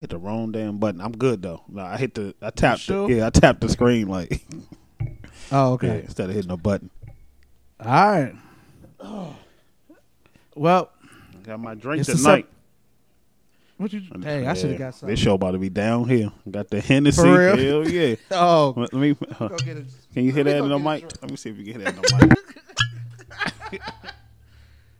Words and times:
Hit 0.00 0.08
the 0.10 0.18
wrong 0.18 0.50
damn 0.50 0.78
button. 0.78 1.00
I'm 1.02 1.12
good 1.12 1.42
though. 1.42 1.62
No, 1.68 1.82
I 1.82 1.98
hit 1.98 2.14
the. 2.14 2.34
I 2.40 2.48
tapped. 2.50 2.80
sure? 2.80 3.06
The, 3.06 3.16
yeah, 3.16 3.26
I 3.26 3.30
tapped 3.30 3.60
the 3.60 3.68
screen 3.68 4.08
like 4.08 4.42
Oh, 5.52 5.78
yeah, 5.82 5.90
okay. 5.90 6.00
instead 6.04 6.30
of 6.30 6.34
hitting 6.34 6.50
a 6.50 6.56
button. 6.56 6.88
All 7.84 7.86
right. 7.86 8.34
Well, 10.54 10.90
Got 11.44 11.60
my 11.60 11.74
drink 11.74 12.04
tonight. 12.06 12.46
what 13.76 13.92
you? 13.92 14.00
Hey, 14.22 14.46
I 14.46 14.54
should 14.54 14.70
have 14.70 14.78
got 14.78 14.94
something. 14.94 15.08
This 15.10 15.20
show 15.20 15.34
about 15.34 15.50
to 15.52 15.58
be 15.58 15.68
down 15.70 16.08
here. 16.08 16.32
Got 16.50 16.68
the 16.70 16.80
Hennessy. 16.80 17.20
For 17.22 17.54
real? 17.54 17.82
Hell 17.84 17.88
yeah. 17.88 18.16
Oh, 18.30 18.74
Let 18.76 18.92
me. 18.94 19.14
go 19.14 19.26
uh, 19.38 19.48
get 19.58 19.76
it. 19.78 19.86
Can 20.14 20.24
you 20.24 20.32
hit 20.32 20.44
that 20.44 20.56
in 20.56 20.68
the 20.68 20.76
a 20.76 20.78
mic? 20.78 21.04
Let 21.20 21.30
me 21.30 21.36
see 21.36 21.50
if 21.50 21.58
you 21.58 21.64
can 21.72 21.80
hear 21.82 21.90
that 21.90 21.96
in 21.96 22.02
the 22.02 22.26
mic. 23.70 23.80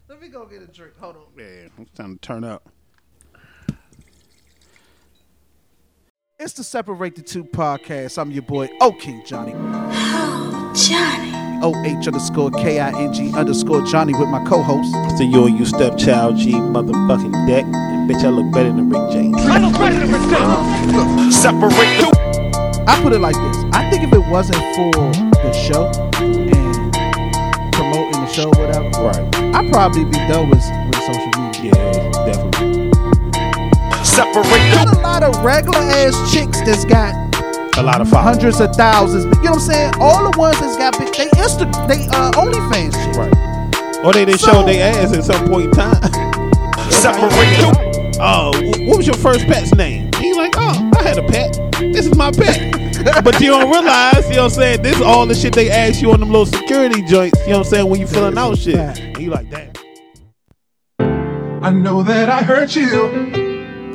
Let 0.08 0.20
me 0.20 0.28
go 0.28 0.44
get 0.46 0.62
a 0.62 0.66
drink. 0.66 0.94
Hold 0.98 1.16
on. 1.16 1.22
yeah, 1.38 1.68
it's 1.78 1.90
time 1.92 2.14
to 2.14 2.20
turn 2.20 2.44
up. 2.44 2.68
It's 6.42 6.54
the 6.54 6.64
Separate 6.64 7.16
the 7.16 7.20
Two 7.20 7.44
podcast. 7.44 8.16
I'm 8.16 8.30
your 8.30 8.40
boy, 8.40 8.70
O 8.80 8.92
King 8.92 9.22
Johnny. 9.26 9.52
Oh, 9.54 10.72
Johnny. 10.74 11.60
O 11.62 11.74
H 11.84 12.06
underscore 12.06 12.50
K 12.52 12.80
I 12.80 12.98
N 12.98 13.12
G 13.12 13.30
underscore 13.36 13.82
Johnny 13.84 14.14
with 14.14 14.30
my 14.30 14.42
co 14.46 14.62
host. 14.62 14.90
So 15.18 15.24
you 15.24 15.44
and 15.44 15.58
you 15.58 15.66
stepchild 15.66 16.38
G 16.38 16.52
motherfucking 16.52 17.46
deck. 17.46 17.66
And 17.66 18.08
bitch, 18.08 18.24
I 18.24 18.30
look 18.30 18.50
better 18.54 18.70
than 18.72 18.88
Rick 18.88 19.12
James. 19.12 19.36
I 19.42 19.58
look 19.58 19.74
better 19.74 19.98
than 19.98 20.12
Rick 20.12 20.30
James. 20.30 21.36
Separate 21.36 21.74
the 21.74 22.84
I 22.88 23.02
put 23.02 23.12
it 23.12 23.20
like 23.20 23.36
this 23.36 23.56
I 23.74 23.90
think 23.90 24.04
if 24.04 24.12
it 24.14 24.26
wasn't 24.30 24.56
for 24.74 24.92
the 25.42 25.52
show 25.52 25.88
and 26.22 27.72
promoting 27.74 28.12
the 28.12 28.26
show, 28.32 28.48
whatever, 28.48 28.88
Right. 28.98 29.54
I'd 29.54 29.70
probably 29.70 30.06
be 30.06 30.16
done 30.26 30.48
with, 30.48 30.64
with 30.86 31.02
social 31.04 31.42
media. 31.42 31.72
Yeah, 31.76 32.10
definitely. 32.24 32.69
Separate 34.20 34.44
Got 34.74 34.96
a 34.96 35.00
lot 35.00 35.22
of 35.22 35.36
regular 35.44 35.78
ass 35.78 36.32
chicks 36.32 36.60
that's 36.60 36.84
got 36.84 37.14
A 37.78 37.82
lot 37.82 38.00
of 38.00 38.08
followers. 38.10 38.36
hundreds 38.36 38.60
of 38.60 38.74
thousands. 38.76 39.24
You 39.24 39.30
know 39.30 39.52
what 39.52 39.52
I'm 39.52 39.60
saying? 39.60 39.92
All 39.98 40.30
the 40.30 40.38
ones 40.38 40.60
that's 40.60 40.76
got 40.76 40.98
big, 40.98 41.12
they 41.14 41.26
Insta, 41.40 41.64
they 41.88 42.06
uh, 42.08 42.30
OnlyFans 42.32 42.92
shit. 42.92 43.16
Right. 43.16 44.04
Or 44.04 44.12
they 44.12 44.24
didn't 44.26 44.40
So- 44.40 44.52
show 44.52 44.66
their 44.66 44.92
ass 44.94 45.12
at 45.14 45.24
some 45.24 45.48
point 45.48 45.66
in 45.66 45.70
time. 45.72 46.00
the 46.00 46.90
separate 46.90 47.30
the 47.30 47.90
Oh, 48.22 48.52
wh- 48.52 48.88
what 48.88 48.98
was 48.98 49.06
your 49.06 49.16
first 49.16 49.46
pet's 49.46 49.74
name? 49.74 50.10
He 50.18 50.34
like, 50.34 50.52
oh, 50.58 50.90
I 50.98 51.02
had 51.02 51.16
a 51.16 51.26
pet. 51.26 51.54
This 51.80 52.04
is 52.06 52.14
my 52.14 52.30
pet. 52.30 53.24
but 53.24 53.40
you 53.40 53.46
don't 53.48 53.70
realize, 53.70 54.28
you 54.28 54.36
know 54.36 54.42
what 54.44 54.52
I'm 54.52 54.58
saying? 54.60 54.82
This 54.82 54.96
is 54.96 55.02
all 55.02 55.24
the 55.26 55.34
shit 55.34 55.54
they 55.54 55.70
ask 55.70 56.02
you 56.02 56.12
on 56.12 56.20
them 56.20 56.28
little 56.30 56.44
security 56.44 57.00
joints, 57.02 57.40
you 57.46 57.52
know 57.52 57.58
what 57.60 57.66
I'm 57.68 57.70
saying, 57.70 57.88
when 57.88 57.98
you 58.00 58.06
filling 58.06 58.36
out 58.36 58.58
shit. 58.58 58.76
And 58.76 59.16
you 59.18 59.30
like, 59.30 59.48
damn. 59.50 59.72
I 61.64 61.70
know 61.70 62.02
that 62.02 62.28
I 62.28 62.42
hurt 62.42 62.76
you. 62.76 63.39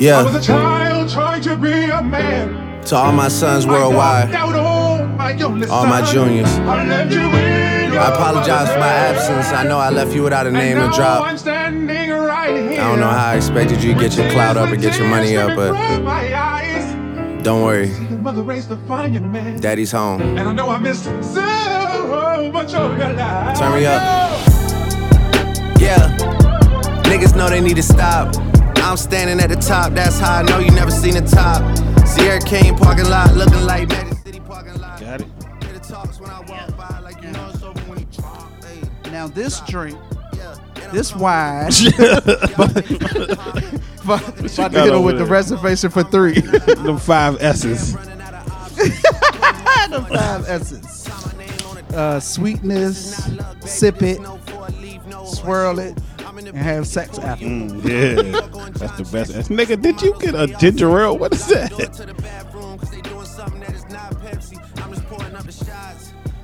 I 0.02 0.24
was 0.24 0.36
a 0.36 0.42
child 0.42 1.10
trying 1.10 1.42
to 1.44 1.56
be 1.56 1.72
a 1.86 2.02
man. 2.02 2.82
to 2.84 2.96
all 2.96 3.14
my 3.14 3.30
sons 3.30 3.66
worldwide, 3.66 4.30
my 4.30 4.42
all 5.70 5.86
my 5.86 6.02
juniors. 6.02 6.50
I 6.50 6.86
left 6.86 7.14
you 7.14 7.22
in 7.22 7.94
your 7.94 8.02
I 8.02 8.14
apologize 8.14 8.70
for 8.74 8.80
my 8.80 8.88
absence. 8.88 9.48
I 9.54 9.64
know 9.64 9.78
I 9.78 9.90
left 9.90 10.14
you 10.14 10.24
without 10.24 10.48
a 10.48 10.52
name 10.52 10.78
to 10.78 10.92
drop. 10.94 11.26
I'm 11.26 11.38
standing 11.38 12.10
right 12.12 12.72
here. 12.72 12.82
I 12.82 12.90
don't 12.90 13.00
know 13.00 13.08
how 13.08 13.28
I 13.32 13.36
expected 13.38 13.82
you 13.82 13.94
to 13.94 14.00
get 14.00 14.18
your 14.18 14.30
clout 14.32 14.58
up 14.58 14.70
and 14.70 14.82
get 14.82 14.98
your 15.00 15.08
money 15.08 15.38
up, 15.38 15.56
but 15.56 15.72
don't 17.42 17.64
worry, 17.64 17.88
Your 17.88 18.20
mother 18.20 18.42
raised 18.44 18.72
a 18.72 18.78
fine 18.88 19.32
man. 19.32 19.60
daddy's 19.62 19.92
home. 19.94 20.22
And 20.22 20.42
I 20.42 20.52
know 20.52 20.70
I 20.70 20.78
missed 20.78 21.06
so 21.06 22.52
much 22.52 22.74
of 22.74 22.98
your 22.98 23.14
life. 23.14 23.58
Turn 23.58 23.74
me 23.80 23.86
up. 23.86 24.02
Yeah, 25.80 26.18
niggas 27.04 27.36
know 27.38 27.50
they 27.50 27.62
need 27.62 27.78
to 27.78 27.84
stop. 27.84 28.36
I'm 28.86 28.98
standing 28.98 29.40
at 29.40 29.50
the 29.50 29.56
top, 29.56 29.94
that's 29.94 30.20
how 30.20 30.36
I 30.38 30.42
know 30.44 30.60
you 30.60 30.70
never 30.72 30.92
seen 30.92 31.16
the 31.16 31.22
top. 31.22 31.62
Sierra 32.08 32.40
Canyon 32.40 32.76
parking 32.78 33.10
lot 33.10 33.34
looking 33.36 33.66
like 33.66 33.90
Magic 33.90 34.18
City 34.20 34.40
parking 34.40 34.80
lot. 34.80 35.00
Got 35.00 35.22
it? 35.22 35.28
Hear 35.64 35.74
the 35.74 35.80
talks 35.80 36.20
when 36.20 36.30
I 36.30 36.40
walk 36.42 36.78
by, 36.78 37.00
like 37.00 37.22
you 37.24 37.32
know 37.32 37.50
it's 37.52 37.64
over 37.64 37.80
when 37.82 38.00
you 38.00 38.06
drop. 38.12 38.48
Hey, 38.64 38.82
Now 39.12 39.28
this 39.28 39.60
drink, 39.62 39.98
this 40.94 41.16
wine, 41.16 41.72
about 41.74 42.76
to 44.46 44.50
hit 44.72 44.72
got 44.72 44.88
him 44.90 45.04
with 45.04 45.18
the 45.18 45.24
there? 45.24 45.26
reservation 45.26 45.90
for 45.90 46.04
three. 46.04 46.40
Them 46.40 46.98
five 47.00 47.42
S's. 47.42 47.94
the 47.96 50.06
five 50.12 50.48
S's. 50.48 51.10
Uh, 51.94 52.20
sweetness, 52.20 53.32
sip 53.62 54.02
it, 54.04 54.20
swirl 55.26 55.80
it, 55.80 55.98
and 56.38 56.58
have 56.58 56.88
sex 56.88 57.18
after. 57.20 57.46
Mm, 57.46 57.84
yeah. 57.84 58.72
That's 58.72 58.98
the 58.98 59.04
best. 59.12 59.34
That's- 59.34 59.48
Nigga, 59.50 59.82
did 59.82 60.02
you 60.02 60.16
get 60.20 60.36
a 60.36 60.48
ginger 60.60 61.00
ale? 61.00 61.18
What 61.18 61.34
is 61.34 61.46
that? 61.48 61.72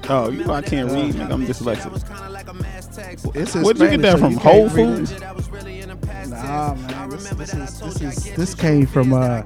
Oh, 0.09 0.29
you 0.29 0.44
know 0.44 0.53
I 0.53 0.62
can't 0.62 0.91
read. 0.91 1.13
Nigga, 1.13 1.31
I'm 1.31 1.46
dyslexic. 1.46 3.35
It's 3.35 3.56
in 3.56 3.62
Where'd 3.63 3.79
you 3.79 3.90
get 3.90 4.02
that 4.02 4.13
so 4.13 4.18
from? 4.18 4.31
you 4.34 4.40
Whole 4.40 4.69
Foods? 4.69 5.12
it. 5.12 5.22
Nah, 6.29 6.73
man. 6.75 7.09
This, 7.09 7.29
this 7.29 7.53
is 7.53 7.79
this 7.79 8.02
is 8.02 8.35
this 8.35 8.56
came 8.56 8.85
from 8.88 9.13
uh, 9.13 9.44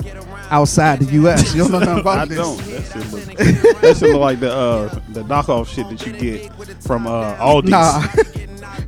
outside 0.49 0.99
the 0.99 1.11
U.S. 1.13 1.53
You 1.53 1.63
don't 1.67 1.71
know 1.73 1.79
nothing 1.79 1.99
about 1.99 2.17
I 2.19 2.25
this. 2.25 2.37
don't. 2.37 2.57
That 2.57 2.83
shit 3.03 3.11
look, 3.11 3.81
that 3.81 3.97
shit 3.97 4.09
look 4.09 4.21
like 4.21 4.39
the 4.39 4.51
uh, 4.51 4.99
the 5.09 5.23
knockoff 5.23 5.67
shit 5.67 5.89
that 5.89 6.05
you 6.05 6.13
get 6.13 6.51
from 6.83 7.05
uh, 7.07 7.35
Aldi's. 7.35 7.69
Nah, 7.69 8.01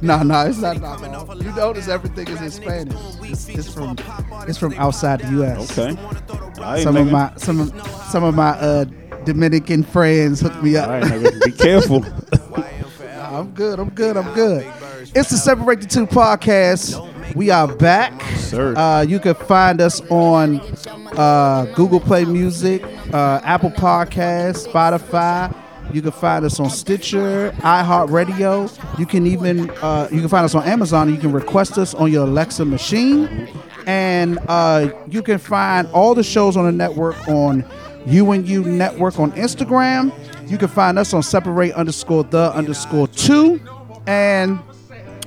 nah, 0.02 0.24
nah. 0.24 0.46
It's 0.46 0.58
not. 0.60 0.78
You 1.42 1.52
notice 1.54 1.88
everything 1.88 2.28
is 2.28 2.42
in 2.42 2.52
Spanish. 2.52 2.96
It's, 3.24 3.50
it's 3.50 3.74
from 3.74 3.96
it's 4.48 4.58
from 4.58 4.74
outside 4.74 5.22
the 5.22 5.32
U.S. 5.32 5.78
Okay. 5.78 6.00
Right, 6.60 6.82
Some 6.84 6.98
of 6.98 7.12
my 7.12 7.34
some 7.38 7.60
of 7.60 7.88
some 8.10 8.24
of 8.24 8.36
my 8.36 8.50
uh, 8.50 8.86
Dominican 9.26 9.84
friends 9.84 10.42
hooked 10.42 10.62
me 10.64 10.76
up. 10.78 10.88
All 10.88 11.00
right, 11.00 11.04
nigga. 11.04 11.46
Be 11.46 11.52
careful. 11.52 12.06
I'm 13.16 13.52
good. 13.52 13.80
I'm 13.80 13.90
good. 13.90 14.18
I'm 14.18 14.34
good. 14.34 14.66
It's 15.16 15.30
the 15.30 15.38
Separate 15.38 15.82
the 15.82 15.88
Two 15.88 16.08
podcast. 16.08 17.36
We 17.36 17.50
are 17.50 17.68
back. 17.68 18.20
Sir. 18.38 18.76
Uh, 18.76 19.02
you 19.02 19.20
can 19.20 19.36
find 19.36 19.82
us 19.82 20.02
on 20.10 20.60
uh, 21.18 21.66
Google 21.76 22.00
Play 22.00 22.26
Music, 22.26 22.84
uh, 23.14 23.42
Apple 23.44 23.72
Podcasts, 23.72 24.68
Spotify. 24.68 25.54
You 25.94 26.02
can 26.02 26.12
find 26.12 26.46
us 26.46 26.60
on 26.60 26.70
Stitcher, 26.70 27.52
iHeartRadio. 27.60 29.00
You 29.00 29.06
can 29.06 29.26
even 29.26 29.70
uh, 29.82 30.08
you 30.12 30.20
can 30.20 30.30
find 30.30 30.46
us 30.46 30.54
on 30.54 30.64
Amazon. 30.64 31.10
You 31.10 31.20
can 31.20 31.32
request 31.32 31.78
us 31.78 31.94
on 31.94 32.12
your 32.12 32.26
Alexa 32.26 32.66
machine, 32.66 33.48
and 33.86 34.38
uh, 34.48 34.90
you 35.10 35.24
can 35.24 35.38
find 35.38 35.88
all 35.90 36.14
the 36.14 36.24
shows 36.24 36.58
on 36.58 36.66
the 36.66 36.72
network 36.72 37.28
on 37.28 37.66
You 38.06 38.26
Network 38.36 39.20
on 39.20 39.32
Instagram. 39.34 40.14
You 40.50 40.58
can 40.58 40.68
find 40.68 41.00
us 41.00 41.14
on 41.14 41.24
Separate 41.24 41.74
underscore 41.74 42.24
the 42.26 42.54
underscore 42.54 43.08
two, 43.08 43.62
and 44.06 44.60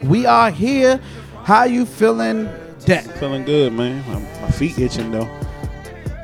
we 0.03 0.27
are 0.27 0.51
here. 0.51 1.01
How 1.45 1.65
you 1.65 1.87
feeling, 1.87 2.49
Deck? 2.85 3.05
Feeling 3.17 3.45
good, 3.45 3.73
man. 3.73 4.05
My 4.43 4.51
feet 4.51 4.79
itching 4.79 5.11
though. 5.11 5.40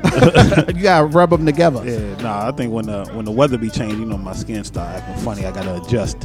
you 0.75 0.83
gotta 0.83 1.05
rub 1.07 1.29
them 1.31 1.45
together. 1.45 1.81
Yeah, 1.83 2.15
nah. 2.21 2.47
I 2.47 2.51
think 2.51 2.71
when 2.71 2.85
the 2.85 3.05
when 3.13 3.25
the 3.25 3.31
weather 3.31 3.57
be 3.57 3.69
changing, 3.69 3.99
you 3.99 4.05
know, 4.05 4.17
my 4.17 4.33
skin 4.33 4.63
start 4.63 4.95
acting 4.95 5.23
funny. 5.23 5.45
I 5.45 5.51
gotta 5.51 5.81
adjust. 5.81 6.17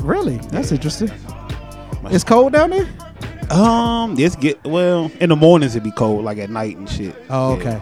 Really? 0.00 0.38
That's 0.48 0.72
interesting. 0.72 1.10
It's 2.06 2.24
cold 2.24 2.52
down 2.52 2.70
there. 2.70 2.88
Um, 3.50 4.16
it's 4.18 4.34
get 4.36 4.62
well 4.64 5.10
in 5.20 5.28
the 5.28 5.36
mornings. 5.36 5.76
It 5.76 5.82
be 5.84 5.92
cold, 5.92 6.24
like 6.24 6.38
at 6.38 6.50
night 6.50 6.76
and 6.76 6.88
shit. 6.88 7.14
Oh, 7.30 7.58
Yeah. 7.58 7.60
okay. 7.60 7.80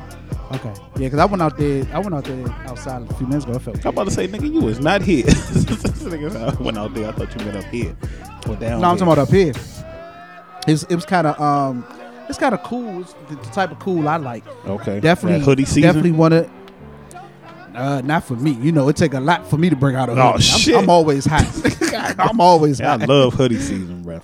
Okay. 0.53 0.73
Yeah, 0.97 1.07
because 1.07 1.21
I 1.21 1.25
went 1.27 1.43
out 1.43 1.57
there. 1.57 1.87
I 1.93 2.01
went 2.01 2.13
out 2.13 2.25
there 2.25 2.51
outside 2.69 3.09
a 3.09 3.15
few 3.15 3.27
minutes 3.29 3.45
ago. 3.45 3.55
I 3.55 3.59
felt. 3.61 3.87
I'm 3.87 3.91
about 3.93 4.05
to 4.09 4.11
say, 4.11 4.27
nigga, 4.27 4.53
you 4.53 4.61
was 4.61 4.81
not 4.81 5.01
here. 5.01 5.25
Nigga, 6.11 6.59
I 6.59 6.61
went 6.61 6.77
out 6.77 6.93
there. 6.93 7.09
I 7.09 7.13
thought 7.13 7.31
you 7.39 7.45
meant 7.47 7.57
up 7.59 7.65
here 7.73 7.97
or 8.49 8.57
down. 8.57 8.81
No, 8.81 8.89
I'm 8.89 8.97
here. 8.97 9.07
talking 9.07 9.13
about 9.13 9.19
up 9.19 9.29
here. 9.29 9.51
It 10.67 10.73
was, 10.73 10.83
it 10.85 10.95
was 10.97 11.07
kind 11.07 11.29
of 11.29 11.41
um, 11.41 11.85
it's 12.31 12.39
kind 12.39 12.55
of 12.55 12.63
cool. 12.63 13.01
It's 13.03 13.13
the, 13.29 13.35
the 13.37 13.43
type 13.51 13.71
of 13.71 13.79
cool 13.79 14.09
I 14.09 14.17
like. 14.17 14.47
Okay, 14.67 15.01
Definitely, 15.01 15.41
That 15.41 15.45
hoodie 15.45 15.65
season. 15.67 15.83
Definitely 15.83 16.13
want 16.13 16.33
to. 16.33 16.51
Uh, 17.75 18.01
not 18.05 18.25
for 18.25 18.35
me. 18.35 18.53
You 18.53 18.73
know, 18.73 18.89
it 18.89 18.97
take 18.97 19.15
a 19.15 19.21
lot 19.21 19.47
for 19.49 19.57
me 19.57 19.71
to 19.71 19.77
bring 19.77 19.95
out 19.97 20.09
a 20.09 20.13
hoodie. 20.13 20.23
Oh, 20.23 20.31
I'm- 20.31 20.41
shit. 20.41 20.75
I'm, 20.77 20.91
always 20.91 21.25
hot. 21.25 21.47
I'm 22.19 22.41
always 22.41 22.81
Yeah, 22.81 22.95
I 22.95 22.97
love 22.97 23.35
hoodie 23.35 23.59
season, 23.59 24.03
bro. 24.03 24.21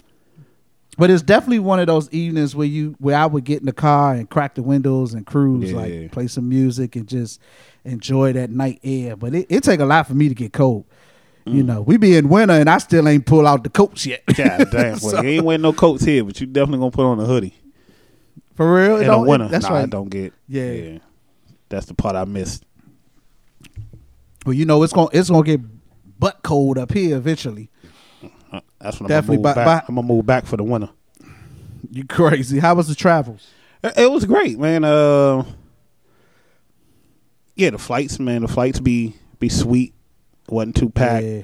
But 0.99 1.11
it's 1.11 1.23
definitely 1.23 1.59
one 1.59 1.79
of 1.79 1.87
those 1.87 2.11
evenings 2.11 2.57
where 2.57 2.67
you 2.67 2.97
where 2.99 3.17
I 3.17 3.27
would 3.27 3.45
get 3.45 3.61
in 3.61 3.67
the 3.67 3.73
car 3.73 4.15
and 4.15 4.29
crack 4.29 4.55
the 4.55 4.63
windows 4.63 5.13
and 5.15 5.27
cruise, 5.27 5.71
Yeah. 5.71 5.77
like 5.77 6.11
play 6.13 6.27
some 6.27 6.49
music 6.49 6.97
and 6.97 7.07
just 7.07 7.39
enjoy 7.85 8.33
that 8.33 8.51
night 8.51 8.81
air. 8.83 9.15
But 9.15 9.35
it, 9.35 9.47
it 9.51 9.63
take 9.63 9.81
a 9.81 9.85
lot 9.85 10.07
for 10.07 10.15
me 10.15 10.29
to 10.31 10.35
get 10.35 10.53
cold. 10.55 10.87
You 11.45 11.63
Mm. 11.63 11.67
know, 11.67 11.83
we 11.83 11.97
be 11.99 12.17
in 12.17 12.29
winter 12.29 12.55
and 12.55 12.69
I 12.69 12.79
still 12.79 13.07
ain't 13.07 13.27
pull 13.27 13.47
out 13.47 13.63
the 13.63 13.71
coats 13.71 14.05
yet. 14.07 14.23
God 14.27 14.69
damn, 14.73 14.93
boy. 14.99 15.11
So- 15.11 15.23
you 15.23 15.29
ain't 15.29 15.45
wearing 15.45 15.63
no 15.63 15.73
coats 15.73 16.03
here, 16.05 16.25
but 16.25 16.41
you 16.41 16.47
definitely 16.47 16.79
gonna 16.79 16.91
put 16.91 17.05
on 17.07 17.21
a 17.21 17.25
hoodie 17.27 17.55
For 18.57 18.75
real, 18.75 18.97
It 18.97 19.01
in 19.03 19.07
the 19.07 19.13
don't- 19.13 19.27
it- 19.27 19.31
winter. 19.31 19.49
that's 19.49 19.69
nah, 19.69 19.77
I 19.77 19.87
don't 19.87 20.09
get. 20.09 20.33
Yeah. 20.49 20.99
that's 21.69 21.87
the 21.87 21.95
part 21.95 22.17
I 22.17 22.25
missed. 22.25 22.65
Well, 24.45 24.55
you 24.55 24.65
know, 24.65 24.83
it's 24.83 24.93
gonna 24.93 25.09
it's 25.13 25.29
gonna 25.31 25.45
get 25.45 25.61
butt 26.19 26.41
cold 26.43 26.79
up 26.79 26.93
here 26.93 27.17
eventually. 27.17 27.69
Uh, 28.53 28.61
That's 28.81 29.01
when 29.01 29.09
Definitely, 29.09 29.37
I'm 29.39 29.43
gonna 29.43 29.55
back. 29.55 29.65
but- 29.67 29.85
I'm 29.91 29.97
gonna 29.97 30.07
move 30.07 30.25
back 30.27 30.47
for 30.47 30.57
the 30.57 30.63
winter. 30.65 30.89
You 31.91 32.05
crazy? 32.05 32.59
How 32.61 32.75
was 32.75 32.89
the 32.89 32.95
travels? 32.95 33.47
It 33.83 34.11
was 34.11 34.25
great, 34.25 34.59
man. 34.59 34.85
Uh, 34.85 35.45
yeah, 37.55 37.71
the 37.71 37.79
flights, 37.79 38.19
man. 38.19 38.43
The 38.43 38.49
flights 38.49 38.81
be 38.81 39.15
be 39.39 39.49
sweet. 39.49 39.93
wasn't 40.49 40.77
too 40.77 40.89
packed. 40.91 41.25
Yeah. 41.27 41.43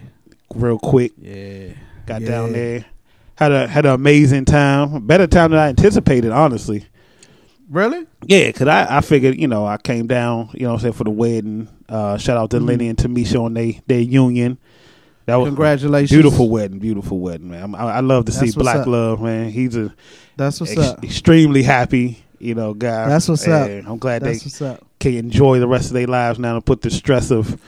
Real 0.55 0.79
quick. 0.79 1.13
Yeah. 1.21 1.71
Got 2.07 2.23
Yeah. 2.23 2.29
down 2.29 2.53
there. 2.53 2.85
Had 3.37 3.51
a 3.53 3.67
had 3.67 3.85
an 3.87 3.93
amazing 3.93 4.45
time. 4.45 5.07
Better 5.07 5.27
time 5.27 5.51
than 5.51 5.59
I 5.59 5.69
anticipated, 5.69 6.31
honestly. 6.31 6.85
Really? 7.73 8.07
Yeah, 8.27 8.53
cause 8.53 8.69
I, 8.69 8.99
I 8.99 9.01
figured, 9.01 9.39
you 9.41 9.49
know, 9.49 9.65
I 9.67 9.79
came 9.79 10.07
down, 10.07 10.51
you 10.53 10.61
know 10.67 10.69
what 10.69 10.75
I'm 10.75 10.81
saying, 10.83 10.93
for 10.93 11.05
the 11.05 11.11
wedding. 11.11 11.69
Uh 11.89 12.19
shout 12.19 12.37
out 12.37 12.51
to 12.51 12.59
Mm-hmm. 12.59 12.67
Lenny 12.67 12.89
and 12.89 12.99
Tamisha 12.99 13.41
on 13.43 13.55
they 13.55 13.81
their 13.87 14.01
union. 14.01 14.59
That 15.27 15.37
was 15.37 15.49
Congratulations. 15.49 16.11
Beautiful 16.11 16.49
wedding, 16.51 16.79
beautiful 16.81 17.19
wedding, 17.19 17.51
man. 17.51 17.75
I, 17.75 17.85
I 17.97 18.01
love 18.01 18.27
to 18.27 18.33
see 18.33 18.47
That's 18.47 18.57
what's 18.57 18.65
Black 18.65 18.77
up. 18.81 18.87
Love, 18.89 19.21
man. 19.23 19.51
He's 19.51 19.75
a 19.77 19.95
That's 20.37 20.61
what's 20.61 20.73
ex- 20.73 20.81
up. 20.81 21.03
extremely 21.05 21.63
happy, 21.63 22.23
you 22.39 22.55
know, 22.55 22.75
guy. 22.75 23.09
That's 23.09 23.29
what's 23.29 23.47
up. 23.49 23.71
I'm 23.71 23.99
glad 23.99 24.23
That's 24.23 24.59
they 24.59 24.77
can 25.01 25.15
enjoy 25.17 25.59
the 25.59 25.69
rest 25.69 25.87
of 25.87 25.95
their 25.95 26.07
lives 26.07 26.39
now 26.39 26.57
and 26.57 26.67
put 26.67 26.83
the 26.83 26.91
stress 26.91 27.31
of 27.31 27.59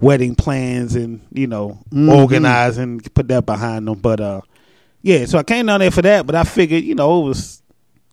wedding 0.00 0.34
plans 0.34 0.94
and 0.94 1.20
you 1.32 1.46
know 1.46 1.78
Mhm. 1.92 2.14
organizing 2.14 3.00
put 3.00 3.28
that 3.28 3.44
behind 3.44 3.86
them 3.86 3.98
but 3.98 4.18
uh 4.18 4.40
yeah 5.02 5.26
so 5.26 5.36
i 5.36 5.42
came 5.42 5.66
down 5.66 5.80
there 5.80 5.90
for 5.90 6.00
that 6.00 6.24
but 6.24 6.34
i 6.34 6.42
figured 6.42 6.82
you 6.82 6.94
know 6.94 7.20
it 7.20 7.28
was 7.28 7.59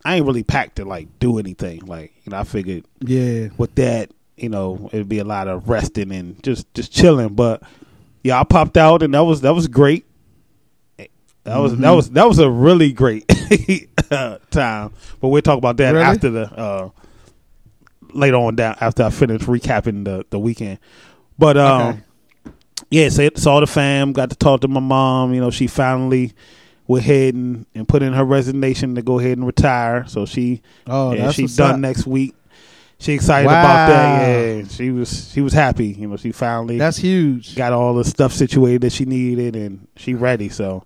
i 0.07 0.15
ain't 0.15 0.25
really 0.25 0.43
packed 0.43 0.77
to 0.77 0.85
like 0.85 1.07
do 1.19 1.37
anything 1.39 1.79
like 1.85 2.13
you 2.23 2.31
know 2.31 2.37
i 2.37 2.43
figured 2.43 2.83
Yeah. 3.01 3.47
with 3.57 3.75
that 3.75 4.09
you 4.35 4.49
know 4.49 4.89
it'd 4.93 5.09
be 5.09 5.19
a 5.19 5.23
lot 5.23 5.47
of 5.47 5.67
resting 5.69 6.11
and 6.11 6.41
just 6.43 6.71
just 6.73 6.91
chilling 6.91 7.29
but 7.35 7.61
yeah 8.23 8.39
i 8.39 8.43
popped 8.43 8.77
out 8.77 9.03
and 9.03 9.13
that 9.13 9.21
was 9.23 9.41
that 9.41 9.53
was 9.55 9.67
great 9.67 10.05
that 10.97 11.57
was 11.57 11.73
Mm-hmm. 11.73 11.81
that 11.81 11.91
was 11.91 12.09
that 12.11 12.27
was 12.27 12.39
a 12.39 12.49
really 12.49 12.91
great 12.91 13.27
time 14.51 14.91
but 15.21 15.27
we'll 15.29 15.41
talk 15.41 15.57
about 15.57 15.77
that 15.77 15.91
Really? 15.91 16.03
after 16.05 16.29
the 16.29 16.43
uh 16.53 16.89
later 18.13 18.35
on 18.37 18.55
down 18.55 18.75
after 18.81 19.03
i 19.03 19.09
finish 19.09 19.41
recapping 19.43 20.03
the 20.05 20.25
the 20.29 20.39
weekend 20.39 20.79
but 21.37 21.57
um 21.57 21.81
Okay. 21.81 22.01
yeah, 22.89 23.09
so 23.09 23.29
saw 23.35 23.59
the 23.59 23.67
fam, 23.67 24.13
got 24.13 24.29
to 24.29 24.35
talk 24.35 24.61
to 24.61 24.67
my 24.67 24.79
mom. 24.79 25.33
You 25.33 25.41
know, 25.41 25.49
she 25.51 25.67
finally 25.67 26.31
went 26.87 27.03
ahead 27.03 27.33
and, 27.35 27.65
and 27.75 27.87
put 27.87 28.01
in 28.01 28.13
her 28.13 28.23
resignation 28.23 28.95
to 28.95 29.01
go 29.01 29.19
ahead 29.19 29.37
and 29.37 29.45
retire. 29.45 30.05
So 30.07 30.25
she, 30.25 30.61
Oh, 30.87 31.15
that's 31.15 31.35
she's 31.35 31.55
done 31.55 31.75
up. 31.75 31.79
next 31.79 32.07
week. 32.07 32.33
She 32.99 33.13
excited 33.13 33.45
about 33.47 33.87
that. 33.89 34.27
Yeah, 34.57 34.63
she 34.69 34.89
was 34.89 35.31
she 35.31 35.41
was 35.41 35.53
happy. 35.53 35.87
You 35.89 36.07
know, 36.07 36.17
she 36.17 36.31
finally 36.31 36.77
That's 36.79 36.97
huge. 36.97 37.55
got 37.55 37.71
all 37.71 37.93
the 37.93 38.03
stuff 38.03 38.33
situated 38.33 38.81
that 38.81 38.91
she 38.91 39.05
needed, 39.05 39.55
and 39.55 39.87
she 39.97 40.15
ready. 40.15 40.49
So 40.49 40.83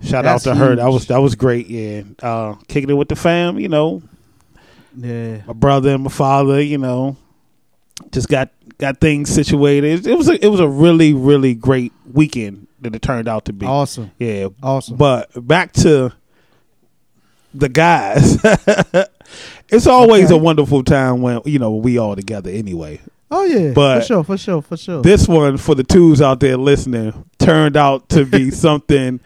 shout 0.00 0.22
That's 0.22 0.46
out 0.46 0.52
to 0.52 0.58
her. 0.58 0.76
That 0.76 0.86
was 0.86 1.06
that 1.08 1.18
was 1.18 1.34
great. 1.34 1.66
Yeah, 1.66 2.02
uh, 2.22 2.54
kicking 2.68 2.90
it 2.90 2.94
with 2.94 3.08
the 3.08 3.16
fam. 3.16 3.58
You 3.58 3.68
know, 3.68 4.02
Yeah. 4.96 5.38
my 5.46 5.52
brother 5.52 5.90
and 5.94 6.04
my 6.04 6.10
father, 6.10 6.60
you 6.60 6.78
know, 6.78 7.16
just 8.12 8.28
got 8.28 8.50
got 8.78 9.00
things 9.00 9.28
situated. 9.28 10.06
It 10.06 10.16
was 10.16 10.28
a, 10.28 10.44
it 10.44 10.48
was 10.48 10.60
a 10.60 10.68
really 10.68 11.12
really 11.12 11.54
great 11.54 11.92
weekend 12.12 12.68
that 12.82 12.94
it 12.94 13.02
turned 13.02 13.28
out 13.28 13.44
to 13.46 13.52
be. 13.52 13.66
Awesome. 13.66 14.10
Yeah, 14.18 14.48
Awesome. 14.62 14.96
But 14.96 15.30
back 15.46 15.72
to 15.74 16.12
the 17.54 17.68
guys. 17.68 18.36
it's 19.68 19.86
always 19.86 20.26
Okay. 20.26 20.34
a 20.34 20.38
wonderful 20.38 20.82
time 20.84 21.22
when 21.22 21.40
you 21.44 21.58
know 21.58 21.72
we 21.76 21.98
all 21.98 22.16
together 22.16 22.50
anyway. 22.50 23.00
Oh 23.30 23.44
yeah. 23.44 23.72
But 23.72 24.00
for 24.00 24.06
sure, 24.06 24.24
for 24.24 24.36
sure, 24.36 24.62
for 24.62 24.76
sure. 24.76 25.02
This 25.02 25.26
one 25.28 25.56
for 25.56 25.74
the 25.74 25.84
twos 25.84 26.20
out 26.20 26.40
there 26.40 26.56
listening 26.56 27.24
turned 27.38 27.76
out 27.76 28.08
to 28.10 28.24
be 28.24 28.50
something 28.50 29.20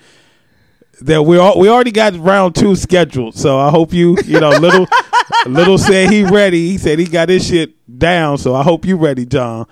that 1.02 1.22
we 1.24 1.36
all, 1.36 1.58
we 1.58 1.68
already 1.68 1.90
got 1.90 2.16
round 2.16 2.54
two 2.54 2.74
scheduled. 2.76 3.36
So 3.36 3.58
I 3.58 3.70
hope 3.70 3.92
you 3.92 4.16
you 4.24 4.40
know 4.40 4.50
little 4.50 4.86
little 5.46 5.78
said 5.78 6.10
he 6.10 6.24
ready. 6.24 6.68
He 6.68 6.78
said 6.78 6.98
he 6.98 7.06
got 7.06 7.28
his 7.28 7.46
shit 7.46 7.74
down. 7.98 8.38
So 8.38 8.54
I 8.54 8.62
hope 8.62 8.84
you 8.84 8.96
ready, 8.96 9.26
John. 9.26 9.66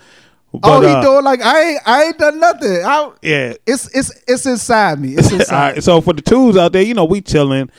Oh, 0.63 0.81
he 0.81 0.87
uh, 0.87 1.03
doing 1.03 1.25
like 1.25 1.41
I 1.43 1.63
ain't 1.63 1.81
I 1.87 2.05
ain't 2.05 2.19
done 2.19 2.39
nothing. 2.41 2.85
I, 2.85 3.11
yeah. 3.23 3.55
it's 3.67 3.95
it's 3.95 4.13
it's 4.27 4.47
inside 4.47 5.01
me. 5.01 5.15
It's 5.15 5.33
inside. 5.33 5.75
right, 5.75 5.85
so 5.85 6.01
for 6.01 6.13
the 6.13 6.23
twos 6.23 6.57
out 6.57 6.73
there, 6.73 6.83
you 6.83 6.95
know, 6.95 7.05
we 7.05 7.21
chilling, 7.21 7.71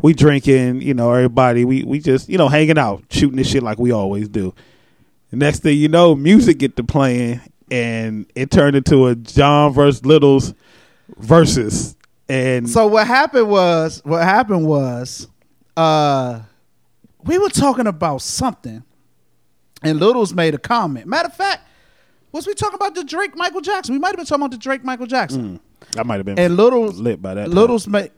we 0.00 0.14
drinking, 0.14 0.82
you 0.82 0.94
know, 0.94 1.12
everybody, 1.12 1.64
we 1.64 1.84
we 1.84 2.00
just 2.00 2.28
you 2.28 2.38
know 2.38 2.48
hanging 2.48 2.78
out, 2.78 3.04
shooting 3.10 3.36
this 3.36 3.48
shit 3.48 3.62
like 3.62 3.78
we 3.78 3.92
always 3.92 4.28
do. 4.28 4.54
The 5.30 5.36
next 5.36 5.60
thing 5.60 5.76
you 5.76 5.88
know, 5.88 6.14
music 6.14 6.58
get 6.58 6.76
to 6.76 6.84
playing, 6.84 7.40
and 7.70 8.26
it 8.34 8.50
turned 8.50 8.76
into 8.76 9.06
a 9.06 9.14
John 9.14 9.72
versus 9.72 10.04
Littles 10.04 10.54
versus, 11.18 11.96
and 12.28 12.68
So 12.68 12.86
what 12.86 13.06
happened 13.06 13.48
was 13.48 14.00
what 14.04 14.22
happened 14.22 14.66
was 14.66 15.28
uh 15.76 16.40
we 17.24 17.38
were 17.38 17.50
talking 17.50 17.86
about 17.86 18.22
something 18.22 18.82
and 19.82 20.00
Littles 20.00 20.34
made 20.34 20.54
a 20.54 20.58
comment. 20.58 21.06
Matter 21.06 21.28
of 21.28 21.34
fact, 21.34 21.67
was 22.32 22.46
we 22.46 22.54
talking 22.54 22.74
about 22.76 22.94
the 22.94 23.04
Drake 23.04 23.36
Michael 23.36 23.60
Jackson? 23.60 23.94
We 23.94 23.98
might 23.98 24.08
have 24.08 24.16
been 24.16 24.26
talking 24.26 24.42
about 24.42 24.50
the 24.52 24.58
Drake 24.58 24.84
Michael 24.84 25.06
Jackson. 25.06 25.60
I 25.96 26.02
might 26.02 26.16
have 26.16 26.26
been 26.26 26.38
And 26.38 26.56
Littles 26.56 26.98
lit 27.00 27.20
by 27.22 27.34
that. 27.34 27.48
Littles 27.50 27.86
made 27.88 28.10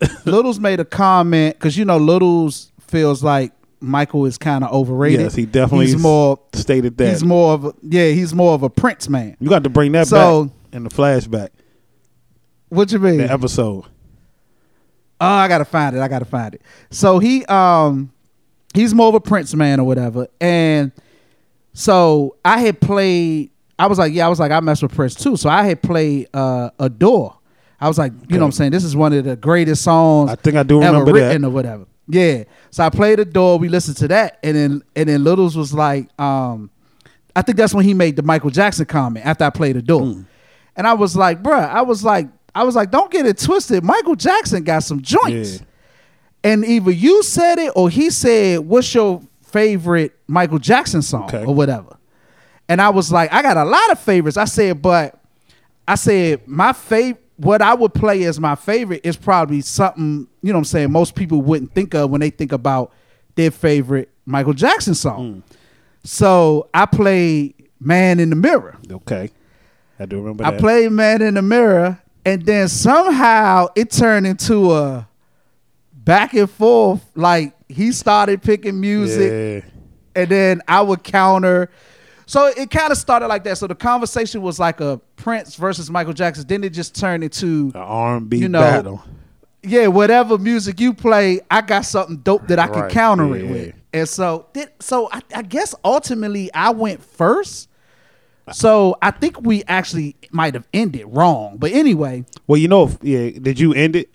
Littles 0.24 0.58
made 0.60 0.80
a 0.80 0.84
comment 0.84 1.56
because 1.56 1.76
you 1.76 1.84
know 1.84 1.96
Littles 1.98 2.72
feels 2.80 3.22
like 3.22 3.52
Michael 3.80 4.24
is 4.26 4.38
kind 4.38 4.64
of 4.64 4.72
overrated. 4.72 5.20
yes, 5.20 5.34
he 5.34 5.44
definitely 5.46 5.86
he's 5.86 5.96
more 5.96 6.38
stated 6.52 6.96
that. 6.98 7.10
he's 7.10 7.22
more 7.24 7.54
of 7.54 7.64
a, 7.66 7.74
yeah 7.82 8.08
he's 8.10 8.34
more 8.34 8.54
of 8.54 8.62
a 8.62 8.70
Prince 8.70 9.08
man. 9.08 9.36
you 9.40 9.48
got 9.48 9.62
to 9.64 9.70
bring 9.70 9.92
that 9.92 10.06
So- 10.08 10.44
back 10.46 10.52
in 10.72 10.84
the 10.84 10.90
flashback, 10.90 11.48
What 12.70 12.90
you 12.92 12.98
mean? 12.98 13.18
the 13.18 13.30
episode. 13.30 13.84
Oh, 15.20 15.26
I 15.26 15.48
gotta 15.48 15.64
find 15.64 15.96
it. 15.96 16.00
I 16.00 16.06
gotta 16.08 16.24
find 16.24 16.54
it. 16.54 16.62
So 16.90 17.18
he 17.18 17.44
um 17.46 18.12
he's 18.74 18.94
more 18.94 19.08
of 19.08 19.14
a 19.14 19.20
Prince 19.20 19.54
man 19.54 19.80
or 19.80 19.84
whatever. 19.84 20.28
And 20.40 20.92
so 21.72 22.36
I 22.44 22.60
had 22.60 22.80
played 22.80 23.50
I 23.78 23.86
was 23.86 23.98
like, 23.98 24.12
yeah, 24.12 24.26
I 24.26 24.28
was 24.28 24.40
like, 24.40 24.50
I 24.50 24.60
messed 24.60 24.82
with 24.82 24.94
Prince 24.94 25.14
too. 25.14 25.36
So 25.36 25.48
I 25.48 25.62
had 25.64 25.82
played 25.82 26.28
uh 26.34 26.70
Adore. 26.78 27.36
I 27.80 27.86
was 27.86 27.96
like, 27.98 28.12
you 28.28 28.36
know 28.36 28.40
what 28.40 28.46
I'm 28.46 28.52
saying? 28.52 28.72
This 28.72 28.82
is 28.84 28.96
one 28.96 29.12
of 29.12 29.24
the 29.24 29.36
greatest 29.36 29.82
songs 29.82 30.30
I 30.30 30.34
think 30.34 30.56
I 30.56 30.64
do 30.64 30.82
ever 30.82 30.98
remember 30.98 31.12
written 31.12 31.42
that. 31.42 31.48
or 31.48 31.50
whatever. 31.50 31.86
Yeah. 32.08 32.44
So 32.70 32.84
I 32.84 32.90
played 32.90 33.20
Adore, 33.20 33.58
we 33.58 33.68
listened 33.68 33.96
to 33.98 34.08
that, 34.08 34.38
and 34.42 34.56
then 34.56 34.82
and 34.96 35.08
then 35.08 35.22
Littles 35.24 35.56
was 35.56 35.72
like, 35.72 36.08
um, 36.20 36.70
I 37.36 37.42
think 37.42 37.56
that's 37.56 37.72
when 37.74 37.84
he 37.84 37.94
made 37.94 38.16
the 38.16 38.22
Michael 38.22 38.50
Jackson 38.50 38.84
comment 38.86 39.24
after 39.24 39.44
I 39.44 39.50
played 39.50 39.76
Adore. 39.76 40.02
Hmm. 40.04 40.22
And 40.74 40.86
I 40.86 40.94
was 40.94 41.16
like, 41.16 41.42
bruh, 41.42 41.68
I 41.68 41.82
was 41.82 42.02
like, 42.04 42.28
I 42.54 42.64
was 42.64 42.74
like, 42.74 42.90
don't 42.90 43.10
get 43.12 43.26
it 43.26 43.38
twisted. 43.38 43.84
Michael 43.84 44.16
Jackson 44.16 44.64
got 44.64 44.82
some 44.82 45.00
joints. 45.02 45.58
Yeah. 45.60 45.64
And 46.44 46.64
either 46.64 46.90
you 46.90 47.22
said 47.22 47.58
it 47.58 47.72
or 47.76 47.90
he 47.90 48.10
said, 48.10 48.60
What's 48.60 48.92
your 48.94 49.22
favorite 49.42 50.16
Michael 50.26 50.58
Jackson 50.58 51.02
song 51.02 51.24
Okay. 51.24 51.44
or 51.44 51.54
whatever? 51.54 51.96
And 52.68 52.80
I 52.82 52.90
was 52.90 53.10
like, 53.10 53.32
I 53.32 53.42
got 53.42 53.56
a 53.56 53.64
lot 53.64 53.90
of 53.90 53.98
favorites. 53.98 54.36
I 54.36 54.44
said, 54.44 54.82
but 54.82 55.18
I 55.86 55.94
said, 55.94 56.46
my 56.46 56.72
favorite, 56.72 57.24
what 57.36 57.62
I 57.62 57.72
would 57.74 57.94
play 57.94 58.24
as 58.24 58.38
my 58.40 58.54
favorite 58.56 59.02
is 59.04 59.16
probably 59.16 59.60
something, 59.60 60.26
you 60.42 60.52
know 60.52 60.54
what 60.54 60.58
I'm 60.58 60.64
saying, 60.64 60.90
most 60.92 61.14
people 61.14 61.40
wouldn't 61.40 61.72
think 61.72 61.94
of 61.94 62.10
when 62.10 62.20
they 62.20 62.30
think 62.30 62.52
about 62.52 62.92
their 63.36 63.50
favorite 63.50 64.10
Michael 64.26 64.52
Jackson 64.54 64.94
song. 64.94 65.42
Mm. 65.46 65.56
So 66.04 66.68
I 66.74 66.84
played 66.86 67.54
Man 67.80 68.18
in 68.20 68.30
the 68.30 68.36
Mirror. 68.36 68.76
Okay, 68.90 69.30
I 70.00 70.06
do 70.06 70.18
remember 70.18 70.44
I 70.44 70.50
that. 70.50 70.60
played 70.60 70.90
Man 70.92 71.22
in 71.22 71.34
the 71.34 71.42
Mirror, 71.42 72.00
and 72.24 72.44
then 72.44 72.68
somehow 72.68 73.68
it 73.76 73.90
turned 73.90 74.26
into 74.26 74.72
a 74.74 75.08
back 75.92 76.34
and 76.34 76.50
forth. 76.50 77.04
Like 77.14 77.54
he 77.68 77.92
started 77.92 78.42
picking 78.42 78.80
music, 78.80 79.64
Yeah. 79.64 79.70
and 80.20 80.28
then 80.30 80.62
I 80.66 80.82
would 80.82 81.02
counter. 81.04 81.70
So 82.28 82.46
it 82.46 82.70
kind 82.70 82.92
of 82.92 82.98
started 82.98 83.28
like 83.28 83.42
that. 83.44 83.56
So 83.56 83.66
the 83.66 83.74
conversation 83.74 84.42
was 84.42 84.58
like 84.58 84.80
a 84.82 85.00
Prince 85.16 85.54
versus 85.56 85.90
Michael 85.90 86.12
Jackson. 86.12 86.46
Then 86.46 86.62
it 86.62 86.70
just 86.74 86.94
turned 86.94 87.24
into 87.24 87.72
An 87.74 87.80
R&B 87.80 88.36
You 88.36 88.50
know, 88.50 88.60
battle. 88.60 89.02
yeah, 89.62 89.86
whatever 89.86 90.36
music 90.36 90.78
you 90.78 90.92
play, 90.92 91.40
I 91.50 91.62
got 91.62 91.86
something 91.86 92.18
dope 92.18 92.46
that 92.48 92.58
I 92.58 92.66
can 92.66 92.82
Right, 92.82 92.92
counter 92.92 93.34
it 93.34 93.46
with. 93.48 93.74
And 93.94 94.06
so, 94.06 94.46
did, 94.52 94.68
so 94.78 95.08
I, 95.10 95.22
I 95.34 95.40
guess 95.40 95.74
ultimately 95.82 96.52
I 96.52 96.68
went 96.70 97.02
first. 97.02 97.70
So 98.52 98.96
I 99.00 99.10
think 99.10 99.40
we 99.42 99.64
actually 99.64 100.16
might 100.30 100.52
have 100.54 100.66
ended 100.74 101.04
wrong, 101.08 101.56
but 101.58 101.72
anyway, 101.72 102.24
Well, 102.46 102.58
you 102.58 102.68
know, 102.68 102.90
yeah. 103.02 103.30
Did 103.30 103.58
you 103.58 103.72
end 103.74 103.96
it? 103.96 104.10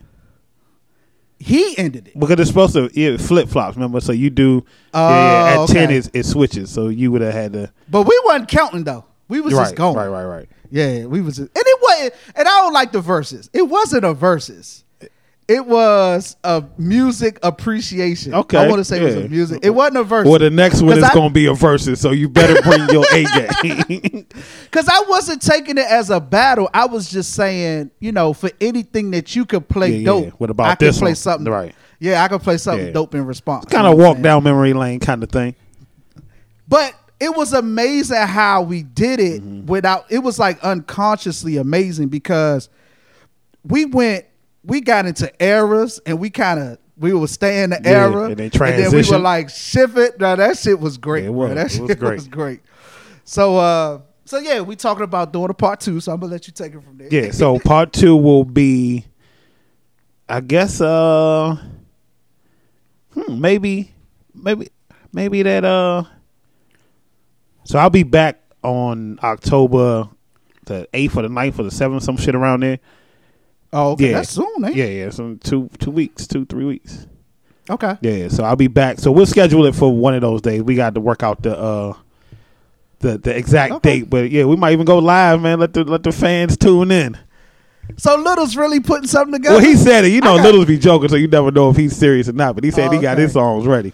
He 1.44 1.78
ended 1.78 2.08
it. 2.08 2.20
Because 2.20 2.40
it's 2.40 2.50
supposed 2.50 2.74
to 2.74 2.90
yeah, 2.94 3.18
flip 3.18 3.50
flops. 3.50 3.76
Remember, 3.76 4.00
so 4.00 4.12
you 4.12 4.30
do. 4.30 4.66
Oh, 4.94 5.10
yeah, 5.10 5.52
yeah, 5.52 5.56
oh, 5.58 5.64
at 5.64 5.70
ten, 5.70 5.92
it, 5.92 6.10
it 6.14 6.26
switches. 6.26 6.70
So 6.70 6.88
you 6.88 7.12
would 7.12 7.22
have 7.22 7.34
had 7.34 7.54
to. 7.54 7.72
But 7.90 8.04
we 8.04 8.20
wasn't 8.26 8.50
counting 8.50 8.84
though. 8.84 9.06
We 9.28 9.42
was 9.42 9.54
right, 9.54 9.64
just 9.64 9.76
going. 9.76 9.96
right, 9.96 10.08
right, 10.08 10.26
right. 10.26 10.50
Yeah, 10.70 11.06
we 11.06 11.22
was, 11.22 11.38
just, 11.38 11.50
and 11.56 11.64
it 11.66 11.80
wasn't. 11.82 12.14
And 12.36 12.48
I 12.48 12.52
don't 12.62 12.74
like 12.74 12.92
the 12.92 13.02
verses. 13.02 13.50
It 13.54 13.64
wasn't 13.64 14.06
a 14.06 14.14
verses. 14.14 14.83
It 15.48 15.66
was 15.66 16.38
a 16.46 16.64
music 16.78 17.38
appreciation. 17.44 18.34
Okay, 18.34 18.58
I 18.58 18.68
want 18.68 18.80
to 18.80 18.86
say 18.86 19.02
it 19.02 19.04
was 19.04 19.16
a 19.16 19.28
music. 19.28 19.60
It 19.62 19.72
wasn't 19.72 19.98
a 19.98 20.04
verse. 20.06 20.26
Well, 20.26 20.40
the 20.40 20.50
next 20.50 20.82
one 20.82 20.98
is 20.98 21.10
going 21.10 21.30
to 21.30 21.34
be 21.34 21.48
a 21.48 21.54
versus, 21.54 22.00
so 22.00 22.12
you 22.12 22.30
better 22.30 22.62
bring 22.62 22.88
your 22.90 23.06
A 23.12 23.26
game. 23.26 24.26
Because 24.64 24.88
I 24.90 25.04
wasn't 25.08 25.42
taking 25.42 25.78
it 25.78 25.86
as 25.88 26.10
a 26.10 26.20
battle. 26.20 26.70
I 26.74 26.86
was 26.86 27.10
just 27.10 27.34
saying, 27.34 27.92
you 28.00 28.12
know, 28.12 28.34
for 28.34 28.50
anything 28.62 29.12
that 29.12 29.36
you 29.36 29.46
could 29.46 29.68
play 29.70 29.90
Yeah, 29.92 29.98
yeah. 29.98 30.06
dope. 30.06 30.30
What 30.40 30.50
about 30.50 30.68
I 30.68 30.76
could 30.76 30.94
play 30.94 31.10
one? 31.10 31.16
something 31.16 31.52
Right. 31.52 31.76
Yeah, 32.00 32.24
I 32.24 32.28
could 32.30 32.42
play 32.42 32.58
something 32.58 32.88
Yeah. 32.88 32.92
dope 32.94 33.14
in 33.14 33.26
response. 33.26 33.66
Kind 33.66 33.86
of 33.86 33.98
walk 33.98 34.20
down 34.22 34.44
memory 34.44 34.74
lane 34.74 35.00
kind 35.00 35.22
of 35.24 35.30
thing. 35.30 35.56
But 36.68 36.94
it 37.20 37.36
was 37.36 37.54
amazing 37.54 38.18
how 38.18 38.62
we 38.64 38.82
did 38.84 39.20
it 39.20 39.42
Mm-hmm. 39.44 39.66
without 39.68 40.06
it 40.10 40.20
was 40.20 40.40
like 40.40 40.60
unconsciously 40.64 41.58
amazing 41.58 42.08
because 42.08 42.70
we 43.64 43.86
went 43.86 44.26
we 44.64 44.82
got 44.82 45.06
into 45.06 45.32
eras 45.44 46.00
and 46.06 46.20
we 46.20 46.30
kind 46.30 46.60
of 46.60 46.78
we 46.98 47.12
would 47.14 47.30
stay 47.30 47.64
in 47.64 47.72
the 47.72 47.82
Yeah, 47.84 47.90
era 48.08 48.26
and 48.26 48.38
then 48.38 48.50
then 48.50 48.92
we 48.92 49.04
were 49.10 49.18
like 49.20 49.50
shift 49.50 49.98
it. 49.98 50.20
Now 50.20 50.36
that 50.36 50.58
shit 50.58 50.80
was 50.80 50.98
great. 50.98 51.24
Yeah, 51.24 51.30
it 51.30 51.34
bro. 51.34 51.48
was. 51.48 51.56
That 51.56 51.66
It 51.66 51.72
shit 51.72 51.82
was 51.82 51.96
great. 51.98 52.14
was 52.16 52.28
great. 52.28 52.62
So 53.26 53.58
uh 53.58 54.02
so 54.26 54.40
yeah, 54.40 54.62
we 54.62 54.76
talking 54.76 55.04
about 55.04 55.34
doing 55.34 55.50
a 55.50 55.54
part 55.54 55.80
two, 55.82 56.00
so 56.00 56.14
I'm 56.14 56.20
gonna 56.20 56.32
let 56.32 56.48
you 56.48 56.54
take 56.54 56.74
it 56.74 56.82
from 56.84 56.98
there. 56.98 57.10
Yeah, 57.12 57.32
so 57.32 57.60
part 57.66 57.92
two 57.92 58.16
will 58.16 58.46
be, 58.46 59.06
I 60.30 60.40
guess, 60.40 60.80
uh, 60.80 61.58
hmm, 63.14 63.42
maybe, 63.42 63.94
maybe, 64.34 64.70
maybe 65.12 65.44
that, 65.44 65.66
uh, 65.66 66.06
so 67.66 67.80
I'll 67.80 67.90
be 67.90 68.04
back 68.04 68.40
on 68.64 69.20
October 69.22 70.08
the 70.66 70.88
8th 70.94 71.18
or 71.18 71.22
the 71.24 71.28
9th 71.28 71.60
or 71.60 71.64
the 71.64 71.70
7th, 71.70 72.02
some 72.04 72.16
shit 72.16 72.34
around 72.36 72.62
there. 72.62 72.80
Oh, 73.74 73.92
okay. 73.94 74.10
Yeah. 74.12 74.14
That's 74.18 74.30
soon, 74.30 74.66
eh? 74.66 74.70
Yeah, 74.74 74.86
yeah, 74.86 75.10
some 75.10 75.40
two, 75.40 75.70
two 75.80 75.92
weeks, 75.92 76.28
two, 76.28 76.46
three 76.46 76.66
weeks. 76.66 77.08
Okay. 77.70 77.98
Yeah, 78.02 78.28
so 78.28 78.44
I'll 78.44 78.56
be 78.56 78.68
back. 78.68 79.00
So 79.00 79.12
we'll 79.12 79.26
schedule 79.26 79.66
it 79.66 79.74
for 79.76 79.96
one 79.96 80.14
of 80.14 80.22
those 80.22 80.42
days. 80.42 80.62
We 80.62 80.76
got 80.76 80.94
to 80.96 81.02
work 81.02 81.24
out 81.24 81.42
the, 81.44 81.58
uh, 81.58 81.94
the, 83.00 83.18
the 83.18 83.36
exact 83.36 83.74
Okay. 83.76 84.00
date, 84.00 84.10
but 84.10 84.30
yeah, 84.32 84.46
we 84.46 84.56
might 84.56 84.74
even 84.74 84.86
go 84.86 85.00
live, 85.00 85.42
man. 85.42 85.60
Let 85.60 85.74
the 85.74 85.84
let 85.84 86.04
the 86.04 86.12
fans 86.12 86.56
tune 86.56 86.92
in. 86.92 87.18
So 87.98 88.16
Little's 88.16 88.56
really 88.56 88.80
putting 88.80 89.08
something 89.08 89.34
together. 89.34 89.56
Well, 89.58 89.66
he 89.66 89.76
said 89.76 90.06
it. 90.06 90.12
You 90.14 90.22
know, 90.22 90.36
Little's 90.36 90.66
be 90.66 90.78
joking, 90.78 91.10
so 91.10 91.16
you 91.18 91.28
never 91.28 91.52
know 91.52 91.70
if 91.70 91.76
he's 91.76 91.96
serious 91.98 92.30
or 92.30 92.34
not. 92.34 92.56
But 92.56 92.64
he 92.64 92.72
said 92.72 92.94
he 92.94 93.00
got 93.00 93.14
Okay. 93.14 93.24
his 93.24 93.34
songs 93.34 93.66
ready. 93.66 93.92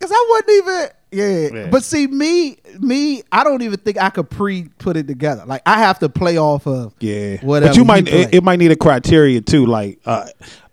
Cause 0.00 0.12
I 0.12 0.26
wasn't 0.30 0.50
even 0.50 0.88
yeah. 1.14 1.48
Yeah. 1.52 1.68
But 1.70 1.82
see 1.84 2.06
me 2.06 2.56
me 2.80 3.22
I 3.32 3.44
don't 3.44 3.62
even 3.62 3.78
think 3.78 4.00
I 4.00 4.10
could 4.10 4.28
pre 4.30 4.64
put 4.78 4.96
it 4.96 5.06
together. 5.06 5.44
Like 5.46 5.62
I 5.66 5.78
have 5.78 5.98
to 6.00 6.08
play 6.08 6.36
off 6.38 6.66
of 6.66 6.94
Yeah, 7.00 7.36
whatever. 7.42 7.70
But 7.70 7.76
you 7.76 7.84
might 7.84 8.08
it, 8.08 8.34
it 8.34 8.42
might 8.44 8.58
need 8.58 8.70
a 8.72 8.76
criteria 8.76 9.40
too, 9.40 9.66
like 9.66 10.00
uh, 10.06 10.26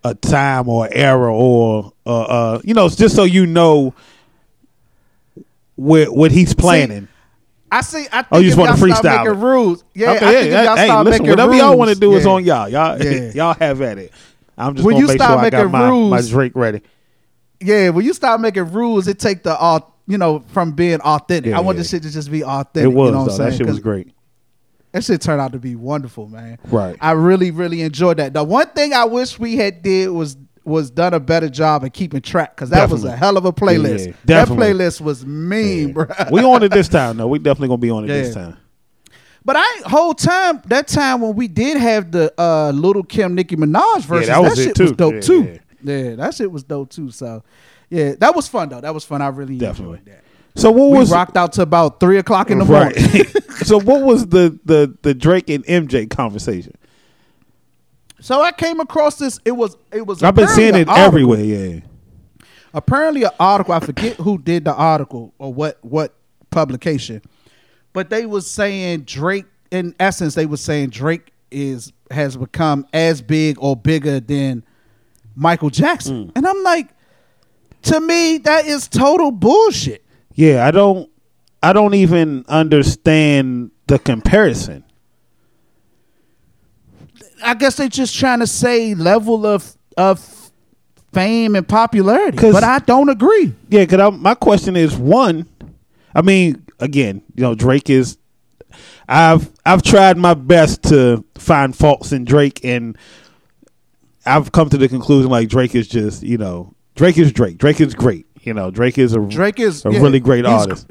a 0.04 0.14
time 0.14 0.68
or 0.68 0.88
era 0.90 1.34
or 1.34 1.92
uh, 2.06 2.22
uh, 2.22 2.60
you 2.64 2.74
know, 2.74 2.88
just 2.88 3.14
so 3.14 3.24
you 3.24 3.46
know 3.46 3.94
what 5.76 6.14
what 6.14 6.30
he's 6.30 6.54
planning. 6.54 7.08
I 7.70 7.80
see. 7.80 8.06
I 8.12 8.22
think 8.22 8.26
Oh, 8.32 8.38
you 8.38 8.50
just 8.50 8.58
y'all 8.58 8.76
start 8.76 8.78
freestyle 8.80 9.24
making 9.26 9.40
it. 9.40 9.44
rules. 9.44 9.84
Yeah, 9.94 10.10
I 10.10 10.16
okay, 10.16 10.26
think 10.26 10.46
if 10.46 10.52
yeah, 10.52 10.62
y'all 10.64 10.76
hey, 10.76 10.86
start 10.86 11.06
listen, 11.06 11.26
whatever 11.26 11.54
y'all 11.54 11.78
want 11.78 11.88
to 11.88 11.94
rules, 11.94 12.00
do 12.00 12.16
is 12.16 12.26
on 12.26 12.44
y'all. 12.44 12.68
Y'all 12.68 13.02
Yeah. 13.02 13.32
y'all 13.34 13.54
have 13.54 13.80
at 13.80 13.98
it. 13.98 14.12
I'm 14.58 14.74
just 14.74 14.84
When 14.84 14.94
gonna 14.94 15.02
you 15.02 15.08
make 15.08 15.16
start 15.16 15.30
sure 15.30 15.38
I 15.38 15.42
making 15.42 15.70
my, 15.72 15.78
my 15.80 15.88
rules- 15.88 16.28
Drake 16.30 16.52
ready. 16.54 16.82
Yeah, 17.60 17.88
when 17.90 18.04
you 18.04 18.12
start 18.12 18.40
making 18.40 18.72
rules, 18.72 19.08
it 19.08 19.18
take 19.18 19.42
the 19.44 19.56
au- 19.58 19.91
you 20.12 20.18
know 20.18 20.40
from 20.48 20.72
being 20.72 21.00
authentic. 21.00 21.50
Yeah, 21.50 21.58
I 21.58 21.60
want 21.60 21.76
yeah. 21.76 21.80
this 21.80 21.90
shit 21.90 22.02
to 22.02 22.10
just 22.10 22.30
be 22.30 22.44
authentic. 22.44 22.84
It 22.84 22.94
was 22.94 23.06
you 23.08 23.12
know 23.12 23.22
what 23.24 23.30
though. 23.36 23.44
That 23.44 23.54
shit 23.54 23.66
was 23.66 23.80
great. 23.80 24.12
That 24.92 25.02
shit 25.02 25.22
turned 25.22 25.40
out 25.40 25.52
to 25.52 25.58
be 25.58 25.74
wonderful, 25.74 26.28
man. 26.28 26.58
Right. 26.64 26.98
I 27.00 27.12
really, 27.12 27.50
really 27.50 27.80
enjoyed 27.80 28.18
that. 28.18 28.34
The 28.34 28.44
one 28.44 28.68
thing 28.68 28.92
I 28.92 29.06
wish 29.06 29.38
we 29.38 29.56
had 29.56 29.82
did 29.82 30.10
was 30.10 30.36
was 30.64 30.90
done 30.90 31.12
a 31.14 31.18
better 31.18 31.48
job 31.48 31.82
of 31.82 31.92
keeping 31.92 32.20
track 32.20 32.54
because 32.54 32.70
that 32.70 32.88
was 32.88 33.02
a 33.04 33.16
hell 33.16 33.36
of 33.36 33.44
a 33.46 33.52
playlist. 33.52 34.08
Yeah, 34.08 34.12
that 34.26 34.48
playlist 34.48 35.00
was 35.00 35.26
mean, 35.26 35.88
Yeah. 35.88 35.92
bro. 35.94 36.06
we 36.30 36.42
on 36.42 36.62
it 36.62 36.70
this 36.70 36.88
time 37.00 37.16
though. 37.16 37.26
We 37.26 37.38
definitely 37.38 37.68
gonna 37.68 37.78
be 37.78 37.90
on 37.90 38.04
it 38.04 38.08
this 38.08 38.34
time. 38.34 38.58
But 39.44 39.56
I 39.58 39.82
whole 39.86 40.14
time 40.14 40.62
that 40.66 40.86
time 40.86 41.20
when 41.20 41.34
we 41.34 41.48
did 41.48 41.78
have 41.78 42.12
the 42.12 42.32
uh 42.38 42.70
Lil 42.70 43.02
Kim 43.02 43.34
Nicki 43.34 43.56
Minaj 43.56 44.02
version, 44.02 44.28
that 44.28 44.42
was 44.42 44.58
it 44.58 44.64
shit 44.64 44.76
too. 44.76 44.82
was 44.84 44.92
dope 44.92 45.14
Yeah, 45.14 45.20
too. 45.20 45.58
Yeah. 45.82 46.14
that 46.16 46.34
shit 46.34 46.52
was 46.52 46.62
dope 46.62 46.90
too. 46.90 47.10
So 47.10 47.42
yeah, 47.92 48.14
that 48.18 48.34
was 48.34 48.48
fun 48.48 48.68
though. 48.70 48.80
That 48.80 48.94
was 48.94 49.04
fun. 49.04 49.20
I 49.22 49.28
really 49.28 49.58
Definitely. 49.58 49.98
enjoyed 49.98 50.14
that. 50.14 50.24
So 50.60 50.70
what 50.70 50.90
We 50.90 50.98
was 50.98 51.10
rocked 51.10 51.36
out 51.36 51.52
to 51.54 51.62
about 51.62 52.00
three 52.00 52.18
o'clock 52.18 52.50
in 52.50 52.58
the 52.58 52.64
morning. 52.64 52.94
so 53.64 53.78
what 53.80 54.02
was 54.02 54.26
the 54.28 54.58
the 54.64 54.96
the 55.02 55.14
Drake 55.14 55.48
and 55.50 55.64
MJ 55.66 56.08
conversation? 56.10 56.74
so 58.20 58.40
I 58.40 58.52
came 58.52 58.80
across 58.80 59.16
this. 59.18 59.38
It 59.44 59.52
was 59.52 59.76
it 59.92 60.06
was. 60.06 60.22
I've 60.22 60.34
been 60.34 60.48
seeing 60.48 60.74
it 60.74 60.88
article. 60.88 60.96
everywhere. 60.96 61.40
Yeah, 61.44 61.80
Apparently, 62.74 63.24
an 63.24 63.30
article. 63.38 63.74
I 63.74 63.80
forget 63.80 64.16
who 64.16 64.38
did 64.38 64.64
the 64.64 64.74
article 64.74 65.34
or 65.38 65.52
what 65.52 65.78
what 65.82 66.14
publication, 66.50 67.20
but 67.92 68.10
they 68.10 68.26
was 68.26 68.50
saying 68.50 69.02
Drake. 69.02 69.46
In 69.70 69.94
essence, 69.98 70.34
they 70.34 70.46
was 70.46 70.60
saying 70.60 70.90
Drake 70.90 71.32
is 71.50 71.92
has 72.10 72.36
become 72.36 72.86
as 72.92 73.22
big 73.22 73.56
or 73.58 73.74
bigger 73.74 74.20
than 74.20 74.64
Michael 75.34 75.70
Jackson, 75.70 76.26
Mm. 76.26 76.32
and 76.36 76.46
I'm 76.46 76.62
like, 76.62 76.88
to 77.82 78.00
me, 78.00 78.38
that 78.38 78.66
is 78.66 78.88
total 78.88 79.30
bullshit. 79.30 80.04
yeah. 80.34 80.66
I 80.66 80.70
don't 80.70 81.10
I 81.62 81.72
don't 81.72 81.94
even 81.94 82.44
understand 82.48 83.70
the 83.86 83.98
comparison. 83.98 84.84
I 87.44 87.54
guess 87.54 87.76
they're 87.76 87.88
just 87.88 88.16
trying 88.16 88.40
to 88.40 88.46
say 88.46 88.94
level 88.94 89.46
of 89.46 89.76
of 89.96 90.50
fame 91.12 91.54
and 91.56 91.68
popularity, 91.68 92.38
but 92.38 92.64
I 92.64 92.78
don't 92.80 93.08
agree. 93.08 93.54
Yeah, 93.68 93.84
because 93.84 94.12
my 94.18 94.34
question 94.34 94.76
is 94.76 94.96
one. 94.96 95.48
I 96.14 96.22
mean, 96.22 96.64
again, 96.78 97.22
you 97.34 97.42
know, 97.42 97.54
Drake 97.54 97.90
is. 97.90 98.18
I've 99.08 99.50
I've 99.66 99.82
tried 99.82 100.16
my 100.16 100.34
best 100.34 100.84
to 100.84 101.24
find 101.34 101.76
faults 101.76 102.12
in 102.12 102.24
Drake, 102.24 102.64
and 102.64 102.96
I've 104.24 104.52
come 104.52 104.70
to 104.70 104.78
the 104.78 104.88
conclusion 104.88 105.30
like 105.30 105.48
Drake 105.48 105.74
is 105.74 105.88
just 105.88 106.22
you 106.22 106.38
know 106.38 106.74
Drake 106.94 107.18
is 107.18 107.32
Drake. 107.32 107.58
Drake 107.58 107.80
is 107.80 107.94
great. 107.94 108.26
You 108.42 108.54
know, 108.54 108.70
Drake 108.70 108.98
is 108.98 109.14
a 109.14 109.20
Drake 109.20 109.60
is 109.60 109.84
a 109.86 109.92
yeah, 109.92 110.00
really 110.00 110.20
great 110.20 110.44
he's- 110.44 110.60
artist. 110.62 110.90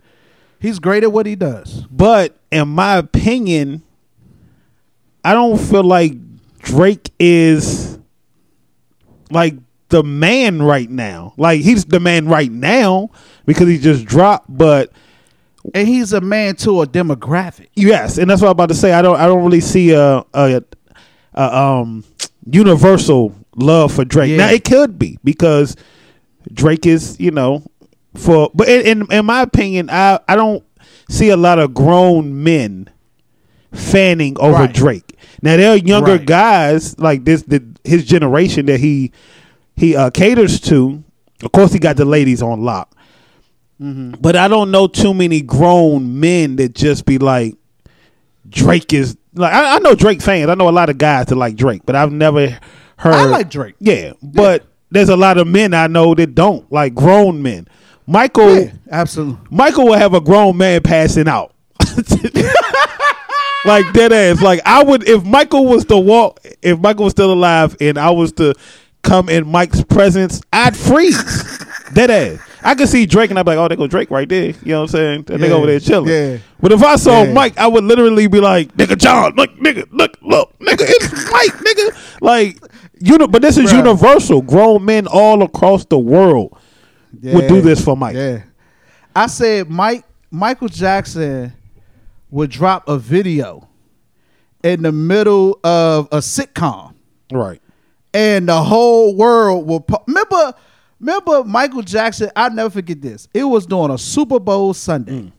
He's 0.60 0.78
great 0.78 1.02
at 1.04 1.12
what 1.12 1.26
he 1.26 1.36
does. 1.36 1.88
But 1.90 2.38
in 2.52 2.68
my 2.70 2.98
opinion, 2.98 3.82
I 5.26 5.34
don't 5.34 5.58
feel 5.58 5.84
like 5.84 6.14
Drake 6.60 7.10
is 7.18 7.98
like 9.32 9.56
the 9.90 10.04
man 10.04 10.62
right 10.62 10.90
now. 10.90 11.34
Like 11.38 11.62
he's 11.62 11.86
the 11.86 12.00
man 12.00 12.28
right 12.28 12.52
now 12.52 13.10
because 13.46 13.68
he 13.68 13.80
just 13.80 14.06
dropped. 14.06 14.56
But 14.56 14.92
And 15.74 15.88
he's 15.88 16.14
a 16.14 16.22
man 16.22 16.56
to 16.58 16.82
a 16.82 16.88
demographic. 16.88 17.68
yes, 17.76 18.18
and 18.20 18.30
that's 18.30 18.42
what 18.42 18.50
I'm 18.50 18.52
about 18.54 18.70
to 18.70 18.76
say. 18.76 18.94
I 18.94 19.02
don't. 19.02 19.18
I 19.20 19.26
don't 19.26 19.44
really 19.44 19.62
see 19.62 19.92
a 19.94 20.24
a, 20.34 20.62
a 21.34 21.58
um 21.58 22.04
universal 22.50 23.36
love 23.62 23.94
for 23.94 24.04
Drake. 24.06 24.32
Yeah. 24.32 24.38
Now 24.38 24.50
it 24.50 24.64
could 24.66 24.98
be 25.00 25.18
because 25.24 25.76
Drake 26.54 26.86
is 26.86 27.20
you 27.20 27.32
know 27.32 27.64
for 28.16 28.50
but 28.54 28.68
in 28.68 29.02
in, 29.02 29.12
in 29.12 29.26
my 29.26 29.42
opinion, 29.42 29.90
I 29.90 30.20
I 30.28 30.36
don't 30.36 30.64
see 31.10 31.30
a 31.30 31.38
lot 31.38 31.60
of 31.60 31.74
grown 31.74 32.44
men 32.44 32.90
fanning 33.74 34.38
over 34.40 34.60
Right. 34.64 34.74
Drake. 34.74 35.18
Now 35.42 35.58
there 35.58 35.72
are 35.72 35.78
younger 35.78 36.14
Right. 36.18 36.26
guys 36.26 37.00
like 37.00 37.24
this, 37.26 37.44
the, 37.44 37.64
his 37.84 38.06
generation 38.06 38.66
that 38.68 38.80
he 38.80 39.12
he 39.76 39.96
uh, 39.96 40.10
caters 40.10 40.60
to. 40.62 41.04
Of 41.44 41.52
course, 41.52 41.74
he 41.74 41.80
got 41.80 41.96
the 41.98 42.06
ladies 42.06 42.42
on 42.44 42.62
lock, 42.62 42.94
but 43.80 44.36
I 44.36 44.48
don't 44.48 44.70
know 44.72 44.88
too 44.88 45.14
many 45.14 45.42
grown 45.42 46.20
men 46.20 46.58
that 46.58 46.76
just 46.76 47.06
be 47.06 47.18
like 47.18 47.56
Drake 48.48 48.94
is 48.94 49.18
like. 49.34 49.52
I, 49.54 49.76
I 49.76 49.80
know 49.80 49.96
Drake 49.96 50.22
fans. 50.22 50.50
I 50.50 50.56
know 50.56 50.70
a 50.70 50.72
lot 50.72 50.90
of 50.90 50.98
guys 51.00 51.28
that 51.28 51.36
like 51.36 51.56
Drake, 51.56 51.82
but 51.86 51.96
I've 51.96 52.12
never 52.12 52.60
heard. 53.02 53.14
I 53.14 53.26
like 53.26 53.50
Drake. 53.50 53.76
Yeah, 53.80 54.14
but 54.22 54.66
there's 54.92 55.10
a 55.10 55.16
lot 55.18 55.38
of 55.38 55.48
men 55.48 55.74
I 55.74 55.88
know 55.88 56.14
that 56.16 56.36
don't 56.36 56.70
like 56.72 56.94
grown 56.96 57.42
men. 57.42 57.68
Michael. 58.08 58.60
Yeah, 58.60 58.72
absolutely. 58.92 59.38
Michael 59.50 59.86
will 59.86 59.94
have 59.98 60.14
a 60.14 60.22
grown 60.22 60.58
man 60.58 60.82
passing 60.82 61.28
out. 61.28 61.54
like 63.66 63.92
dead 63.94 64.12
ass. 64.12 64.42
Like 64.42 64.62
I 64.66 64.84
would 64.84 65.08
if 65.08 65.24
Michael 65.24 65.66
was 65.66 65.86
to 65.86 65.98
walk 65.98 66.40
if 66.62 66.80
Michael 66.80 67.06
was 67.06 67.12
still 67.12 67.32
alive 67.32 67.76
and 67.80 67.98
I 67.98 68.10
was 68.12 68.32
to 68.34 68.54
come 69.04 69.30
in 69.30 69.48
Mike's 69.48 69.84
presence, 69.84 70.42
I'd 70.54 70.76
freeze. 70.76 71.60
dead 71.94 72.10
ass. 72.12 72.40
I 72.64 72.76
could 72.76 72.88
see 72.90 73.06
Drake 73.08 73.32
and 73.32 73.40
I'd 73.40 73.44
be 73.44 73.52
like, 73.52 73.58
oh, 73.58 73.68
there 73.68 73.78
go 73.78 73.88
Drake 73.88 74.12
right 74.12 74.30
there. 74.30 74.50
You 74.50 74.56
know 74.66 74.82
what 74.82 74.84
I'm 74.84 74.88
saying? 74.90 75.24
That 75.24 75.40
nigga 75.40 75.50
Yeah, 75.50 75.54
over 75.56 75.66
there 75.66 75.80
chilling. 75.80 76.10
yeah. 76.12 76.38
But 76.60 76.72
if 76.72 76.84
I 76.84 76.96
saw 76.96 77.24
Yeah. 77.24 77.34
Mike, 77.34 77.58
I 77.58 77.66
would 77.68 77.84
literally 77.84 78.28
be 78.28 78.40
like, 78.40 78.72
nigga 78.78 78.98
John, 78.98 79.34
look, 79.36 79.50
nigga, 79.58 79.88
look, 79.92 80.16
look, 80.22 80.58
nigga, 80.60 80.82
it's 80.82 81.32
Mike, 81.32 81.54
nigga. 81.54 82.22
Like, 82.22 82.60
you 83.02 83.18
know, 83.18 83.28
but 83.28 83.42
this 83.42 83.58
is 83.58 83.72
Bruh. 83.72 83.78
universal. 83.78 84.42
Grown 84.42 84.86
men 84.86 85.08
all 85.08 85.42
across 85.44 85.86
the 85.86 85.98
world 86.00 86.58
would 87.22 87.48
do 87.48 87.62
this 87.62 87.84
for 87.84 87.98
Mike. 87.98 88.16
Yeah. 88.16 88.44
I 89.16 89.28
said 89.28 89.70
Mike 89.70 90.06
Michael 90.30 90.70
Jackson 90.70 91.54
would 92.30 92.50
drop 92.50 92.88
a 92.88 92.98
video 92.98 93.68
in 94.64 94.84
the 94.84 94.92
middle 94.92 95.60
of 95.64 96.08
a 96.12 96.18
sitcom 96.20 96.94
Right. 97.32 97.62
and 98.14 98.48
the 98.48 98.62
whole 98.64 99.16
world 99.16 99.68
will 99.68 99.82
po- 99.82 100.04
remember 100.08 100.54
remember 101.00 101.44
Michael 101.44 101.82
Jackson 101.82 102.30
I'll 102.36 102.52
never 102.54 102.70
forget 102.70 103.02
this. 103.02 103.28
It 103.34 103.44
was 103.44 103.66
during 103.66 103.92
a 103.92 103.98
Super 103.98 104.40
Bowl 104.40 104.74
Sunday. 104.74 105.34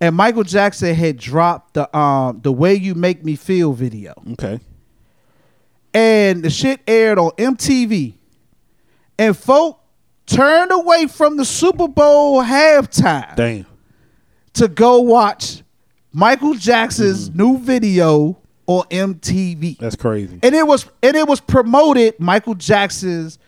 And 0.00 0.16
Michael 0.16 0.42
Jackson 0.42 0.94
had 0.96 1.16
dropped 1.16 1.74
the 1.74 1.96
um 1.96 2.40
the 2.42 2.50
way 2.52 2.74
you 2.74 2.96
make 2.96 3.24
me 3.24 3.36
feel 3.36 3.72
video. 3.72 4.14
Okay. 4.32 4.58
And 5.94 6.42
the 6.42 6.50
shit 6.50 6.80
aired 6.86 7.18
on 7.18 7.30
MTV. 7.32 8.14
and 9.18 9.36
folk 9.36 9.80
turned 10.26 10.72
away 10.72 11.06
from 11.06 11.36
the 11.36 11.44
Super 11.44 11.88
Bowl 11.88 12.42
halftime 12.42 13.34
Damn. 13.36 13.66
to 14.54 14.68
go 14.68 15.00
watch 15.00 15.62
Michael 16.12 16.54
Jackson's 16.54 17.28
mm-hmm. 17.28 17.38
new 17.38 17.58
video 17.58 18.38
on 18.66 18.84
MTV. 18.84 19.78
That's 19.78 19.96
crazy. 19.96 20.38
and 20.42 20.54
it 20.54 20.66
was 20.66 20.86
and 21.02 21.16
it 21.16 21.26
was 21.28 21.40
promoted 21.40 22.18
Michael 22.20 22.54
Jackson's 22.54 23.38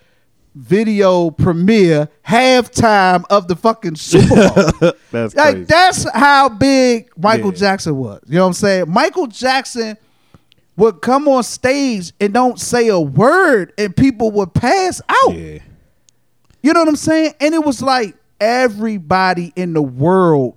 video 0.55 1.31
premiere 1.31 2.09
halftime 2.27 3.25
of 3.31 3.49
the 3.49 3.57
fucking 3.57 3.97
Super 3.97 4.29
Bowl. 4.81 4.93
That's 5.11 5.35
like 5.35 5.55
crazy. 5.55 5.65
that's 5.65 6.11
how 6.13 6.49
big 6.49 7.11
Michael 7.17 7.51
Yeah. 7.53 7.59
Jackson 7.59 7.97
was. 7.97 8.21
You 8.27 8.37
know 8.37 8.43
what 8.43 8.47
I'm 8.49 8.53
saying? 8.55 8.85
Michael 8.91 9.27
Jackson 9.27 9.97
would 10.77 11.01
come 11.03 11.29
on 11.29 11.43
stage 11.43 12.13
and 12.21 12.33
don't 12.35 12.59
say 12.61 12.89
a 12.89 12.99
word 13.01 13.73
and 13.79 13.97
people 13.97 14.31
would 14.33 14.53
pass 14.55 15.01
out. 15.09 15.35
yeah. 15.35 15.59
You 16.63 16.73
know 16.73 16.81
what 16.81 16.89
I'm 16.89 16.97
saying? 16.97 17.35
And 17.41 17.55
it 17.55 17.63
was 17.65 17.83
like 17.83 18.17
everybody 18.41 19.53
in 19.55 19.73
the 19.75 19.83
world 19.83 20.57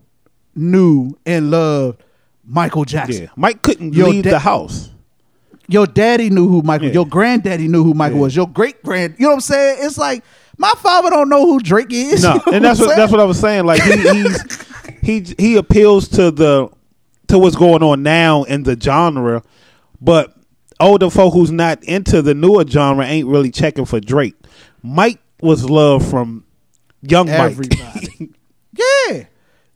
knew 0.56 1.18
and 1.26 1.52
loved 1.52 2.02
Michael 2.46 2.86
Jackson. 2.86 3.24
Yeah. 3.24 3.30
Mike 3.36 3.62
couldn't 3.62 3.94
Yo, 3.94 4.08
leave 4.08 4.24
that- 4.24 4.30
the 4.32 4.40
house. 4.40 4.90
Your 5.70 5.86
daddy 5.86 6.30
knew 6.30 6.48
who 6.48 6.62
Michael. 6.62 6.88
Yeah. 6.88 6.94
Your 6.94 7.06
granddaddy 7.06 7.68
knew 7.68 7.84
who 7.84 7.94
Michael 7.94 8.20
Yeah. 8.20 8.24
was. 8.24 8.36
Your 8.38 8.48
great 8.48 8.82
grand. 8.84 9.16
You 9.18 9.24
know 9.24 9.32
what 9.32 9.36
I'm 9.36 9.42
saying? 9.42 9.78
It's 9.82 9.98
like 9.98 10.24
my 10.58 10.72
father 10.78 11.10
don't 11.10 11.28
know 11.28 11.46
who 11.46 11.60
Drake 11.60 11.92
is. 11.92 12.24
No, 12.24 12.36
You 12.36 12.38
know 12.38 12.52
and 12.54 12.64
that's 12.66 12.80
what 12.80 12.88
saying? 12.88 12.98
that's 12.98 13.12
what 13.12 13.20
I 13.20 13.26
was 13.26 13.38
saying. 13.38 13.66
Like 13.66 13.82
he 13.84 13.98
he's, 14.22 14.66
he 15.02 15.26
he 15.38 15.56
appeals 15.58 16.08
to 16.10 16.32
the 16.32 16.70
to 17.28 17.38
what's 17.38 17.58
going 17.58 17.84
on 17.84 18.02
now 18.02 18.44
in 18.44 18.64
the 18.64 18.80
genre, 18.80 19.44
but 20.02 20.34
older 20.80 21.10
folk 21.10 21.34
who's 21.34 21.52
not 21.52 21.84
into 21.84 22.22
the 22.22 22.34
newer 22.36 22.66
genre 22.68 23.06
ain't 23.06 23.28
really 23.28 23.52
checking 23.52 23.86
for 23.86 24.00
Drake. 24.00 24.36
Mike 24.84 25.20
was 25.42 25.70
loved 25.70 26.06
from 26.10 26.44
young 27.02 27.28
Mike. 27.28 27.58
Yeah, 29.10 29.24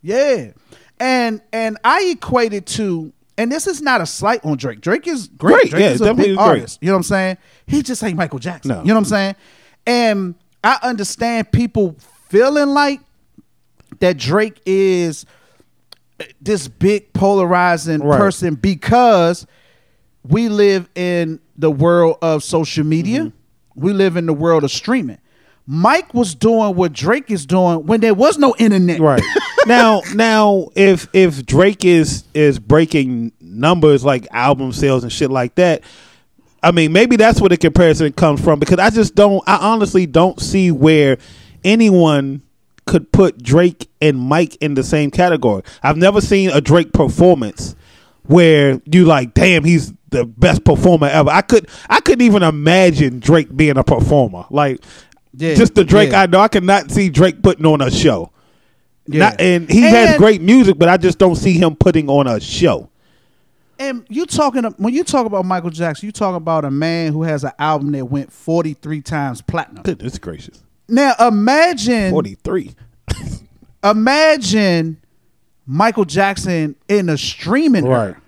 yeah, 0.03 0.51
and 0.99 1.41
and 1.51 1.77
I 1.83 2.03
equate 2.15 2.53
it 2.53 2.67
to, 2.67 3.11
and 3.35 3.51
this 3.51 3.65
is 3.65 3.81
not 3.81 3.99
a 3.99 4.05
slight 4.05 4.45
on 4.45 4.57
Drake. 4.57 4.79
Drake 4.81 5.07
is 5.07 5.27
great. 5.27 5.53
Great, 5.61 5.69
Drake 5.71 5.81
yeah, 5.81 5.89
is 5.89 6.01
a 6.01 6.05
definitely 6.05 6.33
big 6.33 6.37
great. 6.37 6.45
artist. 6.47 6.77
You 6.81 6.87
know 6.87 6.93
what 6.93 6.97
I'm 6.97 7.03
saying? 7.03 7.37
He 7.65 7.81
just 7.81 8.03
ain't 8.03 8.15
Michael 8.15 8.37
Jackson. 8.37 8.69
No. 8.69 8.81
You 8.81 8.89
know 8.89 8.93
what 8.95 8.99
I'm 8.99 9.05
saying? 9.05 9.35
And 9.87 10.35
I 10.63 10.77
understand 10.83 11.51
people 11.51 11.95
feeling 12.29 12.69
like 12.69 12.99
that 14.01 14.17
Drake 14.17 14.61
is 14.67 15.25
this 16.39 16.67
big 16.67 17.11
polarizing 17.13 18.01
Right. 18.03 18.19
person 18.19 18.53
because 18.53 19.47
we 20.27 20.49
live 20.49 20.89
in 20.95 21.39
the 21.57 21.71
world 21.71 22.17
of 22.21 22.43
social 22.43 22.83
media. 22.83 23.21
Mm-hmm. 23.21 23.37
We 23.75 23.93
live 23.93 24.17
in 24.17 24.25
the 24.25 24.33
world 24.33 24.63
of 24.63 24.71
streaming. 24.71 25.17
Mike 25.67 26.13
was 26.13 26.35
doing 26.35 26.75
what 26.75 26.91
Drake 26.91 27.31
is 27.31 27.45
doing 27.45 27.85
when 27.85 28.01
there 28.01 28.13
was 28.13 28.37
no 28.37 28.55
internet. 28.57 28.99
Right 28.99 29.23
now, 29.65 30.01
now 30.13 30.69
if 30.75 31.07
if 31.13 31.45
Drake 31.45 31.85
is 31.85 32.23
is 32.33 32.59
breaking 32.59 33.31
numbers 33.39 34.03
like 34.03 34.27
album 34.31 34.73
sales 34.73 35.03
and 35.03 35.11
shit 35.11 35.31
like 35.31 35.55
that, 35.55 35.83
I 36.61 36.71
mean 36.71 36.91
maybe 36.91 37.15
that's 37.15 37.39
where 37.39 37.49
the 37.49 37.57
comparison 37.57 38.11
comes 38.13 38.41
from 38.41 38.59
because 38.59 38.79
I 38.79 38.89
just 38.89 39.15
don't. 39.15 39.41
I 39.47 39.57
honestly 39.57 40.05
don't 40.05 40.39
see 40.41 40.71
where 40.71 41.17
anyone 41.63 42.41
could 42.85 43.11
put 43.11 43.41
Drake 43.41 43.87
and 44.01 44.19
Mike 44.19 44.57
in 44.57 44.73
the 44.73 44.83
same 44.83 45.11
category. 45.11 45.63
I've 45.83 45.97
never 45.97 46.19
seen 46.19 46.49
a 46.49 46.59
Drake 46.59 46.91
performance 46.91 47.75
where 48.31 48.81
you 48.85 49.05
like, 49.05 49.33
damn, 49.33 49.63
he's 49.63 49.93
the 50.09 50.25
best 50.25 50.63
performer 50.63 51.07
ever. 51.07 51.29
I 51.29 51.41
could 51.41 51.67
I 51.89 51.99
couldn't 51.99 52.25
even 52.25 52.43
imagine 52.43 53.19
Drake 53.19 53.55
being 53.55 53.77
a 53.77 53.83
performer. 53.83 54.45
Like 54.49 54.81
Yeah, 55.33 55.55
just 55.55 55.75
the 55.75 55.83
Drake 55.83 56.11
yeah. 56.11 56.21
I 56.21 56.25
know, 56.27 56.39
I 56.39 56.47
could 56.47 56.63
not 56.63 56.91
see 56.91 57.09
Drake 57.09 57.41
putting 57.43 57.65
on 57.65 57.81
a 57.81 57.91
show. 57.91 58.31
Yeah. 59.07 59.19
Not, 59.19 59.41
and 59.41 59.69
he 59.69 59.81
has 59.81 60.17
great 60.17 60.41
music, 60.41 60.77
but 60.77 60.87
I 60.87 60.97
just 60.97 61.17
don't 61.17 61.35
see 61.35 61.53
him 61.53 61.75
putting 61.75 62.09
on 62.09 62.27
a 62.27 62.39
show. 62.39 62.89
And 63.77 64.05
you 64.09 64.25
talking 64.25 64.63
when 64.77 64.93
you 64.93 65.03
talk 65.03 65.25
about 65.25 65.43
Michael 65.43 65.71
Jackson, 65.71 66.05
you 66.05 66.11
talk 66.11 66.35
about 66.35 66.63
a 66.65 66.71
man 66.71 67.11
who 67.11 67.23
has 67.23 67.43
an 67.43 67.51
album 67.57 67.91
that 67.93 68.05
went 68.05 68.31
43 68.31 69.01
times 69.01 69.41
platinum. 69.41 69.83
Goodness 69.83 70.17
gracious. 70.19 70.63
Now 70.87 71.15
imagine 71.19 72.11
43. 72.11 72.75
imagine 73.83 75.01
Michael 75.65 76.05
Jackson 76.05 76.75
in 76.87 77.09
a 77.09 77.17
streaming 77.17 77.87
era. 77.87 78.20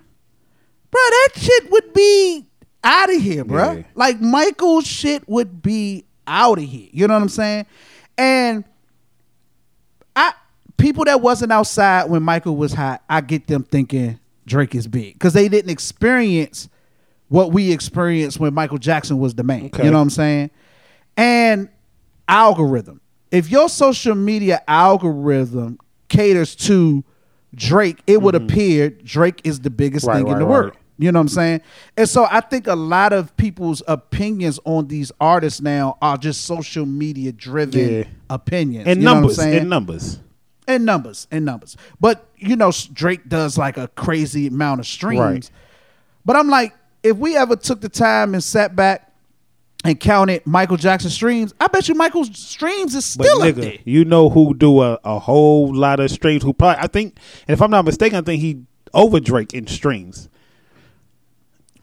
Bro, 0.94 1.00
that 1.10 1.28
shit 1.36 1.70
would 1.72 1.92
be 1.92 2.46
out 2.84 3.12
of 3.12 3.20
here, 3.20 3.44
bro. 3.44 3.72
Yeah. 3.72 3.82
Like 3.96 4.20
Michael's 4.20 4.86
shit 4.86 5.28
would 5.28 5.60
be 5.60 6.04
out 6.26 6.58
of 6.58 6.64
here. 6.64 6.88
You 6.92 7.08
know 7.08 7.14
what 7.14 7.22
I'm 7.22 7.28
saying? 7.28 7.66
And 8.16 8.64
I 10.14 10.34
people 10.76 11.04
that 11.06 11.20
wasn't 11.20 11.50
outside 11.50 12.04
when 12.04 12.22
Michael 12.22 12.56
was 12.56 12.72
hot, 12.72 13.02
I 13.08 13.22
get 13.22 13.48
them 13.48 13.64
thinking 13.64 14.20
Drake 14.46 14.74
is 14.74 14.86
big 14.86 15.14
because 15.14 15.32
they 15.32 15.48
didn't 15.48 15.70
experience 15.70 16.68
what 17.28 17.52
we 17.52 17.72
experienced 17.72 18.38
when 18.38 18.54
Michael 18.54 18.78
Jackson 18.78 19.18
was 19.18 19.34
the 19.34 19.42
man. 19.42 19.66
Okay. 19.66 19.84
You 19.84 19.90
know 19.90 19.96
what 19.96 20.02
I'm 20.02 20.10
saying? 20.10 20.50
And 21.16 21.68
algorithm. 22.28 23.00
If 23.32 23.50
your 23.50 23.68
social 23.68 24.14
media 24.14 24.62
algorithm 24.68 25.78
caters 26.08 26.54
to 26.54 27.02
Drake, 27.52 28.00
it 28.06 28.22
would 28.22 28.36
mm-hmm. 28.36 28.44
appear 28.44 28.90
Drake 28.90 29.40
is 29.42 29.60
the 29.60 29.70
biggest 29.70 30.06
Right, 30.06 30.18
thing 30.18 30.28
in 30.28 30.38
the 30.38 30.44
right. 30.44 30.50
world. 30.50 30.76
You 30.98 31.10
know 31.10 31.18
what 31.18 31.22
I'm 31.22 31.28
saying? 31.28 31.60
And 31.96 32.08
so 32.08 32.26
I 32.30 32.40
think 32.40 32.66
a 32.68 32.76
lot 32.76 33.12
of 33.12 33.36
people's 33.36 33.82
opinions 33.88 34.60
on 34.64 34.86
these 34.86 35.10
artists 35.20 35.60
now 35.60 35.98
are 36.00 36.16
just 36.16 36.42
social 36.44 36.86
media 36.86 37.32
driven 37.32 37.98
Yeah. 37.98 38.04
opinions. 38.30 38.86
And 38.86 39.00
you 39.00 39.04
know 39.04 39.14
what 39.14 39.16
I'm 39.16 39.22
numbers. 39.22 39.38
And 39.60 39.70
numbers. 39.70 40.18
and 40.68 40.84
numbers 40.86 41.26
and 41.32 41.44
numbers. 41.44 41.76
But 42.00 42.26
you 42.38 42.54
know, 42.56 42.70
Drake 42.92 43.28
does 43.28 43.58
like 43.58 43.76
a 43.76 43.88
crazy 43.88 44.46
amount 44.46 44.80
of 44.80 44.86
streams. 44.86 45.18
Right. 45.20 45.50
But 46.24 46.36
I'm 46.36 46.48
like, 46.48 46.74
if 47.02 47.16
we 47.16 47.36
ever 47.36 47.56
took 47.56 47.80
the 47.80 47.88
time 47.88 48.32
and 48.34 48.42
sat 48.42 48.76
back 48.76 49.10
and 49.84 49.98
counted 50.00 50.46
Michael 50.46 50.76
Jackson 50.78 51.10
streams, 51.10 51.52
I 51.60 51.66
bet 51.66 51.88
you 51.88 51.94
Michael's 51.94 52.38
streams 52.38 52.94
is 52.94 53.16
But 53.16 53.26
still 53.26 53.42
up 53.42 53.54
there. 53.56 53.74
you 53.84 54.04
know 54.06 54.30
who 54.30 54.54
do 54.54 54.80
a, 54.80 54.98
a 55.04 55.18
whole 55.18 55.74
lot 55.74 56.00
of 56.00 56.10
streams 56.10 56.42
who 56.42 56.52
probably 56.54 56.82
I 56.82 56.86
think 56.86 57.16
and 57.48 57.52
if 57.52 57.60
I'm 57.60 57.70
not 57.72 57.84
mistaken, 57.84 58.16
I 58.18 58.22
think 58.22 58.40
he 58.40 58.62
over 58.94 59.18
Drake 59.20 59.52
in 59.52 59.66
streams. 59.66 60.28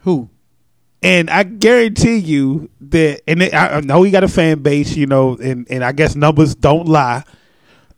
Who? 0.01 0.29
And 1.03 1.29
I 1.29 1.43
guarantee 1.43 2.17
you 2.17 2.69
that, 2.81 3.21
and 3.27 3.41
I, 3.41 3.77
I 3.77 3.81
know 3.81 4.03
he 4.03 4.11
got 4.11 4.23
a 4.23 4.27
fan 4.27 4.59
base, 4.59 4.95
you 4.95 5.07
know, 5.07 5.35
and, 5.37 5.65
and 5.69 5.83
I 5.83 5.93
guess 5.93 6.15
numbers 6.15 6.53
don't 6.53 6.87
lie. 6.87 7.23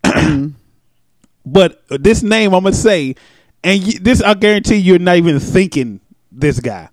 but 1.46 1.84
this 1.90 2.24
name 2.24 2.54
I'm 2.54 2.64
gonna 2.64 2.76
say, 2.76 3.16
and 3.64 3.82
you, 3.82 4.00
this 4.00 4.22
I 4.22 4.34
guarantee 4.36 4.78
you're 4.78 5.00
not 5.00 5.18
even 5.18 5.40
thinking 5.40 6.00
this 6.32 6.60
guy, 6.60 6.90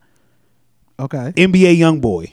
Okay. 0.99 1.33
NBA 1.37 1.79
YoungBoy. 1.79 2.33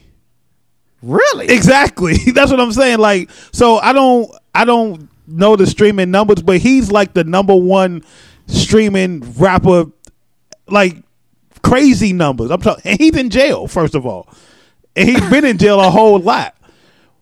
Really? 1.01 1.47
Exactly. 1.47 2.15
That's 2.33 2.51
what 2.51 2.59
I'm 2.59 2.71
saying. 2.71 2.97
Like, 2.99 3.29
so 3.51 3.77
I 3.77 3.93
don't, 3.93 4.29
I 4.53 4.65
don't 4.65 5.07
know 5.27 5.55
the 5.55 5.67
streaming 5.67 6.11
numbers, 6.11 6.41
but 6.41 6.57
he's 6.57 6.91
like 6.91 7.13
the 7.13 7.23
number 7.23 7.55
one 7.55 8.03
streaming 8.47 9.21
rapper, 9.33 9.85
like 10.67 10.97
crazy 11.67 12.13
numbers. 12.13 12.51
I'm 12.51 12.61
talking, 12.61 12.83
and 12.85 12.99
he's 12.99 13.15
in 13.15 13.29
jail 13.29 13.67
first 13.67 13.95
of 13.95 14.05
all, 14.05 14.27
and 14.95 15.07
he's 15.09 15.29
been 15.29 15.45
in 15.45 15.57
jail 15.57 15.79
a 15.79 15.89
whole 15.89 16.19
lot. 16.19 16.55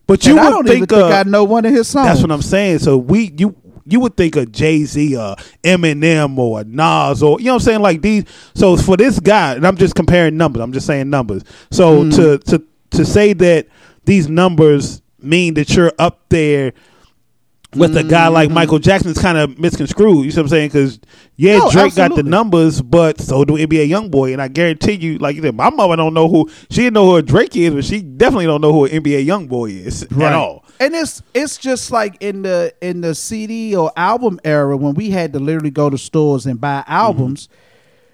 But 0.06 0.24
you 0.24 0.32
and 0.38 0.40
I 0.40 0.50
don't 0.50 0.64
think, 0.66 0.76
even 0.76 0.88
think 0.88 1.02
uh, 1.12 1.16
I 1.16 1.22
know 1.24 1.44
one 1.44 1.64
of 1.64 1.72
his 1.72 1.88
songs. 1.88 2.06
that's 2.06 2.22
what 2.22 2.30
I'm 2.30 2.42
saying. 2.42 2.78
So 2.80 2.96
we 2.96 3.32
you 3.36 3.56
you 3.84 4.00
would 4.00 4.16
think 4.16 4.36
of 4.36 4.50
Jay 4.52 4.84
Z 4.84 5.16
or 5.16 5.36
Eminem 5.64 6.38
or 6.38 6.64
Nas 6.64 7.22
or 7.22 7.38
you 7.40 7.46
know 7.46 7.54
what 7.54 7.62
I'm 7.62 7.64
saying 7.64 7.80
like 7.80 8.02
these. 8.02 8.24
So 8.54 8.76
for 8.76 8.96
this 8.96 9.18
guy, 9.20 9.54
and 9.54 9.66
I'm 9.66 9.76
just 9.76 9.94
comparing 9.94 10.36
numbers. 10.36 10.62
I'm 10.62 10.72
just 10.72 10.86
saying 10.86 11.10
numbers. 11.10 11.42
So 11.70 12.02
Mm-hmm. 12.04 12.10
to 12.10 12.38
to 12.58 12.64
to 12.90 13.04
say 13.04 13.32
that 13.32 13.66
these 14.04 14.28
numbers 14.28 15.02
mean 15.20 15.54
that 15.54 15.70
you're 15.74 15.92
up 15.98 16.28
there. 16.28 16.72
With 17.76 17.96
a 17.96 18.04
guy 18.04 18.28
like 18.28 18.50
Michael 18.50 18.78
Jackson, 18.78 19.10
it's 19.10 19.20
kind 19.20 19.38
of 19.38 19.58
misconstrued. 19.58 20.24
You 20.24 20.30
see 20.30 20.38
what 20.38 20.44
I'm 20.44 20.48
saying? 20.48 20.68
Because 20.68 21.00
yeah, 21.36 21.58
Mm-hmm. 21.58 21.78
Drake 21.78 21.94
got 21.94 22.14
the 22.14 22.22
numbers, 22.22 22.80
but 22.82 23.20
so 23.20 23.44
do 23.44 23.54
NBA 23.54 23.88
YoungBoy, 23.88 24.32
and 24.32 24.40
I 24.42 24.48
guarantee 24.48 24.92
you, 24.92 25.18
like 25.18 25.36
you 25.36 25.42
said, 25.42 25.54
my 25.54 25.70
mother 25.70 25.96
don't 25.96 26.14
know 26.14 26.28
who 26.28 26.48
she 26.70 26.82
didn't 26.82 26.94
know 26.94 27.06
who 27.06 27.16
a 27.16 27.22
Drake 27.22 27.56
is, 27.56 27.74
but 27.74 27.84
she 27.84 28.02
definitely 28.02 28.46
don't 28.46 28.60
know 28.60 28.72
who 28.72 28.84
an 28.86 29.02
NBA 29.02 29.26
YoungBoy 29.26 29.86
is 29.86 30.02
at 30.04 30.32
all. 30.32 30.64
And 30.80 30.94
it's 30.94 31.22
it's 31.34 31.56
just 31.56 31.90
like 31.90 32.16
in 32.20 32.42
the 32.42 32.74
in 32.80 33.00
the 33.00 33.14
CD 33.14 33.74
or 33.76 33.92
album 33.96 34.38
era 34.44 34.76
when 34.76 34.94
we 34.94 35.10
had 35.10 35.32
to 35.32 35.38
literally 35.38 35.70
go 35.70 35.88
to 35.90 35.98
stores 35.98 36.46
and 36.46 36.60
buy 36.60 36.84
albums. 36.86 37.48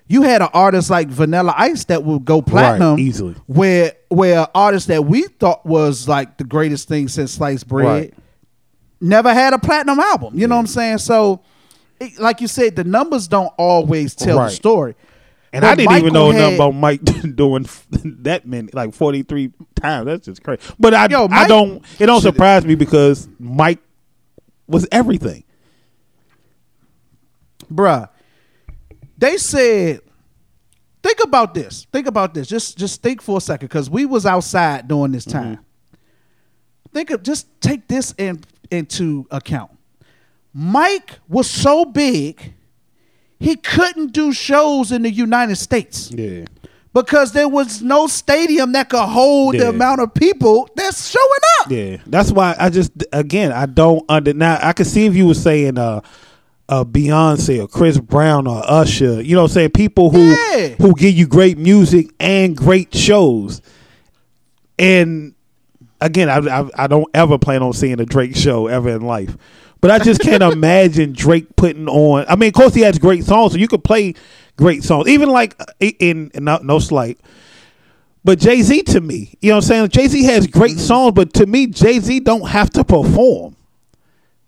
You 0.09 0.23
had 0.23 0.43
an 0.43 0.49
artist 0.53 0.91
like 0.91 1.09
Vanilla 1.09 1.55
Ice 1.57 1.85
that 1.85 2.05
would 2.05 2.25
go 2.25 2.43
platinum 2.43 2.99
easily. 2.99 3.35
Where 3.47 3.93
where 4.11 4.47
artists 4.55 4.89
that 4.89 5.07
we 5.07 5.23
thought 5.23 5.65
was 5.65 6.07
like 6.07 6.37
the 6.39 6.45
greatest 6.45 6.87
thing 6.89 7.09
since 7.09 7.33
sliced 7.33 7.67
bread 7.67 7.87
Right. 7.87 8.15
Never 9.03 9.35
had 9.35 9.53
a 9.53 9.59
platinum 9.59 9.99
album. 9.99 10.39
You 10.39 10.47
know 10.47 10.55
what 10.55 10.61
I'm 10.61 10.67
saying? 10.67 10.99
So, 10.99 11.43
it, 12.01 12.19
like 12.19 12.41
you 12.41 12.49
said, 12.49 12.77
the 12.77 12.85
numbers 12.85 13.29
don't 13.29 13.53
always 13.59 14.15
tell 14.15 14.39
the 14.39 14.49
story. 14.49 14.95
And 15.53 15.63
But 15.63 15.69
I 15.69 15.75
didn't 15.75 15.97
even 15.99 16.13
know 16.15 16.31
had- 16.31 16.41
nothing 16.41 16.55
about 16.55 16.75
Mike 16.75 17.01
doing 17.37 17.69
that 18.23 18.47
many, 18.47 18.71
like 18.73 18.95
forty 18.95 19.23
three 19.23 19.53
times. 19.75 20.07
That's 20.07 20.25
just 20.25 20.43
crazy. 20.43 20.63
But 20.79 20.95
I, 20.95 21.09
Yo, 21.09 21.29
I 21.31 21.47
don't. 21.47 21.85
It 21.99 22.07
don't 22.07 22.23
surprise 22.23 22.65
me 22.65 22.75
because 22.75 23.29
Mike 23.39 23.81
was 24.67 24.87
everything. 24.91 25.45
bruh. 27.71 28.09
They 29.19 29.37
said, 29.37 30.01
think 31.03 31.23
about 31.23 31.55
this. 31.55 31.87
Think 31.93 32.09
about 32.09 32.35
this. 32.35 32.49
Just 32.49 32.79
just 32.79 33.03
think 33.03 33.21
for 33.23 33.39
a 33.39 33.41
second, 33.41 33.69
because 33.69 33.91
we 33.91 34.07
was 34.07 34.27
outside 34.27 34.89
during 34.89 35.13
this 35.13 35.27
mm-hmm. 35.27 35.39
time. 35.39 35.65
Think 36.93 37.11
of 37.11 37.23
just 37.23 37.47
take 37.61 37.89
this 37.89 38.15
in 38.19 38.43
into 38.73 39.27
account. 39.31 39.71
Mike 40.55 41.19
was 41.29 41.49
so 41.49 41.85
big, 41.85 42.55
he 43.39 43.57
couldn't 43.57 44.13
do 44.13 44.33
shows 44.33 44.93
in 44.93 45.03
the 45.03 45.11
United 45.11 45.57
States 45.57 46.11
Yeah. 46.11 46.45
because 46.93 47.33
there 47.33 47.49
was 47.49 47.81
no 47.83 48.07
stadium 48.07 48.73
that 48.73 48.89
could 48.91 49.07
hold 49.09 49.55
the 49.59 49.69
amount 49.71 50.01
of 50.01 50.13
people 50.15 50.69
that's 50.77 51.11
showing 51.11 51.41
up. 51.61 51.71
Yeah, 51.71 51.97
that's 52.07 52.31
why 52.33 52.55
I 52.59 52.69
just 52.71 52.93
again 53.13 53.51
I 53.53 53.67
don't 53.67 54.05
under 54.09 54.35
now 54.35 54.59
I 54.63 54.73
could 54.73 54.87
see 54.87 55.07
if 55.07 55.15
you 55.17 55.27
were 55.27 55.35
saying 55.35 55.79
uh 55.79 56.03
uh 56.69 56.85
Beyonce 56.85 57.63
or 57.63 57.67
Chris 57.69 57.99
Brown 57.99 58.47
or 58.47 58.63
Usher, 58.65 59.21
you 59.23 59.35
know 59.35 59.43
what 59.43 59.51
I'm 59.51 59.55
saying 59.55 59.71
people 59.71 60.11
who 60.11 60.23
Yeah. 60.33 60.69
who 60.81 60.95
give 60.95 61.15
you 61.15 61.27
great 61.27 61.57
music 61.59 62.11
and 62.21 62.55
great 62.57 62.95
shows. 62.95 63.61
And 64.79 65.35
again, 66.05 66.29
I, 66.29 66.39
I 66.39 66.69
I 66.85 66.87
don't 66.87 67.09
ever 67.15 67.39
plan 67.39 67.63
on 67.63 67.73
seeing 67.73 68.01
a 68.01 68.05
Drake 68.05 68.37
show 68.37 68.67
ever 68.67 68.91
in 68.91 69.03
life. 69.03 69.37
But 69.81 69.91
I 69.91 69.99
just 69.99 70.21
can't 70.21 70.43
imagine 70.53 71.13
Drake 71.13 71.57
putting 71.57 71.89
on. 71.89 72.25
I 72.29 72.37
mean, 72.37 72.49
of 72.49 72.55
course 72.55 72.75
he 72.75 72.83
has 72.83 72.99
great 72.99 73.25
songs, 73.25 73.53
so 73.53 73.59
you 73.59 73.69
could 73.69 73.85
play 73.85 74.15
great 74.57 74.85
songs. 74.85 75.09
Even 75.09 75.29
like 75.29 75.57
uh, 75.61 75.67
in, 75.81 76.31
in 76.35 76.45
no, 76.45 76.59
no 76.59 76.79
slight, 76.79 77.19
but 78.25 78.39
Jay 78.39 78.63
Z 78.63 78.83
to 78.85 79.01
me, 79.01 79.35
you 79.41 79.51
know 79.51 79.57
what 79.57 79.65
I'm 79.65 79.69
saying? 79.69 79.89
Jay 79.89 80.09
Z 80.09 80.23
has 80.25 80.47
great 80.47 80.73
mm-hmm. 80.73 80.81
songs, 80.81 81.13
but 81.15 81.33
to 81.35 81.47
me, 81.47 81.67
Jay 81.67 81.99
Z 81.99 82.21
don't 82.21 82.49
have 82.49 82.71
to 82.71 82.85
perform. 82.85 83.57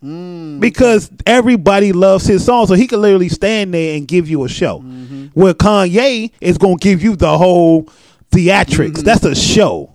Mm. 0.02 0.60
Because 0.60 1.10
everybody 1.24 1.92
loves 1.92 2.26
his 2.26 2.44
songs, 2.44 2.68
so 2.68 2.74
he 2.74 2.86
can 2.86 3.00
literally 3.00 3.30
stand 3.30 3.72
there 3.72 3.96
and 3.96 4.06
give 4.06 4.28
you 4.28 4.44
a 4.44 4.48
show. 4.48 4.80
Mm-hmm. 4.80 5.26
Where 5.28 5.54
Kanye 5.54 6.30
is 6.40 6.58
gonna 6.58 6.76
give 6.76 7.02
you 7.02 7.16
the 7.16 7.38
whole 7.38 7.84
theatrics. 8.30 8.98
Mm-hmm. 8.98 9.04
That's 9.04 9.24
a 9.24 9.34
show. 9.34 9.93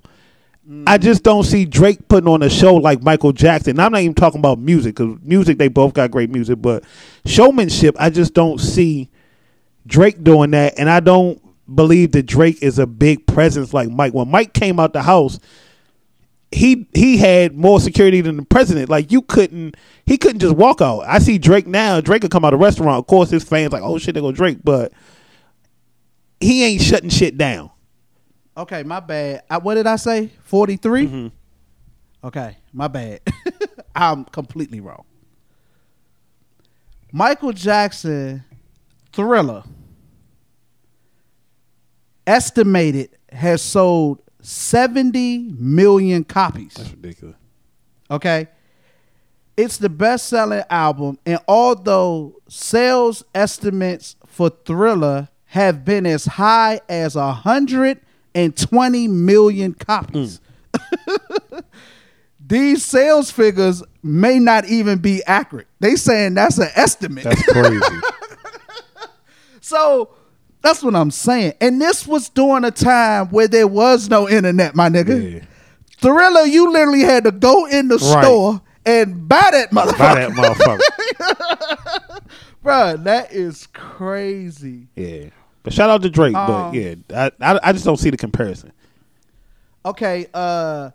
I 0.85 0.99
just 0.99 1.23
don't 1.23 1.43
see 1.43 1.65
Drake 1.65 2.07
putting 2.07 2.27
on 2.27 2.43
a 2.43 2.49
show 2.49 2.75
like 2.75 3.01
Michael 3.01 3.31
Jackson. 3.31 3.79
I'm 3.79 3.91
not 3.91 4.01
even 4.01 4.13
talking 4.13 4.39
about 4.39 4.59
music 4.59 4.95
because 4.95 5.17
music 5.23 5.57
they 5.57 5.67
both 5.67 5.95
got 5.95 6.11
great 6.11 6.29
music, 6.29 6.61
but 6.61 6.83
showmanship 7.25 7.95
I 7.97 8.11
just 8.11 8.35
don't 8.35 8.59
see 8.59 9.09
Drake 9.87 10.23
doing 10.23 10.51
that, 10.51 10.75
and 10.77 10.87
I 10.87 10.99
don't 10.99 11.41
believe 11.73 12.11
that 12.11 12.27
Drake 12.27 12.61
is 12.61 12.77
a 12.77 12.85
big 12.85 13.25
presence 13.25 13.73
like 13.73 13.89
Mike. 13.89 14.13
When 14.13 14.29
Mike 14.29 14.53
came 14.53 14.79
out 14.79 14.93
the 14.93 15.01
house, 15.01 15.39
he 16.51 16.87
he 16.93 17.17
had 17.17 17.55
more 17.55 17.79
security 17.79 18.21
than 18.21 18.37
the 18.37 18.45
president. 18.45 18.89
Like 18.89 19.11
you 19.11 19.23
couldn't, 19.23 19.75
he 20.05 20.19
couldn't 20.19 20.39
just 20.39 20.55
walk 20.55 20.81
out. 20.81 20.99
I 21.01 21.17
see 21.17 21.39
Drake 21.39 21.65
now. 21.65 21.99
Drake 21.99 22.21
could 22.21 22.31
come 22.31 22.45
out 22.45 22.53
of 22.53 22.59
a 22.59 22.63
restaurant. 22.63 22.99
Of 22.99 23.07
course, 23.07 23.31
his 23.31 23.43
fans 23.43 23.73
like, 23.73 23.81
oh 23.81 23.97
shit, 23.97 24.13
they 24.13 24.21
go 24.21 24.31
Drake, 24.31 24.59
but 24.63 24.93
he 26.39 26.63
ain't 26.63 26.81
shutting 26.81 27.09
shit 27.09 27.39
down. 27.39 27.71
Okay, 28.59 28.83
my 28.83 28.99
bad. 28.99 29.43
I, 29.49 29.57
what 29.57 29.75
did 29.75 29.87
I 29.87 29.95
say? 29.95 30.31
43? 30.43 31.07
Mm-hmm. 31.07 31.27
Okay, 32.27 32.57
my 32.73 32.89
bad. 32.89 33.21
I'm 33.95 34.25
completely 34.25 34.81
wrong. 34.81 35.05
Michael 37.13 37.53
Jackson 37.53 38.43
Thriller 39.13 39.63
estimated 42.27 43.11
has 43.31 43.61
sold 43.61 44.21
70 44.41 45.53
million 45.57 46.25
copies. 46.25 46.73
That's 46.73 46.91
ridiculous. 46.91 47.37
Okay. 48.11 48.49
It's 49.55 49.77
the 49.77 49.89
best 49.89 50.27
selling 50.27 50.63
album, 50.69 51.17
and 51.25 51.39
although 51.47 52.35
sales 52.49 53.23
estimates 53.33 54.17
for 54.25 54.49
Thriller 54.49 55.29
have 55.45 55.85
been 55.85 56.05
as 56.05 56.25
high 56.25 56.81
as 56.89 57.15
120 58.33 59.07
million 59.07 59.73
copies, 59.73 60.39
mm. 60.73 61.63
these 62.45 62.83
sales 62.85 63.31
figures 63.31 63.83
may 64.03 64.39
not 64.39 64.65
even 64.65 64.99
be 64.99 65.23
accurate. 65.25 65.67
They 65.79 65.95
saying 65.95 66.35
that's 66.35 66.57
an 66.57 66.69
estimate. 66.75 67.23
That's 67.23 67.43
crazy. 67.43 68.01
so 69.61 70.09
that's 70.61 70.83
what 70.83 70.95
I'm 70.95 71.11
saying. 71.11 71.53
And 71.61 71.81
this 71.81 72.05
was 72.07 72.29
during 72.29 72.65
a 72.65 72.71
time 72.71 73.27
where 73.29 73.47
there 73.47 73.67
was 73.67 74.09
no 74.09 74.27
internet, 74.29 74.75
my 74.75 74.89
nigga. 74.89 75.33
Yeah. 75.35 75.45
Thriller, 76.01 76.45
you 76.45 76.71
literally 76.71 77.01
had 77.01 77.25
to 77.25 77.31
go 77.31 77.65
in 77.65 77.87
the 77.87 77.97
Right. 77.97 78.23
store 78.23 78.61
and 78.85 79.27
buy 79.27 79.49
that 79.51 79.71
motherfucker. 79.71 79.97
Buy 79.97 80.15
that 80.15 80.29
motherfucker. 80.31 82.21
Bruh, 82.63 83.03
that 83.03 83.31
is 83.31 83.67
crazy. 83.67 84.87
Yeah. 84.95 85.29
But 85.63 85.73
shout 85.73 85.89
out 85.89 86.01
to 86.03 86.09
Drake. 86.09 86.35
Um, 86.35 86.47
but 86.47 86.73
yeah, 86.73 86.95
I, 87.13 87.53
I 87.53 87.59
I 87.63 87.71
just 87.73 87.85
don't 87.85 87.97
see 87.97 88.09
the 88.09 88.17
comparison. 88.17 88.71
Okay, 89.85 90.27
uh 90.33 90.91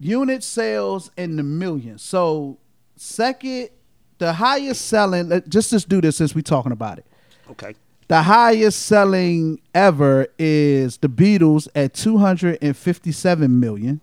unit 0.00 0.42
sales 0.42 1.10
in 1.16 1.36
the 1.36 1.42
millions. 1.42 2.02
So 2.02 2.58
second, 2.96 3.70
the 4.18 4.32
highest 4.32 4.86
selling, 4.86 5.28
let- 5.28 5.48
just 5.48 5.70
just 5.70 5.88
do 5.88 6.00
this 6.00 6.16
since 6.16 6.34
we're 6.34 6.42
talking 6.42 6.72
about 6.72 6.98
it. 6.98 7.06
Okay. 7.50 7.74
The 8.08 8.22
highest 8.22 8.82
selling 8.82 9.60
ever 9.74 10.26
is 10.38 10.98
the 10.98 11.08
Beatles 11.08 11.68
at 11.74 11.94
257 11.94 13.60
million. 13.60 14.00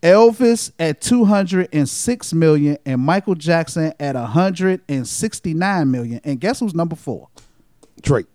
Elvis 0.00 0.70
at 0.78 1.00
206 1.00 2.32
million 2.34 2.78
and 2.86 3.00
Michael 3.00 3.34
Jackson 3.34 3.92
at 3.98 4.14
169 4.14 5.90
million. 5.90 6.20
And 6.24 6.40
guess 6.40 6.60
who's 6.60 6.74
number 6.74 6.94
4? 6.96 7.28
Drake. 8.00 8.26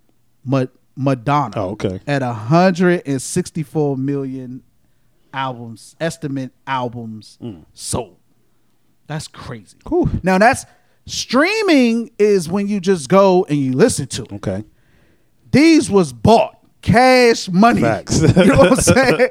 Ma- 0.46 0.66
Madonna. 0.96 1.54
Oh, 1.56 1.70
okay. 1.72 2.00
At 2.08 2.22
164 2.22 3.98
million 3.98 4.64
albums, 5.34 5.96
estimate 6.00 6.52
albums 6.66 7.38
mm. 7.42 7.66
sold. 7.74 8.18
That's 9.08 9.28
crazy. 9.28 9.78
Cool. 9.84 10.10
Now 10.24 10.38
that's 10.38 10.66
streaming 11.06 12.12
is 12.18 12.50
when 12.50 12.68
you 12.68 12.80
just 12.80 13.10
go 13.10 13.46
and 13.50 13.58
you 13.58 13.74
listen 13.74 14.08
to 14.08 14.24
it. 14.24 14.34
Okay. 14.34 14.64
These 15.52 15.90
was 15.90 16.12
bought 16.12 16.58
cash 16.82 17.50
money. 17.50 17.82
Facts. 17.82 18.22
you 18.38 18.46
know 18.46 18.58
what 18.58 18.72
I'm 18.72 18.76
saying? 18.78 19.30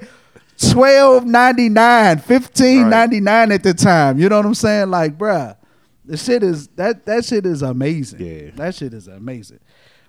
Twelve 0.57 1.27
ninety 1.27 1.69
nine, 1.69 2.19
fifteen 2.19 2.89
ninety 2.89 3.21
nine 3.21 3.51
at 3.51 3.63
the 3.63 3.75
time. 3.75 4.19
You 4.19 4.29
know 4.29 4.37
what 4.37 4.47
I'm 4.47 4.55
saying? 4.55 4.91
Like, 4.91 5.19
bruh, 5.19 5.57
the 6.05 6.17
shit 6.17 6.43
is 6.43 6.69
that 6.69 7.07
that 7.07 7.25
shit 7.25 7.45
is 7.45 7.63
amazing. 7.63 8.21
Yeah. 8.21 8.51
that 8.55 8.75
shit 8.77 8.95
is 8.95 9.09
amazing. 9.09 9.61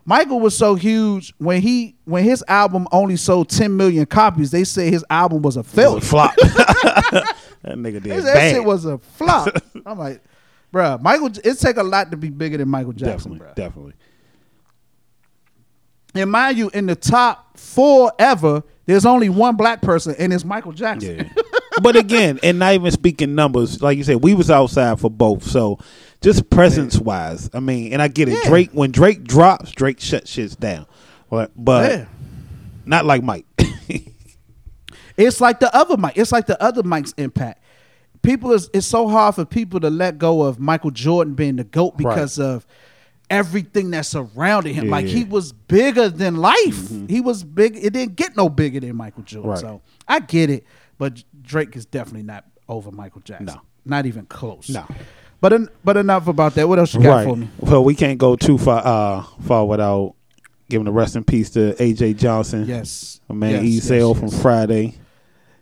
Michael 0.05 0.39
was 0.39 0.55
so 0.55 0.75
huge 0.75 1.33
when 1.39 1.61
he 1.61 1.95
when 2.05 2.23
his 2.23 2.43
album 2.47 2.87
only 2.91 3.15
sold 3.17 3.49
10 3.49 3.75
million 3.75 4.05
copies. 4.05 4.51
They 4.51 4.63
say 4.63 4.91
his 4.91 5.03
album 5.09 5.41
was 5.41 5.57
a 5.57 5.63
failure. 5.63 5.99
flop. 5.99 6.35
that 6.37 7.35
nigga 7.65 8.01
did 8.01 8.03
said 8.03 8.23
that 8.23 8.33
bad. 8.35 8.51
shit 8.53 8.63
was 8.63 8.85
a 8.85 8.99
flop. 8.99 9.49
I'm 9.85 9.97
like, 9.97 10.21
bruh, 10.71 11.01
Michael. 11.01 11.31
It 11.43 11.59
take 11.59 11.77
a 11.77 11.83
lot 11.83 12.11
to 12.11 12.17
be 12.17 12.29
bigger 12.29 12.57
than 12.57 12.69
Michael 12.69 12.93
Jackson, 12.93 13.31
definitely, 13.33 13.47
bruh. 13.47 13.55
definitely. 13.55 13.93
And 16.13 16.31
mind 16.31 16.57
you, 16.57 16.69
in 16.69 16.85
the 16.85 16.95
top 16.95 17.57
four 17.57 18.13
ever, 18.19 18.63
there's 18.85 19.05
only 19.05 19.29
one 19.29 19.55
black 19.55 19.81
person, 19.81 20.15
and 20.19 20.31
it's 20.31 20.45
Michael 20.45 20.71
Jackson. 20.71 21.17
Yeah. 21.17 21.43
but 21.81 21.95
again, 21.95 22.39
and 22.43 22.59
not 22.59 22.73
even 22.73 22.91
speaking 22.91 23.35
numbers, 23.35 23.81
like 23.81 23.97
you 23.97 24.03
said, 24.03 24.23
we 24.23 24.33
was 24.33 24.49
outside 24.51 24.99
for 24.99 25.09
both. 25.09 25.43
So 25.43 25.79
just 26.25 26.49
presence 26.49 26.97
wise, 26.97 27.51
I 27.53 27.59
mean, 27.59 27.93
and 27.93 28.01
I 28.01 28.07
get 28.07 28.27
it. 28.27 28.33
Yeah. 28.43 28.49
Drake 28.49 28.71
when 28.73 28.91
Drake 28.91 29.23
drops, 29.23 29.71
Drake 29.71 29.99
shuts 30.01 30.35
shits 30.35 30.59
down. 30.59 30.87
But 31.29 31.51
but 31.55 31.91
Yeah. 31.91 32.05
not 32.85 33.05
like 33.05 33.23
Mike. 33.23 33.45
It's 35.17 35.39
like 35.39 35.61
the 35.61 35.73
other 35.73 35.95
Mike. 35.95 36.17
It's 36.17 36.33
like 36.33 36.45
the 36.45 36.61
other 36.61 36.83
Mike's 36.83 37.13
impact. 37.13 37.63
People 38.21 38.51
is 38.51 38.69
it's 38.73 38.85
so 38.85 39.07
hard 39.07 39.35
for 39.35 39.45
people 39.45 39.79
to 39.79 39.89
let 39.89 40.17
go 40.17 40.41
of 40.41 40.59
Michael 40.59 40.91
Jordan 40.91 41.35
being 41.35 41.55
the 41.55 41.63
GOAT 41.63 41.95
because 41.95 42.37
of 42.37 42.67
everything 43.29 43.91
that 43.91 44.05
surrounded 44.05 44.73
him. 44.73 44.89
Like 44.89 45.05
he 45.05 45.23
was 45.23 45.53
bigger 45.53 46.09
than 46.09 46.35
life. 46.35 46.57
Mm-hmm. 46.75 47.07
He 47.07 47.21
was 47.21 47.45
big. 47.45 47.77
It 47.77 47.93
didn't 47.93 48.17
get 48.17 48.35
no 48.35 48.49
bigger 48.49 48.81
than 48.81 48.95
Michael 48.97 49.23
Jordan. 49.23 49.51
Right. 49.51 49.59
So 49.59 49.81
I 50.05 50.19
get 50.19 50.49
it. 50.49 50.65
But 50.97 51.23
Drake 51.41 51.77
is 51.77 51.85
definitely 51.85 52.23
not 52.23 52.43
over 52.67 52.91
Michael 52.91 53.21
Jackson. 53.21 53.45
No. 53.45 53.61
Not 53.85 54.05
even 54.05 54.25
close. 54.25 54.67
No. 54.69 54.85
But 55.41 55.53
en- 55.53 55.69
but 55.83 55.97
enough 55.97 56.27
about 56.27 56.55
that. 56.55 56.67
What 56.67 56.79
else 56.79 56.93
you 56.93 57.01
got 57.03 57.15
right. 57.15 57.27
for 57.27 57.35
me? 57.35 57.49
Well, 57.59 57.83
we 57.83 57.93
can't 57.95 58.17
go 58.17 58.35
too 58.35 58.57
far 58.57 58.81
uh, 58.85 59.23
far 59.43 59.65
without 59.65 60.15
giving 60.69 60.87
a 60.87 60.91
rest 60.91 61.15
in 61.15 61.23
peace 61.23 61.51
to 61.51 61.73
AJ 61.73 62.17
Johnson. 62.17 62.65
Yes. 62.65 63.19
My 63.29 63.35
man 63.35 63.51
Yes, 63.51 63.63
E 63.63 63.67
yes, 63.67 63.83
Sale 63.83 64.09
yes. 64.09 64.19
from 64.19 64.41
Friday. 64.41 64.95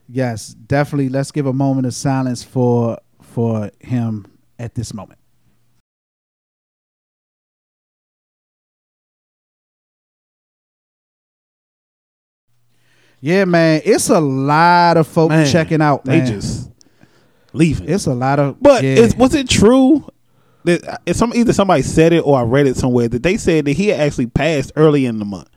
Yes, 0.07 0.49
definitely. 0.49 1.09
Let's 1.09 1.31
give 1.31 1.45
a 1.45 1.53
moment 1.53 1.87
of 1.87 1.93
silence 1.93 2.43
for 2.43 2.97
for 3.21 3.71
him 3.79 4.25
at 4.59 4.75
this 4.75 4.93
moment. 4.93 5.19
Yeah, 13.21 13.45
man, 13.45 13.81
it's 13.85 14.09
a 14.09 14.19
lot 14.19 14.97
of 14.97 15.07
folks 15.07 15.29
Man, 15.29 15.49
checking 15.49 15.81
out. 15.81 16.03
They 16.03 16.19
just 16.21 16.72
leaving. 17.53 17.89
it's 17.89 18.05
a 18.07 18.13
lot 18.13 18.39
of. 18.39 18.61
But 18.61 18.83
yeah. 18.83 18.91
is, 18.95 19.15
was 19.15 19.33
it 19.35 19.47
true 19.49 20.07
that 20.65 21.01
it's 21.05 21.19
some 21.19 21.33
either 21.35 21.53
somebody 21.53 21.81
said 21.81 22.13
it 22.13 22.19
or 22.25 22.37
I 22.37 22.43
read 22.43 22.67
it 22.67 22.75
somewhere 22.77 23.07
that 23.09 23.23
they 23.23 23.37
said 23.37 23.65
that 23.65 23.73
he 23.73 23.91
actually 23.93 24.27
passed 24.27 24.71
early 24.75 25.05
in 25.05 25.19
the 25.19 25.25
month? 25.25 25.49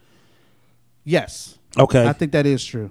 yes, 1.04 1.58
Okay, 1.78 2.06
I 2.06 2.12
think 2.14 2.32
that 2.32 2.46
is 2.46 2.64
true. 2.64 2.90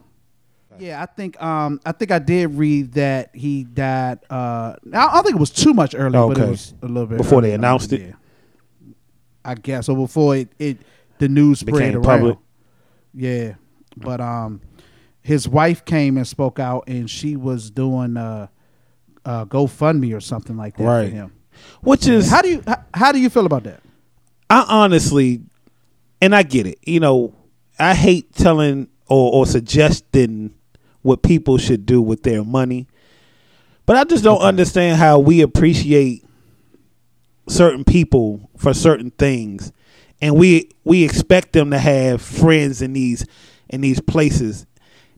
Yeah, 0.78 1.02
I 1.02 1.06
think 1.06 1.42
um 1.42 1.80
I 1.86 1.92
think 1.94 2.12
I 2.12 2.20
did 2.20 2.54
read 2.56 2.94
that 2.94 3.34
he 3.36 3.64
died. 3.64 4.20
Uh, 4.30 4.76
I 4.94 5.14
don't 5.14 5.24
think 5.24 5.36
it 5.38 5.40
was 5.40 5.50
too 5.50 5.74
much 5.74 5.96
earlier, 5.96 6.28
but 6.28 6.38
Okay. 6.38 6.44
it 6.44 6.50
was 6.50 6.74
a 6.82 6.86
little 6.88 7.08
bit 7.08 7.18
Before 7.18 7.42
they 7.42 7.48
earlier, 7.50 7.56
announced 7.56 7.94
it? 7.94 8.02
yeah. 8.02 8.12
I 9.44 9.56
guess 9.56 9.86
so. 9.88 9.96
Before 9.96 10.36
it, 10.36 10.50
it 10.60 10.78
the 11.18 11.30
news 11.30 11.60
spread 11.62 11.74
Became 11.76 11.94
around. 11.96 12.04
public. 12.04 12.38
Yeah, 13.14 13.54
but 13.96 14.20
um, 14.20 14.60
his 15.22 15.48
wife 15.48 15.86
came 15.86 16.18
and 16.18 16.28
spoke 16.28 16.60
out, 16.60 16.84
and 16.88 17.10
she 17.10 17.36
was 17.38 17.72
doing 17.72 18.18
uh, 18.18 18.48
uh 19.26 19.46
GoFundMe 19.46 20.16
or 20.16 20.20
something 20.22 20.56
like 20.56 20.78
that 20.78 20.84
Right. 20.84 21.10
for 21.10 21.16
him. 21.16 21.32
which 21.82 22.08
is 22.08 22.30
How 22.30 22.42
do 22.42 22.50
you 22.50 22.64
how, 22.68 22.84
how 22.94 23.12
do 23.12 23.20
you 23.20 23.30
feel 23.30 23.46
about 23.46 23.64
that? 23.64 23.82
I 24.50 24.66
honestly, 24.70 25.42
and 26.22 26.36
I 26.36 26.44
get 26.44 26.68
it. 26.68 26.78
You 26.86 27.00
know, 27.00 27.34
I 27.80 27.96
hate 27.96 28.34
telling 28.34 28.88
or, 29.08 29.34
or 29.34 29.46
suggesting 29.46 30.54
what 31.02 31.24
people 31.24 31.58
should 31.58 31.86
do 31.86 32.02
with 32.02 32.24
their 32.24 32.44
money, 32.44 32.88
but 33.86 33.96
I 33.98 34.04
just 34.04 34.24
don't 34.24 34.42
understand 34.42 34.98
how 34.98 35.20
we 35.20 35.42
appreciate 35.42 36.24
certain 37.48 37.84
people 37.84 38.50
for 38.58 38.74
certain 38.74 39.12
things, 39.12 39.72
and 40.22 40.36
we 40.36 40.70
we 40.84 41.04
expect 41.04 41.54
them 41.54 41.72
to 41.72 41.80
have 41.80 42.22
friends 42.22 42.82
in 42.82 42.94
these 42.94 43.26
in 43.70 43.82
these 43.82 44.00
places, 44.02 44.66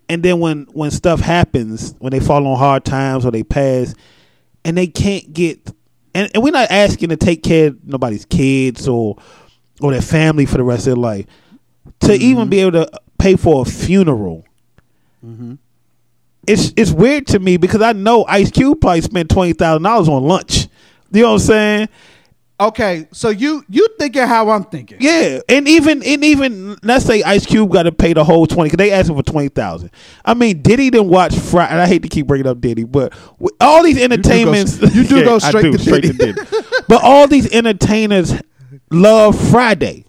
and 0.09 0.23
then 0.23 0.39
when 0.39 0.67
when 0.71 0.91
stuff 0.91 1.19
happens, 1.19 1.93
when 1.99 2.11
they 2.11 2.19
fall 2.19 2.45
on 2.47 2.57
hard 2.57 2.85
times 2.85 3.25
or 3.25 3.31
they 3.31 3.43
pass, 3.43 3.93
and 4.63 4.77
they 4.77 4.87
can't 4.87 5.33
get 5.33 5.71
and, 6.13 6.31
and 6.33 6.43
we're 6.43 6.51
not 6.51 6.69
asking 6.71 7.09
to 7.09 7.17
take 7.17 7.43
care 7.43 7.67
of 7.67 7.83
nobody's 7.85 8.25
kids 8.25 8.87
or 8.87 9.17
or 9.81 9.91
their 9.91 10.01
family 10.01 10.45
for 10.45 10.57
the 10.57 10.63
rest 10.63 10.81
of 10.81 10.95
their 10.95 10.95
life 10.95 11.25
to 11.99 12.07
mm-hmm. 12.07 12.23
even 12.23 12.49
be 12.49 12.59
able 12.59 12.71
to 12.71 12.89
pay 13.17 13.35
for 13.35 13.61
a 13.61 13.65
funeral 13.65 14.43
mm-hmm. 15.25 15.55
it's 16.45 16.73
it's 16.75 16.91
weird 16.91 17.27
to 17.27 17.39
me 17.39 17.57
because 17.57 17.81
I 17.81 17.93
know 17.93 18.25
Ice 18.27 18.51
Cube 18.51 18.81
probably 18.81 19.01
spent 19.01 19.29
twenty 19.29 19.53
thousand 19.53 19.83
dollars 19.83 20.09
on 20.09 20.23
lunch. 20.23 20.67
You 21.11 21.21
know 21.21 21.29
what 21.29 21.33
I'm 21.35 21.39
saying? 21.39 21.89
Okay, 22.59 23.07
so 23.11 23.29
you 23.29 23.63
you 23.69 23.87
thinking 23.99 24.23
how 24.23 24.49
I'm 24.49 24.63
thinking? 24.63 24.97
Yeah, 24.99 25.41
and 25.47 25.67
even 25.67 26.01
and 26.01 26.23
even 26.23 26.75
let's 26.81 27.05
say 27.05 27.21
Ice 27.21 27.45
Cube 27.45 27.71
got 27.71 27.83
to 27.83 27.91
pay 27.91 28.13
the 28.13 28.23
whole 28.23 28.47
twenty 28.47 28.69
because 28.69 28.77
they 28.77 28.91
asked 28.91 29.09
him 29.09 29.15
for 29.15 29.21
twenty 29.21 29.49
thousand. 29.49 29.91
I 30.25 30.33
mean, 30.33 30.63
Diddy 30.63 30.89
didn't 30.89 31.09
watch 31.09 31.35
Friday. 31.37 31.71
And 31.73 31.79
I 31.79 31.85
hate 31.85 32.01
to 32.01 32.09
keep 32.09 32.25
bringing 32.25 32.47
up 32.47 32.59
Diddy, 32.59 32.83
but 32.83 33.13
all 33.61 33.83
these 33.83 34.01
entertainments, 34.01 34.81
you 34.81 35.03
do 35.03 35.23
go 35.23 35.35
I 35.35 35.37
straight 35.37 35.61
do, 35.63 35.71
to 35.73 35.77
straight 35.79 36.03
to 36.05 36.13
Diddy. 36.13 36.41
but 36.87 37.03
all 37.03 37.27
these 37.27 37.51
entertainers 37.53 38.33
love 38.89 39.39
Friday. 39.51 40.05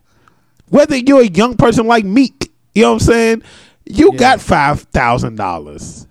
Whether 0.71 0.97
you're 0.97 1.21
a 1.21 1.27
young 1.27 1.55
person 1.55 1.87
like 1.87 2.07
Meek, 2.07 2.51
you 2.75 2.83
know 2.83 2.93
what 2.95 3.03
I'm 3.03 3.07
saying, 3.07 3.43
you 3.85 4.13
got 4.15 4.41
five 4.41 4.81
thousand 4.85 5.37
dollars. 5.37 6.08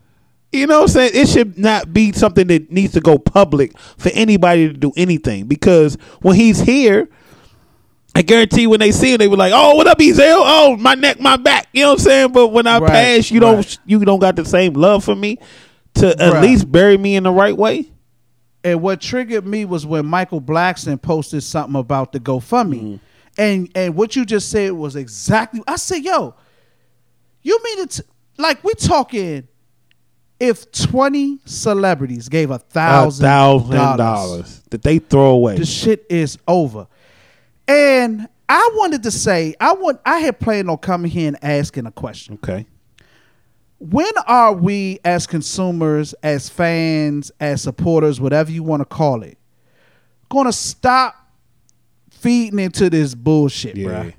You 0.51 0.65
know 0.65 0.79
what 0.79 0.83
I'm 0.83 0.88
saying? 0.89 1.12
It 1.13 1.27
should 1.27 1.57
not 1.57 1.93
be 1.93 2.13
something 2.13 2.47
that 2.47 2.71
needs 2.71 2.93
to 2.93 3.01
go 3.01 3.17
public 3.17 3.77
for 3.97 4.10
anybody 4.13 4.67
to 4.67 4.73
do 4.73 4.93
anything 4.95 5.45
because 5.45 5.95
when 6.21 6.36
he's 6.36 6.60
here, 6.60 7.10
I 8.15 8.21
guarantee 8.21 8.65
when 8.65 8.79
they 8.79 8.91
see 8.91 9.13
him, 9.13 9.17
they 9.19 9.27
were 9.27 9.38
like, 9.38 9.51
"Oh, 9.53 9.75
what 9.75 9.88
up, 9.88 9.99
Ezal? 9.99 10.41
Oh, 10.43 10.77
my 10.77 10.95
neck, 10.95 11.19
my 11.19 11.36
back." 11.38 11.67
You 11.73 11.83
know 11.83 11.89
what 11.89 11.99
I'm 11.99 12.05
saying? 12.05 12.31
But 12.31 12.47
when 12.47 12.65
I 12.65 12.79
Right, 12.79 12.89
pass, 12.89 13.29
you 13.29 13.39
don't 13.39 13.77
you 13.86 14.03
don't 14.03 14.19
got 14.19 14.36
the 14.36 14.45
same 14.45 14.73
love 14.73 15.03
for 15.03 15.15
me 15.15 15.38
to 15.95 16.19
at 16.19 16.33
Right. 16.33 16.43
least 16.43 16.71
bury 16.71 16.97
me 16.97 17.15
in 17.15 17.23
the 17.23 17.31
right 17.31 17.55
way. 17.55 17.91
And 18.63 18.81
what 18.81 19.01
triggered 19.01 19.45
me 19.45 19.65
was 19.65 19.86
when 19.86 20.05
Michael 20.05 20.41
Blackson 20.41 20.99
posted 21.01 21.43
something 21.43 21.79
about 21.79 22.12
the 22.12 22.19
GoFundMe, 22.19 22.81
mm-hmm. 22.81 22.95
and 23.38 23.69
and 23.75 23.95
what 23.95 24.15
you 24.15 24.25
just 24.25 24.49
said 24.49 24.71
was 24.71 24.95
exactly. 24.95 25.62
I 25.67 25.75
said, 25.75 26.03
"Yo, 26.03 26.33
you 27.43 27.60
mean 27.63 27.79
it's 27.79 28.01
Like 28.38 28.63
we 28.63 28.73
talking? 28.73 29.47
If 30.39 30.71
twenty 30.71 31.39
celebrities 31.45 32.30
gave 32.30 32.52
a 32.52 32.60
thousand 32.60 33.23
thousand 33.23 33.97
dollars, 33.97 34.62
that 34.69 34.84
they 34.84 35.00
throw 35.00 35.32
away. 35.32 35.58
the 35.58 35.65
shit 35.65 36.06
is 36.10 36.38
over." 36.47 36.88
And 37.67 38.28
I 38.47 38.69
wanted 38.76 39.04
to 39.04 39.12
say, 39.12 39.56
I 39.60 39.73
want, 39.73 40.00
I 40.06 40.19
had 40.19 40.39
planned 40.39 40.69
on 40.69 40.78
coming 40.78 41.12
here 41.12 41.28
and 41.28 41.38
asking 41.43 41.86
a 41.86 41.91
question. 41.91 42.36
Okay. 42.36 42.65
when 43.80 44.12
are 44.26 44.54
we 44.54 45.00
as 45.06 45.28
consumers, 45.28 46.13
as 46.23 46.50
fans, 46.50 47.32
as 47.39 47.62
supporters, 47.62 48.19
whatever 48.21 48.50
you 48.52 48.63
want 48.63 48.82
to 48.82 48.86
call 48.86 49.21
it, 49.21 49.38
gonna 50.30 50.52
stop 50.54 51.13
feeding 52.10 52.58
into 52.60 52.89
this 52.89 53.13
bullshit, 53.13 53.76
Yeah. 53.78 53.88
bruh? 54.06 54.13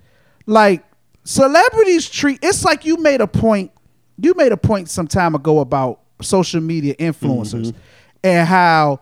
Like 0.46 0.84
celebrities 1.24 2.08
treat 2.08 2.38
it's 2.42 2.64
like 2.64 2.84
you 2.84 2.98
made 2.98 3.20
a 3.20 3.26
point. 3.26 3.72
You 4.20 4.34
made 4.36 4.52
a 4.52 4.56
point 4.56 4.88
some 4.90 5.06
time 5.08 5.34
ago 5.34 5.58
about 5.60 6.00
social 6.20 6.60
media 6.60 6.94
influencers 6.96 7.68
mm-hmm. 7.68 7.78
and 8.24 8.48
how 8.48 9.00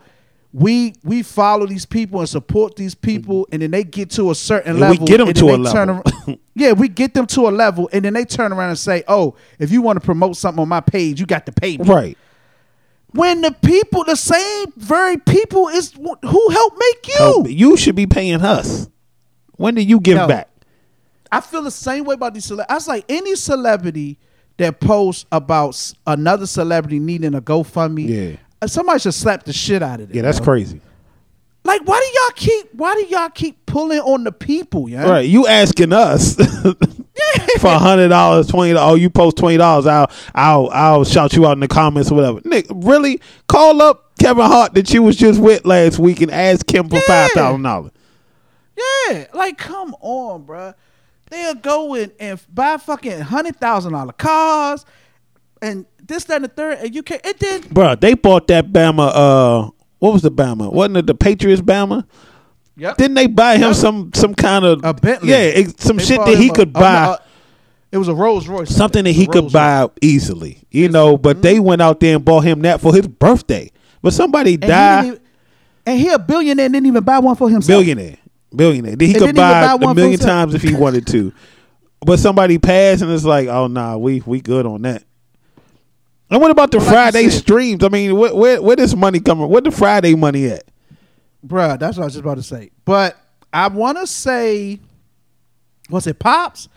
we 0.53 0.93
we 1.03 1.23
follow 1.23 1.67
these 1.67 1.85
people 1.85 2.19
and 2.19 2.29
support 2.29 2.75
these 2.75 2.95
people, 2.95 3.41
mm-hmm. 3.41 3.53
and 3.53 3.61
then 3.63 3.71
they 3.71 3.83
get 3.83 4.09
to 4.11 4.31
a 4.31 4.35
certain 4.35 4.71
And 4.71 4.79
we 4.79 4.81
level. 4.87 5.07
get 5.07 5.21
'em 5.21 5.27
and 5.27 5.35
to 5.37 5.45
a 5.49 5.57
level. 5.57 6.01
ar- 6.27 6.35
yeah, 6.55 6.71
we 6.71 6.87
get 6.87 7.13
them 7.13 7.27
to 7.27 7.47
a 7.47 7.51
level, 7.51 7.89
and 7.93 8.05
then 8.05 8.13
they 8.13 8.25
turn 8.25 8.51
around 8.53 8.69
and 8.69 8.79
say, 8.79 9.03
"Oh, 9.07 9.35
if 9.59 9.71
you 9.71 9.81
want 9.81 9.99
to 9.99 10.05
promote 10.05 10.37
something 10.37 10.61
on 10.61 10.69
my 10.69 10.79
page, 10.81 11.19
you 11.19 11.25
got 11.25 11.45
to 11.45 11.51
pay 11.51 11.77
me." 11.77 11.85
Right. 11.85 12.17
When 13.11 13.41
the 13.41 13.51
people, 13.51 14.03
the 14.03 14.15
same 14.15 14.71
very 14.77 15.17
people, 15.17 15.67
is 15.69 15.91
who 15.93 16.49
helped 16.49 16.77
make 16.79 17.07
you. 17.07 17.15
Help- 17.17 17.49
You 17.49 17.77
should 17.77 17.95
be 17.95 18.05
paying 18.07 18.41
us. 18.41 18.89
When 19.57 19.75
do 19.75 19.81
you 19.81 19.99
give 19.99 20.17
Yo. 20.17 20.27
back? 20.27 20.49
I 21.31 21.41
feel 21.41 21.61
the 21.61 21.71
same 21.71 22.05
way 22.05 22.15
about 22.15 22.33
these 22.33 22.45
celebrities. 22.45 22.71
I 22.71 22.75
was 22.75 22.87
like, 22.87 23.05
any 23.09 23.35
celebrity 23.35 24.17
that 24.57 24.79
post 24.79 25.27
about 25.31 25.93
another 26.05 26.45
celebrity 26.47 26.99
needing 26.99 27.33
a 27.35 27.41
GoFundMe, 27.41 28.07
Yeah. 28.31 28.37
uh, 28.61 28.67
somebody 28.67 28.99
should 28.99 29.13
slap 29.13 29.43
the 29.43 29.53
shit 29.53 29.81
out 29.83 29.99
of 30.01 30.09
it. 30.09 30.15
Yeah, 30.15 30.21
that's 30.23 30.39
bro. 30.39 30.45
crazy. 30.55 30.81
Like, 31.63 31.81
why 31.85 31.99
do 31.99 32.19
y'all 32.19 32.35
keep? 32.35 32.73
Why 32.75 32.95
do 32.95 33.05
y'all 33.13 33.29
keep 33.29 33.65
pulling 33.65 33.99
on 33.99 34.23
the 34.23 34.31
people? 34.31 34.87
Yeah, 34.87 35.03
Right. 35.09 35.27
You 35.27 35.47
asking 35.47 35.91
us 35.91 36.35
for 37.59 37.69
hundred 37.69 38.07
dollars, 38.07 38.47
twenty 38.47 38.71
dollars. 38.73 38.93
Oh, 38.93 38.95
you 38.95 39.09
post 39.09 39.35
twenty 39.37 39.57
dollars, 39.57 39.85
I'll 39.85 40.09
I'll 40.33 40.69
I'll 40.71 41.03
shout 41.03 41.33
you 41.33 41.45
out 41.45 41.51
in 41.53 41.59
the 41.59 41.67
comments 41.67 42.09
or 42.09 42.15
whatever. 42.15 42.39
Nick, 42.45 42.67
really? 42.73 43.19
Call 43.49 43.81
up 43.81 44.17
Kevin 44.17 44.45
Hart 44.45 44.75
that 44.75 44.93
you 44.93 45.03
was 45.03 45.17
just 45.17 45.41
with 45.41 45.65
last 45.65 45.99
week 45.99 46.21
and 46.21 46.31
ask 46.31 46.73
him 46.73 46.87
for 46.87 46.95
Yeah. 46.95 47.01
five 47.05 47.31
thousand 47.31 47.63
dollars. 47.63 47.91
Yeah, 49.09 49.25
like 49.33 49.57
come 49.57 49.93
on, 49.99 50.45
bruh. 50.45 50.73
They'll 51.29 51.55
go 51.55 51.93
in 51.95 52.11
and 52.19 52.39
buy 52.53 52.77
fucking 52.77 53.19
hundred 53.21 53.57
thousand 53.57 53.93
dollar 53.93 54.13
cars 54.13 54.85
and 55.61 55.85
this, 56.05 56.23
that, 56.25 56.37
and 56.37 56.45
the 56.45 56.49
third, 56.49 56.77
and 56.79 56.95
you 56.95 57.03
can't. 57.03 57.25
It 57.25 57.39
did. 57.39 57.63
Bruh, 57.63 57.99
they 57.99 58.13
bought 58.13 58.47
that 58.47 58.71
Bama 58.71 59.11
uh 59.13 59.69
what 59.99 60.13
was 60.13 60.21
the 60.21 60.31
Bama? 60.31 60.71
Wasn't 60.71 60.95
it 60.97 61.07
the 61.07 61.15
Patriots 61.15 61.61
Bama? 61.61 62.05
Yep. 62.77 62.97
Didn't 62.97 63.15
they 63.15 63.25
buy 63.27 63.55
him 63.55 63.61
Yep. 63.69 63.75
some 63.75 64.11
some 64.13 64.35
kind 64.35 64.63
of 64.63 64.81
a 64.85 64.93
Bentley. 64.93 65.29
Yeah, 65.29 65.37
it, 65.39 65.81
some 65.81 65.97
They 65.97 66.03
shit 66.05 66.19
that 66.23 66.37
he 66.37 66.49
a- 66.49 66.53
could 66.53 66.69
a- 66.69 66.71
buy. 66.71 67.15
a- 67.15 67.17
it 67.91 67.97
was 67.97 68.07
a 68.07 68.13
Rolls 68.13 68.47
Royce. 68.47 68.69
something 68.69 69.03
that 69.05 69.11
he 69.13 69.25
could 69.25 69.43
Rolls 69.43 69.53
buy 69.53 69.89
easily, 70.01 70.59
you 70.71 70.87
know. 70.89 71.17
But 71.17 71.41
they 71.41 71.59
went 71.59 71.81
out 71.81 71.99
there 71.99 72.15
and 72.15 72.23
bought 72.23 72.41
him 72.41 72.61
that 72.61 72.79
for 72.81 72.93
his 72.93 73.07
birthday. 73.07 73.71
But 74.01 74.13
somebody 74.13 74.53
And 74.53 74.61
died, 74.61 75.01
didn't 75.01 75.07
even- 75.15 75.21
and 75.87 75.99
he 75.99 76.09
a 76.09 76.19
billionaire 76.19 76.65
and 76.65 76.73
didn't 76.73 76.85
even 76.87 77.03
buy 77.03 77.17
one 77.19 77.35
for 77.35 77.49
himself. 77.49 77.79
billionaire, 77.81 78.17
billionaire. 78.55 78.95
He 78.99 79.13
could 79.13 79.19
didn't 79.19 79.21
even 79.23 79.35
buy, 79.35 79.77
a 79.81 79.93
million 79.93 80.19
times 80.19 80.55
if 80.55 80.61
he 80.61 80.75
wanted 80.75 81.07
to. 81.07 81.33
But 81.99 82.19
somebody 82.19 82.59
passed, 82.59 83.01
and 83.01 83.11
it's 83.11 83.25
like, 83.25 83.47
oh 83.47 83.65
nah, 83.65 83.97
we 83.97 84.21
we 84.23 84.39
good 84.39 84.67
on 84.67 84.83
that. 84.83 85.03
And 86.29 86.39
what 86.39 86.51
about 86.51 86.69
the 86.69 86.77
like 86.77 86.87
Friday 86.87 87.29
streams? 87.29 87.83
I 87.83 87.89
mean, 87.89 88.15
where 88.15 88.35
where 88.35 88.61
where 88.61 88.75
this 88.75 88.95
money 88.95 89.19
coming? 89.19 89.49
Where 89.49 89.61
the 89.61 89.71
Friday 89.71 90.13
money 90.13 90.45
at? 90.45 90.63
Bruh, 91.45 91.79
that's 91.79 91.97
what 91.97 92.03
I 92.03 92.05
was 92.05 92.13
just 92.13 92.21
about 92.21 92.35
to 92.35 92.43
say. 92.43 92.69
But 92.85 93.17
I 93.51 93.67
want 93.67 93.97
to 93.97 94.05
say, 94.05 94.79
was 95.89 96.05
it 96.05 96.19
Pops? 96.19 96.69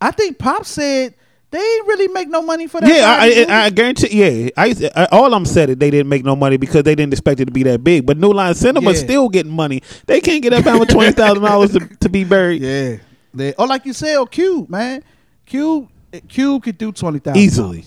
I 0.00 0.10
think 0.10 0.38
Pops 0.38 0.70
said 0.70 1.14
they 1.54 1.60
ain't 1.60 1.86
really 1.86 2.08
make 2.08 2.28
no 2.28 2.42
money 2.42 2.66
for 2.66 2.80
that. 2.80 2.88
Yeah, 2.88 3.04
I. 3.06 3.46
I, 3.48 3.64
I 3.66 3.70
guarantee. 3.70 4.08
Yeah, 4.10 4.50
I, 4.56 4.74
I 4.96 5.04
all 5.12 5.32
I'm 5.32 5.44
said 5.44 5.70
it 5.70 5.78
they 5.78 5.90
didn't 5.90 6.08
make 6.08 6.24
no 6.24 6.34
money 6.34 6.56
because 6.56 6.82
they 6.82 6.94
didn't 6.94 7.12
expect 7.12 7.40
it 7.40 7.44
to 7.46 7.52
be 7.52 7.62
that 7.64 7.84
big. 7.84 8.04
But 8.06 8.18
New 8.18 8.32
Line 8.32 8.54
Cinema 8.54 8.90
Yeah. 8.92 8.98
still 8.98 9.28
getting 9.28 9.52
money. 9.52 9.82
They 10.06 10.20
can't 10.20 10.42
get 10.42 10.52
up 10.52 10.66
out 10.66 10.80
with 10.80 10.88
twenty 10.88 11.12
thousand 11.12 11.42
dollars 11.44 11.76
to 12.00 12.08
be 12.08 12.24
buried 12.24 12.62
yeah. 12.62 12.96
They, 13.32 13.54
oh, 13.58 13.64
like 13.64 13.84
you 13.86 13.92
said, 13.92 14.16
oh, 14.16 14.26
Cube, 14.26 14.68
man. 14.68 15.02
Cube, 15.46 15.88
Cube 16.28 16.62
could 16.62 16.78
do 16.78 16.92
twenty 16.92 17.18
thousand 17.20 17.40
easily. 17.42 17.84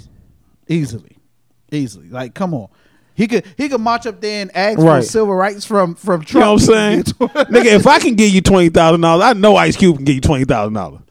easily, 0.67 1.17
easily. 1.71 2.09
Like, 2.09 2.33
come 2.33 2.53
on. 2.53 2.69
He 3.15 3.27
could 3.27 3.45
he 3.57 3.67
could 3.67 3.81
march 3.81 4.05
up 4.05 4.21
there 4.21 4.41
and 4.43 4.55
ask 4.55 4.77
Right. 4.77 4.99
for 5.01 5.07
civil 5.07 5.33
rights 5.33 5.65
from 5.65 5.95
from 5.95 6.21
Trump. 6.23 6.33
You 6.33 6.39
know 6.39 6.53
what 6.53 6.61
I'm 6.61 7.03
saying, 7.03 7.03
nigga? 7.49 7.65
If 7.77 7.87
I 7.87 7.99
can 7.99 8.13
give 8.15 8.29
you 8.29 8.41
twenty 8.41 8.69
thousand 8.69 9.01
dollars, 9.01 9.23
I 9.25 9.33
know 9.33 9.55
Ice 9.55 9.75
Cube 9.75 9.95
can 9.95 10.05
give 10.05 10.15
you 10.15 10.21
twenty 10.21 10.45
thousand 10.45 10.73
dollars. 10.73 11.01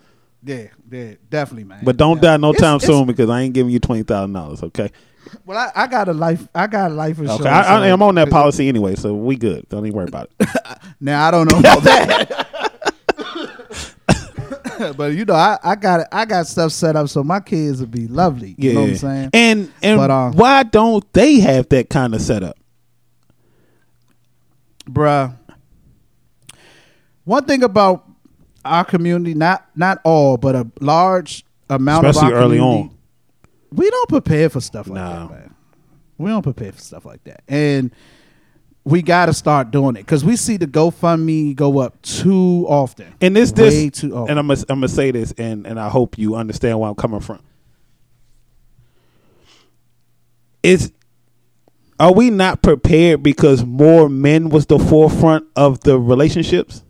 Yeah, 0.46 0.68
yeah, 0.90 1.14
definitely, 1.28 1.64
man. 1.64 1.80
But 1.84 1.96
don't 1.96 2.22
die 2.22 2.36
no 2.36 2.50
It's- 2.50 2.60
time 2.62 2.76
it's- 2.76 2.86
soon 2.88 3.06
because 3.06 3.28
I 3.28 3.40
ain't 3.42 3.52
giving 3.52 3.72
you 3.72 3.80
twenty 3.80 4.04
thousand 4.04 4.32
dollars. 4.32 4.62
Okay. 4.62 4.90
Well, 5.44 5.58
I, 5.58 5.72
I 5.82 5.86
got 5.88 6.08
a 6.08 6.12
life. 6.12 6.46
I 6.54 6.68
got 6.68 6.92
a 6.92 6.94
life 6.94 7.18
insurance. 7.18 7.40
Okay. 7.40 7.50
I, 7.50 7.82
I 7.84 7.88
am 7.88 8.00
on 8.00 8.14
that 8.14 8.30
policy 8.30 8.68
anyway, 8.68 8.94
so 8.94 9.12
we 9.12 9.34
good. 9.34 9.68
Don't 9.68 9.84
even 9.84 9.96
worry 9.96 10.06
about 10.08 10.30
it. 10.38 10.48
Now 11.00 11.26
I 11.26 11.30
don't 11.32 11.50
know 11.52 11.58
about 11.58 11.82
that. 11.82 12.46
but 14.96 15.12
you 15.14 15.24
know, 15.24 15.34
I, 15.34 15.58
I 15.62 15.74
got 15.74 16.00
it. 16.00 16.06
I 16.12 16.24
got 16.24 16.46
stuff 16.46 16.70
set 16.72 16.96
up 16.96 17.08
so 17.08 17.22
my 17.24 17.40
kids 17.40 17.80
will 17.80 17.88
be 17.88 18.06
lovely. 18.06 18.54
You 18.56 18.72
know 18.74 18.80
what 18.82 18.90
I'm 18.90 18.96
saying? 18.96 19.30
And 19.34 19.72
and 19.82 19.98
But, 19.98 20.10
uh, 20.10 20.30
why 20.30 20.62
don't 20.62 21.04
they 21.12 21.40
have 21.40 21.68
that 21.70 21.90
kind 21.90 22.14
of 22.14 22.22
setup? 22.22 22.56
bruh. 24.88 25.36
One 27.24 27.44
thing 27.44 27.62
about 27.64 28.05
our 28.66 28.84
community, 28.84 29.34
not 29.34 29.66
not 29.74 30.00
all, 30.04 30.36
but 30.36 30.54
a 30.54 30.66
large 30.80 31.44
amount 31.70 32.06
Especially 32.06 32.28
of 32.32 32.34
our 32.38 32.44
early 32.44 32.56
community, 32.58 32.90
on. 32.90 32.98
we 33.72 33.90
don't 33.90 34.08
prepare 34.08 34.48
for 34.48 34.60
stuff 34.60 34.88
like 34.88 34.96
that, 35.02 35.30
man. 35.30 35.54
We 36.18 36.30
don't 36.30 36.42
prepare 36.42 36.72
for 36.72 36.80
stuff 36.80 37.04
like 37.04 37.22
that, 37.24 37.42
and 37.48 37.90
we 38.84 39.02
got 39.02 39.26
to 39.26 39.34
start 39.34 39.72
doing 39.72 39.96
it 39.96 40.02
because 40.02 40.24
we 40.24 40.36
see 40.36 40.56
the 40.56 40.66
GoFundMe 40.66 41.56
go 41.56 41.78
up 41.80 42.00
too 42.02 42.64
often. 42.68 43.12
And 43.20 43.34
this 43.34 43.52
way 43.52 43.88
this 43.88 44.00
too 44.00 44.14
often. 44.16 44.30
and 44.30 44.38
I'm 44.38 44.46
gonna, 44.46 44.60
I'm 44.68 44.76
gonna 44.78 44.88
say 44.88 45.10
this 45.10 45.32
and 45.36 45.66
and 45.66 45.78
I 45.80 45.88
hope 45.88 46.16
you 46.18 46.36
understand 46.36 46.78
where 46.78 46.88
I'm 46.88 46.94
coming 46.94 47.20
from. 47.20 47.40
Is 50.62 50.92
are 51.98 52.12
we 52.12 52.30
not 52.30 52.62
prepared 52.62 53.22
because 53.22 53.64
more 53.64 54.08
men 54.08 54.50
was 54.50 54.66
the 54.66 54.78
forefront 54.78 55.46
of 55.56 55.80
the 55.80 55.98
relationships? 55.98 56.82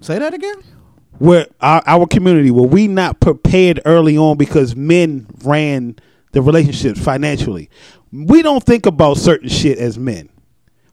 Say 0.00 0.18
that 0.18 0.34
again. 0.34 0.62
Where 1.18 1.46
our, 1.60 1.82
our 1.86 2.06
community 2.06 2.50
were 2.50 2.66
we 2.66 2.88
not 2.88 3.20
prepared 3.20 3.80
early 3.86 4.18
on 4.18 4.36
because 4.36 4.76
men 4.76 5.26
ran 5.44 5.96
the 6.32 6.42
relationships 6.42 7.02
financially? 7.02 7.70
We 8.12 8.42
don't 8.42 8.62
think 8.62 8.86
about 8.86 9.16
certain 9.16 9.48
shit 9.48 9.78
as 9.78 9.98
men 9.98 10.28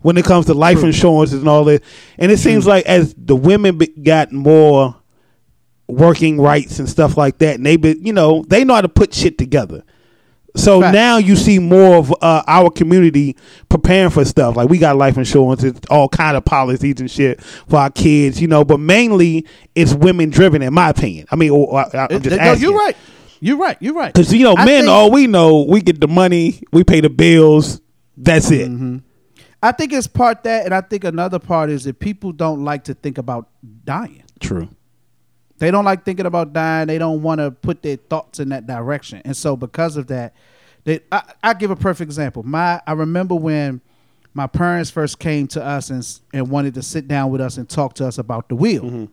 when 0.02 0.18
it 0.18 0.26
comes 0.26 0.46
to 0.46 0.54
life 0.54 0.84
insurance 0.84 1.34
and 1.34 1.48
all 1.48 1.66
that. 1.66 1.84
And 2.18 2.32
it 2.32 2.38
seems 2.38 2.66
like 2.66 2.86
as 2.86 3.14
the 3.18 3.36
women 3.36 3.78
be, 3.78 3.88
got 3.88 4.32
more 4.32 4.96
working 5.88 6.40
rights 6.40 6.80
and 6.80 6.90
stuff 6.90 7.18
like 7.18 7.40
that, 7.40 7.56
and 7.56 7.66
they 7.66 7.78
be, 7.78 7.98
you 8.00 8.14
know 8.14 8.44
they 8.48 8.64
know 8.64 8.76
how 8.76 8.82
to 8.82 8.90
put 8.90 9.14
shit 9.14 9.38
together. 9.38 9.84
So 10.56 10.82
Fact. 10.82 10.94
now 10.94 11.18
you 11.18 11.36
see 11.36 11.58
more 11.58 11.96
of 11.96 12.12
uh, 12.22 12.44
our 12.46 12.70
community 12.70 13.36
preparing 13.70 14.12
for 14.12 14.24
stuff 14.24 14.56
like 14.56 14.70
we 14.70 14.78
got 14.78 14.96
life 14.98 15.18
insurance, 15.18 15.64
it's 15.64 15.80
all 15.90 16.08
kind 16.08 16.38
of 16.38 16.46
policies 16.46 17.00
and 17.00 17.10
shit 17.10 17.42
for 17.42 17.78
our 17.78 17.90
kids, 17.90 18.40
you 18.40 18.48
know. 18.48 18.64
But 18.64 18.80
mainly 18.80 19.48
it's 19.74 19.94
women 19.96 20.30
driven, 20.30 20.62
in 20.62 20.74
my 20.74 20.90
opinion. 20.90 21.26
I 21.32 21.36
mean, 21.38 21.50
or, 21.50 21.68
or, 21.70 21.80
I- 21.96 22.08
I'm 22.12 22.22
just 22.22 22.36
no, 22.38 22.42
asking. 22.44 22.62
you're 22.70 22.78
right. 22.78 22.96
You're 23.40 23.58
right. 23.58 23.78
You're 23.82 23.94
right. 23.96 24.14
Because 24.14 24.32
you 24.34 24.44
know, 24.44 24.56
I 24.56 24.66
men, 24.66 24.82
think- 24.84 24.90
all 24.92 25.12
we 25.12 25.26
know, 25.28 25.64
we 25.64 25.82
get 25.82 26.00
the 26.00 26.08
money, 26.08 26.62
we 26.72 26.84
pay 26.84 27.02
the 27.02 27.10
bills. 27.10 27.82
That's 28.16 28.52
it. 28.52 28.70
Mm-hmm. 28.70 28.98
I 29.64 29.72
think 29.72 29.92
it's 29.94 30.08
part 30.08 30.44
that, 30.44 30.66
and 30.66 30.74
I 30.74 30.82
think 30.82 31.04
another 31.04 31.40
part 31.40 31.70
is 31.72 31.86
that 31.86 32.00
people 32.00 32.32
don't 32.32 32.64
like 32.64 32.84
to 32.86 32.94
think 32.94 33.18
about 33.18 33.50
dying. 33.86 34.24
True. 34.40 34.70
They 35.60 35.72
don't 35.72 35.86
like 35.86 36.04
thinking 36.04 36.26
about 36.26 36.52
dying. 36.54 36.88
They 36.88 36.98
don't 36.98 37.22
want 37.22 37.40
to 37.40 37.52
put 37.52 37.82
their 37.84 37.96
thoughts 37.98 38.40
in 38.40 38.50
that 38.50 38.68
direction. 38.68 39.22
And 39.24 39.36
so 39.38 39.56
because 39.56 39.98
of 39.98 40.08
that, 40.08 40.34
they, 40.84 41.00
I, 41.12 41.24
I 41.42 41.54
give 41.54 41.72
a 41.72 41.76
perfect 41.76 42.08
example. 42.10 42.44
My 42.44 42.82
I 42.86 42.94
remember 42.94 43.36
when 43.36 43.80
my 44.34 44.48
parents 44.48 44.90
first 44.90 45.20
came 45.20 45.48
to 45.50 45.64
us 45.64 45.90
and 45.90 46.06
and 46.34 46.50
wanted 46.50 46.74
to 46.74 46.82
sit 46.82 47.08
down 47.08 47.30
with 47.32 47.40
us 47.40 47.58
and 47.58 47.70
talk 47.70 47.94
to 47.96 48.06
us 48.08 48.18
about 48.18 48.50
the 48.50 48.56
wheel. 48.56 48.84
Mm-hmm. 48.84 49.06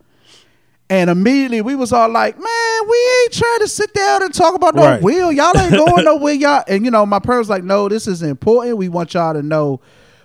And 0.88 1.09
immediately 1.09 1.61
we 1.61 1.76
was 1.76 1.92
all 1.92 2.09
like, 2.09 2.37
man, 2.37 2.88
we 2.88 2.96
ain't 3.22 3.33
trying 3.33 3.61
to 3.61 3.68
sit 3.68 3.94
down 3.94 4.24
and 4.24 4.35
talk 4.35 4.55
about 4.57 4.74
no 4.74 4.83
Right. 4.85 5.00
wheel. 5.03 5.31
Y'all 5.31 5.57
ain't 5.57 5.70
going 5.70 6.05
nowhere, 6.05 6.35
y'all. 6.35 6.64
And 6.66 6.85
you 6.85 6.90
know, 6.90 7.07
my 7.07 7.20
parents 7.20 7.48
like, 7.48 7.62
no, 7.62 7.88
this 7.88 8.09
is 8.09 8.22
important. 8.22 8.76
We 8.76 8.88
want 8.88 9.14
y'all 9.14 9.35
to 9.35 9.42
know 9.42 9.81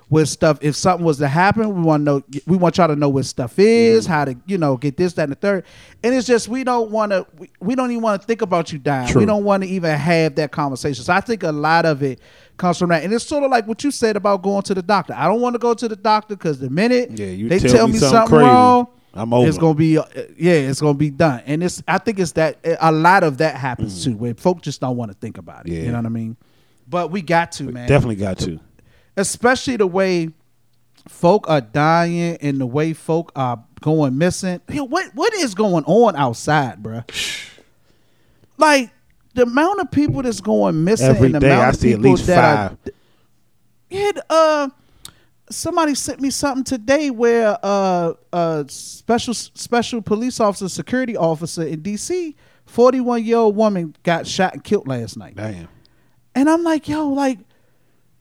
where 0.09 0.25
stuff. 0.25 0.59
If 0.61 0.75
something 0.75 1.05
was 1.05 1.17
to 1.17 1.27
happen, 1.27 1.73
we 1.75 1.81
want 1.81 2.01
to 2.01 2.05
know. 2.05 2.23
We 2.45 2.57
want 2.57 2.77
y'all 2.77 2.87
to 2.87 2.95
know 2.95 3.09
where 3.09 3.23
stuff 3.23 3.57
is, 3.57 4.05
how 4.05 4.25
to, 4.25 4.35
you 4.45 4.57
know, 4.57 4.77
get 4.77 4.97
this, 4.97 5.13
that, 5.13 5.23
and 5.23 5.31
the 5.31 5.35
third. 5.35 5.65
And 6.03 6.13
it's 6.13 6.27
just 6.27 6.47
we 6.47 6.63
don't 6.63 6.91
want 6.91 7.11
to. 7.11 7.25
We, 7.37 7.49
we 7.59 7.75
don't 7.75 7.91
even 7.91 8.03
want 8.03 8.21
to 8.21 8.27
think 8.27 8.41
about 8.41 8.71
you 8.71 8.79
dying. 8.79 9.07
True. 9.07 9.21
We 9.21 9.25
don't 9.25 9.43
want 9.43 9.63
to 9.63 9.69
even 9.69 9.97
have 9.97 10.35
that 10.35 10.51
conversation. 10.51 11.03
So 11.03 11.13
I 11.13 11.21
think 11.21 11.43
a 11.43 11.51
lot 11.51 11.85
of 11.85 12.03
it 12.03 12.19
comes 12.57 12.77
from 12.77 12.89
that. 12.89 13.03
And 13.03 13.13
it's 13.13 13.25
sort 13.25 13.43
of 13.43 13.51
like 13.51 13.67
what 13.67 13.83
you 13.83 13.91
said 13.91 14.15
about 14.15 14.41
going 14.41 14.61
to 14.63 14.73
the 14.73 14.81
doctor. 14.81 15.13
I 15.13 15.27
don't 15.27 15.41
want 15.41 15.55
to 15.55 15.59
go 15.59 15.73
to 15.73 15.87
the 15.87 15.95
doctor 15.95 16.35
because 16.35 16.59
the 16.59 16.69
minute 16.69 17.11
Yeah, 17.11 17.27
you 17.27 17.49
they 17.49 17.59
tell 17.59 17.71
tell, 17.71 17.87
me 17.87 17.93
me, 17.93 17.99
something 17.99 18.17
something, 18.17 18.39
wrong, 18.39 18.87
I'm 19.13 19.33
over. 19.33 19.47
It's 19.47 19.57
gonna 19.57 19.73
be, 19.73 19.97
uh, 19.97 20.03
yeah, 20.37 20.53
it's 20.53 20.81
gonna 20.81 20.93
be 20.93 21.09
done. 21.09 21.41
And 21.45 21.63
it's, 21.63 21.81
I 21.87 21.97
think 21.97 22.19
it's 22.19 22.33
that 22.33 22.59
a 22.79 22.91
lot 22.91 23.23
of 23.23 23.39
that 23.39 23.55
happens 23.55 24.03
too, 24.03 24.15
where 24.15 24.33
folk 24.33 24.61
just 24.61 24.81
don't 24.81 24.97
want 24.97 25.11
to 25.11 25.17
think 25.17 25.37
about 25.37 25.65
it. 25.67 25.71
Mm. 25.71 25.75
Yeah. 25.75 25.81
You 25.83 25.91
know 25.91 25.97
what 25.97 26.05
I 26.05 26.09
mean? 26.09 26.37
But 26.87 27.11
we 27.11 27.21
got 27.21 27.51
to, 27.53 27.63
man. 27.63 27.89
Definitely 27.89 28.17
got 28.17 28.37
to. 28.39 28.59
Especially 29.17 29.77
the 29.77 29.87
way 29.87 30.29
folk 31.07 31.49
are 31.49 31.61
dying 31.61 32.37
and 32.41 32.59
the 32.59 32.65
way 32.65 32.93
folk 32.93 33.31
are 33.35 33.63
going 33.81 34.17
missing. 34.17 34.61
Yo, 34.69 34.83
what 34.83 35.13
what 35.13 35.33
is 35.35 35.53
going 35.53 35.83
on 35.85 36.15
outside, 36.15 36.81
bruh? 36.81 37.03
Like 38.57 38.89
the 39.33 39.43
amount 39.43 39.81
of 39.81 39.91
people 39.91 40.21
that's 40.21 40.39
going 40.39 40.85
missing 40.85 41.09
Every 41.09 41.25
and 41.25 41.35
the 41.35 41.39
day 41.41 41.47
amount 41.51 41.65
I 41.65 41.69
of 41.69 41.75
see 41.75 41.91
at 41.91 41.99
least 41.99 42.25
that 42.27 42.69
five. 42.69 42.71
are 42.71 42.91
yeah, 43.89 44.11
uh, 44.29 44.69
somebody 45.49 45.93
sent 45.93 46.21
me 46.21 46.29
something 46.29 46.63
today 46.63 47.11
where 47.11 47.57
uh, 47.61 48.13
a 48.33 48.65
special 48.69 49.33
special 49.33 50.01
police 50.01 50.39
officer, 50.39 50.69
security 50.69 51.15
officer 51.17 51.63
in 51.63 51.81
D.C., 51.81 52.35
forty 52.65 52.99
one 52.99 53.23
year 53.23 53.37
old 53.37 53.55
woman 53.55 53.95
got 54.03 54.25
shot 54.25 54.53
and 54.53 54.63
killed 54.63 54.87
last 54.87 55.17
night, 55.17 55.35
Damn. 55.35 55.67
and 56.33 56.49
I'm 56.49 56.63
like, 56.63 56.87
yo, 56.87 57.07
like 57.09 57.39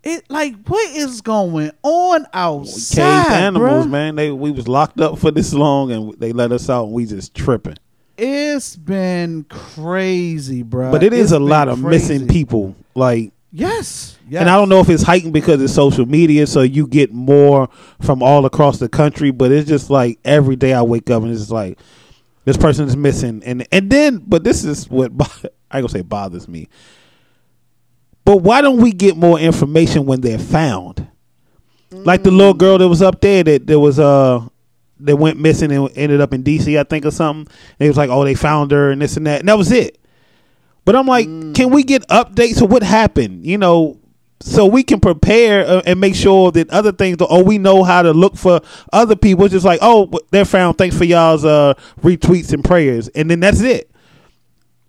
it, 0.04 0.24
like 0.30 0.54
what 0.66 0.96
is 0.96 1.20
going 1.20 1.70
on 1.82 2.26
outside, 2.32 3.24
Caged 3.24 3.32
animals, 3.32 3.86
bruh? 3.86 3.90
man. 3.90 4.16
They 4.16 4.30
we 4.30 4.50
was 4.50 4.68
locked 4.68 5.00
up 5.00 5.18
for 5.18 5.30
this 5.30 5.52
long 5.52 5.90
and 5.90 6.12
they 6.14 6.32
let 6.32 6.52
us 6.52 6.68
out 6.70 6.84
and 6.84 6.92
we 6.92 7.06
just 7.06 7.34
tripping. 7.34 7.76
It's 8.16 8.76
been 8.76 9.44
crazy, 9.44 10.62
bro. 10.62 10.92
But 10.92 11.02
it 11.02 11.12
is 11.12 11.32
a 11.32 11.38
lot 11.40 11.68
of 11.68 11.82
missing 11.82 12.28
people. 12.28 12.76
Like 12.94 13.32
Yes, 13.56 14.18
yes. 14.28 14.40
And 14.40 14.50
I 14.50 14.56
don't 14.56 14.68
know 14.68 14.80
if 14.80 14.88
it's 14.88 15.04
heightened 15.04 15.32
because 15.32 15.62
it's 15.62 15.72
social 15.72 16.06
media, 16.06 16.44
so 16.48 16.62
you 16.62 16.88
get 16.88 17.12
more 17.12 17.68
from 18.02 18.20
all 18.20 18.46
across 18.46 18.80
the 18.80 18.88
country. 18.88 19.30
But 19.30 19.52
it's 19.52 19.68
just 19.68 19.90
like 19.90 20.18
every 20.24 20.56
day 20.56 20.72
I 20.72 20.82
wake 20.82 21.08
up 21.08 21.22
and 21.22 21.30
it's 21.30 21.52
like 21.52 21.78
this 22.44 22.56
person 22.56 22.88
is 22.88 22.96
missing, 22.96 23.44
and 23.46 23.64
and 23.70 23.90
then 23.90 24.24
but 24.26 24.42
this 24.42 24.64
is 24.64 24.90
what 24.90 25.12
I 25.20 25.78
ain't 25.78 25.84
gonna 25.84 25.88
say 25.88 26.02
bothers 26.02 26.48
me. 26.48 26.68
But 28.24 28.38
why 28.38 28.62
don't 28.62 28.80
we 28.80 28.92
get 28.92 29.16
more 29.16 29.38
information 29.38 30.06
when 30.06 30.20
they're 30.20 30.38
found? 30.38 31.08
Like 31.90 32.22
the 32.22 32.30
little 32.30 32.54
girl 32.54 32.78
that 32.78 32.88
was 32.88 33.02
up 33.02 33.20
there 33.20 33.44
that 33.44 33.66
there 33.66 33.78
was 33.78 33.98
uh 33.98 34.46
that 35.00 35.16
went 35.16 35.38
missing 35.38 35.70
and 35.70 35.90
ended 35.96 36.20
up 36.20 36.32
in 36.32 36.42
D.C. 36.42 36.78
I 36.78 36.82
think 36.84 37.04
or 37.04 37.10
something. 37.10 37.52
And 37.78 37.86
it 37.86 37.88
was 37.88 37.96
like, 37.96 38.10
oh, 38.10 38.24
they 38.24 38.34
found 38.34 38.70
her 38.70 38.90
and 38.90 39.00
this 39.00 39.16
and 39.16 39.26
that, 39.26 39.40
and 39.40 39.48
that 39.48 39.58
was 39.58 39.70
it. 39.70 39.98
But 40.84 40.96
I'm 40.96 41.06
like, 41.06 41.26
can 41.54 41.70
we 41.70 41.82
get 41.82 42.06
updates 42.08 42.60
of 42.60 42.70
what 42.70 42.82
happened? 42.82 43.46
You 43.46 43.58
know, 43.58 43.98
so 44.40 44.66
we 44.66 44.82
can 44.82 45.00
prepare 45.00 45.66
uh, 45.66 45.82
and 45.86 45.98
make 45.98 46.14
sure 46.14 46.52
that 46.52 46.68
other 46.70 46.92
things. 46.92 47.16
Or 47.22 47.42
we 47.42 47.56
know 47.56 47.82
how 47.84 48.02
to 48.02 48.12
look 48.12 48.36
for 48.36 48.60
other 48.92 49.16
people. 49.16 49.44
It's 49.46 49.52
just 49.52 49.64
like, 49.64 49.78
oh, 49.80 50.10
they're 50.30 50.44
found. 50.44 50.76
Thanks 50.76 50.96
for 50.96 51.04
y'all's 51.04 51.44
uh, 51.44 51.74
retweets 52.02 52.52
and 52.52 52.62
prayers, 52.62 53.08
and 53.08 53.30
then 53.30 53.40
that's 53.40 53.60
it. 53.60 53.90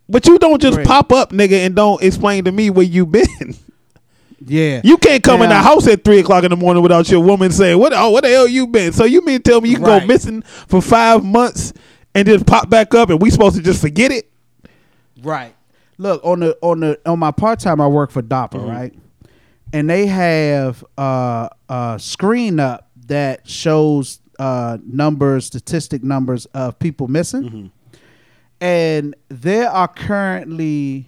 But 0.07 0.27
you 0.27 0.37
don't 0.37 0.61
just 0.61 0.81
pop 0.83 1.11
up, 1.11 1.31
nigga, 1.31 1.65
and 1.65 1.75
don't 1.75 2.01
explain 2.03 2.43
to 2.45 2.51
me 2.51 2.69
where 2.69 2.85
you 2.85 3.05
been. 3.05 3.55
yeah, 4.45 4.81
You 4.83 4.97
can't 4.97 5.23
come 5.23 5.41
in 5.41 5.49
the 5.49 5.55
house 5.55 5.87
at 5.87 6.03
three 6.03 6.19
o'clock 6.19 6.43
in 6.43 6.51
the 6.51 6.55
morning 6.57 6.83
without 6.83 7.09
your 7.09 7.21
woman 7.21 7.51
saying, 7.51 7.79
"What? 7.79 7.91
Oh, 7.93 8.11
what 8.11 8.23
the 8.23 8.29
hell 8.29 8.47
you 8.47 8.67
been?" 8.67 8.93
So 8.93 9.05
you 9.05 9.23
mean 9.25 9.41
tell 9.41 9.61
me 9.61 9.69
you 9.69 9.75
can 9.77 9.85
Right. 9.85 10.01
go 10.01 10.05
missing 10.07 10.41
for 10.43 10.81
five 10.81 11.23
months 11.23 11.73
and 12.13 12.27
just 12.27 12.45
pop 12.45 12.69
back 12.69 12.93
up, 12.93 13.09
and 13.09 13.19
we 13.21 13.29
supposed 13.31 13.55
to 13.55 13.61
just 13.63 13.81
forget 13.81 14.11
it? 14.11 14.29
Right. 15.23 15.55
Look 15.97 16.23
on 16.23 16.41
the 16.41 16.57
on 16.61 16.81
the 16.81 16.99
on 17.05 17.17
my 17.19 17.31
part 17.31 17.59
time, 17.59 17.81
I 17.81 17.87
work 17.87 18.11
for 18.11 18.21
DAPA, 18.21 18.51
Mm-hmm. 18.59 18.69
right? 18.69 18.93
And 19.73 19.89
they 19.89 20.05
have 20.05 20.83
uh, 20.97 21.49
a 21.67 21.97
screen 21.99 22.59
up 22.59 22.89
that 23.07 23.47
shows 23.49 24.19
uh, 24.37 24.77
numbers, 24.85 25.45
statistic 25.47 26.03
numbers 26.03 26.45
of 26.47 26.77
people 26.79 27.07
missing, 27.07 27.43
Mm-hmm. 27.43 27.65
And 28.61 29.15
there 29.29 29.69
are 29.69 29.87
currently 29.87 31.07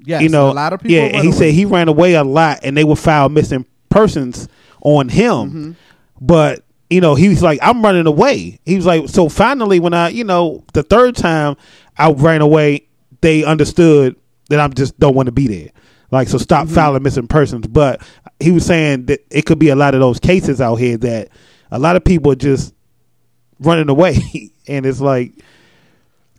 Yes, 0.00 0.22
you 0.22 0.28
know, 0.28 0.50
a 0.50 0.52
lot 0.52 0.72
of 0.72 0.80
people. 0.80 0.96
Yeah, 0.96 1.04
and 1.04 1.22
he 1.22 1.28
away. 1.28 1.36
said 1.36 1.54
he 1.54 1.64
ran 1.64 1.88
away 1.88 2.14
a 2.14 2.24
lot, 2.24 2.60
and 2.62 2.76
they 2.76 2.84
would 2.84 2.98
file 2.98 3.30
missing 3.30 3.64
persons 3.88 4.48
on 4.82 5.08
him. 5.08 5.32
Mm-hmm. 5.32 5.72
But 6.20 6.64
you 6.94 7.00
know, 7.00 7.16
he 7.16 7.28
was 7.28 7.42
like, 7.42 7.58
"I'm 7.60 7.82
running 7.82 8.06
away." 8.06 8.60
He 8.64 8.76
was 8.76 8.86
like, 8.86 9.08
so 9.08 9.28
finally, 9.28 9.80
when 9.80 9.94
I, 9.94 10.10
you 10.10 10.22
know, 10.22 10.62
the 10.74 10.84
third 10.84 11.16
time 11.16 11.56
I 11.98 12.12
ran 12.12 12.40
away, 12.40 12.86
they 13.20 13.42
understood 13.42 14.14
that 14.48 14.60
I 14.60 14.68
just 14.68 14.96
don't 15.00 15.14
want 15.16 15.26
to 15.26 15.32
be 15.32 15.48
there. 15.48 15.70
Like, 16.12 16.28
so 16.28 16.38
stop 16.38 16.66
Mm-hmm. 16.66 16.74
filing 16.76 17.02
missing 17.02 17.26
persons. 17.26 17.66
But 17.66 18.00
he 18.38 18.52
was 18.52 18.64
saying 18.64 19.06
that 19.06 19.20
it 19.28 19.44
could 19.44 19.58
be 19.58 19.70
a 19.70 19.74
lot 19.76 19.94
of 19.94 20.00
those 20.00 20.20
cases 20.20 20.60
out 20.60 20.76
here 20.76 20.96
that 20.98 21.30
a 21.72 21.80
lot 21.80 21.96
of 21.96 22.04
people 22.04 22.30
are 22.30 22.36
just 22.36 22.72
running 23.58 23.88
away, 23.88 24.52
and 24.68 24.86
it's 24.86 25.00
like, 25.00 25.32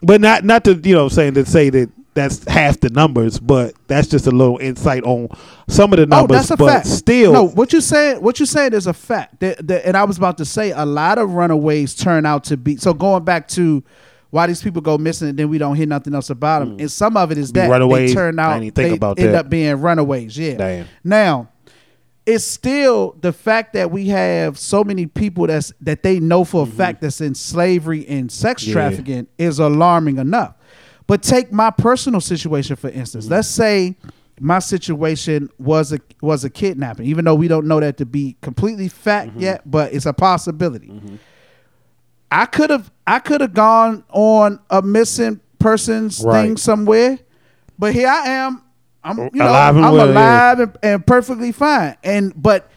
but 0.01 0.21
not 0.21 0.45
not 0.45 0.63
to 0.63 0.75
you 0.75 0.95
know 0.95 1.09
saying 1.09 1.33
to 1.33 1.45
say 1.45 1.69
that 1.69 1.89
that's 2.16 2.43
half 2.47 2.80
the 2.80 2.89
numbers, 2.89 3.39
but 3.39 3.76
that's 3.88 4.07
just 4.07 4.26
a 4.26 4.32
little 4.32 4.57
insight 4.57 5.03
on 5.03 5.28
some 5.68 5.93
of 5.93 5.99
the 5.99 6.05
numbers. 6.05 6.36
Oh, 6.36 6.38
that's 6.39 6.51
a 6.51 6.57
but 6.57 6.68
fact. 6.68 6.88
still, 6.88 7.34
no. 7.34 7.47
What 7.47 7.74
you 7.74 7.82
saying? 7.82 8.22
What 8.22 8.39
you 8.39 8.45
saying 8.45 8.74
is 8.74 8.88
a 8.88 8.93
fact. 8.93 9.41
That, 9.41 9.86
and 9.86 9.95
I 9.95 10.05
was 10.05 10.18
about 10.18 10.38
to 10.39 10.45
say 10.45 10.72
a 10.72 10.86
lot 10.86 11.18
of 11.18 11.32
runaways 11.34 11.93
turn 11.93 12.26
out 12.26 12.45
to 12.45 12.57
be. 12.57 12.78
So 12.78 12.93
going 12.93 13.26
back 13.26 13.47
to 13.49 13.84
why 14.32 14.47
these 14.47 14.61
people 14.63 14.82
go 14.82 14.97
missing 14.97 15.30
and 15.30 15.38
then 15.38 15.49
we 15.49 15.57
don't 15.57 15.76
hear 15.76 15.86
nothing 15.86 16.16
else 16.16 16.30
about 16.30 16.59
them, 16.59 16.78
and 16.80 16.89
some 16.89 17.18
of 17.18 17.32
it 17.32 17.38
is 17.38 17.51
that 17.51 17.70
runaways? 17.70 18.11
they 18.11 18.16
turn 18.16 18.39
out. 18.39 18.59
they 18.74 18.91
end 18.91 19.01
that. 19.01 19.36
up 19.36 19.49
being 19.49 19.80
runaways. 19.80 20.38
Yeah. 20.38 20.55
Damn. 20.55 20.88
Now. 21.03 21.49
It's 22.28 22.43
still 22.43 23.16
the 23.22 23.32
fact 23.32 23.74
that 23.74 23.91
we 23.91 24.07
have 24.07 24.57
so 24.57 24.84
many 24.84 25.05
people 25.05 25.45
that's 25.45 25.72
that 25.82 26.01
they 26.01 26.20
know 26.20 26.43
for 26.43 26.63
a 26.63 26.66
fact 26.66 27.01
that's 27.01 27.22
in 27.22 27.36
slavery 27.36 28.03
and 28.07 28.32
sex 28.32 28.63
Mm-hmm. 28.63 28.70
Yeah. 28.70 28.74
trafficking 28.74 29.28
is 29.38 29.59
alarming 29.59 30.18
enough. 30.18 30.55
But 31.07 31.21
take 31.21 31.51
my 31.51 31.69
personal 31.69 32.21
situation 32.21 32.75
for 32.75 32.89
instance. 32.89 33.27
Let's 33.27 33.47
say 33.47 33.95
my 34.39 34.59
situation 34.59 35.49
was 35.59 35.93
a 35.93 35.99
was 36.21 36.43
a 36.43 36.49
kidnapping, 36.49 37.05
even 37.05 37.25
though 37.25 37.35
we 37.35 37.47
don't 37.47 37.67
know 37.67 37.79
that 37.79 37.97
to 37.97 38.05
be 38.05 38.35
completely 38.41 38.87
fact 38.87 39.31
Mm-hmm. 39.31 39.39
yet, 39.41 39.61
but 39.69 39.93
it's 39.93 40.05
a 40.05 40.13
possibility. 40.13 40.91
I 42.31 42.45
could 42.47 42.69
have 42.69 42.91
I 43.05 43.19
could 43.19 43.41
have 43.41 43.53
gone 43.53 44.03
on 44.09 44.59
a 44.69 44.81
missing 44.81 45.39
persons 45.59 46.21
thing 46.21 46.57
somewhere, 46.57 47.19
but 47.77 47.93
here 47.93 48.07
I 48.09 48.27
am. 48.27 48.61
I'm 49.03 49.17
you 49.19 49.29
know 49.35 49.49
Alive 49.49 49.75
and 49.75 49.85
I'm 49.85 49.93
well, 49.93 50.07
yeah. 50.07 50.13
alive 50.13 50.59
and, 50.59 50.77
and 50.81 51.05
perfectly 51.07 51.51
fine. 51.51 51.95
And 52.03 52.33
but 52.41 52.69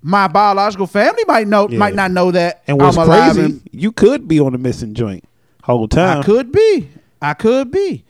my 0.00 0.28
biological 0.28 0.86
family 0.86 1.24
might 1.26 1.48
know 1.48 1.68
Yeah. 1.68 1.78
might 1.78 1.94
not 1.94 2.12
know 2.12 2.30
that 2.30 2.62
and 2.68 2.80
what's 2.80 2.96
I'm 2.96 3.08
alive 3.08 3.32
crazy, 3.34 3.44
and 3.52 3.68
you 3.72 3.90
could 3.92 4.28
be 4.28 4.38
on 4.40 4.52
the 4.52 4.58
missing 4.58 4.94
joint 4.94 5.24
whole 5.64 5.88
time. 5.88 6.20
I 6.20 6.22
could 6.22 6.52
be. 6.52 6.88
I 7.22 7.34
could 7.34 7.70
be. 7.70 8.04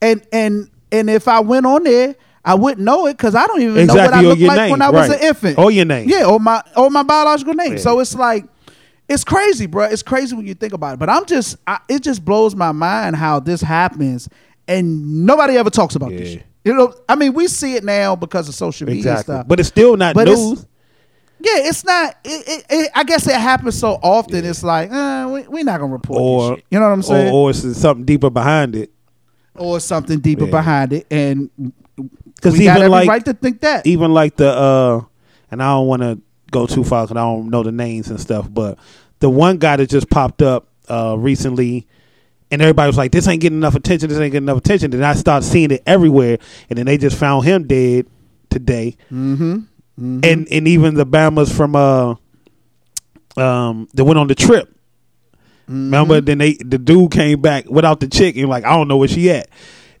And 0.00 0.26
and 0.32 0.70
and 0.90 1.08
if 1.10 1.28
I 1.28 1.40
went 1.40 1.66
on 1.66 1.84
there, 1.84 2.16
I 2.44 2.54
wouldn't 2.54 2.84
know 2.84 3.06
it 3.06 3.16
because 3.16 3.34
I 3.34 3.46
don't 3.46 3.60
even 3.62 3.86
know 3.86 3.94
what 3.94 4.14
I 4.14 4.20
or 4.20 4.28
looked 4.28 4.40
like 4.42 4.56
name, 4.56 4.70
when 4.70 4.82
I 4.82 4.90
was 4.90 5.10
an 5.10 5.20
infant. 5.20 5.58
Or 5.58 5.70
your 5.70 5.84
name. 5.84 6.08
Yeah, 6.08 6.26
or 6.26 6.40
my 6.40 6.62
or 6.76 6.90
my 6.90 7.02
biological 7.02 7.54
name. 7.54 7.72
Yeah. 7.72 7.78
So 7.78 8.00
it's 8.00 8.14
like 8.14 8.44
it's 9.08 9.24
crazy, 9.24 9.66
bro. 9.66 9.84
It's 9.84 10.02
crazy 10.02 10.34
when 10.34 10.46
you 10.46 10.54
think 10.54 10.72
about 10.72 10.94
it. 10.94 10.98
But 10.98 11.10
I'm 11.10 11.26
just 11.26 11.56
I, 11.66 11.78
it 11.88 12.02
just 12.02 12.24
blows 12.24 12.54
my 12.56 12.72
mind 12.72 13.16
how 13.16 13.40
this 13.40 13.60
happens 13.60 14.28
and 14.68 15.26
nobody 15.26 15.56
ever 15.56 15.70
talks 15.70 15.94
about 15.94 16.10
this 16.10 16.32
shit. 16.32 16.46
You 16.64 16.74
know, 16.74 16.92
I 17.08 17.14
mean, 17.14 17.32
we 17.32 17.46
see 17.46 17.76
it 17.76 17.84
now 17.84 18.16
because 18.16 18.48
of 18.48 18.54
social 18.56 18.88
media 18.88 18.98
exactly, 18.98 19.34
stuff. 19.34 19.48
but 19.48 19.60
it's 19.60 19.68
still 19.68 19.96
not 19.96 20.16
But 20.16 20.26
news. 20.26 20.66
Yeah, 21.40 21.68
it's 21.68 21.84
not. 21.84 22.16
It, 22.24 22.48
it, 22.48 22.66
it, 22.70 22.90
I 22.94 23.04
guess 23.04 23.26
it 23.26 23.34
happens 23.36 23.78
so 23.78 23.92
often. 24.02 24.44
It's 24.44 24.62
like 24.62 24.90
uh, 24.90 25.28
we, 25.32 25.42
we're 25.48 25.64
not 25.64 25.80
gonna 25.80 25.92
report 25.92 26.20
Or 26.20 26.48
this 26.50 26.56
shit. 26.58 26.64
You 26.70 26.78
know 26.80 26.86
what 26.86 26.92
I'm 26.92 27.02
saying? 27.02 27.28
Or, 27.34 27.46
or 27.46 27.50
it's 27.50 27.76
something 27.78 28.04
deeper 28.04 28.30
behind 28.30 28.74
it. 28.76 28.90
or 29.54 29.80
something 29.80 30.18
deeper 30.20 30.44
Yeah. 30.44 30.50
behind 30.50 30.92
it, 30.92 31.06
and 31.10 31.50
Because 32.36 32.52
we 32.58 32.64
got 32.64 32.72
even 32.76 32.82
every 32.82 32.88
like 32.88 33.08
right 33.08 33.24
to 33.24 33.32
think 33.34 33.60
that. 33.60 33.86
even 33.86 34.12
like 34.12 34.36
the 34.36 34.48
uh 34.50 35.00
and 35.50 35.62
I 35.62 35.66
don't 35.72 35.86
want 35.86 36.02
to 36.02 36.20
go 36.50 36.66
too 36.66 36.84
far 36.84 37.04
because 37.06 37.16
I 37.16 37.20
don't 37.20 37.50
know 37.50 37.62
the 37.62 37.72
names 37.72 38.08
and 38.08 38.20
stuff, 38.20 38.48
but 38.52 38.78
the 39.20 39.30
one 39.30 39.58
guy 39.58 39.76
that 39.76 39.88
just 39.88 40.10
popped 40.10 40.42
up 40.42 40.68
uh 40.88 41.16
recently 41.18 41.86
and 42.50 42.62
everybody 42.62 42.86
was 42.88 42.96
like, 42.96 43.12
This 43.12 43.26
ain't 43.28 43.40
getting 43.40 43.58
enough 43.58 43.74
attention, 43.74 44.08
this 44.08 44.18
ain't 44.18 44.32
getting 44.32 44.44
enough 44.48 44.58
attention. 44.58 44.90
Then 44.90 45.02
I 45.04 45.14
started 45.14 45.46
seeing 45.46 45.70
it 45.70 45.82
everywhere 45.86 46.38
and 46.70 46.78
then 46.78 46.86
they 46.86 46.96
just 46.98 47.18
found 47.18 47.44
him 47.44 47.66
dead 47.66 48.06
today. 48.50 48.96
Mm-hmm. 49.12 49.60
And 49.98 50.22
and 50.50 50.68
even 50.68 50.94
the 50.94 51.06
Bamas 51.06 51.50
from 51.54 51.74
uh 51.74 52.14
um 53.36 53.88
that 53.94 54.04
went 54.04 54.18
on 54.18 54.28
the 54.28 54.34
trip. 54.34 54.72
Remember, 55.68 56.20
then 56.20 56.38
they 56.38 56.54
the 56.54 56.78
dude 56.78 57.10
came 57.12 57.40
back 57.40 57.68
without 57.68 58.00
the 58.00 58.06
chick 58.08 58.36
and 58.36 58.48
like, 58.48 58.64
I 58.64 58.76
don't 58.76 58.88
know 58.88 58.98
where 58.98 59.08
she 59.08 59.30
at. 59.30 59.48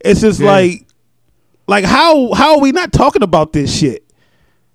It's 0.00 0.20
just 0.20 0.40
Yeah. 0.40 0.46
like 0.46 0.86
like 1.66 1.84
how 1.84 2.32
how 2.34 2.56
are 2.56 2.60
we 2.60 2.72
not 2.72 2.92
talking 2.92 3.22
about 3.22 3.52
this 3.52 3.74
shit? 3.76 4.04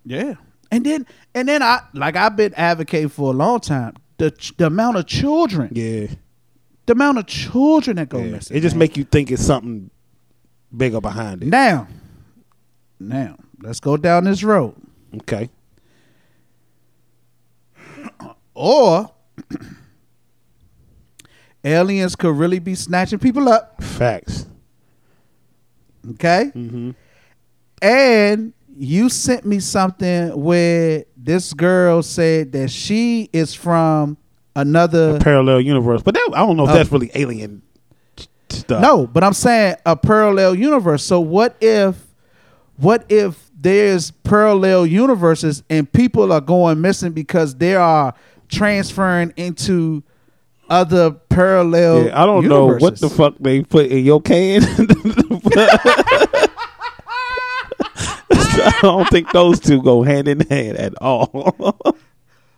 yeah, 0.04 0.34
and 0.72 0.84
then 0.86 1.06
and 1.36 1.48
then 1.48 1.62
I 1.64 1.82
like 1.94 2.16
I've 2.16 2.36
been 2.36 2.54
advocating 2.56 3.10
for 3.10 3.32
a 3.32 3.36
long 3.38 3.60
time. 3.60 3.94
The 4.18 4.34
the 4.58 4.66
amount 4.68 4.98
of 4.98 5.06
children, 5.06 5.70
Yeah. 5.74 6.08
the 6.88 6.94
amount 6.94 7.20
of 7.20 7.28
children 7.28 7.96
that 7.98 8.10
go 8.10 8.18
Yeah. 8.20 8.32
missing. 8.32 8.58
It 8.58 8.62
just 8.62 8.76
man. 8.76 8.80
make 8.80 8.98
you 8.98 9.04
think 9.04 9.32
it's 9.32 9.46
something 9.46 9.90
bigger 10.76 11.00
behind 11.00 11.44
it. 11.44 11.48
now, 11.50 11.88
now 13.00 13.38
let's 13.62 13.80
go 13.80 13.96
down 13.98 14.26
this 14.26 14.44
road. 14.44 14.74
Okay. 15.18 15.50
Or 18.54 19.10
aliens 21.64 22.16
could 22.16 22.36
really 22.36 22.60
be 22.60 22.76
snatching 22.76 23.20
people 23.20 23.48
up. 23.50 23.82
Facts. 23.82 24.46
Okay. 26.12 26.52
Mm-hmm. 26.54 26.92
And 27.82 28.54
you 28.76 29.10
sent 29.10 29.46
me 29.46 29.60
something 29.60 30.30
where 30.40 31.06
this 31.16 31.54
girl 31.54 32.02
said 32.04 32.52
that 32.54 32.70
she 32.72 33.30
is 33.32 33.54
from 33.54 34.18
another. 34.56 35.20
Parallel 35.20 35.62
universe. 35.62 36.02
But 36.04 36.16
that, 36.16 36.30
I 36.34 36.40
don't 36.40 36.58
know 36.58 36.66
if 36.66 36.72
Uh, 36.72 36.76
that's 36.76 36.92
really 36.92 37.12
alien 37.16 37.62
stuff. 38.50 38.82
no, 38.82 39.08
but 39.08 39.24
I'm 39.24 39.34
saying 39.34 39.76
a 39.86 39.96
parallel 39.96 40.56
universe. 40.56 41.04
So 41.04 41.20
what 41.22 41.56
if, 41.62 41.96
what 42.78 43.06
if 43.10 43.51
there's 43.62 44.12
parallel 44.12 44.88
universes 44.88 45.64
and 45.70 45.92
people 45.92 46.34
are 46.34 46.42
going 46.42 46.82
missing 46.82 47.12
because 47.12 47.56
they 47.56 47.76
are 47.76 48.14
transferring 48.50 49.34
into 49.38 50.04
other 50.70 51.12
parallel. 51.12 52.06
Yeah, 52.06 52.22
I 52.22 52.26
don't 52.26 52.48
know 52.48 52.78
what 52.78 53.00
the 53.00 53.10
fuck 53.10 53.36
they 53.40 53.62
put 53.62 53.88
in 53.88 54.04
your 54.04 54.22
can. 54.22 54.64
I 58.64 58.80
don't 58.82 59.10
think 59.10 59.32
those 59.32 59.60
two 59.60 59.82
go 59.82 60.02
hand 60.04 60.28
in 60.28 60.40
hand 60.42 60.78
at 60.78 60.94
all. 61.02 61.78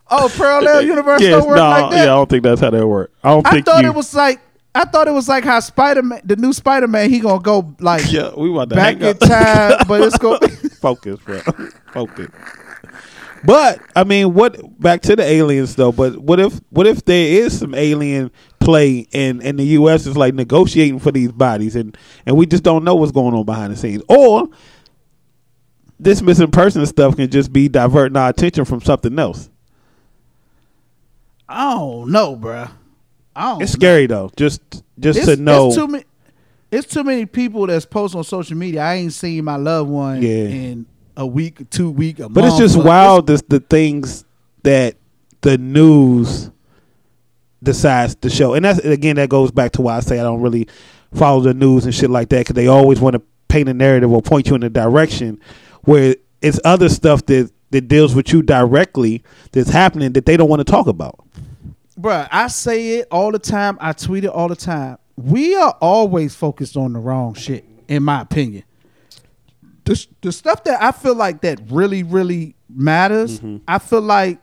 Oh, 0.09 0.31
parallel 0.37 0.83
universe 0.83 1.21
yes, 1.21 1.31
don't 1.31 1.47
work 1.47 1.57
nah, 1.57 1.69
like 1.69 1.91
that. 1.91 1.97
yeah, 1.97 2.03
I 2.03 2.15
don't 2.15 2.29
think 2.29 2.43
that's 2.43 2.61
how 2.61 2.69
that 2.69 2.87
work. 2.87 3.11
I 3.23 3.29
don't 3.29 3.47
I 3.47 3.51
think 3.51 3.65
thought 3.65 3.83
you, 3.83 3.89
it 3.89 3.95
was 3.95 4.13
like 4.13 4.39
I 4.75 4.85
thought 4.85 5.07
it 5.07 5.11
was 5.11 5.27
like 5.29 5.43
how 5.43 5.59
Spider 5.59 6.01
Man, 6.01 6.21
the 6.23 6.35
new 6.35 6.53
Spider 6.53 6.87
Man, 6.87 7.09
he 7.09 7.19
gonna 7.19 7.41
go 7.41 7.75
like 7.79 8.11
Yeah, 8.11 8.31
we 8.35 8.49
want 8.49 8.69
to 8.71 8.75
back 8.75 8.99
in 8.99 9.17
time, 9.17 9.79
but 9.87 10.01
it's 10.01 10.17
gonna. 10.17 10.39
Focus, 10.83 11.17
bro. 11.21 11.39
Focus. 11.93 12.27
But 13.45 13.79
I 13.95 14.03
mean, 14.03 14.33
what? 14.33 14.79
Back 14.81 15.01
to 15.03 15.15
the 15.15 15.23
aliens 15.23 15.77
though. 15.77 15.93
But 15.93 16.17
what 16.17 16.41
if? 16.41 16.59
What 16.71 16.87
if 16.87 17.05
there 17.05 17.25
is 17.43 17.57
some 17.57 17.73
alien 17.73 18.31
play 18.59 19.07
and 19.13 19.41
and 19.41 19.57
the 19.57 19.63
U.S. 19.79 20.05
is 20.05 20.17
like 20.17 20.33
negotiating 20.33 20.99
for 20.99 21.11
these 21.13 21.31
bodies 21.31 21.77
and 21.77 21.97
and 22.25 22.35
we 22.35 22.45
just 22.45 22.63
don't 22.63 22.83
know 22.83 22.95
what's 22.95 23.13
going 23.13 23.33
on 23.33 23.45
behind 23.45 23.71
the 23.71 23.77
scenes, 23.77 24.03
or 24.09 24.49
this 25.99 26.21
missing 26.21 26.51
person 26.51 26.85
stuff 26.85 27.15
can 27.15 27.29
just 27.31 27.53
be 27.53 27.69
diverting 27.69 28.17
our 28.17 28.27
attention 28.29 28.65
from 28.65 28.81
something 28.81 29.17
else. 29.17 29.49
I 31.47 31.75
don't 31.75 32.11
know, 32.11 32.35
bruh. 32.35 32.71
I 33.35 33.51
don't. 33.53 33.61
It's 33.61 33.71
know. 33.73 33.79
scary 33.79 34.07
though. 34.07 34.31
Just 34.35 34.61
just 34.99 35.19
It's, 35.19 35.27
to 35.27 35.35
know. 35.37 35.67
it's 35.67 35.75
too 35.77 35.87
many. 35.87 36.03
It's 36.73 36.91
too 36.91 37.03
many 37.03 37.25
people 37.27 37.67
that's 37.67 37.85
post 37.85 38.15
on 38.15 38.23
social 38.23 38.57
media. 38.57 38.81
I 38.81 38.95
ain't 38.95 39.13
seen 39.13 39.45
my 39.45 39.57
loved 39.57 39.89
one 39.91 40.21
Yeah. 40.23 40.29
in 40.29 40.85
a 41.15 41.25
week, 41.25 41.69
two 41.69 41.91
week, 41.91 42.19
a 42.19 42.27
But 42.27 42.45
it's 42.45 42.57
just 42.57 42.75
Look, 42.75 42.85
wild 42.87 43.27
the 43.27 43.41
the 43.47 43.59
things 43.59 44.25
that 44.63 44.95
the 45.41 45.57
news 45.59 46.49
decides 47.61 48.15
to 48.15 48.29
show, 48.29 48.55
and 48.55 48.65
that's 48.65 48.79
again 48.79 49.17
that 49.17 49.29
goes 49.29 49.51
back 49.51 49.73
to 49.73 49.81
why 49.83 49.97
I 49.97 49.99
say 49.99 50.19
I 50.19 50.23
don't 50.23 50.41
really 50.41 50.67
follow 51.13 51.41
the 51.41 51.53
news 51.53 51.85
and 51.85 51.93
shit 51.93 52.09
like 52.09 52.29
that 52.29 52.39
because 52.39 52.55
they 52.55 52.67
always 52.67 52.99
want 52.99 53.13
to 53.13 53.21
paint 53.49 53.69
a 53.69 53.73
narrative 53.73 54.11
or 54.11 54.21
point 54.23 54.47
you 54.47 54.55
in 54.55 54.63
a 54.63 54.69
direction 54.69 55.39
where 55.83 56.15
it's 56.41 56.59
other 56.65 56.89
stuff 56.89 57.23
that 57.27 57.51
that 57.69 57.87
deals 57.87 58.15
with 58.15 58.33
you 58.33 58.41
directly 58.41 59.23
that's 59.51 59.69
happening 59.69 60.13
that 60.13 60.25
they 60.25 60.37
don't 60.37 60.49
want 60.49 60.59
to 60.59 60.71
talk 60.71 60.87
about. 60.87 61.23
Bruh, 61.99 62.27
I 62.31 62.47
say 62.47 62.97
it 62.97 63.07
all 63.11 63.31
the 63.31 63.37
time. 63.39 63.77
I 63.79 63.93
tweet 63.93 64.23
it 64.23 64.31
all 64.31 64.47
the 64.47 64.55
time. 64.55 64.97
We 65.15 65.55
are 65.55 65.77
always 65.81 66.35
focused 66.35 66.75
on 66.75 66.93
the 66.93 66.99
wrong 66.99 67.33
shit, 67.35 67.65
in 67.87 68.03
my 68.03 68.21
opinion. 68.21 68.63
The, 69.85 70.05
the 70.21 70.31
stuff 70.31 70.63
that 70.63 70.81
I 70.81 70.91
feel 70.91 71.15
like 71.15 71.41
that 71.41 71.59
really, 71.69 72.03
really 72.03 72.55
matters, 72.69 73.39
Mm-hmm. 73.39 73.57
I 73.67 73.79
feel 73.79 74.01
like 74.01 74.39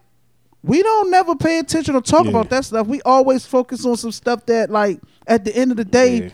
we 0.62 0.83
don't 0.83 1.11
never 1.11 1.35
pay 1.35 1.59
attention 1.59 1.95
or 1.97 2.03
talk 2.03 2.25
Yeah. 2.25 2.31
about 2.31 2.51
that 2.51 2.66
stuff. 2.66 2.87
We 2.87 3.01
always 3.03 3.47
focus 3.47 3.85
on 3.87 3.97
some 3.97 4.12
stuff 4.12 4.45
that, 4.47 4.71
like, 4.71 5.01
at 5.27 5.45
the 5.45 5.57
end 5.57 5.71
of 5.71 5.79
the 5.79 5.85
day, 5.87 6.25
Yeah. 6.25 6.31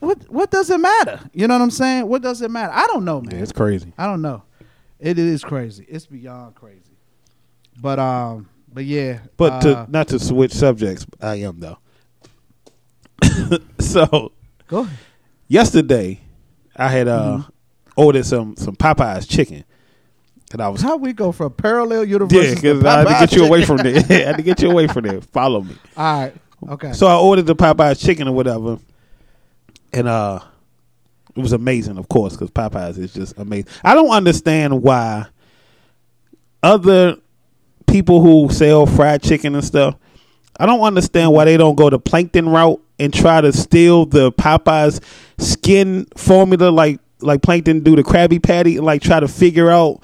what 0.00 0.28
what 0.28 0.50
does 0.50 0.68
it 0.70 0.78
matter? 0.78 1.20
You 1.32 1.46
know 1.46 1.54
what 1.54 1.62
I'm 1.62 1.70
saying? 1.70 2.08
What 2.08 2.22
does 2.22 2.42
it 2.42 2.50
matter? 2.50 2.72
I 2.74 2.86
don't 2.88 3.04
know, 3.04 3.20
man. 3.20 3.36
Yeah, 3.36 3.42
it's 3.42 3.52
crazy. 3.52 3.92
I 3.96 4.06
don't 4.06 4.22
know. 4.22 4.42
It 4.98 5.16
is 5.18 5.44
crazy. 5.44 5.86
It's 5.88 6.06
beyond 6.06 6.56
crazy. 6.56 6.82
But 7.80 8.00
um, 8.00 8.48
but 8.72 8.84
yeah. 8.84 9.20
But 9.36 9.52
uh, 9.52 9.60
to 9.84 9.86
not 9.90 10.08
to 10.08 10.18
switch 10.18 10.52
subjects, 10.52 11.06
I 11.22 11.36
am 11.36 11.60
though. 11.60 11.78
so 13.80 14.32
go 14.68 14.80
ahead. 14.80 14.98
yesterday, 15.48 16.20
I 16.76 16.88
had 16.88 17.08
uh 17.08 17.38
Mm-hmm. 17.38 17.50
ordered 18.00 18.26
some 18.26 18.56
some 18.56 18.76
Popeyes 18.76 19.28
chicken, 19.28 19.64
and 20.52 20.60
I 20.62 20.68
was 20.68 20.80
How 20.82 20.96
we 20.96 21.12
go 21.12 21.32
from 21.32 21.52
parallel 21.52 22.04
yeah, 22.04 22.18
because 22.18 22.84
I 22.84 22.98
had 22.98 23.08
to 23.08 23.26
get 23.26 23.32
you 23.36 23.44
away 23.44 23.64
from 23.64 23.78
there. 23.78 23.96
I 24.08 24.12
had 24.24 24.36
to 24.36 24.42
get 24.42 24.62
you 24.62 24.70
away 24.70 24.86
from 24.86 25.04
there. 25.04 25.20
Follow 25.20 25.62
me. 25.62 25.74
All 25.96 26.20
right. 26.22 26.34
Okay. 26.68 26.92
So 26.92 27.06
I 27.06 27.16
ordered 27.16 27.46
the 27.46 27.54
Popeyes 27.56 28.04
chicken 28.04 28.28
or 28.28 28.32
whatever, 28.32 28.78
and 29.92 30.08
uh, 30.08 30.40
it 31.36 31.40
was 31.40 31.52
amazing, 31.52 31.98
of 31.98 32.08
course, 32.08 32.34
because 32.34 32.50
Popeyes 32.50 32.98
is 32.98 33.12
just 33.12 33.38
amazing. 33.38 33.70
I 33.84 33.94
don't 33.94 34.10
understand 34.10 34.82
why 34.82 35.26
other 36.62 37.16
people 37.86 38.20
who 38.20 38.52
sell 38.52 38.86
fried 38.86 39.22
chicken 39.22 39.54
and 39.54 39.64
stuff. 39.64 39.96
I 40.58 40.66
don't 40.66 40.80
understand 40.80 41.32
why 41.32 41.44
they 41.44 41.56
don't 41.56 41.76
go 41.76 41.88
the 41.90 41.98
plankton 42.00 42.48
route 42.48 42.80
and 42.98 43.12
try 43.12 43.40
to 43.40 43.52
steal 43.52 44.06
the 44.06 44.32
Popeyes 44.32 45.02
skin 45.38 46.06
formula 46.16 46.70
like 46.70 47.00
like 47.20 47.42
plankton 47.42 47.80
do 47.80 47.96
the 47.96 48.02
Krabby 48.02 48.42
Patty 48.42 48.76
and 48.76 48.86
like 48.86 49.02
try 49.02 49.20
to 49.20 49.28
figure 49.28 49.70
out 49.70 50.02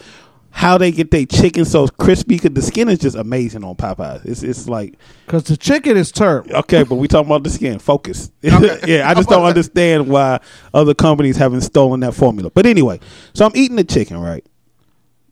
how 0.50 0.78
they 0.78 0.92
get 0.92 1.10
their 1.10 1.26
chicken 1.26 1.64
so 1.64 1.88
crispy 1.88 2.36
because 2.36 2.52
the 2.52 2.62
skin 2.62 2.88
is 2.88 3.00
just 3.00 3.16
amazing 3.16 3.64
on 3.64 3.74
Popeyes. 3.74 4.24
It's 4.24 4.44
it's 4.44 4.68
like 4.68 4.94
Because 5.26 5.42
the 5.44 5.56
chicken 5.56 5.96
is 5.96 6.12
turp. 6.12 6.48
Okay, 6.50 6.84
but 6.84 6.94
we 6.94 7.08
talking 7.08 7.26
about 7.26 7.42
the 7.42 7.50
skin. 7.50 7.80
Focus. 7.80 8.30
yeah, 8.40 9.08
I 9.08 9.14
just 9.14 9.28
don't 9.28 9.44
understand 9.44 10.06
why 10.08 10.40
other 10.72 10.94
companies 10.94 11.36
haven't 11.36 11.62
stolen 11.62 12.00
that 12.00 12.14
formula. 12.14 12.50
But 12.50 12.66
anyway, 12.66 13.00
so 13.34 13.44
I'm 13.44 13.52
eating 13.56 13.76
the 13.76 13.84
chicken, 13.84 14.18
right? 14.18 14.46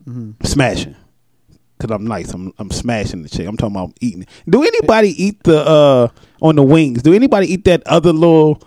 Mm-hmm. 0.04 0.44
Smashing. 0.44 0.96
Cause 1.82 1.90
I'm 1.90 2.06
nice. 2.06 2.32
I'm 2.32 2.54
I'm 2.60 2.70
smashing 2.70 3.24
the 3.24 3.28
chicken. 3.28 3.48
I'm 3.48 3.56
talking 3.56 3.74
about 3.74 3.96
eating. 4.00 4.24
Do 4.48 4.62
anybody 4.62 5.08
eat 5.20 5.42
the 5.42 5.66
uh 5.66 6.08
on 6.40 6.54
the 6.54 6.62
wings? 6.62 7.02
Do 7.02 7.12
anybody 7.12 7.52
eat 7.52 7.64
that 7.64 7.82
other 7.86 8.12
little 8.12 8.62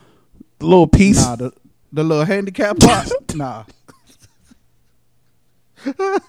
little 0.59 0.85
piece? 0.85 1.23
Nah, 1.25 1.37
the 1.37 1.53
the 1.93 2.03
little 2.03 2.25
handicap 2.25 2.77
box. 2.77 3.13
nah. 3.35 3.63
the 5.85 6.21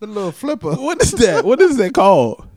little 0.00 0.32
flipper. 0.32 0.72
What 0.76 1.02
is 1.02 1.12
that? 1.12 1.44
What 1.44 1.60
is 1.60 1.76
that 1.76 1.92
called? 1.92 2.48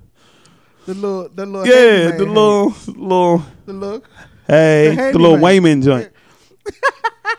The 0.85 0.93
little 0.93 1.27
the 1.27 1.45
little 1.45 1.67
Yeah, 1.67 2.11
the 2.15 2.25
little 2.25 2.69
little 2.87 3.45
the 3.65 3.73
little 3.73 4.03
hey, 4.47 4.95
The 4.95 5.11
the, 5.11 5.19
little. 5.19 5.37
Wayman 5.37 5.81
joint. 5.81 6.13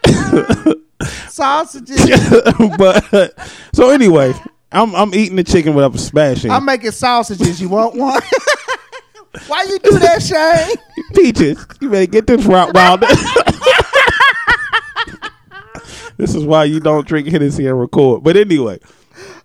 sausages. 1.28 2.06
but 2.78 3.34
so 3.72 3.90
anyway, 3.90 4.34
I'm 4.72 4.94
I'm 4.94 5.14
eating 5.14 5.36
the 5.36 5.44
chicken 5.44 5.74
without 5.74 5.98
smashing. 5.98 6.50
I'm 6.50 6.64
making 6.64 6.90
sausages. 6.92 7.60
You 7.60 7.68
want 7.68 7.94
one? 7.96 8.22
Why 9.46 9.62
you 9.64 9.78
do 9.78 9.98
that, 9.98 10.22
Shane? 10.22 10.76
Peaches, 11.14 11.64
you 11.80 11.90
better 11.90 12.06
get 12.06 12.26
this 12.26 12.44
route 12.44 12.74
wild. 12.74 13.02
this 16.16 16.34
is 16.34 16.44
why 16.44 16.64
you 16.64 16.80
don't 16.80 17.06
drink 17.06 17.28
Hennessy 17.28 17.66
and 17.66 17.78
record. 17.78 18.24
But 18.24 18.36
anyway, 18.36 18.80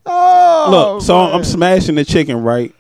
Oh, 0.06 0.68
look, 0.96 1.02
so 1.04 1.18
I'm 1.18 1.44
smashing 1.44 1.96
the 1.96 2.06
chicken, 2.06 2.44
right? 2.44 2.74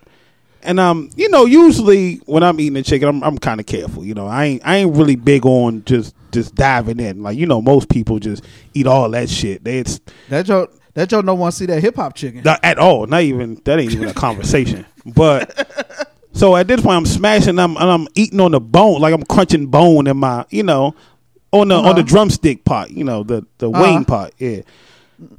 And 0.66 0.80
um, 0.80 1.09
you 1.16 1.30
know, 1.30 1.45
usually 1.45 2.16
when 2.26 2.43
I'm 2.43 2.59
eating 2.59 2.74
the 2.74 2.84
chicken, 2.84 3.07
I'm 3.09 3.24
I'm 3.24 3.38
kind 3.38 3.59
of 3.59 3.66
careful. 3.66 4.03
You 4.05 4.14
know, 4.14 4.28
I 4.28 4.45
ain't 4.45 4.61
I 4.66 4.78
ain't 4.78 4.95
really 4.95 5.16
big 5.16 5.45
on 5.45 5.84
just 5.86 6.16
just 6.32 6.55
diving 6.55 6.99
in. 6.99 7.22
Like 7.24 7.38
you 7.38 7.45
know, 7.45 7.61
most 7.61 7.89
people 7.89 8.20
just 8.20 8.43
eat 8.74 8.88
all 8.88 9.09
that 9.11 9.30
shit. 9.30 9.64
They 9.64 9.80
it's 9.80 9.99
that 10.30 10.45
Joe. 10.45 10.68
That 10.95 11.09
Joe 11.09 11.24
don't 11.24 11.39
want 11.39 11.53
to 11.53 11.57
see 11.57 11.66
that 11.66 11.82
hip 11.82 11.95
hop 11.95 12.14
chicken. 12.14 12.43
not 12.43 12.59
at 12.64 12.78
all. 12.78 13.07
Not 13.07 13.24
even 13.24 13.55
that 13.66 13.80
ain't 13.80 13.91
even 13.93 14.07
a 14.07 14.14
conversation. 14.14 14.86
But 15.07 15.68
so 16.34 16.55
at 16.55 16.68
this 16.68 16.82
point, 16.82 16.95
I'm 16.97 17.05
smashing. 17.07 17.57
I'm 17.57 17.76
and 17.78 17.89
I'm 17.89 18.07
eating 18.14 18.39
on 18.39 18.51
the 18.51 18.61
bone, 18.61 19.01
like 19.01 19.11
I'm 19.11 19.24
crunching 19.24 19.68
bone 19.68 20.05
in 20.05 20.18
my, 20.18 20.45
you 20.51 20.61
know, 20.61 20.93
on 21.51 21.70
the 21.70 21.76
on 21.78 21.84
the 21.84 21.89
Uh-huh. 21.89 22.03
drumstick 22.03 22.64
part, 22.64 22.91
you 22.91 23.03
know, 23.03 23.24
the 23.24 23.43
the 23.57 23.72
Uh-huh. 23.72 23.82
wing 23.82 24.05
part. 24.05 24.34
Yeah. 24.38 24.61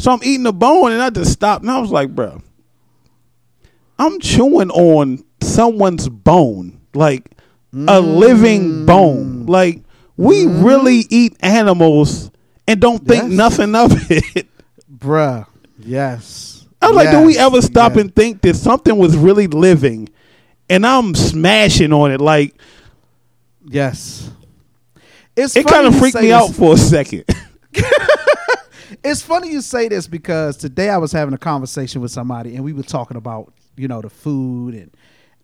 So 0.01 0.11
I'm 0.11 0.21
eating 0.25 0.43
the 0.43 0.53
bone, 0.53 0.91
and 0.91 1.01
I 1.01 1.11
just 1.11 1.31
stopped, 1.33 1.63
and 1.63 1.71
I 1.71 1.79
was 1.79 1.91
like, 1.93 2.13
bro, 2.15 2.43
I'm 3.99 4.21
chewing 4.21 4.71
on 4.71 5.25
someone's 5.41 6.09
bone, 6.09 6.81
like 6.95 7.31
a 7.73 8.01
living 8.01 8.63
mm. 8.63 8.87
bone. 8.87 9.47
Like 9.47 9.83
we 10.17 10.45
mm-hmm. 10.45 10.65
really 10.65 11.05
eat 11.11 11.37
animals 11.41 12.31
and 12.67 12.81
don't 12.81 13.07
think 13.07 13.25
Yes. 13.25 13.33
nothing 13.33 13.75
of 13.75 13.93
it. 14.11 14.47
Bruh. 14.93 15.47
Yes. 15.79 16.67
I 16.81 16.89
was 16.89 16.97
like, 16.97 17.11
do 17.11 17.23
we 17.23 17.39
ever 17.39 17.63
stop 17.63 17.93
Yes. 17.93 18.03
and 18.03 18.15
think 18.15 18.43
that 18.43 18.57
something 18.57 18.97
was 18.97 19.17
really 19.17 19.47
living, 19.47 20.09
and 20.69 20.87
I'm 20.87 21.15
smashing 21.15 21.93
on 21.93 22.13
it? 22.13 22.21
Like 22.21 22.55
Yes. 23.67 24.31
It's 25.37 25.57
it 25.57 25.67
kind 25.67 25.87
of 25.87 25.99
freaked 25.99 26.21
me 26.21 26.31
out 26.31 26.55
for 26.55 26.75
a 26.75 26.77
second. 26.77 27.25
It's 29.05 29.21
funny 29.21 29.51
you 29.51 29.61
say 29.61 29.89
this 29.89 30.07
because 30.07 30.57
today 30.57 30.89
I 30.89 30.97
was 30.97 31.13
having 31.13 31.35
a 31.35 31.39
conversation 31.39 32.01
with 32.01 32.11
somebody 32.11 32.55
and 32.57 32.65
we 32.65 32.73
were 32.73 32.83
talking 32.83 33.19
about, 33.19 33.53
you 33.77 33.89
know, 33.89 34.01
the 34.01 34.11
food 34.11 34.75
and 34.75 34.91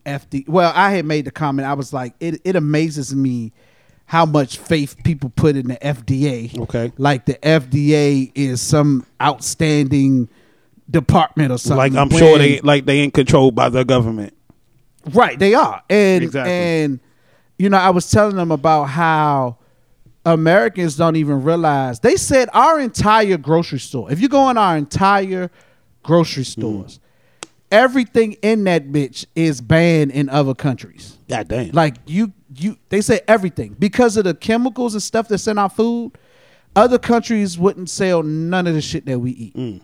FD. 0.06 0.48
Well, 0.48 0.72
I 0.74 0.90
had 0.92 1.04
made 1.04 1.24
the 1.24 1.30
comment. 1.30 1.66
I 1.68 1.74
was 1.74 1.92
like, 1.92 2.14
it, 2.20 2.40
it 2.44 2.56
amazes 2.56 3.14
me 3.14 3.52
how 4.06 4.26
much 4.26 4.58
faith 4.58 4.96
people 5.04 5.30
put 5.30 5.56
in 5.56 5.68
the 5.68 5.76
FDA. 5.76 6.58
Okay. 6.60 6.92
Like 6.98 7.26
the 7.26 7.34
FDA 7.34 8.32
is 8.34 8.60
some 8.60 9.06
outstanding 9.22 10.28
department 10.90 11.52
or 11.52 11.58
something. 11.58 11.76
like 11.76 11.94
I'm 11.94 12.10
sure 12.10 12.36
they 12.38 12.60
like 12.60 12.84
they 12.86 12.98
ain't 12.98 13.14
controlled 13.14 13.54
by 13.54 13.68
the 13.68 13.84
government. 13.84 14.34
Right, 15.12 15.38
they 15.38 15.54
are. 15.54 15.82
And 15.88 16.24
Exactly. 16.24 16.52
and 16.52 17.00
you 17.58 17.68
know, 17.68 17.76
I 17.78 17.90
was 17.90 18.10
telling 18.10 18.36
them 18.36 18.50
about 18.50 18.84
how 18.84 19.58
Americans 20.26 20.96
don't 20.96 21.16
even 21.16 21.42
realize. 21.42 22.00
They 22.00 22.16
said 22.16 22.48
our 22.52 22.80
entire 22.80 23.36
grocery 23.36 23.78
store. 23.78 24.10
If 24.10 24.20
you 24.20 24.28
go 24.28 24.50
in 24.50 24.58
our 24.58 24.76
entire 24.76 25.50
grocery 26.02 26.42
Mm-hmm. 26.44 26.60
stores, 26.60 27.00
everything 27.70 28.32
in 28.42 28.64
that 28.64 28.88
bitch 28.88 29.26
is 29.34 29.60
banned 29.60 30.10
in 30.10 30.28
other 30.28 30.54
countries. 30.54 31.18
God 31.28 31.48
damn. 31.48 31.70
Like 31.70 31.96
you 32.06 32.32
you 32.54 32.76
they 32.88 33.00
say 33.00 33.20
everything 33.28 33.76
because 33.78 34.16
of 34.16 34.24
the 34.24 34.34
chemicals 34.34 34.94
and 34.94 35.02
stuff 35.02 35.28
that's 35.28 35.46
in 35.46 35.58
our 35.58 35.70
food. 35.70 36.12
Other 36.76 36.98
countries 36.98 37.58
wouldn't 37.58 37.90
sell 37.90 38.22
none 38.22 38.66
of 38.66 38.74
the 38.74 38.80
shit 38.80 39.04
that 39.06 39.18
we 39.18 39.32
eat. 39.32 39.56
Mm. 39.56 39.80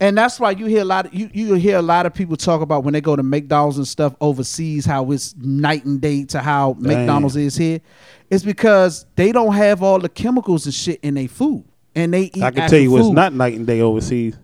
And 0.00 0.18
that's 0.18 0.38
why 0.38 0.50
you 0.50 0.66
hear 0.66 0.82
a 0.82 0.84
lot 0.84 1.06
of 1.06 1.14
you 1.14 1.30
you 1.32 1.54
hear 1.54 1.78
a 1.78 1.82
lot 1.82 2.04
of 2.04 2.12
people 2.12 2.36
talk 2.36 2.60
about 2.60 2.84
when 2.84 2.92
they 2.92 3.00
go 3.00 3.16
to 3.16 3.22
McDonald's 3.22 3.78
and 3.78 3.88
stuff 3.88 4.14
overseas 4.20 4.84
how 4.84 5.10
it's 5.12 5.34
night 5.36 5.84
and 5.84 6.00
day 6.00 6.24
to 6.26 6.40
how 6.40 6.76
McDonald's 6.78 7.36
is 7.36 7.56
here. 7.56 7.80
It's 8.28 8.44
because 8.44 9.06
they 9.16 9.32
don't 9.32 9.54
have 9.54 9.82
all 9.82 9.98
the 9.98 10.08
chemicals 10.08 10.66
and 10.66 10.74
shit 10.74 11.00
in 11.02 11.14
their 11.14 11.28
food. 11.28 11.64
And 11.94 12.12
they 12.12 12.22
eat 12.22 12.42
I 12.42 12.50
can 12.50 12.68
tell 12.68 12.78
you 12.78 12.90
what's 12.90 13.06
food. 13.06 13.14
not 13.14 13.32
night 13.32 13.54
and 13.54 13.66
day 13.66 13.80
overseas. 13.80 14.36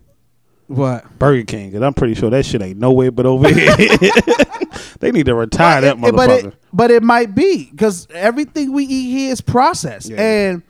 What 0.75 1.19
Burger 1.19 1.43
King, 1.43 1.69
because 1.69 1.83
I'm 1.83 1.93
pretty 1.93 2.13
sure 2.15 2.29
that 2.29 2.45
shit 2.45 2.61
ain't 2.61 2.79
nowhere 2.79 3.11
but 3.11 3.25
over 3.25 3.47
here. 3.53 3.75
they 4.99 5.11
need 5.11 5.25
to 5.25 5.35
retire 5.35 5.81
that 5.81 5.97
it- 5.97 6.01
but 6.01 6.13
motherfucker. 6.15 6.45
it, 6.47 6.53
but 6.73 6.91
it 6.91 7.03
might 7.03 7.35
be 7.35 7.69
because 7.71 8.07
everything 8.13 8.71
we 8.71 8.85
eat 8.85 9.11
here 9.11 9.31
is 9.31 9.41
processed, 9.41 10.09
Yeah. 10.09 10.21
and 10.21 10.63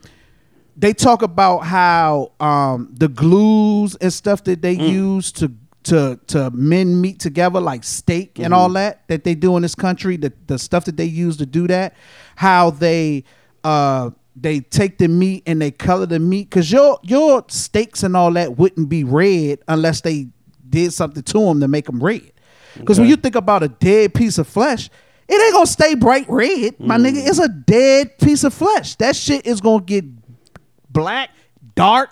they 0.77 0.93
talk 0.93 1.21
about 1.21 1.59
how 1.59 2.31
um, 2.39 2.89
the 2.93 3.07
glues 3.07 3.95
and 3.95 4.11
stuff 4.11 4.43
that 4.45 4.59
Mm. 4.59 4.61
they 4.61 4.73
use 4.73 5.31
to 5.33 5.51
to 5.83 6.19
to 6.27 6.49
mend 6.51 7.01
meat 7.01 7.19
together, 7.19 7.59
like 7.59 7.83
steak 7.83 8.37
and 8.39 8.53
all 8.53 8.67
Mm-hmm. 8.67 8.73
that 8.75 9.07
that 9.07 9.23
they 9.23 9.35
do 9.35 9.55
in 9.57 9.63
this 9.63 9.75
country, 9.75 10.15
the 10.17 10.31
the 10.47 10.57
stuff 10.59 10.85
that 10.85 10.95
they 10.97 11.05
use 11.05 11.37
to 11.37 11.45
do 11.45 11.67
that, 11.67 11.95
how 12.35 12.69
they 12.69 13.23
uh 13.63 14.11
they 14.35 14.59
take 14.61 14.97
the 14.97 15.07
meat 15.07 15.43
and 15.45 15.61
they 15.61 15.71
color 15.71 16.05
the 16.05 16.19
meat 16.19 16.49
because 16.49 16.71
your 16.71 16.99
your 17.03 17.43
steaks 17.49 18.03
and 18.03 18.15
all 18.15 18.31
that 18.33 18.57
wouldn't 18.57 18.87
be 18.89 19.03
red 19.03 19.59
unless 19.67 20.01
they 20.01 20.27
did 20.69 20.93
something 20.93 21.21
to 21.23 21.39
them 21.39 21.59
to 21.59 21.67
make 21.67 21.85
them 21.85 22.01
red. 22.01 22.31
Because 22.77 22.99
when 22.99 23.09
you 23.09 23.17
think 23.17 23.35
about 23.35 23.61
a 23.63 23.67
dead 23.67 24.13
piece 24.13 24.37
of 24.37 24.47
flesh, 24.47 24.89
it 25.27 25.33
ain't 25.41 25.53
gonna 25.53 25.65
stay 25.67 25.95
bright 25.95 26.25
red, 26.29 26.79
my 26.79 26.97
Mm. 26.97 27.07
nigga. 27.07 27.27
It's 27.27 27.39
a 27.39 27.49
dead 27.49 28.17
piece 28.19 28.43
of 28.45 28.53
flesh. 28.53 28.95
That 28.95 29.15
shit 29.15 29.45
is 29.45 29.59
gonna 29.59 29.83
get 29.83 30.05
black, 30.91 31.29
dark. 31.75 32.09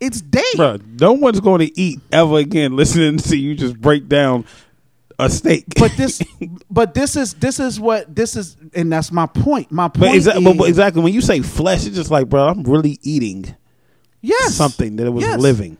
It's 0.00 0.20
dead. 0.22 0.44
Bro, 0.56 0.78
no 0.98 1.12
one's 1.12 1.40
going 1.40 1.58
to 1.60 1.78
eat 1.80 2.00
ever 2.10 2.38
again 2.38 2.74
listening 2.76 3.18
to 3.18 3.36
you 3.36 3.54
just 3.54 3.78
break 3.80 4.08
down 4.08 4.46
a 5.24 5.30
steak. 5.30 5.64
But 5.78 5.92
this, 5.96 6.20
but 6.70 6.94
this 6.94 7.16
is 7.16 7.34
this 7.34 7.58
is 7.60 7.78
what 7.80 8.14
this 8.14 8.36
is, 8.36 8.56
and 8.74 8.92
that's 8.92 9.10
my 9.12 9.26
point. 9.26 9.70
My 9.72 9.88
point 9.88 10.12
But, 10.12 10.34
exa- 10.34 10.36
is, 10.50 10.56
but, 10.58 10.68
exactly 10.68 11.02
when 11.02 11.12
you 11.14 11.20
say 11.20 11.40
flesh, 11.42 11.86
it's 11.86 11.96
just 11.96 12.10
like, 12.10 12.28
bro, 12.28 12.48
I'm 12.48 12.62
really 12.64 12.98
eating 13.02 13.54
yes, 14.20 14.54
something 14.54 14.96
that 14.96 15.10
was 15.10 15.24
Yes. 15.24 15.40
living. 15.40 15.76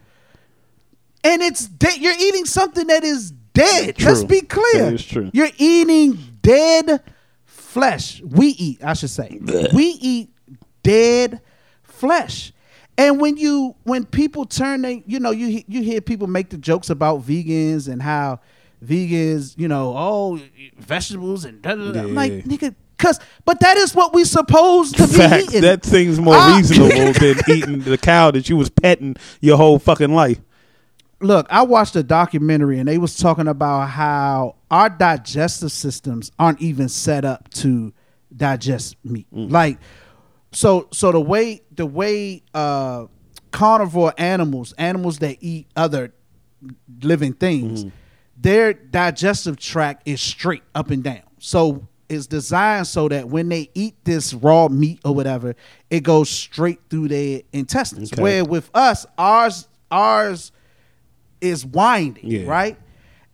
and 1.25 1.43
it's 1.43 1.67
dead. 1.67 1.99
You're 2.01 2.17
eating 2.19 2.47
something 2.47 2.87
that 2.87 3.05
is 3.05 3.31
dead. 3.53 3.97
True. 3.97 4.07
Let's 4.09 4.25
be 4.25 4.41
clear. 4.43 4.85
That 4.87 4.95
is 4.95 5.05
true. 5.05 5.31
You're 5.33 5.51
eating 5.59 6.19
dead 6.43 7.03
flesh. 7.45 8.23
We 8.23 8.49
eat, 8.49 8.83
I 8.85 8.95
should 8.95 9.11
say. 9.11 9.39
We 9.75 9.85
eat 10.01 10.31
dead 10.83 11.41
flesh. 11.83 12.53
And 12.97 13.19
when 13.21 13.37
you 13.39 13.77
when 13.85 14.05
people 14.05 14.45
turn 14.45 14.83
they 14.83 15.03
you 15.07 15.21
know 15.21 15.31
you 15.31 15.63
you 15.67 15.83
hear 15.83 16.01
people 16.03 16.27
make 16.27 16.51
the 16.51 16.59
jokes 16.59 16.91
about 16.91 17.23
vegans 17.23 17.89
and 17.89 18.03
how 18.03 18.41
vegans 18.85 19.55
you 19.59 19.69
know 19.69 19.93
all 19.95 20.39
vegetables 20.79 21.45
and 21.45 21.61
da, 21.63 21.75
da, 21.75 21.93
da. 21.93 22.01
I'm 22.01 22.15
like 22.15 22.33
nigga 22.45 22.75
cuz 22.97 23.19
but 23.45 23.61
that 23.61 23.77
is 23.77 23.95
what 23.95 24.15
we 24.15 24.25
supposed 24.25 24.97
to 24.97 25.07
be 25.07 25.45
eating. 25.45 25.61
that 25.63 25.85
seems 25.85 26.19
more 26.19 26.35
Ah. 26.37 26.57
reasonable 26.57 27.13
than 27.21 27.41
eating 27.49 27.81
the 27.81 27.99
cow 27.99 28.31
that 28.31 28.49
you 28.49 28.57
was 28.57 28.71
petting 28.71 29.17
your 29.41 29.57
whole 29.57 29.79
fucking 29.79 30.15
life. 30.15 30.41
look, 31.21 31.47
I 31.51 31.63
watched 31.63 31.95
a 31.97 32.03
documentary 32.03 32.79
and 32.79 32.89
they 32.89 32.97
was 32.97 33.17
talking 33.17 33.47
about 33.49 33.91
how 33.91 34.57
our 34.71 34.89
digestive 34.89 35.71
systems 35.73 36.33
aren't 36.39 36.63
even 36.63 36.89
set 36.89 37.25
up 37.27 37.51
to 37.61 37.93
digest 38.35 38.97
meat. 39.05 39.27
Like 39.31 39.79
so 40.53 40.89
so 40.93 41.13
the 41.13 41.21
way 41.21 41.61
the 41.75 41.85
way 41.87 42.43
uh 42.55 43.05
carnivore 43.51 44.15
animals, 44.17 44.73
animals 44.79 45.19
that 45.19 45.37
eat 45.41 45.67
other 45.77 46.15
living 47.03 47.33
things, 47.35 47.85
their 48.41 48.73
digestive 48.73 49.59
tract 49.59 50.03
is 50.09 50.21
straight 50.21 50.63
up 50.75 50.91
and 50.91 51.03
down. 51.03 51.23
So 51.39 51.87
it's 52.09 52.27
designed 52.27 52.87
so 52.87 53.09
that 53.09 53.29
when 53.29 53.49
they 53.49 53.71
eat 53.75 53.95
this 54.05 54.33
raw 54.35 54.69
meat 54.69 55.01
or 55.05 55.15
whatever, 55.15 55.55
it 55.91 56.01
goes 56.03 56.29
straight 56.31 56.81
through 56.89 57.09
their 57.09 57.43
intestines. 57.53 58.13
Okay. 58.13 58.23
Where 58.23 58.45
with 58.45 58.71
us, 58.75 59.07
ours 59.19 59.69
ours 59.91 60.53
is 61.41 61.65
winding, 61.67 62.27
Yeah. 62.27 62.47
right? 62.47 62.79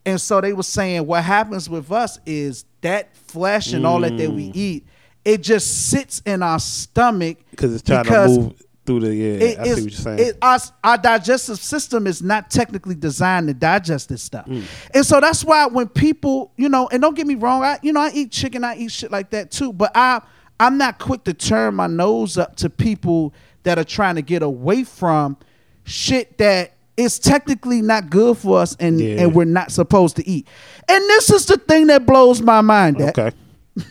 And 0.05 0.21
so 0.21 0.41
they 0.41 0.53
were 0.53 0.63
saying 0.63 1.07
what 1.07 1.25
happens 1.25 1.69
with 1.69 1.91
us 1.93 2.19
is 2.25 2.65
that 2.81 3.17
flesh 3.17 3.73
and 3.73 3.85
all 3.87 4.01
that 4.01 4.17
that 4.19 4.31
we 4.33 4.49
Mm. 4.51 4.57
eat, 4.57 4.87
it 5.25 5.43
just 5.43 5.89
sits 5.91 6.23
in 6.25 6.43
our 6.43 6.61
stomach 6.61 7.39
Because 7.51 7.75
it's 7.75 7.83
trying 7.83 8.05
to 8.05 8.29
move 8.29 8.63
through 8.87 9.01
the 9.01 9.15
yeah. 9.15 9.33
it 9.35 9.59
I 9.59 9.65
see 9.65 9.71
what 9.71 9.81
you're 9.83 9.91
saying. 9.91 10.19
it- 10.21 10.39
our, 10.41 10.59
our 10.85 10.97
digestive 10.99 11.59
system 11.59 12.07
is 12.07 12.23
not 12.23 12.51
technically 12.51 12.95
designed 12.95 13.49
to 13.49 13.55
digest 13.55 14.09
this 14.09 14.23
stuff, 14.23 14.47
Mm. 14.47 14.63
and 14.95 15.05
so 15.05 15.21
that's 15.21 15.45
why 15.45 15.67
when 15.67 15.89
people, 15.89 16.53
you 16.57 16.69
know, 16.69 16.89
and 16.93 17.03
don't 17.03 17.17
get 17.17 17.27
me 17.27 17.35
wrong, 17.35 17.63
I 17.65 17.79
you 17.83 17.93
know 17.93 18.01
I 18.01 18.11
eat 18.15 18.31
chicken, 18.31 18.65
I 18.65 18.77
eat 18.77 18.93
shit 18.93 19.11
like 19.11 19.31
that 19.31 19.51
too, 19.51 19.73
but 19.73 19.91
I 19.95 20.23
I'm 20.59 20.79
not 20.79 20.99
quick 20.99 21.25
to 21.25 21.35
turn 21.35 21.75
my 21.75 21.87
nose 21.87 22.39
up 22.39 22.57
to 22.57 22.71
people 22.71 23.35
that 23.65 23.79
are 23.79 23.85
trying 23.85 24.15
to 24.15 24.23
get 24.23 24.43
away 24.43 24.85
from 24.85 25.37
shit 25.85 26.39
that 26.39 26.73
is 26.97 27.19
technically 27.19 27.83
not 27.83 28.09
good 28.09 28.39
for 28.39 28.59
us 28.61 28.75
and 28.81 28.99
Yeah. 28.99 29.21
and 29.23 29.35
we're 29.35 29.45
not 29.45 29.71
supposed 29.71 30.17
to 30.17 30.27
eat. 30.27 30.49
And 30.89 31.03
this 31.05 31.29
is 31.31 31.45
the 31.45 31.59
thing 31.59 31.89
that 31.89 32.07
blows 32.07 32.41
my 32.41 32.63
mind. 32.63 32.97
That 32.99 33.19
okay. 33.19 33.37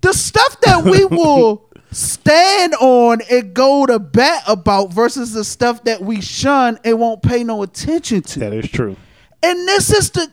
the 0.00 0.12
stuff 0.14 0.60
that 0.62 0.84
we 0.84 1.04
will 1.16 1.67
stand 1.90 2.74
on 2.80 3.20
and 3.30 3.54
go 3.54 3.86
to 3.86 3.98
bat 3.98 4.42
about 4.46 4.92
versus 4.92 5.32
the 5.32 5.44
stuff 5.44 5.84
that 5.84 6.00
we 6.02 6.20
shun 6.20 6.78
and 6.84 6.98
won't 6.98 7.22
pay 7.22 7.44
no 7.44 7.62
attention 7.62 8.22
to. 8.22 8.38
That 8.40 8.52
is 8.52 8.68
true. 8.70 8.96
And 9.42 9.68
this 9.68 9.90
is 9.92 10.10
the 10.10 10.28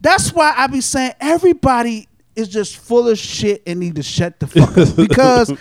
that's 0.00 0.32
why 0.32 0.54
I 0.56 0.66
be 0.68 0.80
saying 0.80 1.12
everybody 1.20 2.08
is 2.36 2.48
just 2.48 2.76
full 2.76 3.08
of 3.08 3.18
shit 3.18 3.62
and 3.66 3.80
need 3.80 3.96
to 3.96 4.02
shut 4.02 4.38
the 4.40 4.46
fuck 4.46 4.76
up 4.78 4.96
because 4.96 5.52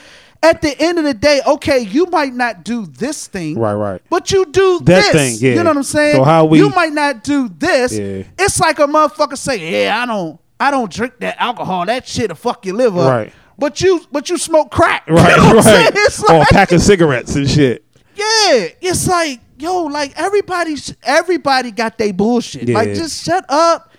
at 0.43 0.61
the 0.61 0.79
end 0.79 0.99
of 0.99 1.03
the 1.03 1.15
day, 1.15 1.41
okay, 1.47 1.79
you 1.79 2.05
might 2.05 2.33
not 2.33 2.63
do 2.63 2.85
this 2.85 3.25
thing, 3.25 3.57
Right, 3.57 3.73
right. 3.73 4.01
But 4.11 4.31
you 4.31 4.45
do 4.45 4.79
That 4.81 5.11
this. 5.11 5.11
thing, 5.11 5.38
yeah. 5.39 5.57
You 5.57 5.63
know 5.63 5.71
what 5.71 5.77
I'm 5.77 5.83
saying? 5.83 6.15
So 6.17 6.23
how 6.23 6.45
we- 6.45 6.59
you 6.59 6.69
might 6.69 6.93
not 6.93 7.23
do 7.23 7.49
this. 7.49 7.97
Yeah. 7.97 8.23
It's 8.38 8.59
like 8.59 8.77
a 8.77 8.83
motherfucker 8.85 9.35
say, 9.38 9.83
"Yeah, 9.85 9.99
I 10.01 10.05
don't, 10.05 10.39
I 10.59 10.69
don't 10.69 10.91
drink 10.91 11.13
that 11.19 11.38
alcohol. 11.41 11.88
That 11.88 12.07
shit'll 12.07 12.35
fuck 12.35 12.63
your 12.67 12.75
liver." 12.75 12.99
Right. 12.99 13.33
But 13.58 13.82
you, 13.82 14.01
but 14.12 14.30
you 14.30 14.38
smoke 14.38 14.72
crack. 14.72 15.08
Right, 15.10 15.36
You 15.38 15.53
know 15.53 15.62
right. 15.62 15.91
It's 15.93 16.24
or 16.30 16.41
a 16.41 16.45
pack 16.45 16.72
of 16.72 16.82
cigarettes 16.82 17.36
and 17.36 17.49
shit. 17.49 17.84
yeah, 18.16 18.68
it's 18.82 19.08
like 19.08 19.39
yo, 19.58 19.84
like 19.86 20.14
everybody, 20.16 20.76
everybody 21.03 21.72
got 21.72 21.97
their 21.97 22.14
bullshit. 22.14 22.70
Like 22.70 22.89
just 22.93 23.24
shut 23.26 23.45
up, 23.49 23.91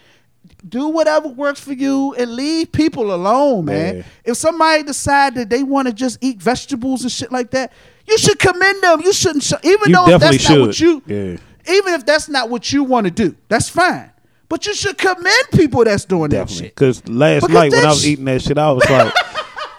do 0.69 0.89
whatever 0.89 1.29
works 1.29 1.61
for 1.61 1.73
you, 1.73 2.15
and 2.15 2.35
leave 2.35 2.71
people 2.73 3.13
alone, 3.15 3.65
man. 3.65 3.97
Yeah. 3.99 4.03
If 4.25 4.37
somebody 4.37 4.85
decide 4.85 5.35
that 5.35 5.51
they 5.51 5.63
want 5.65 5.89
to 5.89 5.95
just 5.95 6.19
eat 6.21 6.41
vegetables 6.41 7.03
and 7.03 7.11
shit 7.11 7.33
like 7.33 7.51
that, 7.51 7.73
you 8.07 8.17
should 8.19 8.39
commend 8.39 8.83
them. 8.83 9.01
You 9.01 9.13
shouldn't, 9.13 9.43
sh- 9.43 9.53
even 9.65 9.91
You 9.91 9.97
though 9.97 10.09
if 10.11 10.21
that's 10.21 10.37
definitely 10.39 10.59
not 10.59 10.67
what 10.69 10.81
you. 10.81 11.03
Yeah. 11.07 11.75
even 11.75 11.95
if 11.95 12.07
that's 12.07 12.29
not 12.29 12.49
what 12.49 12.73
you 12.73 12.85
want 12.85 13.07
to 13.07 13.11
do, 13.11 13.35
that's 13.49 13.69
fine. 13.69 14.13
But 14.49 14.67
you 14.67 14.73
should 14.75 14.97
commend 14.97 15.45
people 15.53 15.85
that's 15.85 16.07
doing 16.07 16.31
that 16.31 16.49
shit. 16.49 16.75
Because 16.75 17.07
last 17.07 17.43
Because 17.43 17.55
night 17.55 17.71
when 17.73 17.85
I 17.85 17.89
was 17.89 18.07
eating 18.07 18.25
that 18.25 18.41
shit, 18.41 18.57
I 18.57 18.71
was 18.73 18.89
like, 18.89 19.13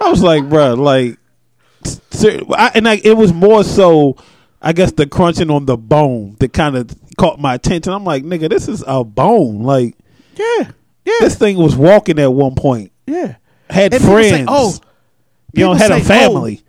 I 0.02 0.10
was 0.10 0.22
like, 0.24 0.48
bro, 0.50 0.74
like, 0.76 1.18
ser- 2.12 2.42
I, 2.52 2.72
and 2.76 2.86
like 2.86 3.06
it 3.06 3.14
was 3.14 3.34
more 3.34 3.64
so, 3.64 4.16
I 4.62 4.74
guess 4.74 4.92
the 4.92 5.06
crunching 5.08 5.50
on 5.52 5.66
the 5.66 5.78
bone 5.78 6.36
that 6.40 6.54
kind 6.54 6.76
of 6.78 6.90
caught 7.18 7.40
my 7.40 7.56
attention. 7.56 7.94
I'm 7.94 8.04
like, 8.04 8.24
nigga, 8.24 8.50
this 8.50 8.68
is 8.68 8.84
a 8.88 9.04
bone. 9.04 9.64
Like 9.64 9.96
Yeah, 10.36 10.72
yeah, 11.06 11.14
this 11.22 11.36
thing 11.36 11.58
was 11.58 11.76
walking 11.76 12.20
at 12.20 12.32
one 12.32 12.56
point. 12.56 12.92
yeah. 13.06 13.36
Had 13.70 13.94
And 13.94 14.04
friends. 14.04 14.30
say, 14.30 14.46
oh, 14.48 14.74
you 15.54 15.64
know, 15.66 15.74
had 15.74 15.92
a 15.92 15.96
say, 15.96 16.02
oh. 16.02 16.04
family, 16.04 16.62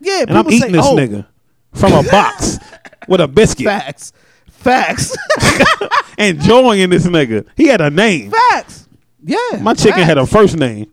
yeah. 0.00 0.24
and 0.28 0.36
I'm 0.36 0.46
eating 0.48 0.60
say, 0.60 0.72
this 0.72 0.84
oh, 0.84 0.94
nigga 0.96 1.26
from 1.72 1.92
a 1.92 2.02
box 2.10 2.58
with 3.08 3.20
a 3.22 3.28
biscuit, 3.28 3.64
Facts, 3.66 4.12
facts, 4.48 5.16
enjoying 6.18 6.90
this 6.90 7.06
nigga. 7.06 7.46
He 7.56 7.66
had 7.66 7.80
a 7.80 7.90
name. 7.90 8.30
facts. 8.30 8.88
Yeah, 9.22 9.38
My 9.62 9.72
chicken 9.74 10.02
had 10.02 10.18
a 10.18 10.26
first 10.26 10.56
name. 10.58 10.90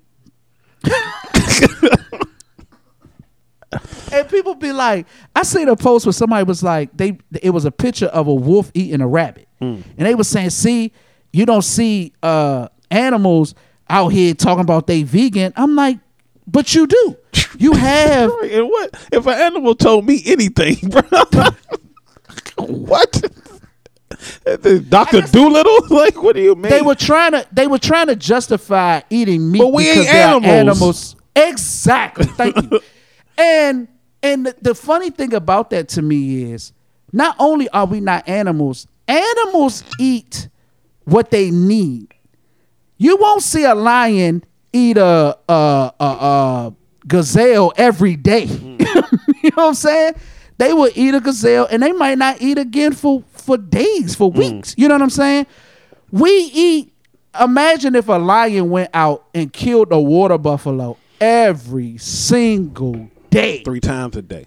And 4.12 4.28
people 4.30 4.55
be 4.55 4.72
like, 4.72 5.07
I 5.36 5.43
seen 5.43 5.68
a 5.70 5.76
post 5.76 6.05
where 6.05 6.14
somebody 6.14 6.43
was 6.43 6.62
like, 6.64 6.95
they 6.95 7.18
it 7.41 7.51
was 7.51 7.66
a 7.66 7.72
picture 7.72 8.07
of 8.07 8.28
a 8.28 8.34
wolf 8.34 8.72
eating 8.74 9.01
a 9.01 9.07
rabbit, 9.07 9.47
and 9.59 9.84
they 9.97 10.16
was 10.16 10.28
saying, 10.28 10.49
see, 10.51 10.91
you 11.34 11.45
don't 11.45 11.62
see 11.64 12.14
uh, 12.24 12.68
animals 12.89 13.55
out 13.89 14.09
here 14.09 14.34
talking 14.34 14.62
about 14.62 14.88
they 14.88 15.03
vegan. 15.03 15.53
I'm 15.55 15.76
like, 15.76 15.99
but 16.47 16.74
you 16.76 16.88
do. 16.88 17.18
You 17.57 17.74
have 17.88 18.32
And 18.43 18.68
what 18.68 19.07
if 19.12 19.26
an 19.26 19.34
animal 19.34 19.76
told 19.76 20.05
me 20.05 20.22
anything, 20.26 20.76
bro? 20.89 21.01
what? 22.57 23.22
Doctor 24.89 25.22
Dolittle? 25.22 25.78
Like, 25.89 26.22
what 26.22 26.36
do 26.36 26.41
you 26.41 26.55
mean? 26.55 26.70
they 26.70 26.82
were 26.82 26.95
trying 26.95 27.32
to 27.34 27.45
they 27.51 27.68
were 27.68 27.80
trying 27.80 28.07
to 28.07 28.16
justify 28.16 29.01
eating 29.09 29.51
meat 29.51 29.59
But 29.59 29.74
we 29.74 29.89
ain't 29.89 30.07
are 30.07 30.43
animals. 30.43 31.16
Exactly. 31.36 32.26
Thank 32.26 32.72
you. 32.72 32.80
and 33.38 33.88
and 34.24 34.45
the, 34.45 34.55
the 34.61 34.76
funny 34.76 35.09
thing 35.09 35.34
about 35.34 35.69
that 35.72 35.89
to 35.89 36.01
me 36.01 36.51
is 36.51 36.74
not 37.11 37.36
only 37.39 37.69
are 37.69 37.86
we 37.86 37.99
not 37.99 38.28
animals, 38.28 38.88
animals 39.07 39.84
eat 39.99 40.47
what 41.05 41.32
they 41.32 41.51
need. 41.51 42.13
You 42.97 43.17
won't 43.17 43.41
see 43.41 43.63
a 43.63 43.76
lion 43.76 44.43
eat 44.72 44.97
a 44.97 45.38
a, 45.49 45.93
a, 45.99 46.05
a 46.05 46.74
gazelle 47.07 47.74
every 47.78 48.15
day. 48.15 48.47
Mm. 48.91 49.43
you 49.43 49.49
know 49.51 49.63
what 49.63 49.67
I'm 49.69 49.74
saying? 49.74 50.15
They 50.57 50.74
will 50.74 50.91
eat 50.95 51.15
a 51.15 51.19
gazelle 51.19 51.67
and 51.72 51.82
they 51.82 51.91
might 51.91 52.17
not 52.17 52.41
eat 52.41 52.57
again 52.57 52.93
for 52.93 53.24
for 53.32 53.57
days, 53.57 54.15
for 54.15 54.32
mm. 54.32 54.38
weeks. 54.38 54.76
You 54.78 54.88
know 54.88 54.95
what 54.95 55.01
I'm 55.01 55.09
saying? 55.09 55.47
We 56.11 56.30
eat. 56.30 56.93
Imagine 57.39 57.95
if 57.95 58.09
a 58.09 58.13
lion 58.13 58.69
went 58.69 58.89
out 58.93 59.26
and 59.34 59.51
killed 59.51 59.91
a 59.91 59.99
water 59.99 60.38
buffalo 60.38 60.97
every 61.19 61.97
single 61.97 63.09
day, 63.32 63.63
Three 63.63 63.79
times 63.79 64.15
a 64.15 64.21
day. 64.21 64.45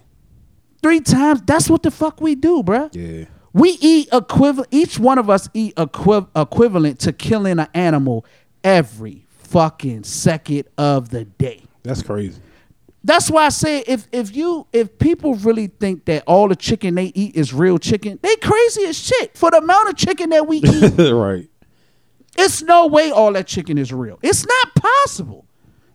three 0.81 1.01
times. 1.01 1.41
That's 1.45 1.69
what 1.69 1.83
the 1.83 1.91
fuck 1.91 2.21
we 2.21 2.35
do, 2.35 2.63
bruh. 2.63 2.89
Yeah. 2.93 3.25
We 3.53 3.77
eat 3.81 4.09
equivalent. 4.13 4.67
Each 4.71 4.97
one 4.99 5.17
of 5.17 5.29
us 5.29 5.49
eat 5.53 5.75
equiv- 5.75 6.27
equivalent 6.35 6.99
to 7.01 7.13
killing 7.13 7.59
an 7.59 7.67
animal 7.73 8.25
every 8.63 9.25
fucking 9.29 10.03
second 10.03 10.65
of 10.77 11.09
the 11.09 11.25
day. 11.25 11.63
That's 11.83 12.01
crazy. 12.03 12.41
That's 13.03 13.29
why 13.29 13.45
I 13.45 13.49
say 13.49 13.83
if 13.87 14.07
if 14.11 14.35
you 14.35 14.65
if 14.73 14.97
people 14.97 15.35
really 15.35 15.67
think 15.67 16.05
that 16.05 16.23
all 16.25 16.47
the 16.47 16.55
chicken 16.55 16.95
they 16.95 17.11
eat 17.15 17.35
is 17.35 17.53
real 17.53 17.77
chicken, 17.77 18.17
they 18.23 18.35
crazy 18.37 18.83
as 18.85 18.97
shit. 18.97 19.37
For 19.37 19.51
the 19.51 19.57
amount 19.57 19.89
of 19.89 19.95
chicken 19.95 20.31
that 20.31 20.47
we 20.47 20.57
eat, 20.57 20.97
right. 21.11 21.47
it's 22.37 22.61
no 22.63 22.87
way 22.87 23.11
all 23.11 23.31
that 23.33 23.45
chicken 23.47 23.77
is 23.77 23.93
real. 23.93 24.17
It's 24.23 24.45
not 24.45 24.75
possible. 24.75 25.45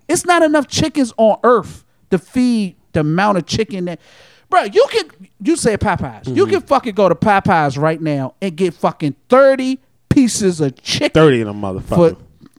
It's 0.09 0.24
not 0.24 0.43
enough 0.43 0.66
chickens 0.68 1.12
on 1.16 1.38
earth 1.45 1.84
to 2.11 2.18
feed 2.18 2.76
the 2.93 3.01
amount 3.01 3.38
of 3.38 3.47
chicken 3.47 3.86
that 3.86 4.01
Bro, 4.49 4.64
you 4.64 4.84
can 4.91 5.09
you 5.43 5.55
say 5.57 5.76
Popeyes. 5.76 6.26
You 6.26 6.45
Mm-hmm. 6.45 6.55
can 6.55 6.61
fucking 6.62 6.95
go 6.95 7.09
to 7.09 7.14
Popeyes 7.14 7.78
right 7.78 8.01
now 8.01 8.34
and 8.43 8.57
get 8.57 8.74
fucking 8.74 9.14
30 9.28 9.78
pieces 10.09 10.61
of 10.61 10.74
chicken 10.82 11.12
30 11.22 11.43
in 11.43 11.47
a 11.49 11.55
motherfucker. 11.55 12.16
for 12.16 12.16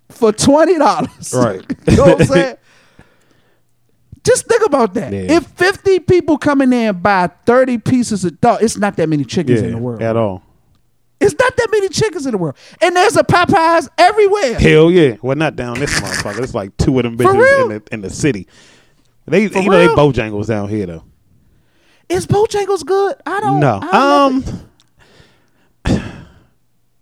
for 0.09 0.31
twenty 0.31 0.77
dollars. 0.77 1.33
Right. 1.35 1.61
you 1.89 1.97
know 1.97 2.03
what 2.03 2.21
I'm 2.21 2.27
saying? 2.27 2.57
Just 4.23 4.45
think 4.47 4.63
about 4.65 4.93
that. 4.93 5.11
Yeah. 5.11 5.37
If 5.37 5.47
50 5.47 5.99
people 6.01 6.37
come 6.37 6.61
in 6.61 6.69
there 6.69 6.89
and 6.89 7.01
buy 7.01 7.27
30 7.45 7.79
pieces 7.79 8.23
of 8.23 8.39
dog, 8.39 8.61
it's 8.61 8.77
not 8.77 8.95
that 8.97 9.09
many 9.09 9.25
chickens 9.25 9.61
yeah, 9.61 9.67
in 9.67 9.71
the 9.73 9.77
world. 9.79 10.01
at 10.01 10.15
all. 10.15 10.43
It's 11.19 11.35
not 11.39 11.55
that 11.57 11.67
many 11.71 11.89
chickens 11.89 12.25
in 12.27 12.31
the 12.33 12.37
world. 12.37 12.55
And 12.81 12.95
there's 12.95 13.15
a 13.15 13.23
Popeyes 13.23 13.89
everywhere. 13.97 14.59
Hell 14.59 14.91
yeah. 14.91 15.15
Well, 15.23 15.35
not 15.35 15.55
down 15.55 15.79
this 15.79 15.99
motherfucker. 15.99 16.41
It's 16.43 16.53
like 16.53 16.75
two 16.77 16.97
of 16.99 17.03
them 17.03 17.17
bitches 17.17 17.61
in 17.63 17.69
the 17.69 17.83
in 17.91 18.01
the 18.01 18.09
city. 18.11 18.47
They 19.27 19.47
For 19.47 19.59
you 19.59 19.69
know 19.69 19.77
real? 19.79 19.95
they 19.95 20.01
Bojangles 20.01 20.47
down 20.47 20.67
here 20.69 20.85
though. 20.85 21.03
Is 22.09 22.27
Bojangles 22.27 22.85
good? 22.85 23.15
I 23.25 23.39
don't 23.39 23.59
know. 23.59 23.79
No. 23.79 23.89
I 23.91 24.25
Um. 24.25 24.43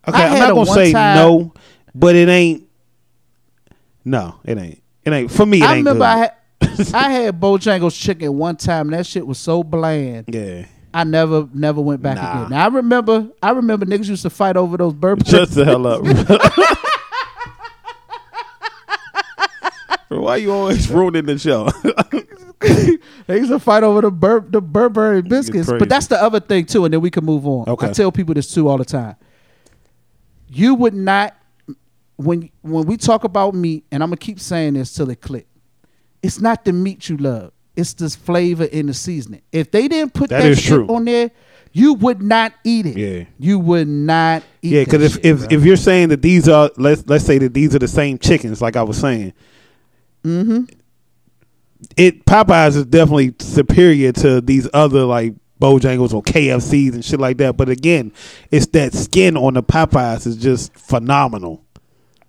Okay, 0.07 0.23
I 0.23 0.27
I'm 0.29 0.39
not 0.39 0.53
gonna 0.55 0.65
say 0.73 0.93
one-time- 0.93 1.15
no, 1.17 1.53
but 1.93 2.15
it 2.15 2.29
ain't. 2.29 2.63
No, 4.03 4.35
it 4.43 4.57
ain't. 4.57 4.81
It 5.03 5.13
ain't 5.13 5.29
for 5.31 5.45
me. 5.45 5.61
It 5.61 5.65
I 5.65 5.75
ain't 5.75 5.85
remember 5.87 5.99
good. 5.99 6.05
I 6.05 6.17
had 6.17 6.33
I 6.95 7.11
had 7.11 7.39
Bojangles 7.39 7.99
chicken 7.99 8.37
one 8.37 8.55
time 8.55 8.87
and 8.87 8.93
that 8.97 9.05
shit 9.05 9.27
was 9.27 9.37
so 9.37 9.61
bland. 9.63 10.25
yeah, 10.33 10.65
I 10.93 11.03
never 11.03 11.47
never 11.53 11.79
went 11.81 12.01
back 12.01 12.15
Nah. 12.15 12.31
again. 12.45 12.49
Now 12.51 12.63
I 12.65 12.67
remember 12.69 13.27
I 13.43 13.51
remember 13.51 13.85
niggas 13.85 14.07
used 14.09 14.23
to 14.23 14.29
fight 14.31 14.57
over 14.57 14.77
those 14.77 14.93
burp 14.93 15.25
shut 15.27 15.49
the 15.51 15.65
hell 15.65 15.85
up. 15.85 16.01
Why 20.09 20.37
you 20.37 20.51
always 20.51 20.89
ruining 20.91 21.25
the 21.25 21.37
show? 21.37 21.69
They 22.61 23.37
used 23.37 23.51
to 23.51 23.59
fight 23.59 23.83
over 23.83 24.01
the 24.01 24.11
bur- 24.11 24.45
the 24.49 24.59
Burberry 24.59 25.21
biscuits. 25.21 25.69
But 25.71 25.87
that's 25.87 26.07
the 26.07 26.21
other 26.21 26.41
thing 26.41 26.65
too, 26.65 26.83
and 26.83 26.93
then 26.93 26.99
we 26.99 27.09
can 27.09 27.23
move 27.23 27.47
on. 27.47 27.69
Okay. 27.69 27.87
I 27.87 27.93
tell 27.93 28.11
people 28.11 28.33
this 28.33 28.53
too 28.53 28.67
all 28.67 28.77
the 28.77 28.83
time. 28.83 29.15
You 30.49 30.75
would 30.75 30.93
not 30.93 31.37
when 32.17 32.49
when 32.61 32.85
we 32.85 32.97
talk 32.97 33.23
about 33.23 33.53
meat, 33.55 33.85
and 33.91 34.03
I'm 34.03 34.09
gonna 34.09 34.17
keep 34.17 34.39
saying 34.41 34.73
this 34.73 34.93
till 34.93 35.09
it 35.09 35.21
click. 35.21 35.47
It's 36.21 36.41
not 36.41 36.65
the 36.65 36.73
meat 36.73 37.07
you 37.07 37.15
love; 37.15 37.53
it's 37.77 37.93
this 37.93 38.13
flavor 38.15 38.65
in 38.65 38.87
the 38.87 38.93
seasoning. 38.93 39.41
If 39.53 39.71
they 39.71 39.87
didn't 39.87 40.13
put 40.13 40.29
That 40.29 40.41
that, 40.41 40.51
is 40.51 40.59
shit 40.59 40.73
true. 40.73 40.87
on 40.87 41.05
there, 41.05 41.31
you 41.71 41.93
would 41.93 42.21
not 42.21 42.51
eat 42.65 42.87
it. 42.87 42.97
Yeah. 42.97 43.23
you 43.37 43.57
would 43.59 43.87
not 43.87 44.43
eat. 44.61 44.71
yeah, 44.73 44.83
because 44.83 45.03
if 45.03 45.13
shit, 45.13 45.25
if, 45.25 45.37
bro. 45.39 45.47
if 45.51 45.63
you're 45.63 45.77
saying 45.77 46.09
that 46.09 46.21
these 46.21 46.49
are 46.49 46.71
let's 46.75 47.05
let's 47.07 47.23
say 47.23 47.37
that 47.37 47.53
these 47.53 47.73
are 47.73 47.79
the 47.79 47.87
same 47.87 48.17
chickens, 48.17 48.61
like 48.61 48.75
I 48.75 48.83
was 48.83 48.97
saying, 48.97 49.31
mm-hmm. 50.23 50.63
it 51.97 52.25
Popeyes 52.25 52.75
is 52.75 52.85
definitely 52.85 53.33
superior 53.39 54.11
to 54.13 54.41
these 54.41 54.67
other 54.73 55.03
like 55.05 55.33
Bojangles 55.61 56.13
or 56.13 56.23
KFCs 56.23 56.93
and 56.93 57.03
shit 57.03 57.19
like 57.19 57.37
that. 57.37 57.57
But 57.57 57.69
again, 57.69 58.13
it's 58.51 58.67
that 58.67 58.93
skin 58.93 59.35
on 59.35 59.55
the 59.55 59.63
Popeyes 59.63 60.25
is 60.25 60.37
just 60.37 60.73
phenomenal. 60.75 61.63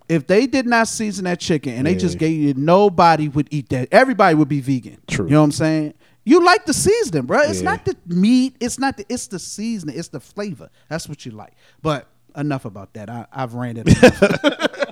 if 0.09 0.27
they 0.27 0.45
did 0.47 0.65
not 0.65 0.89
season 0.89 1.23
that 1.25 1.39
chicken 1.39 1.73
and 1.73 1.87
they 1.87 1.95
just 1.95 2.17
gave 2.17 2.37
you, 2.37 2.53
nobody 2.55 3.29
would 3.29 3.47
eat 3.51 3.69
that. 3.69 3.87
Everybody 3.91 4.35
would 4.35 4.49
be 4.49 4.59
vegan. 4.59 4.97
True. 5.07 5.25
You 5.25 5.31
know 5.31 5.39
what 5.39 5.45
I'm 5.45 5.51
saying? 5.53 5.93
You 6.25 6.43
like 6.45 6.65
the 6.65 6.73
seasoning, 6.73 7.23
bro. 7.25 7.39
It's 7.41 7.61
Yeah. 7.61 7.71
not 7.71 7.85
the 7.85 7.95
meat. 8.07 8.55
It's 8.59 8.77
not 8.77 8.97
the. 8.97 9.05
It's 9.09 9.27
the 9.27 9.39
seasoning. 9.39 9.97
It's 9.97 10.09
the 10.09 10.19
flavor. 10.19 10.69
That's 10.89 11.07
what 11.09 11.25
you 11.25 11.31
like. 11.31 11.53
But 11.81 12.07
enough 12.35 12.65
about 12.65 12.93
that. 12.93 13.09
I, 13.09 13.25
I've 13.31 13.53
ranted. 13.55 13.87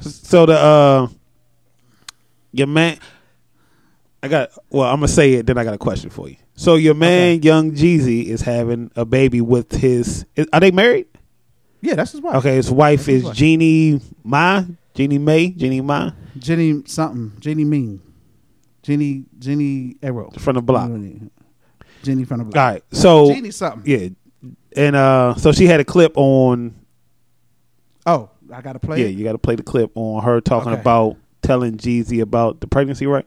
So 0.00 0.46
the 0.46 0.52
uh 0.58 1.08
your 2.52 2.66
man 2.66 2.98
I 4.22 4.28
got 4.28 4.50
well, 4.70 4.88
I'm 4.88 4.96
gonna 4.96 5.08
say 5.08 5.34
it, 5.34 5.46
then 5.46 5.58
I 5.58 5.64
got 5.64 5.74
a 5.74 5.78
question 5.78 6.10
for 6.10 6.28
you. 6.28 6.36
So 6.54 6.74
your 6.76 6.94
man 6.94 7.42
Young 7.42 7.72
Jeezy 7.72 8.24
is 8.26 8.40
having 8.42 8.90
a 8.96 9.04
baby 9.04 9.40
with 9.40 9.72
his 9.72 10.24
is- 10.36 10.46
are 10.52 10.60
they 10.60 10.70
married? 10.70 11.06
yeah, 11.82 11.94
that's 11.94 12.12
his 12.12 12.20
wife. 12.20 12.36
Okay, 12.36 12.56
his 12.56 12.70
wife 12.70 13.00
That's 13.00 13.06
his 13.06 13.16
is 13.22 13.24
wife. 13.24 13.36
Jeannie 13.36 14.00
Ma, 14.24 14.64
Jeannie 14.94 15.18
May, 15.18 15.50
Jeannie 15.50 15.80
Ma 15.82 16.10
Jenny 16.38 16.82
something. 16.86 17.32
Jenny 17.40 17.64
Mean. 17.64 18.00
Jenny 18.82 19.24
Jenny 19.38 19.96
Arrow 20.02 20.30
from 20.38 20.54
the 20.56 20.62
block. 20.62 20.90
Jenny 22.02 22.24
from 22.24 22.38
the 22.38 22.44
block. 22.44 22.56
All 22.56 22.72
right. 22.72 22.82
So 22.92 23.32
Jeannie 23.32 23.50
something. 23.50 23.82
yeah. 23.90 24.08
And 24.76 24.94
uh 24.96 25.34
so 25.36 25.52
she 25.52 25.66
had 25.66 25.80
a 25.80 25.84
clip 25.84 26.12
on 26.16 26.74
Oh, 28.06 28.30
I 28.52 28.60
gotta 28.62 28.78
play. 28.78 29.00
yeah, 29.00 29.06
it? 29.06 29.10
you 29.16 29.24
got 29.24 29.32
to 29.32 29.38
play 29.38 29.54
the 29.56 29.62
clip 29.62 29.90
on 29.96 30.22
her 30.22 30.40
talking 30.40 30.72
Okay. 30.72 30.80
about 30.80 31.16
telling 31.42 31.76
Jeezy 31.76 32.20
about 32.20 32.60
the 32.60 32.66
pregnancy, 32.66 33.06
right? 33.06 33.26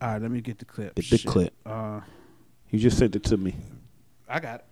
All 0.00 0.08
right, 0.10 0.20
let 0.22 0.30
me 0.30 0.40
get 0.40 0.58
the 0.58 0.64
clip. 0.64 0.94
Get 0.96 1.08
the 1.10 1.18
Shit. 1.18 1.30
clip. 1.30 1.54
Uh, 1.64 2.00
You 2.70 2.78
just 2.78 2.98
sent 2.98 3.14
it 3.16 3.24
to 3.24 3.36
me. 3.36 3.54
I 4.28 4.40
got 4.40 4.56
it. 4.60 4.64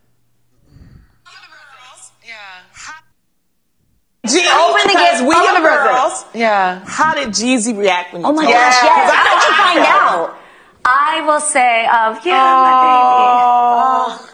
Open 4.25 4.83
the 4.87 4.95
gates. 4.95 5.21
We 5.21 5.35
Open 5.35 5.63
the 5.63 5.69
are 5.69 5.85
girls. 5.85 6.25
Yeah. 6.35 6.83
How 6.87 7.13
did 7.15 7.29
Jeezy 7.29 7.77
react 7.77 8.13
when 8.13 8.23
you 8.23 8.29
Oh 8.29 8.33
my 8.33 8.43
told 8.45 8.55
gosh, 8.55 8.79
him? 8.81 8.85
yes. 8.87 9.11
'Cause 9.11 9.19
I 9.19 9.25
want 9.35 9.43
to 9.43 9.55
find 9.63 9.79
out. 9.87 10.39
I 10.85 11.21
will 11.27 11.41
say, 11.41 11.87
um, 11.87 12.19
yeah, 12.25 12.55
my 12.57 12.73
baby. 14.23 14.32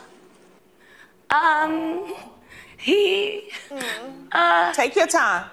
Um, 1.31 2.15
he, 2.79 3.51
uh, 4.33 4.73
Take 4.73 4.97
your 4.97 5.07
time. 5.07 5.51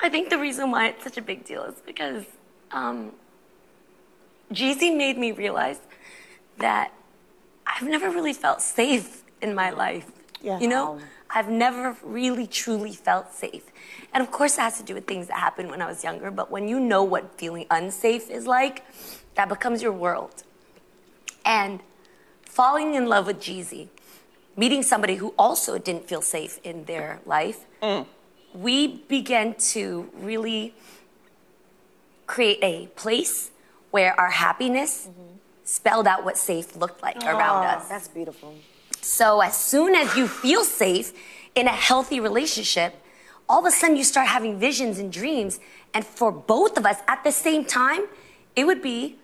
I 0.00 0.08
think 0.08 0.30
the 0.30 0.38
reason 0.38 0.70
why 0.70 0.88
it's 0.88 1.04
such 1.04 1.18
a 1.18 1.22
big 1.22 1.44
deal 1.44 1.64
is 1.64 1.80
because, 1.84 2.24
um, 2.70 3.12
Jeezy 4.52 4.96
made 4.96 5.18
me 5.18 5.32
realize 5.32 5.80
that 6.58 6.92
I've 7.66 7.86
never 7.88 8.08
really 8.10 8.32
felt 8.32 8.62
safe 8.62 9.22
in 9.42 9.54
my 9.54 9.70
life. 9.70 10.10
Yeah. 10.40 10.58
You 10.58 10.68
know, 10.68 11.00
I've 11.30 11.48
never 11.48 11.96
really 12.02 12.46
truly 12.46 12.94
felt 12.94 13.32
safe. 13.34 13.64
And 14.14 14.22
of 14.22 14.30
course, 14.30 14.56
it 14.56 14.62
has 14.62 14.78
to 14.78 14.84
do 14.84 14.94
with 14.94 15.06
things 15.06 15.26
that 15.28 15.36
happened 15.36 15.70
when 15.70 15.82
I 15.82 15.86
was 15.86 16.02
younger, 16.02 16.30
but 16.30 16.50
when 16.50 16.68
you 16.68 16.80
know 16.80 17.02
what 17.02 17.38
feeling 17.38 17.66
unsafe 17.70 18.30
is 18.30 18.46
like, 18.46 18.84
that 19.34 19.48
becomes 19.48 19.82
your 19.82 19.92
world. 19.92 20.44
And 21.44 21.80
falling 22.44 22.94
in 22.94 23.06
love 23.06 23.26
with 23.26 23.40
Jeezy, 23.40 23.88
meeting 24.56 24.82
somebody 24.82 25.16
who 25.16 25.34
also 25.38 25.78
didn't 25.78 26.08
feel 26.08 26.22
safe 26.22 26.58
in 26.64 26.84
their 26.84 27.20
life, 27.24 27.64
mm. 27.82 28.06
we 28.52 28.98
began 29.08 29.54
to 29.54 30.10
really 30.14 30.74
create 32.26 32.58
a 32.62 32.86
place 32.88 33.50
where 33.90 34.18
our 34.20 34.30
happiness 34.30 35.08
mm-hmm. 35.08 35.36
spelled 35.64 36.06
out 36.06 36.24
what 36.24 36.36
safe 36.36 36.76
looked 36.76 37.02
like 37.02 37.16
oh, 37.22 37.36
around 37.36 37.64
us. 37.64 37.88
That's 37.88 38.08
beautiful. 38.08 38.54
So 39.00 39.40
as 39.40 39.56
soon 39.56 39.94
as 39.94 40.16
you 40.16 40.28
feel 40.28 40.64
safe 40.64 41.12
in 41.54 41.66
a 41.66 41.72
healthy 41.72 42.20
relationship, 42.20 42.94
all 43.48 43.60
of 43.60 43.64
a 43.64 43.70
sudden 43.70 43.96
you 43.96 44.04
start 44.04 44.28
having 44.28 44.58
visions 44.58 44.98
and 44.98 45.12
dreams. 45.12 45.58
And 45.94 46.04
for 46.04 46.30
both 46.30 46.76
of 46.76 46.84
us 46.84 46.98
at 47.08 47.24
the 47.24 47.32
same 47.32 47.64
time, 47.64 48.02
it 48.54 48.66
would 48.66 48.82
be 48.82 49.16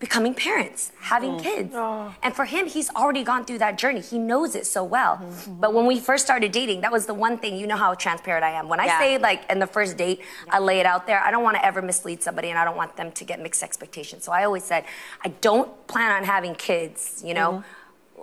becoming 0.00 0.34
parents, 0.34 0.92
having 0.98 1.32
mm. 1.32 1.42
kids. 1.42 1.72
Oh. 1.74 2.12
And 2.22 2.34
for 2.34 2.46
him, 2.46 2.66
he's 2.66 2.88
already 2.90 3.22
gone 3.22 3.44
through 3.44 3.58
that 3.58 3.76
journey. 3.76 4.00
He 4.00 4.18
knows 4.18 4.54
it 4.54 4.66
so 4.66 4.82
well. 4.82 5.18
Mm-hmm. 5.18 5.60
But 5.60 5.74
when 5.74 5.84
we 5.84 6.00
first 6.00 6.24
started 6.24 6.52
dating, 6.52 6.80
that 6.80 6.90
was 6.90 7.04
the 7.04 7.12
one 7.12 7.36
thing, 7.36 7.58
you 7.58 7.66
know 7.66 7.76
how 7.76 7.92
transparent 7.94 8.42
I 8.42 8.52
am. 8.52 8.68
When 8.68 8.80
I 8.80 8.86
Yeah. 8.86 8.98
say, 8.98 9.18
like, 9.18 9.48
in 9.50 9.58
the 9.58 9.66
first 9.66 9.98
date, 9.98 10.22
I 10.48 10.58
lay 10.58 10.80
it 10.80 10.86
out 10.86 11.06
there, 11.06 11.22
I 11.22 11.30
don't 11.30 11.42
want 11.42 11.58
to 11.58 11.64
ever 11.64 11.82
mislead 11.82 12.22
somebody 12.22 12.48
and 12.48 12.58
I 12.58 12.64
don't 12.64 12.78
want 12.78 12.96
them 12.96 13.12
to 13.12 13.24
get 13.24 13.40
mixed 13.40 13.62
expectations. 13.62 14.24
So 14.24 14.32
I 14.32 14.44
always 14.44 14.64
said, 14.64 14.84
I 15.22 15.28
don't 15.42 15.86
plan 15.86 16.10
on 16.12 16.24
having 16.24 16.54
kids, 16.54 17.22
you 17.24 17.34
know? 17.34 17.62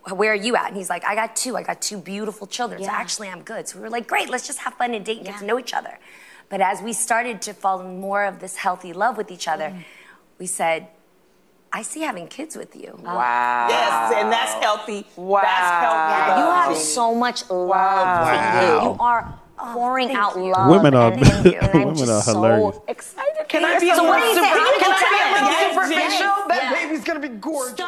Mm-hmm. 0.05 0.15
Where 0.15 0.31
are 0.31 0.35
you 0.35 0.55
at? 0.55 0.69
And 0.69 0.77
he's 0.77 0.89
like, 0.89 1.05
I 1.05 1.15
got 1.15 1.35
two. 1.35 1.57
I 1.57 1.63
got 1.63 1.81
two 1.81 1.97
beautiful 1.97 2.47
children. 2.47 2.81
So 2.81 2.89
actually, 2.89 3.29
I'm 3.29 3.43
good. 3.43 3.67
So 3.67 3.77
we 3.77 3.83
were 3.83 3.89
like, 3.89 4.07
great, 4.07 4.29
let's 4.29 4.47
just 4.47 4.59
have 4.59 4.73
fun 4.75 4.93
and 4.93 5.05
date 5.05 5.17
and 5.17 5.25
get 5.25 5.39
to 5.39 5.45
know 5.45 5.59
each 5.59 5.73
other. 5.73 5.99
But 6.49 6.61
as 6.61 6.81
we 6.81 6.93
started 6.93 7.41
to 7.43 7.53
fall 7.53 7.81
in 7.81 7.99
more 7.99 8.23
of 8.23 8.39
this 8.39 8.55
healthy 8.55 8.93
love 8.93 9.17
with 9.17 9.29
each 9.29 9.47
other, 9.47 9.65
mm-hmm. 9.65 9.81
we 10.39 10.47
said, 10.47 10.87
I 11.73 11.81
see 11.81 12.01
having 12.01 12.27
kids 12.27 12.55
with 12.55 12.75
you. 12.75 12.97
Wow. 13.03 13.67
Yes, 13.69 14.13
and 14.15 14.31
that's 14.31 14.53
healthy. 14.63 15.05
Wow. 15.15 15.41
That's 15.41 15.85
healthy. 15.85 16.11
Yeah, 16.11 16.37
you 16.67 16.71
have 16.73 16.77
so 16.77 17.13
much 17.13 17.49
love 17.49 17.67
Wow. 17.69 18.25
for 18.25 18.83
you. 18.85 18.89
You 18.91 18.97
are 18.99 19.39
pouring 19.73 20.07
thank 20.07 20.19
out 20.19 20.35
you. 20.37 20.51
love. 20.51 20.69
Women 20.71 20.93
are- 20.95 21.11
and, 21.13 21.21
and, 21.23 21.45
and 21.55 21.85
women 21.97 22.09
are 22.09 22.21
hilarious. 22.21 22.75
So 22.75 22.83
excited. 22.87 23.49
Can 23.49 23.65
I 23.65 23.79
be 23.79 23.89
a 23.89 23.95
so 23.95 24.03
little 24.03 24.17
what 24.17 24.21
do 24.23 24.33
super- 24.33 24.45
think? 24.45 24.81
Can 24.81 24.91
I 24.93 24.99
be 24.99 25.15
a 25.17 25.39
little 25.39 25.49
Yes, 25.51 25.73
superficial? 25.75 26.19
yes, 26.19 26.47
That 26.47 26.59
yes. 26.71 26.83
baby's 26.83 27.03
gonna 27.03 27.19
be 27.19 27.27
gorgeous. 27.29 27.85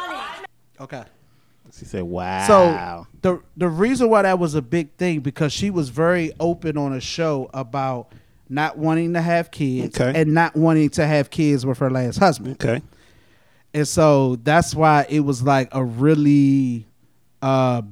Okay. 0.80 1.02
She 1.72 1.84
said, 1.84 2.02
"Wow." 2.02 2.46
So 2.46 3.06
the 3.22 3.40
the 3.56 3.68
reason 3.68 4.10
why 4.10 4.22
that 4.22 4.38
was 4.38 4.54
a 4.56 4.62
big 4.62 4.92
thing 4.96 5.20
because 5.20 5.52
she 5.52 5.70
was 5.70 5.88
very 5.88 6.32
open 6.40 6.76
on 6.76 6.92
a 6.92 7.00
show 7.00 7.48
about 7.54 8.08
not 8.48 8.76
wanting 8.76 9.12
to 9.14 9.20
have 9.22 9.50
kids 9.52 9.98
Okay. 10.00 10.20
and 10.20 10.34
not 10.34 10.56
wanting 10.56 10.90
to 10.90 11.06
have 11.06 11.30
kids 11.30 11.64
with 11.64 11.78
her 11.78 11.88
last 11.88 12.18
husband. 12.18 12.54
okay, 12.60 12.82
And 13.72 13.86
so 13.86 14.36
that's 14.36 14.74
why 14.74 15.06
it 15.08 15.20
was 15.20 15.42
like 15.42 15.68
a 15.72 15.84
really 15.84 16.86
uh 17.42 17.82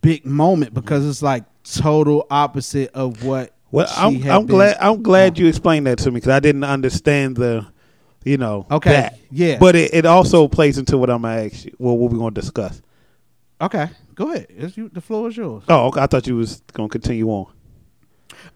big 0.00 0.24
moment 0.24 0.72
because 0.74 1.06
it's 1.06 1.22
like 1.22 1.44
total 1.64 2.26
opposite 2.30 2.90
of 2.94 3.24
what 3.24 3.52
well, 3.70 3.88
I'm, 3.96 4.22
I'm 4.30 4.46
glad. 4.46 4.76
I'm 4.80 5.02
glad 5.02 5.36
you 5.38 5.48
explained 5.48 5.88
that 5.88 5.98
to 5.98 6.10
me 6.10 6.16
because 6.16 6.28
I 6.30 6.38
didn't 6.38 6.62
understand 6.62 7.36
the, 7.36 7.66
you 8.24 8.36
know, 8.38 8.66
Okay, 8.70 8.90
that. 8.92 9.18
yeah. 9.32 9.58
But 9.58 9.74
it, 9.74 9.92
it 9.92 10.06
also 10.06 10.46
plays 10.46 10.78
into 10.78 10.96
what 10.96 11.10
I'm 11.10 11.22
gonna 11.22 11.42
ask 11.46 11.64
you. 11.64 11.74
Well, 11.78 11.98
what 11.98 12.12
we're 12.12 12.18
gonna 12.18 12.30
discuss. 12.30 12.80
Okay, 13.60 13.88
go 14.14 14.30
ahead. 14.30 14.46
It's 14.50 14.76
you, 14.76 14.90
the 14.90 15.00
floor 15.00 15.28
is 15.28 15.36
yours. 15.36 15.64
Oh, 15.68 15.88
okay. 15.88 16.00
I 16.02 16.06
thought 16.06 16.24
you 16.28 16.36
was 16.36 16.62
gonna 16.72 16.88
continue 16.88 17.28
on. 17.30 17.52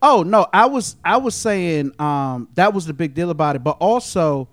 Oh 0.01 0.22
no, 0.22 0.47
I 0.53 0.66
was 0.66 0.95
I 1.05 1.16
was 1.16 1.35
saying 1.35 1.93
um 2.01 2.49
that 2.55 2.72
was 2.72 2.87
the 2.87 2.93
big 2.95 3.14
deal 3.14 3.31
about 3.31 3.57
it, 3.57 3.64
but 3.64 3.76
also 3.81 4.49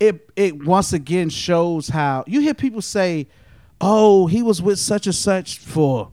it 0.00 0.30
it 0.36 0.64
once 0.64 0.92
again 0.92 1.28
shows 1.28 1.88
how 1.88 2.24
you 2.26 2.40
hear 2.40 2.54
people 2.54 2.82
say, 2.82 3.26
"Oh, 3.80 4.26
he 4.26 4.42
was 4.42 4.60
with 4.60 4.78
such 4.78 5.06
and 5.06 5.14
such 5.14 5.58
for 5.58 6.10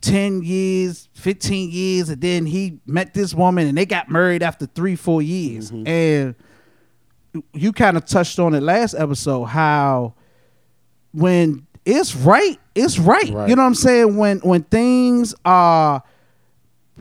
10 0.00 0.42
years, 0.42 1.08
15 1.14 1.70
years 1.70 2.08
and 2.08 2.20
then 2.20 2.46
he 2.46 2.78
met 2.86 3.14
this 3.14 3.34
woman 3.34 3.66
and 3.66 3.76
they 3.76 3.86
got 3.86 4.08
married 4.08 4.42
after 4.42 4.66
3 4.66 4.96
4 4.96 5.22
years." 5.22 5.70
Mm-hmm. 5.70 5.88
And 5.88 6.34
you 7.52 7.72
kind 7.72 7.96
of 7.96 8.04
touched 8.04 8.38
on 8.38 8.54
it 8.54 8.62
last 8.62 8.94
episode 8.94 9.44
how 9.44 10.14
when 11.12 11.66
it's 11.84 12.16
right, 12.16 12.58
it's 12.74 12.98
right. 12.98 13.30
Right. 13.30 13.48
You 13.48 13.56
know 13.56 13.62
what 13.62 13.68
I'm 13.68 13.74
saying? 13.74 14.16
When 14.16 14.38
when 14.40 14.64
things 14.64 15.34
are 15.44 16.02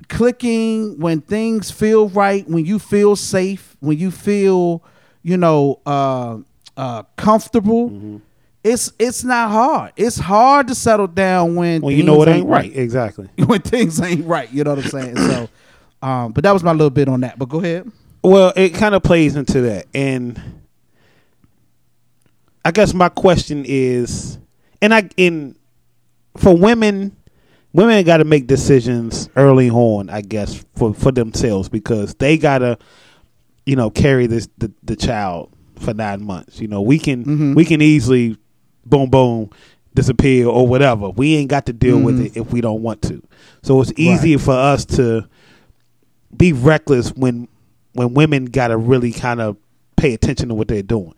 clicking, 0.10 1.00
when 1.00 1.22
things 1.22 1.72
feel 1.72 2.10
right, 2.10 2.48
when 2.48 2.66
you 2.66 2.80
feel 2.80 3.16
safe, 3.16 3.76
when 3.80 3.98
you 3.98 4.12
feel, 4.12 4.84
you 5.26 5.38
know, 5.38 5.80
uh, 5.88 6.38
uh, 6.78 7.02
comfortable, 7.18 7.90
Mm-hmm. 7.90 8.18
it's 8.64 8.92
it's 9.00 9.24
not 9.24 9.50
hard. 9.50 9.92
It's 9.98 10.18
hard 10.18 10.68
to 10.68 10.76
settle 10.76 11.08
down 11.08 11.56
when 11.56 11.82
Well, 11.82 11.92
you 11.92 12.04
know 12.04 12.22
it 12.22 12.26
things 12.26 12.38
ain't 12.38 12.48
right. 12.48 12.76
Exactly. 12.78 13.28
when 13.46 13.62
things 13.62 14.00
ain't 14.02 14.26
right. 14.26 14.52
You 14.54 14.64
know 14.64 14.76
what 14.76 14.86
I'm 14.86 14.90
saying? 14.92 15.16
so, 15.18 15.50
um, 16.02 16.32
but 16.32 16.44
that 16.44 16.52
was 16.52 16.64
my 16.64 16.72
little 16.74 16.90
bit 16.92 17.08
on 17.10 17.22
that. 17.22 17.40
But 17.40 17.50
go 17.50 17.60
ahead. 17.60 17.92
Well, 18.24 18.54
it 18.56 18.76
kind 18.76 18.94
of 18.96 19.02
plays 19.04 19.36
into 19.36 19.62
that, 19.62 19.88
and 19.96 20.40
I 22.64 22.72
guess 22.72 22.94
my 22.94 23.10
question 23.10 23.64
is, 23.68 24.38
and 24.82 24.94
I 24.94 25.10
in 25.18 25.56
for 26.38 26.56
women, 26.58 27.16
women 27.74 28.04
got 28.04 28.18
to 28.18 28.26
make 28.26 28.48
decisions 28.48 29.30
early 29.36 29.70
on. 29.70 30.10
I 30.10 30.22
guess 30.22 30.64
for 30.76 30.94
for 30.94 31.12
themselves 31.12 31.70
because 31.70 32.16
they 32.16 32.38
gotta, 32.38 32.78
you 33.66 33.76
know, 33.76 33.90
carry 33.90 34.28
this 34.28 34.48
the, 34.58 34.72
the 34.84 34.96
child 34.96 35.52
for 35.80 35.94
nine 35.94 36.24
months. 36.24 36.60
You 36.60 36.68
know, 36.68 36.82
we 36.82 37.00
can 37.00 37.24
mm-hmm. 37.24 37.54
we 37.54 37.66
can 37.66 37.82
easily 37.82 38.38
boom 38.86 39.10
boom 39.10 39.50
disappear 39.94 40.48
or 40.48 40.68
whatever. 40.68 41.10
We 41.10 41.36
ain't 41.36 41.50
got 41.50 41.66
to 41.68 41.74
deal 41.74 42.00
with 42.00 42.16
mm-hmm. 42.16 42.26
it 42.26 42.38
if 42.38 42.52
we 42.52 42.62
don't 42.62 42.82
want 42.82 43.02
to. 43.04 43.24
So 43.64 43.82
it's 43.82 43.94
easier 43.96 44.38
for 44.38 44.54
us 44.54 44.86
to 44.86 45.28
be 46.36 46.54
reckless 46.54 47.12
when 47.14 47.48
when 47.94 48.14
women 48.14 48.46
got 48.46 48.68
to 48.68 48.78
really 48.78 49.12
kind 49.12 49.42
of 49.42 49.58
pay 49.96 50.14
attention 50.14 50.50
to 50.50 50.56
what 50.56 50.68
they're 50.68 50.84
doing. 50.84 51.16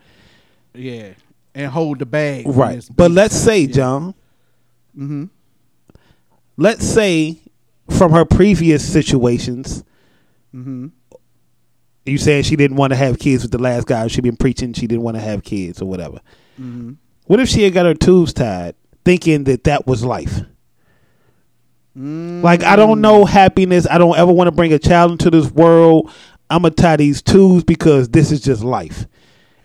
Yeah, 0.73 1.13
and 1.55 1.71
hold 1.71 1.99
the 1.99 2.05
bag. 2.05 2.45
Right. 2.47 2.87
But 2.95 3.11
let's 3.11 3.35
say, 3.35 3.61
Yeah. 3.61 3.73
John, 3.73 4.15
mm-hmm. 4.95 5.25
let's 6.55 6.85
say 6.85 7.39
from 7.89 8.11
her 8.11 8.25
previous 8.25 8.87
situations, 8.87 9.83
Mm-hmm. 10.55 10.87
You 12.07 12.17
saying 12.17 12.43
she 12.43 12.55
didn't 12.55 12.77
want 12.77 12.91
to 12.91 12.97
have 12.97 13.19
kids 13.19 13.43
with 13.43 13.51
the 13.51 13.57
last 13.57 13.87
guy. 13.87 14.07
She 14.07 14.21
been 14.21 14.37
preaching 14.37 14.73
she 14.73 14.87
didn't 14.87 15.03
want 15.03 15.15
to 15.17 15.21
have 15.21 15.43
kids 15.43 15.81
or 15.81 15.85
whatever. 15.85 16.19
Mm-hmm. 16.59 16.93
What 17.25 17.39
if 17.39 17.49
she 17.49 17.63
had 17.63 17.73
got 17.73 17.85
her 17.85 17.93
tubes 17.93 18.33
tied, 18.33 18.75
thinking 19.05 19.43
that 19.45 19.63
that 19.65 19.85
was 19.87 20.03
life? 20.03 20.41
Mm. 21.97 22.43
Like 22.43 22.63
I 22.63 22.75
don't 22.75 23.01
know 23.01 23.25
happiness. 23.25 23.87
I 23.89 23.97
don't 23.97 24.17
ever 24.17 24.31
want 24.31 24.47
to 24.47 24.51
bring 24.51 24.71
a 24.73 24.79
child 24.79 25.11
into 25.11 25.29
this 25.29 25.49
world. 25.51 26.11
I'm 26.49 26.61
gonna 26.61 26.73
tie 26.73 26.95
these 26.95 27.21
tubes 27.21 27.63
because 27.63 28.09
this 28.09 28.31
is 28.31 28.41
just 28.41 28.63
life. 28.63 29.05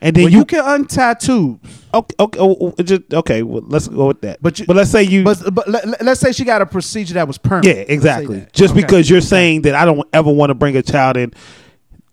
And 0.01 0.16
then 0.16 0.24
Well, 0.24 0.32
you, 0.32 0.38
you, 0.40 0.45
can 0.47 0.64
untie 0.64 1.14
tubes. 1.14 1.84
okay, 1.95 2.14
okay, 2.18 2.38
oh, 2.40 2.74
oh, 2.76 2.82
just 2.82 3.03
okay. 3.14 3.45
Well, 3.45 3.62
let's 3.68 3.86
go 3.86 4.09
with 4.09 4.20
that. 4.22 4.43
But 4.43 4.59
you- 4.59 4.66
but 4.66 4.74
let's 4.74 4.90
say 4.90 5.05
you, 5.05 5.22
But 5.22 5.55
but 5.55 5.68
let, 5.68 6.03
let's 6.03 6.20
say 6.20 6.32
she 6.32 6.45
got 6.45 6.61
a 6.61 6.66
procedure 6.66 7.14
that 7.14 7.28
was 7.28 7.38
permanent. 7.38 7.66
yeah, 7.76 7.84
exactly. 7.86 8.45
Just 8.53 8.72
Okay. 8.72 8.82
because 8.82 9.09
you're 9.09 9.20
saying 9.20 9.62
that 9.62 9.76
I 9.76 9.84
don't 9.84 10.03
ever 10.12 10.32
want 10.32 10.51
to 10.51 10.55
bring 10.55 10.76
a 10.76 10.82
child 10.82 11.16
in 11.16 11.32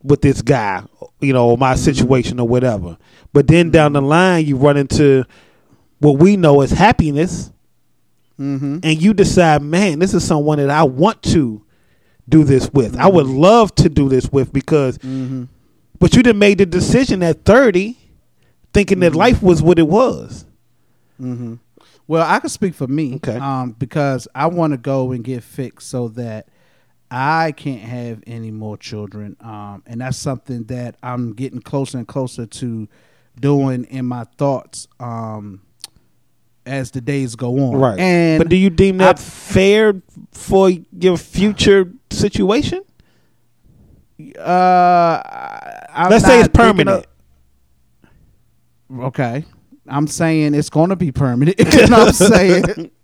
with 0.04 0.22
this 0.22 0.42
guy, 0.42 0.84
you 1.20 1.34
know, 1.34 1.56
my 1.58 1.74
Mm-hmm. 1.74 1.82
situation 1.84 2.40
or 2.40 2.48
whatever. 2.48 2.98
But 3.34 3.48
then 3.48 3.70
down 3.70 3.94
the 3.94 4.02
line, 4.02 4.46
you 4.46 4.56
run 4.58 4.78
into 4.78 5.26
what 6.00 6.18
we 6.20 6.38
know 6.38 6.62
as 6.62 6.72
happiness, 6.72 7.52
Mm-hmm. 8.40 8.80
and 8.84 9.02
you 9.02 9.14
decide, 9.14 9.62
man, 9.62 10.00
this 10.00 10.14
is 10.14 10.24
someone 10.26 10.60
that 10.60 10.70
I 10.70 10.84
want 10.84 11.22
to 11.24 11.62
do 12.30 12.44
this 12.46 12.72
with. 12.72 12.96
I 12.96 13.04
Mm-hmm. 13.08 13.16
would 13.16 13.28
love 13.28 13.76
to 13.76 13.90
do 13.90 14.08
this 14.08 14.32
with 14.32 14.54
because, 14.54 14.98
but 16.00 16.16
you 16.16 16.24
didn't 16.24 16.40
made 16.40 16.60
the 16.60 16.66
decision 16.66 17.22
at 17.24 17.44
thirty, 17.44 17.98
thinking 18.74 19.00
Mm-hmm. 19.00 19.12
that 19.12 19.16
life 19.16 19.44
was 19.44 19.62
what 19.62 19.78
it 19.80 19.88
was. 19.88 20.46
Well, 22.08 22.26
I 22.26 22.40
can 22.40 22.50
speak 22.50 22.74
for 22.74 22.88
me. 22.88 23.16
Okay. 23.16 23.36
Um, 23.38 23.72
because 23.78 24.28
I 24.34 24.48
want 24.48 24.72
to 24.72 24.78
go 24.78 25.12
and 25.12 25.24
get 25.24 25.44
fixed 25.44 25.90
so 25.90 26.08
that 26.10 26.48
I 27.12 27.52
can't 27.54 27.82
have 27.82 28.24
any 28.28 28.52
more 28.52 28.78
children. 28.78 29.36
Um, 29.42 29.84
and 29.88 30.02
that's 30.02 30.18
something 30.18 30.66
that 30.66 30.96
I'm 31.02 31.34
getting 31.34 31.62
closer 31.62 31.98
and 31.98 32.08
closer 32.08 32.46
to 32.46 32.88
doing 33.40 33.86
in 33.86 34.06
my 34.06 34.26
thoughts. 34.38 34.88
Um, 35.00 35.62
as 36.66 36.92
the 36.92 37.02
days 37.02 37.36
go 37.36 37.58
on. 37.60 37.76
Right. 37.76 38.00
And 38.00 38.40
but 38.40 38.50
do 38.50 38.56
you 38.56 38.70
deem 38.70 38.98
that 38.98 39.18
I- 39.18 39.22
fair 39.22 40.02
for 40.32 40.70
your 40.70 41.18
future 41.18 41.92
situation? 42.12 42.84
uh, 44.38 44.42
I- 44.42 46.08
Let's 46.10 46.26
say 46.26 46.40
it's 46.42 46.50
permanent. 46.50 47.06
of- 48.92 49.00
okay. 49.06 49.46
I'm 49.88 50.06
saying 50.08 50.54
it's 50.54 50.70
going 50.70 50.90
to 50.90 50.96
be 50.96 51.12
permanent. 51.12 51.58
you 51.74 51.88
know 51.88 52.00
what 52.06 52.08
I'm 52.10 52.14
saying? 52.14 52.92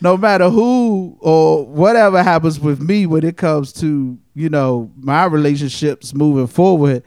no 0.00 0.16
matter 0.16 0.48
who 0.50 1.16
or 1.20 1.66
whatever 1.66 2.22
happens 2.22 2.60
with 2.60 2.80
me 2.80 3.06
when 3.06 3.24
it 3.24 3.36
comes 3.36 3.72
to, 3.74 4.18
you 4.34 4.48
know, 4.48 4.90
my 4.96 5.24
relationships 5.24 6.14
moving 6.14 6.46
forward, 6.46 7.02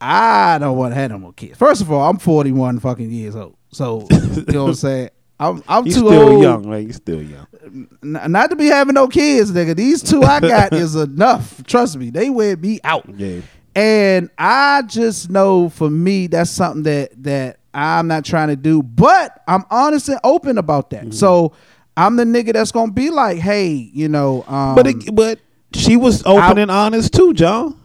I 0.00 0.58
don't 0.58 0.76
want 0.76 0.92
to 0.94 1.00
have 1.00 1.10
no 1.10 1.18
more 1.18 1.32
kids. 1.32 1.58
First 1.58 1.80
of 1.80 1.90
all, 1.90 2.08
I'm 2.08 2.18
41 2.18 2.80
fucking 2.80 3.10
years 3.10 3.34
old. 3.34 3.56
So, 3.72 4.06
you 4.10 4.44
know 4.48 4.64
what 4.64 4.68
I'm 4.70 4.74
saying? 4.74 5.10
I'm 5.38 5.62
I'm 5.68 5.84
You 5.86 5.92
too 5.92 5.98
still 6.08 6.28
old 6.30 6.42
young, 6.42 6.66
right? 6.66 6.86
You 6.86 6.92
still 6.94 7.22
young. 7.22 7.46
n- 7.62 7.88
not 8.32 8.48
to 8.50 8.56
be 8.56 8.66
having 8.66 8.94
no 8.94 9.06
kids, 9.06 9.52
nigga. 9.52 9.76
These 9.76 10.02
two 10.02 10.22
I 10.22 10.40
got 10.40 10.72
is 10.72 10.94
enough. 10.96 11.62
Trust 11.66 11.96
me, 11.98 12.08
they 12.10 12.30
wear 12.30 12.56
me 12.56 12.80
out. 12.84 13.06
Yeah. 13.14 13.40
And 13.74 14.30
I 14.38 14.82
just 14.86 15.28
know 15.28 15.68
for 15.68 15.90
me, 15.90 16.26
that's 16.28 16.50
something 16.50 16.84
that 16.84 17.22
that 17.24 17.58
I'm 17.74 18.06
not 18.08 18.24
trying 18.24 18.48
to 18.48 18.56
do. 18.56 18.82
But 18.82 19.42
I'm 19.46 19.64
honest 19.70 20.08
and 20.08 20.18
open 20.24 20.56
about 20.56 20.88
Mm-hmm. 20.88 21.08
that. 21.10 21.14
So 21.14 21.52
I'm 21.96 22.16
the 22.16 22.24
nigga 22.24 22.52
that's 22.52 22.72
gonna 22.72 22.92
be 22.92 23.10
like, 23.10 23.38
hey, 23.38 23.68
you 23.72 24.08
know, 24.08 24.44
um, 24.48 24.74
But 24.74 24.86
it, 24.86 25.14
but 25.14 25.38
she 25.72 25.96
was 25.96 26.22
open 26.26 26.58
I- 26.58 26.62
and 26.62 26.70
honest 26.70 27.12
too, 27.12 27.32
John. 27.34 27.80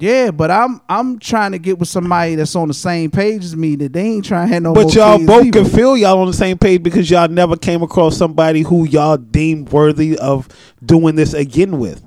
Yeah, 0.00 0.32
but 0.32 0.50
I'm 0.50 0.80
I'm 0.88 1.20
trying 1.20 1.52
to 1.52 1.58
get 1.58 1.78
with 1.78 1.88
somebody 1.88 2.34
that's 2.34 2.56
on 2.56 2.66
the 2.66 2.74
same 2.74 3.12
page 3.12 3.44
as 3.44 3.54
me 3.54 3.76
that 3.76 3.92
they 3.92 4.02
ain't 4.02 4.24
trying 4.24 4.48
to 4.48 4.54
have 4.54 4.62
no. 4.64 4.74
But 4.74 4.92
y'all 4.92 5.24
both 5.24 5.46
either. 5.46 5.62
can 5.62 5.70
feel 5.70 5.96
y'all 5.96 6.18
on 6.18 6.26
the 6.26 6.32
same 6.32 6.58
page 6.58 6.82
because 6.82 7.08
y'all 7.08 7.28
never 7.28 7.56
came 7.56 7.80
across 7.80 8.16
somebody 8.16 8.62
who 8.62 8.84
y'all 8.88 9.16
deemed 9.16 9.70
worthy 9.70 10.18
of 10.18 10.48
doing 10.84 11.14
this 11.14 11.32
again 11.32 11.78
with. 11.78 12.02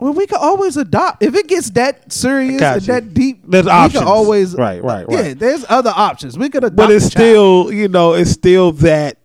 Well, 0.00 0.14
we 0.14 0.26
can 0.26 0.38
always 0.40 0.76
adopt 0.78 1.22
if 1.22 1.34
it 1.34 1.48
gets 1.48 1.70
that 1.70 2.12
serious 2.12 2.62
and 2.62 2.82
that 2.82 3.12
deep. 3.14 3.42
There's 3.46 3.66
we 3.66 3.70
options. 3.72 4.00
can 4.00 4.08
always 4.08 4.54
Right, 4.54 4.82
right, 4.82 5.06
right. 5.06 5.26
Yeah, 5.26 5.34
there's 5.34 5.66
other 5.68 5.92
options. 5.94 6.38
We 6.38 6.48
could 6.48 6.64
adopt. 6.64 6.76
But 6.76 6.90
it's 6.92 7.04
still, 7.06 7.70
you 7.70 7.88
know, 7.88 8.14
it's 8.14 8.30
still 8.30 8.72
that 8.72 9.18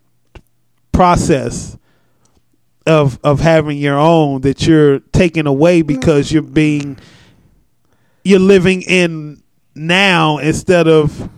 process 0.94 1.78
of 2.86 3.20
of 3.24 3.40
having 3.42 3.78
your 3.78 3.98
own 3.98 4.42
that 4.42 4.66
you're 4.66 5.00
taking 5.12 5.48
away 5.48 5.82
because 5.82 6.32
you're 6.32 6.42
being 6.42 6.98
you're 8.24 8.40
living 8.40 8.82
in 8.84 9.42
now 9.76 10.38
instead 10.38 10.88
of 10.88 11.30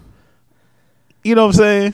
you 1.23 1.33
know 1.33 1.47
what 1.47 1.55
I'm 1.55 1.59
saying? 1.59 1.93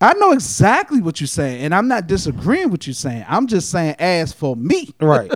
I 0.00 0.12
know 0.14 0.32
exactly 0.32 1.00
what 1.00 1.20
you're 1.20 1.26
saying, 1.26 1.62
and 1.62 1.74
I'm 1.74 1.88
not 1.88 2.06
disagreeing 2.06 2.70
with 2.70 2.86
you 2.86 2.92
saying. 2.92 3.24
I'm 3.26 3.46
just 3.48 3.70
saying, 3.70 3.96
as 3.98 4.32
for 4.32 4.54
me, 4.54 4.94
Right. 5.00 5.32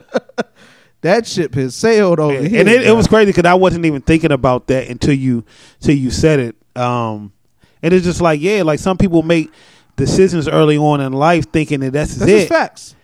that 1.00 1.26
ship 1.26 1.54
has 1.54 1.74
sailed 1.74 2.20
over 2.20 2.40
here. 2.40 2.60
and 2.60 2.68
it, 2.68 2.86
it 2.86 2.92
was 2.92 3.08
crazy 3.08 3.32
because 3.32 3.44
I 3.48 3.54
wasn't 3.54 3.86
even 3.86 4.02
thinking 4.02 4.30
about 4.30 4.68
that 4.68 4.88
until 4.88 5.14
you 5.14 5.44
until 5.80 5.96
you 5.96 6.10
said 6.10 6.38
it. 6.40 6.56
Um, 6.80 7.32
and 7.82 7.92
it's 7.92 8.04
just 8.04 8.20
like 8.20 8.40
yeah, 8.40 8.62
like 8.62 8.78
some 8.78 8.96
people 8.98 9.22
make 9.22 9.50
decisions 9.96 10.48
early 10.48 10.76
on 10.76 11.00
in 11.00 11.12
life 11.12 11.50
thinking 11.52 11.80
that 11.80 11.92
that's, 11.92 12.14
That's 12.16 12.30
it, 12.30 12.48
facts. 12.48 12.94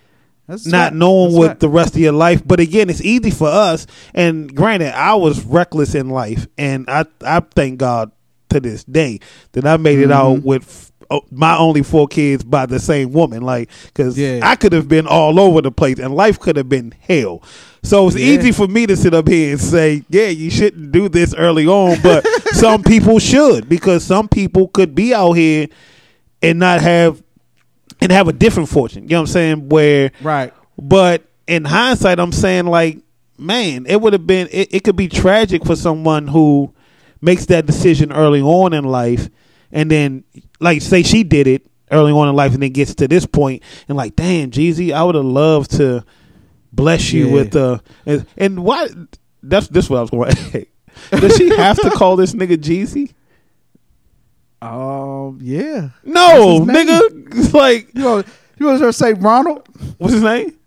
That's 0.47 0.67
not 0.67 0.87
fact. 0.87 0.97
knowing 0.97 1.27
That's 1.29 1.39
what 1.39 1.47
fact. 1.49 1.61
the 1.61 1.69
rest 1.69 1.95
of 1.95 2.01
your 2.01 2.13
life. 2.13 2.43
But 2.47 2.59
again, 2.61 2.89
it's 2.89 3.03
easy 3.03 3.31
for 3.31 3.49
us. 3.49 3.87
And 4.15 4.55
granted, 4.55 4.95
I 4.95 5.15
was 5.15 5.45
reckless 5.45 5.95
in 5.95 6.09
life, 6.09 6.47
and 6.57 6.89
I 6.89 7.05
I 7.25 7.41
thank 7.41 7.79
God 7.79 8.11
to 8.51 8.61
this 8.61 8.83
day 8.85 9.21
that 9.53 9.67
I 9.67 9.77
made 9.77 9.99
it 9.99 10.11
out 10.11 10.37
Mm-hmm. 10.39 10.47
with. 10.47 10.63
f- 10.63 10.93
oh, 11.11 11.21
My 11.31 11.57
only 11.59 11.83
four 11.83 12.09
kids 12.09 12.45
by 12.45 12.65
the 12.65 12.79
same 12.81 13.13
woman, 13.13 13.43
like, 13.43 13.69
because 13.89 14.19
Yeah. 14.19 14.41
I 14.43 14.57
could 14.57 14.73
have 14.73 14.89
been 14.89 15.07
all 15.07 15.39
over 15.39 15.61
the 15.61 15.71
place, 15.71 15.99
and 15.99 16.15
life 16.15 16.41
could 16.41 16.57
have 16.57 16.69
been 16.71 16.95
hell. 16.99 17.43
So 17.83 18.07
it's 18.09 18.17
Yeah. 18.17 18.27
easy 18.39 18.53
for 18.53 18.67
me 18.67 18.87
to 18.87 18.97
sit 18.97 19.13
up 19.13 19.29
here 19.29 19.53
and 19.53 19.61
say, 19.61 20.03
"Yeah, 20.09 20.29
you 20.29 20.49
shouldn't 20.51 20.93
do 20.93 21.11
this 21.11 21.35
early 21.35 21.67
on," 21.67 21.99
but 22.03 22.27
some 22.55 22.83
people 22.83 23.19
should 23.19 23.69
because 23.69 24.03
some 24.03 24.29
people 24.29 24.69
could 24.69 24.95
be 24.95 25.13
out 25.15 25.33
here 25.33 25.67
and 26.43 26.59
not 26.59 26.81
have 26.81 27.23
and 28.01 28.13
have 28.13 28.29
a 28.29 28.33
different 28.33 28.69
fortune. 28.69 29.05
You 29.05 29.11
know 29.11 29.17
what 29.17 29.21
I'm 29.23 29.33
saying? 29.33 29.69
Where 29.69 30.13
Right. 30.23 30.53
but 30.81 31.25
in 31.47 31.65
hindsight, 31.65 32.19
I'm 32.21 32.33
saying 32.33 32.67
like, 32.67 32.99
man, 33.39 33.87
it 33.87 34.01
would 34.01 34.13
have 34.13 34.27
been 34.27 34.49
it, 34.53 34.69
it 34.75 34.85
could 34.85 34.97
be 34.97 35.09
tragic 35.09 35.65
for 35.65 35.77
someone 35.77 36.29
who 36.29 36.73
makes 37.21 37.47
that 37.47 37.67
decision 37.67 38.13
early 38.13 38.41
on 38.41 38.73
in 38.73 38.85
life 38.85 39.29
and 39.73 39.91
then 39.91 40.25
like 40.61 40.81
say 40.83 41.03
she 41.03 41.25
did 41.25 41.47
it 41.47 41.67
early 41.91 42.13
on 42.13 42.29
in 42.29 42.37
life 42.37 42.53
and 42.55 42.63
then 42.63 42.71
gets 42.71 42.95
to 42.97 43.09
this 43.09 43.27
point 43.27 43.63
and 43.89 43.97
like, 43.97 44.15
damn, 44.15 44.51
Jeezy, 44.51 44.93
I 44.93 45.03
would 45.03 45.15
have 45.15 45.25
loved 45.25 45.73
to 45.73 46.05
bless 46.73 47.13
you 47.13 47.27
Yeah. 47.29 47.33
with 47.33 47.57
uh 47.57 47.79
and, 48.07 48.27
and 48.37 48.63
why 48.63 48.89
that's 49.43 49.69
this 49.69 49.89
what 49.91 49.97
I 49.99 50.01
was 50.03 50.11
going 50.11 50.31
to 50.53 50.67
Does 51.13 51.37
she 51.37 51.49
have 51.49 51.81
to 51.81 51.91
call 51.91 52.17
this 52.17 52.35
nigga 52.35 52.57
Jeezy? 52.57 53.15
Um. 54.61 55.39
Yeah. 55.43 55.91
No, 56.05 56.65
That's 56.65 56.79
his 56.79 56.87
name. 56.87 56.87
nigga. 57.29 57.39
It's 57.39 57.55
like 57.65 57.91
You 57.95 58.05
want 58.05 58.27
you 58.59 58.67
want 58.67 58.81
to 58.81 58.93
say 58.93 59.13
Ronald? 59.15 59.69
what's 59.99 60.15
his 60.15 60.23
name? 60.23 60.59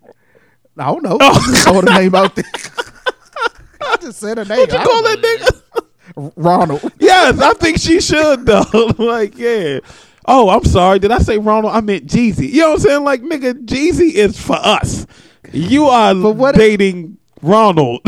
I 0.78 0.86
don't 0.86 1.04
know. 1.04 1.18
Oh. 1.20 1.64
I 1.68 1.82
the 1.82 2.00
name 2.00 2.16
out 2.16 2.36
there. 2.36 2.46
I 3.82 3.98
just 3.98 4.20
said 4.20 4.40
a 4.40 4.46
name. 4.46 4.60
What 4.60 4.72
you 4.72 4.78
call 4.80 5.04
that 5.04 5.20
nigga? 5.20 6.32
Ronald. 6.36 6.92
Yes, 7.00 7.40
I 7.40 7.54
think 7.54 7.78
she 7.78 8.00
should 8.02 8.46
though. 8.46 8.94
like, 8.98 9.38
yeah. 9.38 9.80
Oh, 10.26 10.50
I'm 10.50 10.64
sorry. 10.64 11.00
Did 11.00 11.12
I 11.12 11.18
say 11.20 11.38
Ronald? 11.38 11.74
I 11.76 11.82
meant 11.82 12.06
Jeezy. 12.06 12.50
You 12.50 12.62
know 12.62 12.68
what 12.70 12.74
I'm 12.76 12.80
saying? 12.80 13.04
Like, 13.04 13.22
nigga, 13.22 13.54
Jeezy 13.66 14.14
is 14.14 14.40
for 14.40 14.56
us. 14.56 15.06
You 15.52 15.86
are 15.88 16.14
But 16.16 16.36
what- 16.36 16.56
dating 16.56 17.18
Ronald. 17.42 18.02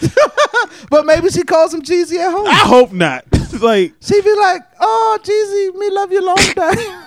But 0.90 1.06
maybe 1.06 1.30
she 1.30 1.42
calls 1.42 1.72
him 1.72 1.82
Jeezy 1.82 2.16
at 2.18 2.30
home. 2.32 2.46
I 2.46 2.54
hope 2.54 2.92
not. 2.92 3.24
like, 3.60 3.94
She 4.00 4.20
be 4.22 4.34
like, 4.34 4.62
"Oh, 4.80 5.18
Jeezy, 5.22 5.78
me 5.78 5.90
love 5.90 6.10
you 6.12 6.24
long 6.24 6.36
time." 6.36 6.76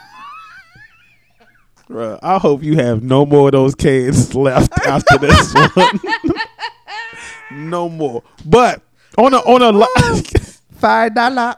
bruh, 1.90 2.20
I 2.22 2.38
hope 2.40 2.64
you 2.64 2.76
have 2.78 3.04
no 3.04 3.26
more 3.26 3.50
of 3.50 3.52
those 3.54 3.76
kids 3.76 4.34
left 4.36 4.72
after 4.88 5.18
this 5.18 5.54
one. 5.54 6.00
no 7.52 7.90
more. 7.90 8.24
But 8.46 8.82
on 9.18 9.34
a 9.34 9.38
on 9.40 9.62
a 9.62 9.72
li- 9.72 10.24
Five 10.80 11.16
dollar. 11.16 11.56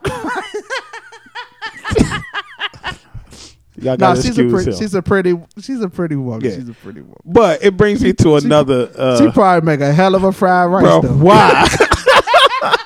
Y'all 3.78 3.97
No, 3.97 4.15
she's 4.15 4.38
a 4.38 4.45
pretty. 4.49 4.71
She's 4.73 4.93
a 4.95 5.01
pretty. 5.01 5.34
She's 5.61 5.82
a 5.82 5.89
pretty 5.89 6.15
woman. 6.15 6.41
Yeah. 6.41 6.55
She's 6.55 6.69
a 6.69 6.73
pretty 6.73 7.01
woman. 7.01 7.17
But 7.26 7.63
it 7.63 7.76
brings 7.78 8.03
me 8.03 8.13
to 8.13 8.36
another. 8.36 8.89
Uh, 8.97 9.17
she 9.19 9.32
probably 9.32 9.65
make 9.65 9.82
a 9.82 9.91
hell 9.93 10.15
of 10.15 10.23
a 10.23 10.32
fried 10.32 10.69
rice 10.71 10.84
bro, 10.84 11.01
though. 11.01 11.13
why? 11.13 11.67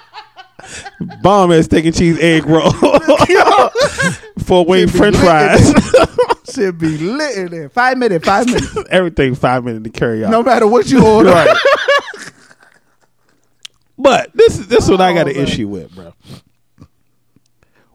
Bomb 1.22 1.52
ass 1.52 1.66
steak 1.66 1.86
and 1.86 1.96
cheese 1.96 2.20
egg 2.20 2.46
roll. 2.46 2.72
Four 4.40 4.66
wing 4.66 4.88
French 4.88 5.16
fries. 5.18 5.74
Should 6.54 6.78
be 6.80 6.98
lit 6.98 7.38
in 7.38 7.52
there. 7.52 7.70
Five 7.70 7.98
minutes. 7.98 8.26
Five 8.26 8.48
minutes. 8.48 8.76
Everything 8.90 9.36
five 9.36 9.64
minutes 9.64 9.84
to 9.84 9.90
carry 9.92 10.26
out. 10.26 10.32
No 10.32 10.42
matter 10.44 10.68
what 10.68 10.90
you 10.90 11.06
order. 11.06 11.30
Right. 11.30 11.56
But 13.98 14.32
this 14.34 14.58
is 14.60 14.68
this 14.68 14.86
is 14.86 14.90
what 14.92 15.02
I 15.02 15.14
got 15.14 15.28
an 15.28 15.34
Oh, 15.36 15.40
man. 15.40 15.48
issue 15.48 15.68
with, 15.68 15.94
bro. 15.94 16.14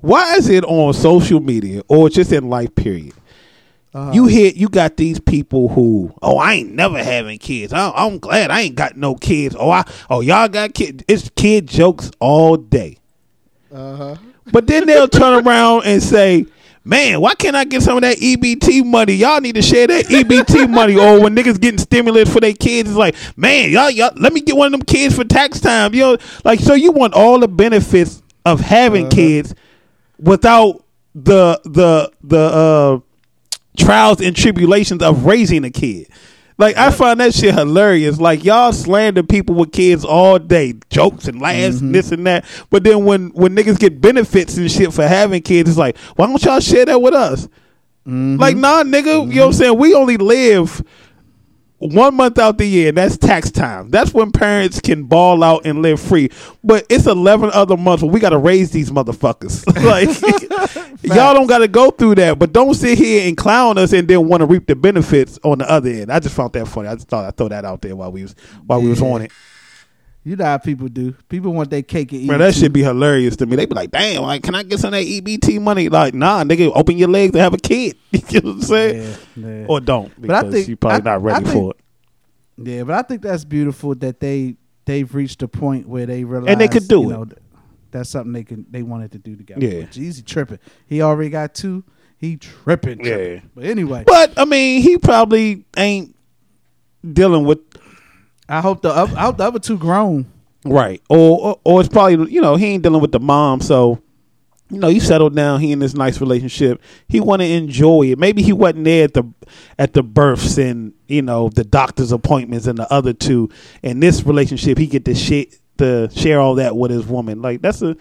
Why 0.05 0.35
is 0.35 0.51
it 0.51 0.65
on 0.65 0.93
social 0.93 1.41
media 1.41 1.81
or 1.89 2.11
just 2.11 2.31
in 2.31 2.51
life 2.51 2.75
period? 2.75 3.15
Uh-huh. 3.95 4.13
You 4.13 4.27
hear 4.27 4.53
you 4.55 4.69
got 4.69 4.99
these 4.99 5.19
people 5.19 5.69
who 5.69 6.13
oh 6.21 6.37
I 6.37 6.55
ain't 6.55 6.73
never 6.73 7.03
having 7.03 7.39
kids. 7.39 7.73
I, 7.73 7.91
I'm 7.91 8.19
glad 8.19 8.51
I 8.51 8.61
ain't 8.61 8.75
got 8.75 8.99
no 8.99 9.15
kids. 9.15 9.57
Oh 9.59 9.71
I 9.71 9.91
oh 10.11 10.21
y'all 10.21 10.49
got 10.49 10.75
kids. 10.75 11.03
It's 11.09 11.31
kid 11.31 11.67
jokes 11.69 12.11
all 12.21 12.59
day. 12.59 12.99
Uh-huh. 13.73 14.17
But 14.53 14.67
then 14.67 14.87
they'll 14.87 15.09
turn 15.09 15.43
around 15.47 15.85
and 15.87 16.03
say, 16.03 16.45
Man, 16.85 17.23
why 17.23 17.35
can't 17.35 17.57
I 17.57 17.65
get 17.65 17.83
some 17.83 17.97
of 17.97 18.03
that 18.03 18.19
EBT 18.19 18.85
money? 18.85 19.15
Y'all 19.15 19.41
need 19.41 19.55
to 19.55 19.63
share 19.63 19.87
that 19.87 20.05
EBT 20.05 20.69
money. 20.71 20.99
Or 20.99 21.19
when 21.19 21.35
niggas 21.35 21.59
getting 21.59 21.79
stimulus 21.79 22.31
for 22.31 22.41
their 22.41 22.53
kids, 22.53 22.91
it's 22.91 22.99
like, 22.99 23.17
man, 23.39 23.71
y'all, 23.71 23.89
y'all, 23.89 24.13
let 24.17 24.35
me 24.35 24.43
get 24.43 24.55
one 24.55 24.67
of 24.67 24.73
them 24.73 24.83
kids 24.83 25.17
for 25.17 25.25
tax 25.25 25.61
time. 25.61 25.95
You 25.95 26.03
know, 26.03 26.19
like, 26.45 26.61
so 26.61 26.75
you 26.75 26.93
want 26.93 27.15
all 27.15 27.39
the 27.39 27.49
benefits 27.49 28.23
of 28.45 28.61
having 28.61 29.09
kids 29.09 29.55
without 30.19 30.85
the 31.15 31.61
the 31.65 32.11
the 32.23 32.39
uh, 32.39 32.99
trials 33.77 34.21
and 34.21 34.35
tribulations 34.35 35.03
of 35.03 35.27
raising 35.27 35.65
a 35.65 35.71
kid. 35.71 36.09
Like 36.57 36.77
I 36.77 36.91
find 36.93 37.19
that 37.19 37.35
shit 37.35 37.55
hilarious. 37.55 38.21
Like 38.21 38.45
y'all 38.45 38.73
slander 38.73 39.25
people 39.25 39.57
with 39.57 39.73
kids 39.73 40.05
all 40.05 40.39
day, 40.39 40.75
jokes 40.89 41.27
and 41.27 41.41
laughs 41.41 41.57
and 41.57 41.75
mm-hmm. 41.75 41.93
this 41.93 42.13
and 42.13 42.27
that. 42.27 42.45
But 42.71 42.85
then 42.85 43.05
when 43.05 43.31
when 43.31 43.57
niggas 43.57 43.79
get 43.79 44.01
benefits 44.01 44.57
and 44.57 44.71
shit 44.71 44.93
for 44.93 45.07
having 45.07 45.43
kids, 45.43 45.71
it's 45.71 45.79
like, 45.79 45.97
why 46.15 46.27
don't 46.27 46.43
y'all 46.45 46.61
share 46.61 46.85
that 46.85 47.03
with 47.03 47.15
us? 47.15 47.47
Mm-hmm. 48.07 48.37
Like 48.37 48.57
nah, 48.57 48.85
nigga, 48.85 49.07
you 49.07 49.13
know 49.13 49.19
what 49.19 49.23
I'm 49.23 49.37
mm-hmm. 49.37 49.53
saying? 49.53 49.79
We 49.79 49.95
only 49.95 50.17
live 50.17 50.83
one 51.79 52.15
month 52.15 52.39
out 52.39 52.59
the 52.59 52.67
year, 52.67 52.89
and 52.89 52.97
that's 52.97 53.17
tax 53.17 53.51
time. 53.51 53.91
That's 53.91 54.15
when 54.15 54.31
parents 54.31 54.81
can 54.81 55.05
ball 55.05 55.43
out 55.43 55.67
and 55.67 55.83
live 55.83 56.01
free. 56.01 56.31
But 56.63 56.87
it's 56.89 57.07
eleven 57.07 57.51
other 57.53 57.77
months 57.77 58.03
where 58.03 58.13
we 58.13 58.21
got 58.21 58.31
to 58.31 58.39
raise 58.39 58.71
these 58.71 58.91
motherfuckers. 58.91 59.67
like 59.85 61.03
y'all 61.03 61.35
don't 61.35 61.47
got 61.47 61.59
to 61.59 61.69
go 61.69 61.91
through 61.91 62.17
that. 62.17 62.39
But 62.39 62.53
don't 62.53 62.75
sit 62.75 62.99
here 62.99 63.27
and 63.27 63.37
clown 63.37 63.77
us 63.79 63.93
and 63.93 64.07
then 64.09 64.29
want 64.29 64.41
to 64.41 64.47
reap 64.47 64.67
the 64.67 64.77
benefits 64.77 65.39
on 65.43 65.59
the 65.59 65.71
other 65.71 65.91
end. 65.91 66.13
I 66.13 66.21
just 66.21 66.35
found 66.35 66.53
that 66.53 66.67
funny. 66.67 66.89
I 66.89 66.95
just 66.95 67.09
thought 67.09 67.25
I'd 67.25 67.37
throw 67.37 67.49
that 67.49 67.65
out 67.65 67.83
there 67.83 67.97
while 67.97 68.13
we 68.13 68.23
was 68.23 68.35
while 68.67 68.81
we 68.81 68.89
was 68.89 69.03
on 69.03 69.23
it. 69.23 69.33
You 70.27 70.37
know 70.37 70.45
how 70.47 70.57
people 70.59 70.89
do. 70.89 71.13
People 71.29 71.53
want 71.53 71.69
their 71.69 71.83
cake 71.83 72.11
and 72.13 72.23
eat. 72.23 72.27
Man, 72.29 72.37
it 72.37 72.39
that 72.45 72.55
too. 72.55 72.61
should 72.61 72.73
be 72.73 72.83
hilarious 72.83 73.37
to 73.37 73.47
me. 73.47 73.57
They 73.57 73.67
be 73.67 73.75
like, 73.75 73.91
"Damn, 73.91 74.23
like, 74.23 74.43
can 74.43 74.55
I 74.55 74.63
get 74.63 74.79
some 74.81 74.95
of 74.95 74.99
that 75.01 75.07
EBT 75.07 75.61
money?" 75.61 75.91
Like, 75.91 76.15
nah, 76.15 76.43
nigga, 76.45 76.73
open 76.75 76.97
your 76.97 77.09
legs 77.09 77.33
to 77.33 77.41
have 77.41 77.53
a 77.53 77.59
kid. 77.59 77.97
you 78.11 78.41
know 78.41 78.49
what 78.51 78.55
I'm 78.57 78.63
saying? 78.63 79.17
Yeah, 79.37 79.47
yeah. 79.49 79.67
Or 79.69 79.81
don't 79.81 80.11
But 80.19 80.31
I 80.47 80.51
think- 80.51 80.69
you 80.69 80.77
probably 80.77 81.01
I- 81.11 81.13
not 81.15 81.23
ready 81.23 81.45
think- 81.45 81.55
for 81.55 81.71
it. 81.73 81.81
Yeah, 82.69 82.85
but 82.85 82.95
I 82.95 83.03
think 83.03 83.21
that's 83.21 83.45
beautiful 83.45 83.95
that 83.97 84.21
they 84.21 84.57
they've 84.87 85.13
reached 85.15 85.43
a 85.43 85.49
point 85.49 85.89
where 85.89 86.07
they 86.07 86.25
realize 86.25 86.51
and 86.53 86.61
they 86.61 86.69
could 86.69 86.87
do 86.89 87.01
you 87.03 87.09
know, 87.09 87.25
th- 87.27 87.39
that's 87.91 88.09
something 88.09 88.33
they 88.33 88.45
can 88.45 88.65
they 88.71 88.83
wanted 88.83 89.13
to 89.13 89.19
do 89.19 89.37
together. 89.37 89.61
Yeah. 89.67 89.83
Jeezy 89.83 90.25
tripping. 90.25 90.59
He 90.87 91.03
already 91.03 91.31
got 91.31 91.55
two. 91.55 91.85
He 92.17 92.37
tripping. 92.37 92.99
tripping. 93.01 93.35
Yeah. 93.35 93.41
But 93.55 93.65
anyway, 93.65 94.05
But 94.07 94.39
I 94.39 94.45
mean, 94.47 94.81
he 94.83 94.97
probably 94.99 95.65
ain't 95.77 96.15
dealing 97.13 97.45
with 97.45 97.59
I 98.49 98.61
hope 98.61 98.83
the 98.83 98.91
other, 98.91 99.17
I 99.17 99.23
hope 99.23 99.39
the 99.39 99.45
other 99.45 99.59
two 99.59 99.79
grown. 99.79 100.27
right, 100.65 101.01
or, 101.09 101.41
or 101.41 101.61
or 101.65 101.81
it's 101.81 101.89
probably 101.89 102.31
you 102.33 102.41
know 102.41 102.57
he 102.57 102.67
ain't 102.67 102.83
dealing 102.83 103.01
with 103.01 103.13
the 103.13 103.21
mom, 103.21 103.61
so 103.61 104.01
you 104.71 104.79
know 104.79 104.89
he 104.89 105.01
settled 105.01 105.35
down. 105.35 105.61
He 105.61 105.73
in 105.73 105.79
this 105.79 105.95
nice 105.95 106.21
relationship. 106.21 106.83
He 107.09 107.21
want 107.21 107.43
to 107.43 107.47
enjoy 107.47 108.05
it. 108.05 108.19
Maybe 108.19 108.43
he 108.43 108.53
wasn't 108.53 108.85
there 108.85 109.05
at 109.05 109.15
the 109.15 109.25
at 109.79 109.93
the 109.93 110.03
births 110.03 110.59
and 110.59 110.93
you 111.09 111.23
know 111.23 111.49
the 111.49 111.65
doctor's 111.65 112.13
appointments 112.13 112.67
and 112.67 112.79
the 112.79 112.91
other 112.93 113.13
two. 113.13 113.51
In 113.83 114.01
this 114.01 114.25
relationship, 114.25 114.79
he 114.79 114.87
get 114.87 115.05
to 115.07 115.15
shit 115.15 115.59
to 115.79 116.09
share 116.15 116.41
all 116.41 116.55
that 116.57 116.77
with 116.77 116.91
his 116.91 117.07
woman. 117.07 117.43
Like 117.43 117.63
that's 117.63 117.83
a 117.83 117.97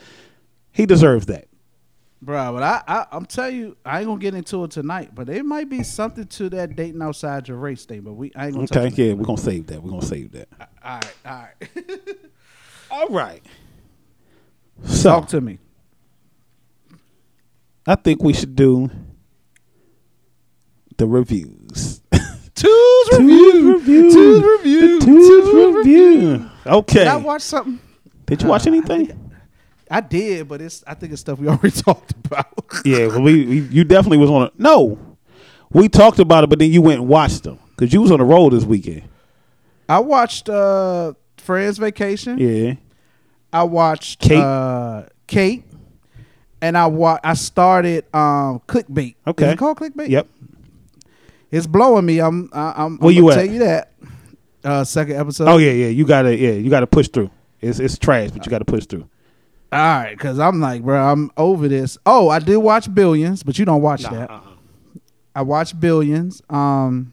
he 0.71 0.85
deserves 0.85 1.27
that. 1.27 1.47
Bro, 2.25 2.53
but 2.53 2.63
I, 2.63 2.81
I 2.87 3.05
I'm 3.11 3.25
telling 3.25 3.55
you, 3.55 3.77
I 3.85 3.99
ain't 3.99 4.07
gonna 4.07 4.19
get 4.19 4.33
into 4.33 4.63
it 4.63 4.71
tonight. 4.71 5.13
But 5.13 5.27
there 5.27 5.43
might 5.43 5.69
be 5.69 5.83
something 5.83 6.25
to 6.25 6.49
that 6.51 6.75
dating 6.75 7.01
outside 7.01 7.47
your 7.47 7.57
race 7.57 7.85
thing. 7.85 8.01
But 8.01 8.13
we 8.13 8.31
I 8.35 8.47
ain't 8.47 8.55
gonna 8.55 8.85
Okay, 8.85 9.07
yeah, 9.09 9.13
we're 9.13 9.25
gonna 9.25 9.37
save 9.37 9.67
that. 9.67 9.83
We're 9.83 9.89
gonna 9.91 10.01
save 10.05 10.31
that. 10.31 10.47
All 10.83 10.95
right, 10.95 11.15
all 11.25 11.31
right. 11.41 11.87
All 12.91 13.07
right. 13.09 13.43
So 14.85 15.09
Talk 15.09 15.27
to 15.29 15.41
me. 15.41 15.57
I 17.87 17.95
think 17.95 18.21
we 18.23 18.33
should 18.33 18.55
do 18.55 18.89
the 20.97 21.07
reviews. 21.07 22.01
Two's 22.55 23.09
review. 23.19 23.81
Two's 23.83 24.43
review. 24.43 24.99
The 24.99 25.05
Two's 25.05 25.75
review. 25.77 26.49
Okay. 26.67 26.99
Did 26.99 27.07
I 27.07 27.15
watch 27.17 27.41
something? 27.41 27.79
Did 28.27 28.43
you 28.43 28.47
watch 28.47 28.67
Uh, 28.67 28.71
anything? 28.71 29.22
I 29.91 30.01
did, 30.01 30.47
but 30.47 30.61
it's 30.61 30.83
I 30.87 30.93
think 30.93 31.11
it's 31.11 31.21
stuff 31.21 31.39
we 31.39 31.47
already 31.49 31.71
talked 31.71 32.11
about. 32.25 32.47
Yeah, 32.85 33.07
well, 33.07 33.21
we, 33.21 33.45
we 33.45 33.59
you 33.61 33.83
definitely 33.83 34.17
was 34.19 34.29
on. 34.29 34.43
A, 34.43 34.51
no, 34.57 34.97
we 35.71 35.89
talked 35.89 36.19
about 36.19 36.43
it, 36.43 36.49
but 36.49 36.59
then 36.59 36.71
you 36.71 36.81
went 36.81 37.01
and 37.01 37.09
watched 37.09 37.43
them 37.43 37.59
because 37.71 37.93
you 37.93 38.01
was 38.01 38.11
on 38.11 38.19
the 38.19 38.25
road 38.25 38.53
this 38.53 38.63
weekend. 38.63 39.03
I 39.89 39.99
watched 39.99 40.49
uh 40.49 41.13
Friends 41.37 41.77
Vacation. 41.77 42.37
Yeah, 42.37 42.75
I 43.51 43.63
watched 43.63 44.19
Kate. 44.21 44.37
uh 44.39 45.03
Kate. 45.27 45.63
And 46.61 46.77
I 46.77 46.85
wa- 46.87 47.19
I 47.23 47.33
started 47.33 48.05
um 48.15 48.61
clickbait. 48.67 49.15
Okay. 49.27 49.47
Is 49.47 49.51
it 49.53 49.57
called 49.59 49.77
clickbait? 49.77 50.07
yep. 50.07 50.27
It's 51.51 51.67
blowing 51.67 52.05
me. 52.05 52.19
I'm 52.19 52.49
I, 52.53 52.73
I'm 52.77 52.97
Where 52.99 53.09
I'm 53.11 53.15
you 53.17 53.29
at? 53.31 53.35
tell 53.35 53.45
you 53.45 53.59
that. 53.59 53.91
Uh 54.63 54.83
second 54.85 55.17
episode. 55.17 55.49
Oh 55.49 55.57
yeah, 55.57 55.71
yeah. 55.71 55.87
You 55.87 56.05
gotta 56.05 56.35
yeah, 56.35 56.51
you 56.53 56.69
gotta 56.69 56.87
push 56.87 57.09
through. 57.09 57.29
It's 57.59 57.79
it's 57.79 57.97
trash, 57.97 58.31
but 58.31 58.45
you 58.45 58.49
gotta 58.49 58.63
push 58.65 58.85
through. 58.85 59.07
All 59.73 59.79
right, 59.79 60.11
because 60.17 60.39
I'm 60.39 60.59
like, 60.59 60.83
bro, 60.83 61.01
I'm 61.01 61.31
over 61.37 61.67
this. 61.67 61.97
Oh, 62.05 62.29
I 62.29 62.39
did 62.39 62.57
watch 62.57 62.93
Billions, 62.93 63.43
but 63.43 63.57
you 63.59 63.65
don't 63.65 63.81
watch 63.81 64.03
that. 64.03 64.29
uh-uh. 64.29 64.41
I 65.35 65.41
watched 65.41 65.79
Billions, 65.79 66.41
um, 66.49 67.11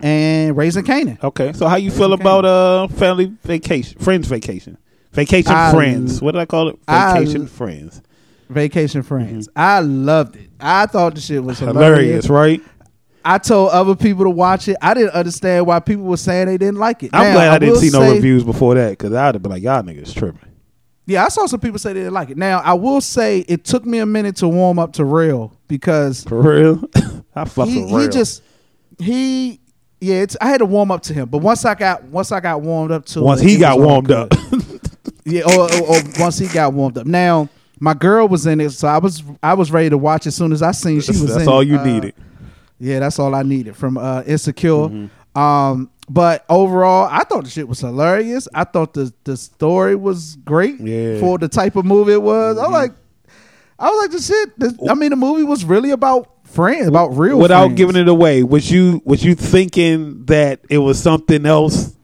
and 0.00 0.56
Raising 0.56 0.84
Kanan. 0.84 1.22
Okay, 1.22 1.52
so 1.52 1.66
how 1.66 1.76
you 1.76 1.90
feel 1.90 2.12
okay. 2.12 2.22
about 2.22 2.44
uh 2.44 2.88
family 2.88 3.32
vacation, 3.42 3.98
friends 3.98 4.28
vacation, 4.28 4.78
vacation 5.12 5.52
I- 5.52 5.72
friends? 5.72 6.22
What 6.22 6.32
did 6.32 6.40
I 6.40 6.46
call 6.46 6.68
it? 6.68 6.78
I- 6.86 7.18
Vacation 7.18 7.46
friends. 7.46 8.02
Vacation 8.50 9.02
Friends. 9.02 9.46
I 9.54 9.80
loved 9.80 10.36
it. 10.36 10.48
I 10.58 10.86
thought 10.86 11.14
the 11.14 11.20
shit 11.20 11.44
was 11.44 11.58
hilarious. 11.58 11.76
Mm-hmm. 11.76 12.28
Hilarious, 12.28 12.28
right? 12.30 12.62
I 13.22 13.36
told 13.36 13.72
other 13.72 13.94
people 13.94 14.24
to 14.24 14.30
watch 14.30 14.68
it. 14.68 14.76
I 14.80 14.94
didn't 14.94 15.10
understand 15.10 15.66
why 15.66 15.80
people 15.80 16.04
were 16.04 16.16
saying 16.16 16.46
they 16.46 16.56
didn't 16.56 16.78
like 16.78 17.02
it. 17.02 17.10
I'm 17.12 17.24
Now, 17.24 17.32
glad 17.34 17.48
I, 17.50 17.58
didn't 17.58 17.74
will 17.74 17.80
see 17.82 17.90
no 17.90 18.10
reviews 18.10 18.44
before 18.44 18.74
that 18.76 18.90
because 18.90 19.12
I'd 19.12 19.34
have 19.34 19.42
been 19.42 19.52
like, 19.52 19.62
y'all 19.62 19.82
niggas 19.82 20.14
tripping. 20.14 20.47
Yeah, 21.08 21.24
I 21.24 21.28
saw 21.28 21.46
some 21.46 21.60
people 21.60 21.78
say 21.78 21.94
they 21.94 22.00
didn't 22.00 22.12
like 22.12 22.28
it. 22.30 22.36
Now, 22.36 22.58
I 22.60 22.74
will 22.74 23.00
say 23.00 23.40
it 23.48 23.64
took 23.64 23.86
me 23.86 23.98
a 23.98 24.04
minute 24.06 24.36
to 24.36 24.48
warm 24.48 24.78
up 24.78 24.92
to 24.94 25.04
real 25.06 25.56
because 25.68 26.22
For 26.24 26.40
real, 26.42 26.84
I 27.34 27.46
fuck 27.46 27.66
he, 27.66 27.82
real. 27.84 27.98
he 28.00 28.08
just 28.08 28.42
he 28.98 29.58
yeah, 30.00 30.16
it's 30.16 30.36
I 30.40 30.48
had 30.48 30.58
to 30.58 30.66
warm 30.66 30.90
up 30.90 31.02
to 31.04 31.14
him. 31.14 31.28
But 31.30 31.38
once 31.38 31.64
I 31.64 31.74
got 31.74 32.04
once 32.04 32.30
I 32.30 32.40
got 32.40 32.60
warmed 32.60 32.90
up 32.92 33.06
to 33.06 33.22
once 33.22 33.40
it, 33.40 33.48
he 33.48 33.54
it 33.56 33.60
got 33.60 33.78
warmed 33.80 34.10
up. 34.10 34.32
Yeah, 35.24 35.42
or, 35.42 35.64
or, 35.70 35.96
or 35.96 36.02
once 36.18 36.38
he 36.38 36.46
got 36.48 36.72
warmed 36.72 36.96
up. 36.96 37.06
Now, 37.06 37.50
my 37.80 37.92
girl 37.92 38.26
was 38.28 38.46
in 38.46 38.62
it, 38.62 38.70
so 38.70 38.88
I 38.88 38.96
was 38.96 39.22
I 39.42 39.52
was 39.54 39.70
ready 39.70 39.90
to 39.90 39.98
watch 39.98 40.26
as 40.26 40.34
soon 40.34 40.52
as 40.52 40.62
I 40.62 40.70
seen 40.72 41.00
she 41.02 41.10
was 41.12 41.26
that's 41.26 41.42
in 41.42 41.48
all 41.48 41.60
it. 41.60 41.68
you 41.68 41.76
Uh, 41.78 41.84
needed. 41.84 42.14
Yeah, 42.78 43.00
that's 43.00 43.18
all 43.18 43.34
I 43.34 43.42
needed 43.42 43.76
from 43.76 43.98
uh 43.98 44.22
Insecure. 44.26 44.70
Mm-hmm. 44.70 45.06
Um 45.38 45.90
but 46.10 46.44
overall, 46.48 47.06
I 47.10 47.24
thought 47.24 47.44
the 47.44 47.50
shit 47.50 47.68
was 47.68 47.80
hilarious. 47.80 48.48
I 48.54 48.64
thought 48.64 48.94
the 48.94 49.12
the 49.24 49.36
story 49.36 49.94
was 49.94 50.36
great 50.36 50.80
Yeah. 50.80 50.86
Mm-hmm. 50.96 51.20
for 51.20 51.38
the 51.38 51.48
type 51.48 51.76
of 51.76 51.84
movie 51.84 52.12
it 52.12 52.22
was. 52.22 52.56
I'm 52.58 52.72
like 52.72 52.92
I 53.78 53.90
was 53.90 54.02
like 54.02 54.10
the 54.10 54.20
shit. 54.22 54.58
This, 54.58 54.74
I 54.90 54.94
mean, 54.94 55.10
the 55.10 55.16
movie 55.16 55.44
was 55.44 55.64
really 55.64 55.90
about 55.92 56.30
friends, 56.44 56.88
about 56.88 57.08
real 57.16 57.38
Without 57.38 57.66
friends. 57.66 57.76
giving 57.76 57.96
it 57.96 58.08
away, 58.08 58.42
was 58.42 58.68
you 58.70 59.00
was 59.04 59.22
you 59.24 59.34
thinking 59.36 60.24
that 60.26 60.60
it 60.68 60.78
was 60.78 61.00
something 61.00 61.46
else 61.46 61.94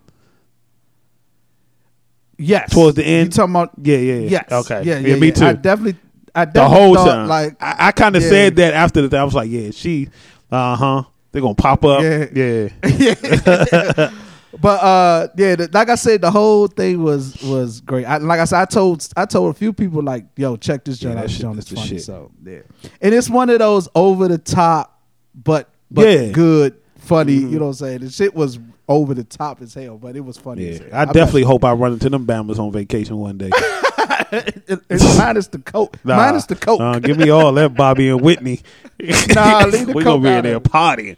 yes 2.39 2.71
towards 2.73 2.97
the 2.97 3.05
end? 3.05 3.27
You 3.29 3.31
talking 3.33 3.53
about 3.55 3.71
Yeah, 3.83 3.97
yeah, 3.99 4.15
yeah. 4.15 4.29
yes? 4.31 4.53
Okay. 4.53 4.83
yeah, 4.85 4.99
Yeah, 4.99 5.09
yeah, 5.09 5.17
me 5.17 5.33
too. 5.33 5.47
I 5.47 5.53
definitely, 5.55 5.99
I 6.35 6.45
the 6.45 6.53
definitely 6.53 6.77
whole 6.79 6.95
thought, 6.95 7.07
time. 7.07 7.29
like 7.29 7.57
I, 7.63 7.89
I 7.89 7.93
kind 7.93 8.17
of 8.17 8.23
said 8.23 8.57
that 8.57 8.75
after 8.75 9.07
the. 9.07 9.17
I 9.17 9.25
was 9.25 9.35
like, 9.35 9.51
yeah, 9.51 9.71
she, 9.73 10.09
uh 10.51 10.77
huh. 10.77 11.03
They're 11.35 11.43
gonna 11.43 11.55
pop 11.57 11.85
up. 11.85 12.01
Yeah. 12.01 12.27
yeah. 12.87 14.11
But 14.61 14.81
uh, 14.85 15.29
yeah, 15.37 15.57
the, 15.57 15.69
like 15.73 15.89
I 15.89 15.97
said, 15.97 16.21
the 16.21 16.31
whole 16.31 16.69
thing 16.69 17.03
was 17.03 17.43
was 17.43 17.81
great. 17.81 18.05
I, 18.05 18.19
like 18.19 18.39
I 18.39 18.45
said, 18.45 18.61
I 18.61 18.65
told 18.67 19.05
I 19.17 19.27
told 19.27 19.51
a 19.53 19.59
few 19.59 19.73
people 19.73 20.01
like, 20.01 20.27
"Yo, 20.37 20.55
check 20.57 20.85
this 20.85 20.97
joint 20.99 21.17
Yeah, 21.17 21.23
out. 21.23 21.27
This 21.27 21.33
shit- 21.33 21.41
joint 21.41 21.59
is 21.59 21.69
funny." 21.69 21.87
shit. 21.89 22.03
So 22.03 22.31
yeah, 22.45 22.61
and 23.01 23.13
it's 23.13 23.29
one 23.29 23.51
of 23.51 23.59
those 23.59 23.89
over 23.97 24.29
the 24.29 24.39
top, 24.39 25.03
but 25.35 25.71
but 25.91 26.07
Yeah. 26.09 26.31
good, 26.31 26.77
funny. 26.99 27.33
You 27.33 27.59
know 27.59 27.63
what 27.63 27.67
I'm 27.71 27.75
saying? 27.75 27.99
The 28.03 28.11
shit 28.11 28.33
was 28.33 28.61
over 28.89 29.13
the 29.13 29.25
top 29.25 29.61
as 29.61 29.75
hell, 29.75 29.99
but 29.99 30.15
it 30.15 30.21
was 30.21 30.37
funny. 30.39 30.69
as 30.69 30.79
Yeah, 30.79 30.85
hell. 30.93 31.01
I 31.01 31.13
definitely 31.13 31.43
hope 31.43 31.65
I 31.65 31.73
run 31.73 31.95
into 31.95 32.09
them 32.09 32.25
Bama's 32.25 32.61
on 32.61 32.71
vacation 32.71 33.17
one 33.17 33.37
day. 33.39 33.51
Minus 35.19 35.49
the 35.49 35.59
coat. 35.65 35.97
Nah, 36.05 36.17
minus 36.17 36.47
the 36.47 36.57
coke. 36.57 36.81
nah, 36.81 36.99
give 36.99 37.19
me 37.19 37.31
all 37.31 37.53
that 37.53 37.75
Bobby 37.75 38.09
and 38.09 38.21
Whitney. 38.21 38.61
Nah, 39.35 39.65
leave 39.67 39.87
the 39.89 39.93
we 39.95 40.05
coke 40.05 40.23
gonna 40.23 40.23
be 40.23 40.29
in 40.29 40.43
there 40.45 40.61
partying. 40.61 41.17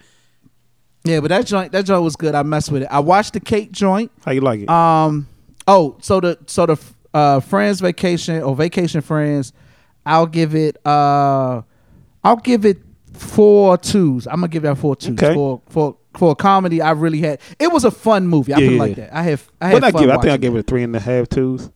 yeah, 1.04 1.20
but 1.20 1.28
that 1.28 1.44
joint 1.46 1.72
that 1.72 1.84
joint 1.84 2.02
was 2.02 2.16
good. 2.16 2.34
I 2.34 2.42
messed 2.42 2.72
with 2.72 2.82
it. 2.82 2.88
I 2.90 3.00
watched 3.00 3.34
the 3.34 3.40
cake 3.40 3.70
joint. 3.70 4.10
How 4.24 4.32
you 4.32 4.40
like 4.40 4.60
it? 4.60 4.68
Um. 4.70 5.28
Oh, 5.68 5.96
so 6.00 6.20
the 6.20 6.38
so 6.46 6.64
the 6.66 6.76
uh, 7.12 7.40
friends 7.40 7.80
vacation 7.80 8.42
or 8.42 8.56
vacation 8.56 9.02
friends, 9.02 9.52
I'll 10.06 10.26
give 10.26 10.54
it. 10.54 10.78
Uh, 10.86 11.62
I'll 12.24 12.36
give 12.42 12.64
it 12.64 12.78
four 13.12 13.76
twos. 13.76 14.26
I'm 14.26 14.36
gonna 14.36 14.48
give 14.48 14.62
that 14.62 14.78
four 14.78 14.96
twos 14.96 15.22
Okay. 15.22 15.34
for 15.34 15.60
for 15.68 15.96
for 16.16 16.30
a 16.32 16.34
comedy. 16.34 16.80
I 16.80 16.92
really 16.92 17.20
had. 17.20 17.40
It 17.58 17.70
was 17.72 17.84
a 17.84 17.90
fun 17.90 18.26
movie. 18.26 18.54
I 18.54 18.58
Yeah, 18.58 18.70
yeah. 18.70 18.78
like 18.78 18.96
that. 18.96 19.14
I 19.14 19.22
have. 19.24 19.50
I 19.60 19.68
had 19.68 19.84
I 19.84 19.90
give? 19.90 20.08
I 20.08 20.16
think 20.16 20.32
I 20.32 20.36
gave 20.38 20.54
it 20.56 20.60
a 20.60 20.62
three 20.62 20.82
and 20.82 20.96
a 20.96 21.00
half 21.00 21.28
twos. 21.28 21.70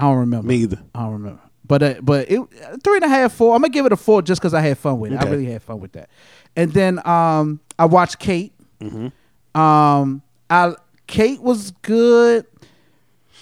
I 0.00 0.04
don't 0.04 0.18
remember. 0.18 0.48
Me 0.48 0.56
either. 0.56 0.82
I 0.94 1.02
don't 1.02 1.12
remember. 1.12 1.40
But 1.66 1.82
uh, 1.82 1.94
but 2.02 2.30
it 2.30 2.40
three 2.82 2.96
and 2.96 3.04
a 3.04 3.08
half, 3.08 3.32
four. 3.32 3.54
I'm 3.54 3.60
gonna 3.60 3.70
give 3.70 3.86
it 3.86 3.92
a 3.92 3.96
four 3.96 4.22
just 4.22 4.40
because 4.40 4.54
I 4.54 4.60
had 4.60 4.78
fun 4.78 4.98
with 4.98 5.12
it. 5.12 5.20
I 5.20 5.28
really 5.28 5.44
had 5.44 5.62
fun 5.62 5.78
with 5.78 5.92
that. 5.92 6.08
And 6.56 6.72
then 6.72 7.06
um, 7.06 7.60
I 7.78 7.84
watched 7.84 8.18
Kate. 8.18 8.52
Mm-hmm. 8.80 9.60
Um, 9.60 10.22
I 10.48 10.74
Kate 11.06 11.40
was 11.40 11.70
good. 11.82 12.46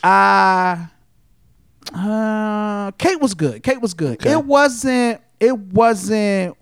I 0.02 0.88
uh, 1.94 2.90
Kate 2.98 3.20
was 3.20 3.34
good. 3.34 3.62
Kate 3.62 3.80
was 3.80 3.94
good. 3.94 4.20
Okay. 4.20 4.32
It 4.32 4.44
wasn't. 4.44 5.22
It 5.40 5.56
wasn't 5.56 6.56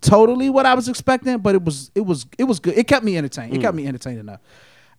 totally 0.00 0.50
what 0.50 0.66
I 0.66 0.74
was 0.74 0.88
expecting, 0.88 1.38
but 1.38 1.54
it 1.54 1.62
was. 1.62 1.90
It 1.94 2.00
was. 2.00 2.26
It 2.38 2.44
was 2.44 2.58
good. 2.58 2.76
It 2.76 2.88
kept 2.88 3.04
me 3.04 3.16
entertained. 3.16 3.54
It 3.54 3.60
kept 3.60 3.76
me 3.76 3.86
entertained 3.86 4.18
enough. 4.18 4.40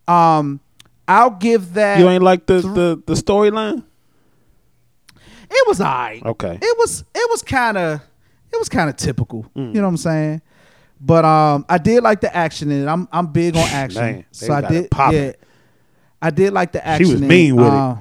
Um, 0.08 0.62
I'll 1.08 1.32
give 1.32 1.74
that. 1.74 2.00
You 2.00 2.08
ain't 2.08 2.24
like 2.24 2.46
the 2.46 2.62
the, 2.62 3.04
the 3.06 3.14
storyline? 3.14 3.84
It 5.56 5.68
was 5.68 5.80
alright. 5.82 6.24
Okay. 6.26 6.58
It 6.62 6.78
was 6.78 7.04
it 7.14 7.30
was 7.30 7.42
kind 7.42 7.78
of 7.78 8.02
it 8.52 8.58
was 8.60 8.70
kind 8.70 8.90
of 8.90 8.96
typical. 8.96 9.44
Mm. 9.56 9.68
You 9.68 9.82
know 9.82 9.84
what 9.84 9.90
I'm 9.90 9.98
saying? 9.98 10.42
But 11.00 11.26
um, 11.26 11.66
I 11.68 11.78
did 11.78 12.02
like 12.02 12.22
the 12.22 12.34
action 12.36 12.72
in 12.72 12.84
it. 12.84 12.88
I'm 12.88 13.08
I'm 13.12 13.28
big 13.28 13.56
on 13.56 13.68
action, 13.68 14.02
Man, 14.02 14.26
so 14.32 14.54
I 14.54 14.60
it 14.60 14.70
did. 14.70 14.88
Yeah, 15.12 15.32
I 16.22 16.30
did 16.30 16.54
like 16.54 16.72
the 16.72 16.86
action. 16.86 17.06
She 17.06 17.12
was 17.14 17.22
in 17.22 17.28
mean 17.28 17.56
with 17.56 17.66
it. 17.66 17.72
Uh, 17.74 17.96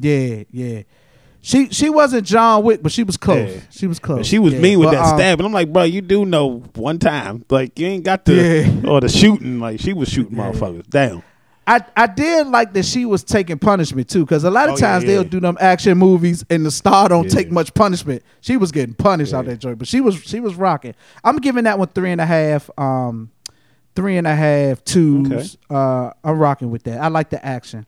Yeah, 0.00 0.44
yeah. 0.50 0.82
She 1.44 1.68
she 1.70 1.90
wasn't 1.90 2.24
John 2.24 2.62
Wick, 2.62 2.80
but 2.82 2.92
she 2.92 3.02
was 3.02 3.16
close. 3.16 3.52
Yeah. 3.52 3.60
She 3.70 3.86
was 3.88 3.98
close. 3.98 4.26
She 4.26 4.38
was 4.38 4.54
Yeah, 4.54 4.60
mean 4.60 4.78
with 4.78 4.86
but, 4.86 4.92
that 4.92 5.02
um, 5.12 5.18
stabbing. 5.18 5.44
I'm 5.44 5.52
like, 5.52 5.72
bro, 5.72 5.82
you 5.82 6.00
do 6.00 6.24
know 6.24 6.60
one 6.76 7.00
time. 7.00 7.44
Like 7.50 7.76
you 7.78 7.88
ain't 7.88 8.04
got 8.04 8.24
the 8.24 8.34
Yeah. 8.34 8.88
or 8.90 9.00
the 9.00 9.08
shooting. 9.08 9.58
Like 9.58 9.80
she 9.80 9.92
was 9.92 10.08
shooting 10.08 10.36
motherfuckers 10.36 10.88
down. 10.88 11.24
I, 11.66 11.80
I 11.96 12.06
did 12.08 12.48
like 12.48 12.72
that 12.72 12.84
she 12.84 13.04
was 13.04 13.22
taking 13.22 13.58
punishment 13.58 14.08
too, 14.10 14.24
because 14.24 14.42
a 14.42 14.50
lot 14.50 14.68
of 14.68 14.74
Oh, 14.74 14.78
times 14.78 15.04
yeah. 15.04 15.10
they'll 15.10 15.24
do 15.24 15.38
them 15.38 15.56
action 15.60 15.96
movies 15.96 16.44
and 16.50 16.66
the 16.66 16.70
star 16.72 17.08
don't 17.08 17.24
Yeah. 17.24 17.30
take 17.30 17.52
much 17.52 17.72
punishment. 17.74 18.22
She 18.40 18.56
was 18.56 18.72
getting 18.72 18.94
punished 18.94 19.32
out 19.32 19.44
that 19.46 19.58
joint, 19.60 19.78
but 19.78 19.86
she 19.86 20.00
was 20.00 20.16
she 20.22 20.40
was 20.40 20.56
rocking. 20.56 20.94
I'm 21.22 21.36
giving 21.36 21.64
that 21.64 21.78
one 21.78 21.88
three 21.88 22.10
and 22.10 22.20
a 22.20 22.26
half, 22.26 22.68
um, 22.78 23.30
three 23.94 24.16
and 24.16 24.26
a 24.26 24.34
half 24.34 24.82
twos. 24.84 25.30
Okay. 25.30 25.48
Uh, 25.70 26.10
I'm 26.24 26.38
rocking 26.38 26.70
with 26.72 26.82
that. 26.84 27.00
I 27.00 27.08
like 27.08 27.30
the 27.30 27.44
action. 27.44 27.86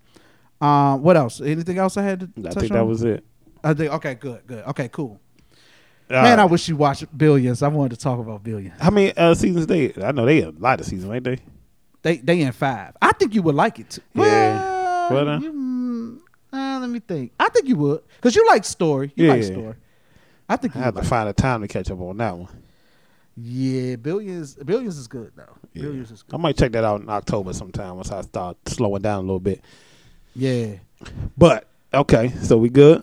Um, 0.60 1.02
what 1.02 1.16
else? 1.16 1.40
Anything 1.40 1.78
else 1.78 1.96
I 1.96 2.02
had 2.04 2.20
to 2.20 2.48
I 2.48 2.50
think 2.54 2.70
on? 2.70 2.76
that 2.78 2.84
was 2.86 3.02
it. 3.02 3.24
I 3.64 3.74
think 3.74 3.92
okay, 3.94 4.14
good, 4.14 4.46
good, 4.46 4.64
okay, 4.66 4.88
cool. 4.92 5.20
Uh, 6.08 6.22
Man, 6.22 6.38
I 6.38 6.44
wish 6.44 6.68
you 6.68 6.76
watched 6.76 7.06
Billions. 7.16 7.62
I 7.62 7.68
wanted 7.68 7.96
to 7.96 8.02
talk 8.02 8.20
about 8.20 8.44
Billions. 8.44 8.78
How 8.80 8.90
many 8.90 9.16
uh, 9.16 9.34
seasons 9.34 9.66
they? 9.66 9.92
I 10.00 10.12
know 10.12 10.26
they 10.26 10.42
a 10.42 10.50
lot 10.50 10.78
of 10.78 10.86
seasons, 10.86 11.10
ain't 11.12 11.24
they? 11.24 11.38
They 12.04 12.18
they 12.18 12.42
in 12.42 12.52
five. 12.52 12.96
I 13.02 13.12
think 13.12 13.34
you 13.34 13.42
would 13.42 13.54
like 13.56 13.78
it 13.80 13.90
too. 13.90 14.02
Yeah. 14.14 15.08
Well, 15.10 15.24
Well, 15.26 15.40
you, 15.42 15.52
mm, 15.52 16.18
uh, 16.52 16.78
let 16.80 16.88
me 16.90 17.00
think. 17.00 17.32
I 17.40 17.48
think 17.48 17.66
you 17.66 17.76
would 17.76 18.02
because 18.16 18.36
you 18.36 18.46
like 18.46 18.64
story. 18.64 19.10
You 19.16 19.26
like 19.28 19.42
Yeah. 19.42 19.48
story. 19.52 19.74
I 20.48 20.56
think 20.56 20.76
I 20.76 20.78
you 20.80 20.84
have 20.84 20.94
to 20.94 21.00
like 21.00 21.08
find 21.08 21.28
a 21.28 21.32
time 21.32 21.62
to 21.62 21.68
catch 21.68 21.90
up 21.90 21.98
on 22.00 22.18
that 22.18 22.36
one. 22.36 22.48
Yeah, 23.36 23.96
billions. 23.96 24.54
Billions 24.54 24.98
is 24.98 25.08
good 25.08 25.32
though. 25.34 25.56
Yeah. 25.72 25.82
Billions 25.82 26.10
is 26.10 26.24
I 26.32 26.36
might 26.36 26.56
check 26.58 26.72
that 26.72 26.84
out 26.84 27.00
in 27.00 27.08
October 27.08 27.52
sometime 27.54 27.96
once 27.96 28.12
I 28.12 28.20
start 28.20 28.58
slowing 28.66 29.02
down 29.02 29.18
a 29.18 29.22
little 29.22 29.40
bit. 29.40 29.60
Yeah. 30.36 30.74
But 31.38 31.66
okay, 31.92 32.28
so 32.42 32.58
we 32.58 32.68
good. 32.68 33.02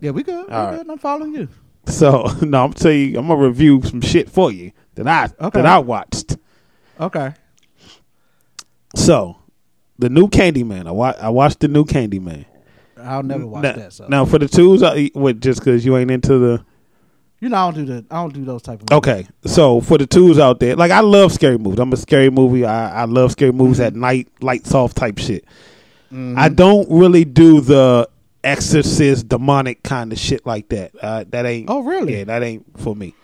Yeah, 0.00 0.10
we 0.12 0.22
good. 0.22 0.46
We 0.48 0.52
All 0.54 0.70
good. 0.74 0.88
I'm 0.90 0.98
following 0.98 1.34
you. 1.34 1.48
So 1.86 2.24
no, 2.42 2.64
I'm 2.64 2.72
tell 2.72 2.90
you, 2.92 3.18
I'm 3.18 3.28
gonna 3.28 3.46
review 3.46 3.82
some 3.84 4.00
shit 4.00 4.30
for 4.30 4.50
you 4.50 4.72
that 4.94 5.06
I 5.06 5.24
Okay. 5.46 5.60
that 5.60 5.66
I 5.66 5.78
watched. 5.80 6.38
Okay. 6.98 7.34
So 8.96 9.36
the 9.98 10.08
new 10.10 10.26
Candyman. 10.28 10.86
I 10.86 10.90
wa- 10.90 11.14
I 11.20 11.28
watched 11.30 11.60
the 11.60 11.68
new 11.68 11.84
Candyman. 11.84 12.44
I'll 12.98 13.22
never 13.22 13.46
watch 13.46 13.62
now, 13.62 13.72
that. 13.72 13.92
So 13.92 14.06
now 14.08 14.24
for 14.24 14.38
the 14.38 14.48
twos, 14.48 14.82
I, 14.82 15.10
what 15.14 15.38
just 15.40 15.60
because 15.60 15.84
you 15.84 15.96
ain't 15.96 16.10
into 16.10 16.38
the 16.38 16.64
you 17.40 17.50
know 17.50 17.56
I 17.58 17.70
don't 17.70 17.84
do 17.86 17.92
the 17.92 18.04
I 18.10 18.16
don't 18.16 18.32
do 18.34 18.44
those 18.44 18.62
type 18.62 18.82
of. 18.82 18.90
Okay, 18.96 19.26
so 19.44 19.80
for 19.80 19.98
the 19.98 20.06
twos 20.06 20.38
out 20.38 20.58
there, 20.60 20.74
like 20.74 20.90
I 20.90 21.00
love 21.00 21.30
scary 21.32 21.58
movies. 21.58 21.78
I'm 21.78 21.92
a 21.92 21.96
scary 21.96 22.30
movie. 22.30 22.64
I, 22.64 23.02
I 23.02 23.04
love 23.04 23.32
scary 23.32 23.52
movies 23.52 23.76
Mm-hmm. 23.78 23.86
at 23.86 23.94
night, 23.94 24.28
lights 24.40 24.74
off 24.74 24.94
type 24.94 25.18
shit. 25.18 25.44
I 26.12 26.48
don't 26.48 26.88
really 26.90 27.24
do 27.26 27.60
the 27.60 28.08
exorcist, 28.42 29.28
demonic 29.28 29.82
kind 29.82 30.12
of 30.12 30.18
shit 30.18 30.46
like 30.46 30.68
that. 30.70 30.92
Uh, 31.00 31.24
that 31.28 31.44
ain't. 31.44 31.68
Oh, 31.68 31.80
really? 31.82 32.16
Yeah, 32.16 32.24
that 32.24 32.42
ain't 32.42 32.64
for 32.80 32.96
me. 32.96 33.14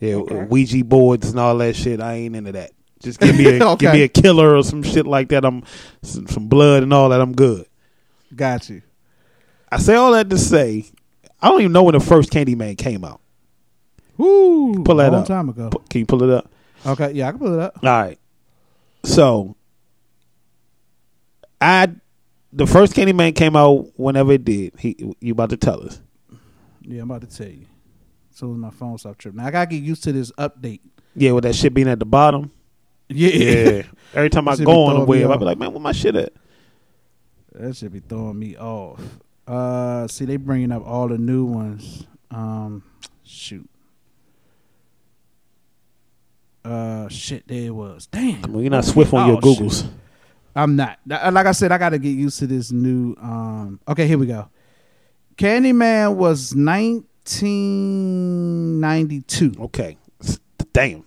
Yeah, 0.00 0.16
Okay. 0.16 0.42
Ouija 0.44 0.82
boards 0.84 1.30
and 1.30 1.38
all 1.38 1.56
that 1.58 1.76
shit. 1.76 2.00
I 2.00 2.14
ain't 2.14 2.34
into 2.34 2.50
that. 2.52 2.72
Just 3.04 3.20
give 3.20 3.36
me 3.36 3.46
a 3.46 3.76
give 3.76 3.92
me 3.92 4.02
a 4.02 4.08
killer 4.08 4.56
or 4.56 4.62
some 4.62 4.82
shit 4.82 5.06
like 5.06 5.28
that. 5.28 5.44
I'm 5.44 5.62
some, 6.02 6.26
some 6.26 6.48
blood 6.48 6.82
and 6.82 6.92
all 6.92 7.10
that. 7.10 7.20
I'm 7.20 7.34
good. 7.34 7.66
Got 8.34 8.68
you. 8.70 8.82
I 9.70 9.78
say 9.78 9.94
all 9.94 10.12
that 10.12 10.30
to 10.30 10.38
say, 10.38 10.86
I 11.40 11.48
don't 11.48 11.60
even 11.60 11.72
know 11.72 11.82
when 11.82 11.92
the 11.92 12.00
first 12.00 12.30
Candyman 12.30 12.78
came 12.78 13.04
out. 13.04 13.20
Woo. 14.16 14.82
Pull 14.82 14.96
that 14.96 15.06
up. 15.06 15.12
long 15.12 15.22
up. 15.22 15.28
time 15.28 15.48
ago. 15.48 15.70
Can 15.90 16.00
you 16.00 16.06
pull 16.06 16.22
it 16.22 16.30
up? 16.30 16.50
Okay. 16.86 17.12
Yeah, 17.12 17.28
I 17.28 17.30
can 17.32 17.38
pull 17.38 17.54
it 17.54 17.60
up. 17.60 17.78
All 17.82 17.88
right. 17.90 18.18
So 19.04 19.56
I 21.60 21.90
the 22.52 22.66
first 22.66 22.94
Candyman 22.94 23.34
came 23.34 23.56
out 23.56 23.98
whenever 23.98 24.32
it 24.32 24.44
did. 24.44 24.72
He 24.78 25.14
you 25.20 25.32
about 25.32 25.50
to 25.50 25.56
tell 25.56 25.84
us. 25.84 26.00
Yeah, 26.80 27.02
I'm 27.02 27.10
about 27.10 27.28
to 27.28 27.36
tell 27.36 27.48
you. 27.48 27.66
So 28.30 28.46
my 28.46 28.70
phone 28.70 28.98
stopped 28.98 29.20
tripping. 29.20 29.38
Now 29.38 29.46
I 29.46 29.50
gotta 29.50 29.70
get 29.70 29.82
used 29.82 30.04
to 30.04 30.12
this 30.12 30.32
update. 30.32 30.80
Yeah, 31.14 31.32
with 31.32 31.44
that 31.44 31.54
shit 31.54 31.74
being 31.74 31.88
at 31.88 31.98
the 31.98 32.06
bottom. 32.06 32.50
Yeah. 33.08 33.28
Yeah. 33.28 33.82
Every 34.14 34.30
time 34.30 34.48
I 34.48 34.56
go 34.56 34.84
on 34.84 35.00
the 35.00 35.04
web, 35.04 35.30
I 35.30 35.36
be 35.36 35.44
like, 35.44 35.58
man, 35.58 35.72
where 35.72 35.80
my 35.80 35.92
shit 35.92 36.16
at? 36.16 36.32
That 37.52 37.76
should 37.76 37.92
be 37.92 38.00
throwing 38.00 38.38
me 38.38 38.56
off. 38.56 39.00
Uh, 39.46 40.08
see, 40.08 40.24
they 40.24 40.36
bringing 40.36 40.72
up 40.72 40.86
all 40.86 41.08
the 41.08 41.18
new 41.18 41.44
ones. 41.44 42.06
Um, 42.30 42.82
shoot. 43.24 43.68
Uh, 46.64 47.08
shit, 47.08 47.46
there 47.46 47.66
it 47.66 47.74
was. 47.74 48.06
Damn. 48.06 48.40
Well, 48.52 48.62
you're 48.62 48.70
not 48.70 48.84
swift 48.86 49.12
on 49.12 49.28
your 49.28 49.38
Oh, 49.42 49.54
shit. 49.54 49.62
Googles. 49.62 49.86
I'm 50.56 50.76
not. 50.76 50.98
Like 51.06 51.46
I 51.46 51.52
said, 51.52 51.72
I 51.72 51.78
got 51.78 51.90
to 51.90 51.98
get 51.98 52.10
used 52.10 52.38
to 52.38 52.46
this 52.46 52.70
new. 52.72 53.14
Um, 53.20 53.80
okay, 53.88 54.06
here 54.06 54.16
we 54.18 54.26
go. 54.26 54.48
Candyman 55.36 56.14
was 56.14 56.54
1992. 56.54 59.52
Okay. 59.60 59.96
Damn. 60.72 61.04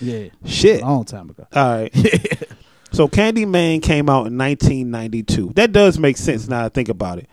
Yeah, 0.00 0.28
Shit. 0.44 0.82
a 0.82 0.86
long 0.86 1.04
time 1.04 1.30
ago. 1.30 1.46
All 1.52 1.68
right. 1.68 1.94
so 2.92 3.08
Candyman 3.08 3.82
came 3.82 4.08
out 4.08 4.26
in 4.26 4.38
1992. 4.38 5.52
That 5.54 5.72
does 5.72 5.98
make 5.98 6.16
sense 6.16 6.48
now 6.48 6.64
I 6.64 6.68
think 6.68 6.88
about 6.88 7.18
it. 7.18 7.28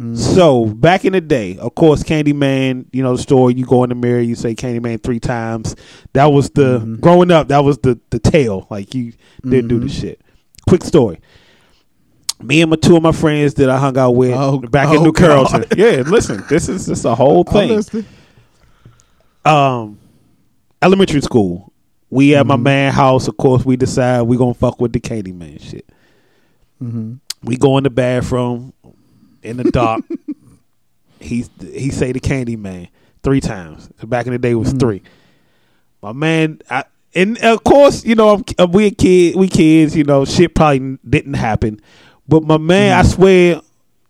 Mm-hmm. 0.00 0.16
So 0.16 0.66
back 0.66 1.06
in 1.06 1.14
the 1.14 1.22
day, 1.22 1.56
of 1.56 1.74
course, 1.74 2.02
Candyman, 2.02 2.86
you 2.92 3.02
know 3.02 3.16
the 3.16 3.22
story. 3.22 3.54
You 3.54 3.64
go 3.64 3.82
in 3.82 3.88
the 3.88 3.94
mirror, 3.94 4.20
you 4.20 4.34
say 4.34 4.54
Candyman 4.54 5.02
three 5.02 5.20
times. 5.20 5.74
That 6.12 6.26
was 6.26 6.50
the 6.50 6.80
mm-hmm. 6.80 6.96
growing 6.96 7.30
up. 7.30 7.48
That 7.48 7.64
was 7.64 7.78
the 7.78 7.98
the 8.10 8.18
tale. 8.18 8.66
Like 8.68 8.94
you 8.94 9.14
didn't 9.42 9.68
do 9.68 9.78
the 9.78 9.86
mm-hmm. 9.86 10.00
shit. 10.00 10.20
Quick 10.68 10.84
story. 10.84 11.20
Me 12.42 12.60
and 12.60 12.68
my 12.68 12.76
two 12.76 12.94
of 12.94 13.02
my 13.02 13.12
friends 13.12 13.54
that 13.54 13.70
I 13.70 13.78
hung 13.78 13.96
out 13.96 14.10
with 14.10 14.34
Oh, 14.34 14.58
back 14.58 14.90
in 14.90 14.96
oh, 14.98 15.04
New 15.04 15.12
God. 15.12 15.48
Carrollton. 15.48 15.64
Yeah, 15.78 16.02
listen, 16.06 16.44
this 16.50 16.68
is 16.68 16.84
this 16.84 17.06
a 17.06 17.14
whole 17.14 17.44
thing 17.44 17.82
um 19.46 19.98
elementary 20.82 21.22
school. 21.22 21.72
We 22.10 22.36
at 22.36 22.46
my 22.46 22.54
mm-hmm. 22.54 22.62
man 22.62 22.92
house, 22.92 23.28
of 23.28 23.36
course. 23.36 23.64
We 23.64 23.76
decide 23.76 24.22
we 24.22 24.36
gonna 24.36 24.54
fuck 24.54 24.80
with 24.80 24.92
the 24.92 25.00
Candyman 25.00 25.60
shit. 25.60 25.86
Mm-hmm. 26.82 27.14
We 27.42 27.56
go 27.56 27.78
in 27.78 27.84
the 27.84 27.90
bathroom 27.90 28.72
in 29.42 29.56
the 29.56 29.70
dark. 29.70 30.04
He's 31.20 31.50
he 31.60 31.90
say 31.90 32.12
the 32.12 32.20
Candyman 32.20 32.88
three 33.22 33.40
times. 33.40 33.88
Back 34.04 34.26
in 34.26 34.32
the 34.32 34.38
day, 34.38 34.52
it 34.52 34.54
was 34.54 34.68
mm-hmm. 34.68 34.78
three. 34.78 35.02
My 36.02 36.12
man, 36.12 36.60
I, 36.70 36.84
and 37.14 37.38
of 37.38 37.64
course, 37.64 38.04
you 38.04 38.14
know, 38.14 38.34
I'm, 38.34 38.44
uh, 38.58 38.66
we 38.70 38.86
a 38.86 38.90
kid, 38.90 39.34
we 39.34 39.48
kids. 39.48 39.96
You 39.96 40.04
know, 40.04 40.24
shit 40.24 40.54
probably 40.54 40.98
didn't 41.08 41.34
happen. 41.34 41.80
But 42.28 42.44
my 42.44 42.58
man, 42.58 42.98
I 42.98 43.02
swear, 43.02 43.60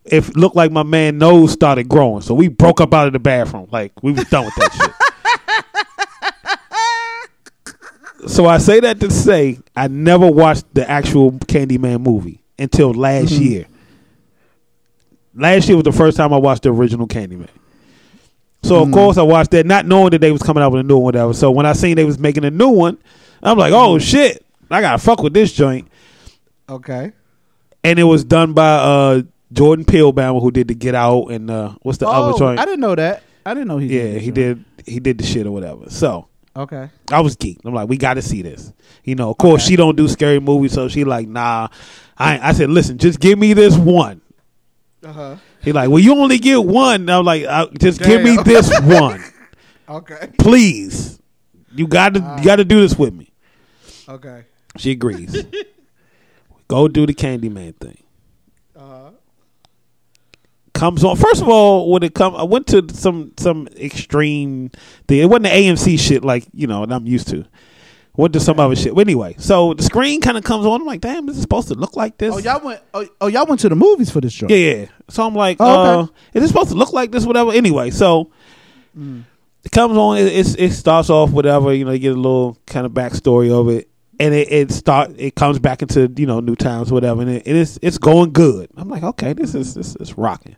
if 0.05 0.31
it 0.31 0.37
looked 0.37 0.57
like 0.57 0.73
my 0.73 0.83
man 0.83 1.19
nose 1.19 1.53
started 1.53 1.89
growing, 1.89 2.23
so 2.23 2.35
we 2.35 2.49
broke 2.49 2.81
up 2.81 2.93
out 2.93 3.07
of 3.07 3.13
the 3.13 3.19
bathroom. 3.19 3.69
Like 3.71 3.93
we 4.03 4.13
was 4.13 4.25
done 4.25 4.45
with 4.45 4.55
that 4.57 4.73
shit. 4.81 5.06
So 8.27 8.47
I 8.47 8.59
say 8.59 8.81
that 8.81 8.99
to 9.01 9.11
say 9.11 9.59
I 9.77 9.89
never 9.89 10.29
watched 10.31 10.65
the 10.75 10.89
actual 10.89 11.33
Candyman 11.33 12.01
movie 12.01 12.43
until 12.59 12.93
last 12.93 13.31
year. 13.33 13.67
Last 15.35 15.69
year 15.69 15.77
was 15.77 15.85
the 15.85 15.93
first 15.93 16.17
time 16.17 16.33
I 16.33 16.39
watched 16.39 16.63
the 16.63 16.73
original 16.73 17.07
Candyman. 17.07 17.49
So 18.63 18.83
of 18.83 18.91
course 18.91 19.17
I 19.19 19.23
watched 19.23 19.53
that, 19.53 19.65
not 19.67 19.87
knowing 19.87 20.11
that 20.11 20.21
they 20.21 20.33
was 20.33 20.43
coming 20.43 20.63
out 20.63 20.73
with 20.73 20.81
a 20.81 20.83
new 20.83 20.97
one, 20.97 21.05
whatever. 21.05 21.33
So 21.35 21.51
when 21.51 21.67
I 21.67 21.73
seen 21.75 21.95
they 21.97 22.05
was 22.05 22.19
making 22.19 22.45
a 22.45 22.51
new 22.51 22.71
one, 22.71 22.99
I'm 23.43 23.59
like, 23.59 23.73
oh 23.73 23.99
shit, 23.99 24.45
I 24.71 24.81
gotta 24.81 24.99
fuck 24.99 25.23
with 25.23 25.35
this 25.35 25.53
joint. 25.53 25.87
Okay. 26.69 27.13
And 27.85 27.99
it 27.99 28.05
was 28.05 28.25
done 28.25 28.55
by 28.55 28.69
uh, 28.77 29.23
Jordan 29.53 29.85
Peelbaum, 29.85 30.41
who 30.41 30.51
did 30.51 30.67
the 30.69 30.75
Get 30.75 30.97
Out 30.97 31.27
and 31.29 31.49
uh, 31.51 31.75
what's 31.83 31.99
the 31.99 32.09
other 32.09 32.33
Oh, 32.35 32.39
joint? 32.39 32.59
I 32.59 32.65
didn't 32.65 32.81
know 32.81 32.97
that. 32.97 33.23
I 33.45 33.55
didn't 33.55 33.69
know 33.69 33.79
he. 33.79 33.87
yeah, 33.97 34.03
did 34.15 34.23
he 34.23 34.31
that. 34.31 34.35
did. 34.35 34.65
He 34.87 35.01
did 35.01 35.19
the 35.19 35.25
shit 35.27 35.47
or 35.47 35.53
whatever. 35.53 35.89
So 35.91 36.27
Okay. 36.57 36.89
I 37.11 37.21
was 37.21 37.37
geeked. 37.37 37.65
I'm 37.65 37.75
like, 37.75 37.89
we 37.89 37.97
got 37.99 38.15
to 38.15 38.23
see 38.23 38.41
this. 38.43 38.73
You 39.05 39.15
know, 39.15 39.31
of 39.31 39.39
course, 39.39 39.63
she 39.65 39.77
don't 39.77 39.97
do 39.97 40.09
scary 40.09 40.41
movies, 40.41 40.73
so 40.73 40.89
she 40.89 41.05
like, 41.05 41.29
nah. 41.29 41.69
I 42.17 42.49
I 42.49 42.53
said, 42.53 42.71
listen, 42.71 42.97
just 42.99 43.21
give 43.21 43.39
me 43.39 43.53
this 43.53 43.77
one. 43.77 44.23
Uh-huh. 45.05 45.37
He 45.63 45.73
like, 45.73 45.91
well, 45.91 45.99
you 45.99 46.15
only 46.15 46.39
get 46.39 46.65
one. 46.65 47.03
And 47.03 47.11
I'm 47.11 47.25
like, 47.25 47.45
uh, 47.45 47.67
just 47.79 48.01
give 48.01 48.23
me 48.23 48.37
this 48.45 48.71
one, 48.81 49.23
Okay. 49.89 50.31
please. 50.39 51.21
You 51.75 51.87
got 51.87 52.15
to 52.15 52.21
you 52.39 52.45
got 52.45 52.57
to 52.57 52.65
do 52.65 52.81
this 52.81 52.99
with 52.99 53.13
me. 53.13 53.31
Okay. 54.09 54.45
She 54.79 54.93
agrees. 54.93 55.45
Go 56.69 56.89
do 56.89 57.07
the 57.07 57.15
Candyman 57.15 57.77
thing. 57.77 58.03
Comes 60.77 61.03
on. 61.05 61.17
First 61.17 61.41
of 61.43 61.49
all, 61.49 61.91
when 61.91 62.03
it 62.03 62.15
come, 62.15 62.35
I 62.37 62.43
went 62.43 62.67
to 62.69 62.87
some 62.93 63.33
some 63.39 63.67
extreme 63.77 64.71
thing. 65.09 65.21
It 65.21 65.27
wasn't 65.27 65.45
the 65.45 65.51
AMC 65.51 65.99
shit 65.99 66.23
like 66.25 66.47
you 66.53 66.67
know, 66.67 66.85
that 66.85 66.95
I'm 66.95 67.07
used 67.07 67.29
to. 67.29 67.47
Went 68.15 68.33
to 68.35 68.41
some 68.41 68.59
other 68.61 68.77
shit. 68.77 68.95
But 68.95 69.03
anyway, 69.03 69.37
so 69.39 69.75
the 69.75 69.83
screen 69.83 70.21
kind 70.21 70.37
of 70.39 70.45
comes 70.45 70.65
on. 70.67 70.81
I'm 70.81 70.87
like, 70.87 71.01
damn, 71.03 71.29
is 71.29 71.37
it 71.39 71.43
supposed 71.43 71.69
to 71.69 71.75
look 71.75 71.97
like 71.97 72.17
this? 72.19 72.35
Oh, 72.35 72.39
y'all 72.39 72.63
went. 72.65 72.81
Oh, 72.95 73.07
oh, 73.21 73.27
y'all 73.27 73.47
went 73.47 73.61
to 73.61 73.69
the 73.69 73.77
movies 73.77 74.11
for 74.11 74.21
this 74.21 74.33
joint. 74.33 74.51
Yeah, 74.51 74.57
yeah. 74.57 74.87
So 75.09 75.27
I'm 75.27 75.35
like, 75.35 75.59
Oh, 75.61 76.01
okay. 76.01 76.11
uh, 76.13 76.15
is 76.35 76.45
it 76.45 76.49
supposed 76.49 76.71
to 76.71 76.77
look 76.77 76.93
like 76.93 77.11
this? 77.13 77.27
Whatever. 77.27 77.53
Anyway, 77.53 77.91
so 77.91 78.31
it 78.97 79.73
comes 79.73 79.97
on. 79.97 80.19
It, 80.19 80.27
it's, 80.27 80.55
it 80.55 80.73
starts 80.73 81.11
off 81.11 81.31
whatever. 81.31 81.73
You 81.75 81.85
know, 81.85 81.93
you 81.93 81.99
get 81.99 82.13
a 82.13 82.17
little 82.17 82.57
kind 82.67 82.87
of 82.87 82.93
backstory 82.93 83.51
of 83.51 83.69
it, 83.69 83.89
and 84.19 84.35
it, 84.35 84.51
it 84.51 84.71
start. 84.73 85.13
It 85.19 85.35
comes 85.35 85.59
back 85.59 85.83
into 85.83 86.11
you 86.17 86.27
know 86.27 86.41
new 86.41 86.57
times, 86.57 86.91
whatever, 86.91 87.21
and 87.23 87.31
it, 87.31 87.47
it 87.47 87.57
is 87.57 87.79
it's 87.83 87.99
going 87.99 88.33
good. 88.33 88.71
I'm 88.77 88.89
like, 88.89 89.03
okay, 89.03 89.33
this 89.35 89.55
is 89.55 89.75
this 89.75 89.97
is 89.97 90.17
rocking. 90.17 90.57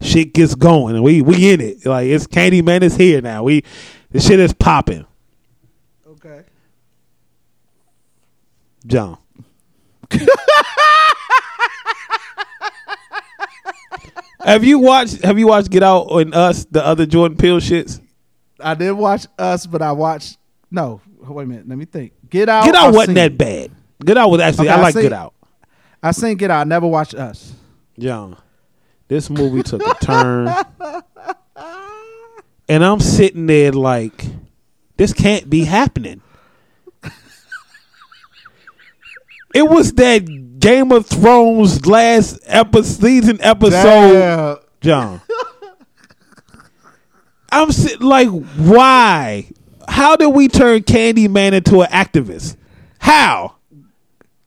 Shit 0.00 0.32
gets 0.32 0.54
going, 0.54 0.94
and 0.94 1.02
we 1.04 1.22
we 1.22 1.50
in 1.52 1.60
it. 1.60 1.84
Like 1.84 2.06
it's 2.06 2.26
Candyman 2.26 2.82
is 2.82 2.96
here 2.96 3.20
now. 3.20 3.42
We 3.42 3.64
the 4.10 4.20
shit 4.20 4.38
is 4.40 4.52
popping. 4.52 5.04
Okay. 6.06 6.42
John. 8.86 9.18
have 14.44 14.64
you 14.64 14.78
watched 14.78 15.22
Have 15.24 15.38
you 15.38 15.46
watched 15.48 15.70
Get 15.70 15.82
Out 15.82 16.08
and 16.10 16.34
Us, 16.34 16.64
the 16.70 16.84
other 16.84 17.06
Jordan 17.06 17.36
Peele 17.36 17.58
shits? 17.60 18.00
I 18.60 18.74
did 18.74 18.92
watch 18.92 19.26
Us, 19.38 19.66
but 19.66 19.82
I 19.82 19.92
watched. 19.92 20.38
No, 20.70 21.00
wait 21.20 21.44
a 21.44 21.46
minute. 21.46 21.68
Let 21.68 21.78
me 21.78 21.84
think. 21.84 22.12
Get 22.28 22.48
Out. 22.48 22.64
Get 22.64 22.74
Out 22.74 22.88
I've 22.88 22.94
wasn't 22.94 23.16
seen. 23.18 23.36
that 23.36 23.38
bad. 23.38 23.70
Get 24.04 24.16
Out 24.16 24.30
was 24.30 24.40
actually 24.40 24.68
Okay, 24.68 24.74
I 24.74 24.78
I 24.78 24.82
like 24.82 24.94
seen- 24.94 25.02
Get 25.02 25.12
Out. 25.12 25.34
I 26.02 26.10
seen 26.12 26.36
Get 26.36 26.50
Out. 26.50 26.60
I 26.60 26.64
never 26.64 26.86
watched 26.86 27.14
Us. 27.14 27.52
John, 27.98 28.36
this 29.08 29.30
movie 29.30 29.62
took 29.62 29.84
a 29.86 29.94
turn, 30.04 30.48
and 32.68 32.84
I'm 32.84 33.00
sitting 33.00 33.46
there 33.46 33.72
like, 33.72 34.24
this 34.96 35.12
can't 35.12 35.48
be 35.48 35.64
happening. 35.64 36.22
It 39.54 39.68
was 39.68 39.92
that 39.94 40.60
Game 40.60 40.92
of 40.92 41.06
Thrones 41.06 41.86
last 41.86 42.38
episode, 42.44 42.84
season 43.00 43.38
episode. 43.40 44.12
Damn. 44.12 44.56
John. 44.80 45.20
I'm 47.50 47.72
sitting 47.72 48.06
like, 48.06 48.28
why? 48.28 49.48
How 49.88 50.16
did 50.16 50.28
we 50.28 50.48
turn 50.48 50.82
Candyman 50.82 51.54
into 51.54 51.80
an 51.80 51.88
activist? 51.88 52.56
How? 52.98 53.56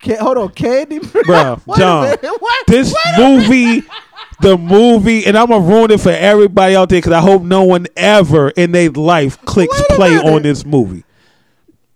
Ca- 0.04 0.18
hold 0.18 0.38
on, 0.38 0.50
Candy. 0.50 1.00
Wait 1.14 1.26
John, 1.26 1.62
what? 1.66 2.68
this 2.68 2.96
movie, 3.18 3.84
the 4.42 4.58
movie, 4.58 5.26
and 5.26 5.38
I'm 5.38 5.48
gonna 5.48 5.66
ruin 5.66 5.92
it 5.92 6.00
for 6.00 6.10
everybody 6.12 6.76
out 6.76 6.90
there 6.90 7.00
because 7.00 7.14
I 7.14 7.22
hope 7.22 7.42
no 7.44 7.64
one 7.64 7.88
ever 7.96 8.50
in 8.50 8.72
their 8.72 8.90
life 8.90 9.40
clicks 9.46 9.74
Wait 9.78 9.86
a 9.90 9.96
play 9.96 10.10
minute. 10.16 10.26
on 10.34 10.42
this 10.44 10.66
movie. 10.66 11.04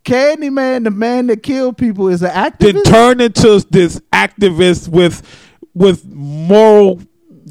Candyman, 0.04 0.84
the 0.84 0.92
man 0.92 1.28
that 1.28 1.42
killed 1.44 1.78
people, 1.78 2.08
is 2.10 2.22
an 2.22 2.30
actor. 2.30 2.72
Then 2.72 2.84
activist. 2.84 2.86
turn 2.92 3.22
into 3.22 3.66
this 3.70 4.00
activist 4.14 4.88
with 4.88 5.22
with 5.74 6.06
moral 6.06 7.02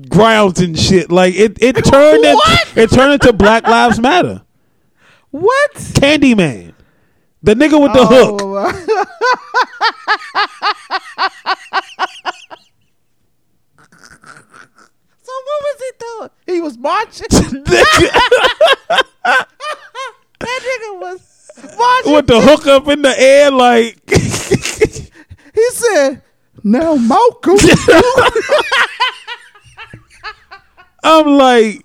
grounds 0.08 0.60
and 0.60 0.78
shit. 0.78 1.10
Like 1.10 1.34
it, 1.34 1.60
it 1.60 1.72
turned 1.84 2.22
What? 2.22 2.72
it 2.76 2.90
turned 2.90 3.14
into 3.14 3.32
Black 3.32 3.66
Lives 3.66 3.98
Matter. 3.98 4.42
what? 5.30 5.72
Candyman, 5.74 6.74
the 7.42 7.54
nigga 7.54 7.80
with 7.82 7.92
the 7.92 8.06
oh. 8.08 8.38
hook. 8.38 9.08
Oh, 14.46 15.20
so 15.22 15.32
what 16.18 16.32
he 16.46 16.60
was 16.60 16.76
marching. 16.78 17.26
that 17.30 19.06
nigga 20.40 21.00
was 21.00 21.50
marching. 21.76 22.12
with 22.12 22.26
the 22.26 22.40
hook 22.40 22.66
up 22.66 22.88
in 22.88 23.02
the 23.02 23.14
air, 23.20 23.50
like 23.50 23.98
He 25.54 25.70
said, 25.70 26.22
"Now, 26.62 26.96
Malcolm." 26.96 27.56
I'm 31.04 31.26
like, 31.26 31.82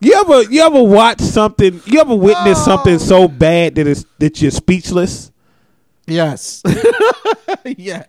you 0.00 0.14
ever 0.14 0.42
you 0.44 0.62
ever 0.62 0.82
watch 0.82 1.20
something? 1.20 1.80
You 1.86 2.00
ever 2.00 2.14
witness 2.14 2.64
something 2.64 2.98
so 2.98 3.26
bad 3.26 3.74
that 3.74 3.86
it's 3.86 4.04
that 4.18 4.40
you're 4.40 4.50
speechless? 4.50 5.32
yes. 6.06 6.62
yes. 7.64 8.06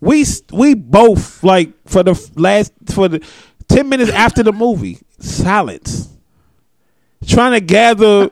We 0.00 0.24
we 0.52 0.74
both 0.74 1.44
like 1.44 1.72
for 1.86 2.02
the 2.02 2.30
last 2.36 2.72
for 2.92 3.08
the 3.08 3.20
ten 3.68 3.88
minutes 3.88 4.10
after 4.10 4.42
the 4.42 4.52
movie, 4.52 4.98
silence, 5.18 6.08
trying 7.26 7.52
to 7.52 7.60
gather 7.60 8.30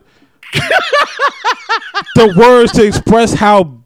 the 2.14 2.34
words 2.36 2.72
to 2.72 2.84
express 2.84 3.32
how 3.34 3.78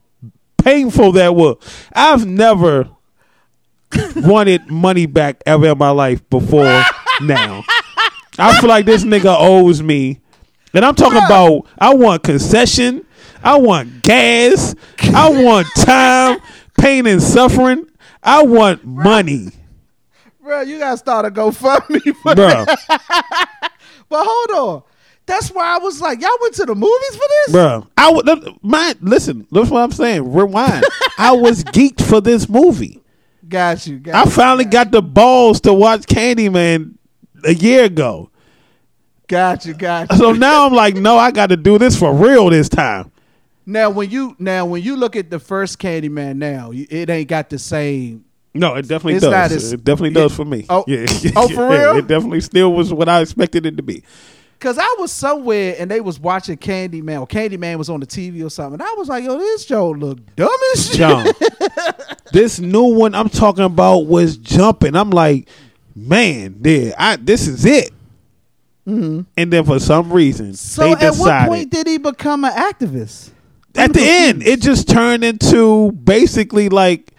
painful 0.63 1.13
that 1.13 1.35
was. 1.35 1.57
I've 1.93 2.25
never 2.25 2.89
wanted 4.15 4.69
money 4.69 5.05
back 5.05 5.41
ever 5.45 5.67
in 5.69 5.77
my 5.77 5.89
life 5.89 6.27
before 6.29 6.83
now. 7.21 7.63
I 8.37 8.59
feel 8.59 8.69
like 8.69 8.85
this 8.85 9.03
nigga 9.03 9.35
owes 9.37 9.81
me. 9.81 10.19
And 10.73 10.85
I'm 10.85 10.95
talking 10.95 11.17
about 11.17 11.67
I 11.77 11.93
want 11.93 12.23
concession, 12.23 13.05
I 13.43 13.57
want 13.57 14.03
gas, 14.03 14.73
I 15.13 15.29
want 15.29 15.67
time, 15.75 16.39
pain 16.79 17.05
and 17.07 17.21
suffering. 17.21 17.87
I 18.23 18.43
want 18.43 18.85
money. 18.85 19.49
Bro, 20.43 20.61
you 20.61 20.79
gotta 20.79 20.97
start 20.97 21.25
a 21.25 21.31
GoFundMe 21.31 22.15
for 22.23 22.35
Bro, 22.35 22.65
that. 22.65 23.71
But 24.09 24.25
hold 24.27 24.51
on. 24.77 24.83
That's 25.25 25.49
why 25.49 25.75
I 25.75 25.77
was 25.77 26.01
like, 26.01 26.19
y'all 26.21 26.29
went 26.41 26.55
to 26.55 26.65
the 26.65 26.75
movies 26.75 27.15
for 27.15 27.19
this? 27.45 27.51
bro. 27.53 27.87
I 27.95 28.11
would 28.11 28.27
my 28.61 28.95
listen, 29.01 29.47
that's 29.51 29.69
what 29.69 29.81
I'm 29.83 29.91
saying. 29.91 30.33
Rewind. 30.33 30.83
I 31.17 31.31
was 31.31 31.63
geeked 31.63 32.01
for 32.05 32.19
this 32.19 32.49
movie. 32.49 33.01
Got 33.47 33.85
you. 33.87 33.99
Got 33.99 34.15
I 34.15 34.23
you, 34.25 34.31
finally 34.31 34.65
got 34.65 34.91
the 34.91 35.01
balls 35.01 35.61
to 35.61 35.73
watch 35.73 36.01
Candyman 36.01 36.95
a 37.45 37.53
year 37.53 37.85
ago. 37.85 38.29
got 39.27 39.65
you. 39.65 39.73
Got 39.73 40.11
you. 40.11 40.17
So 40.17 40.33
now 40.33 40.65
I'm 40.65 40.73
like, 40.73 40.95
no, 40.95 41.17
I 41.17 41.31
got 41.31 41.47
to 41.47 41.57
do 41.57 41.77
this 41.77 41.97
for 41.97 42.13
real 42.13 42.49
this 42.49 42.67
time. 42.67 43.11
Now 43.65 43.89
when 43.91 44.09
you 44.09 44.35
now 44.39 44.65
when 44.65 44.81
you 44.81 44.97
look 44.97 45.15
at 45.15 45.29
the 45.29 45.39
first 45.39 45.79
Candyman 45.79 46.37
now, 46.37 46.71
it 46.73 47.09
ain't 47.09 47.29
got 47.29 47.49
the 47.49 47.59
same. 47.59 48.25
No, 48.53 48.75
it 48.75 48.83
definitely 48.87 49.15
It's 49.15 49.25
does. 49.25 49.51
as- 49.53 49.73
it 49.73 49.83
definitely 49.83 50.13
does 50.13 50.35
for 50.35 50.43
me. 50.45 50.65
Oh. 50.69 50.83
yeah. 50.87 51.05
Oh, 51.35 51.47
for 51.47 51.69
real? 51.69 51.97
It 51.97 52.07
definitely 52.07 52.41
still 52.41 52.73
was 52.73 52.93
what 52.93 53.07
I 53.07 53.21
expected 53.21 53.65
it 53.65 53.77
to 53.77 53.83
be. 53.83 54.03
Cause 54.59 54.77
I 54.77 54.95
was 54.99 55.11
somewhere 55.11 55.75
and 55.79 55.89
they 55.89 56.01
was 56.01 56.19
watching 56.19 56.55
Candyman 56.55 57.19
or 57.21 57.25
Candyman 57.25 57.77
was 57.79 57.89
on 57.89 57.99
the 57.99 58.05
TV 58.05 58.45
or 58.45 58.49
something. 58.51 58.79
And 58.79 58.83
I 58.83 58.93
was 58.93 59.09
like, 59.09 59.23
yo, 59.23 59.35
this 59.39 59.65
Joe 59.65 59.89
look 59.89 60.19
dumb 60.35 60.51
as 60.73 60.85
shit. 60.85 60.97
John, 60.97 61.25
this 62.31 62.59
new 62.59 62.83
one 62.83 63.15
I'm 63.15 63.29
talking 63.29 63.63
about 63.63 64.05
was 64.05 64.37
jumping. 64.37 64.95
I'm 64.95 65.09
like, 65.09 65.49
man, 65.95 66.57
yeah, 66.63 66.93
I 66.95 67.15
this 67.15 67.47
is 67.47 67.65
it. 67.65 67.91
And 68.85 69.25
then 69.35 69.63
for 69.63 69.79
some 69.79 70.11
reason, 70.13 70.47
Mm-hmm. 70.51 70.53
So 70.55 70.93
they 70.95 71.07
at 71.07 71.15
what 71.15 71.47
point 71.47 71.71
did 71.71 71.87
he 71.87 71.97
become 71.97 72.45
an 72.45 72.51
activist? 72.51 73.31
at 73.75 73.93
the 73.93 74.01
end, 74.01 74.43
it 74.43 74.61
just 74.61 74.87
turned 74.89 75.23
into 75.23 75.91
basically 75.93 76.69
like 76.69 77.10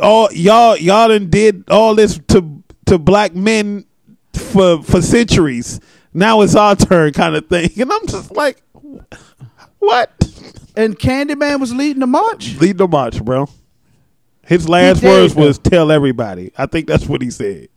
all 0.00 0.32
y'all 0.32 0.76
y'all 0.76 1.08
done 1.08 1.28
did 1.30 1.64
all 1.68 1.94
this 1.94 2.18
to 2.28 2.62
to 2.86 2.98
black 2.98 3.34
men 3.34 3.84
for 4.32 4.82
for 4.82 5.02
centuries. 5.02 5.80
Now 6.14 6.42
it's 6.42 6.54
our 6.54 6.76
turn, 6.76 7.12
kind 7.12 7.36
of 7.36 7.48
thing. 7.48 7.70
And 7.78 7.92
I'm 7.92 8.06
just 8.06 8.32
like, 8.32 8.62
what? 9.78 10.10
And 10.76 10.98
Candyman 10.98 11.60
was 11.60 11.72
leading 11.74 12.00
the 12.00 12.06
march. 12.06 12.56
Lead 12.56 12.78
the 12.78 12.88
march, 12.88 13.22
bro. 13.22 13.48
His 14.44 14.68
last 14.68 15.00
dead, 15.00 15.08
words 15.08 15.34
though. 15.34 15.46
was 15.46 15.58
"tell 15.58 15.90
everybody." 15.92 16.52
I 16.56 16.66
think 16.66 16.86
that's 16.86 17.06
what 17.06 17.22
he 17.22 17.30
said. 17.30 17.68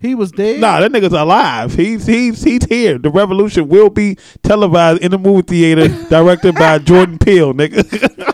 He 0.00 0.14
was 0.14 0.32
dead. 0.32 0.60
Nah, 0.60 0.80
that 0.80 0.92
nigga's 0.92 1.14
alive. 1.14 1.74
He's 1.74 2.06
he's 2.06 2.42
he's 2.42 2.64
here. 2.66 2.98
The 2.98 3.10
revolution 3.10 3.68
will 3.68 3.88
be 3.88 4.18
televised 4.42 5.02
in 5.02 5.12
the 5.12 5.18
movie 5.18 5.42
theater, 5.42 5.88
directed 6.08 6.54
by 6.56 6.78
Jordan 6.90 7.18
Peele, 7.18 7.54
nigga. 7.54 8.30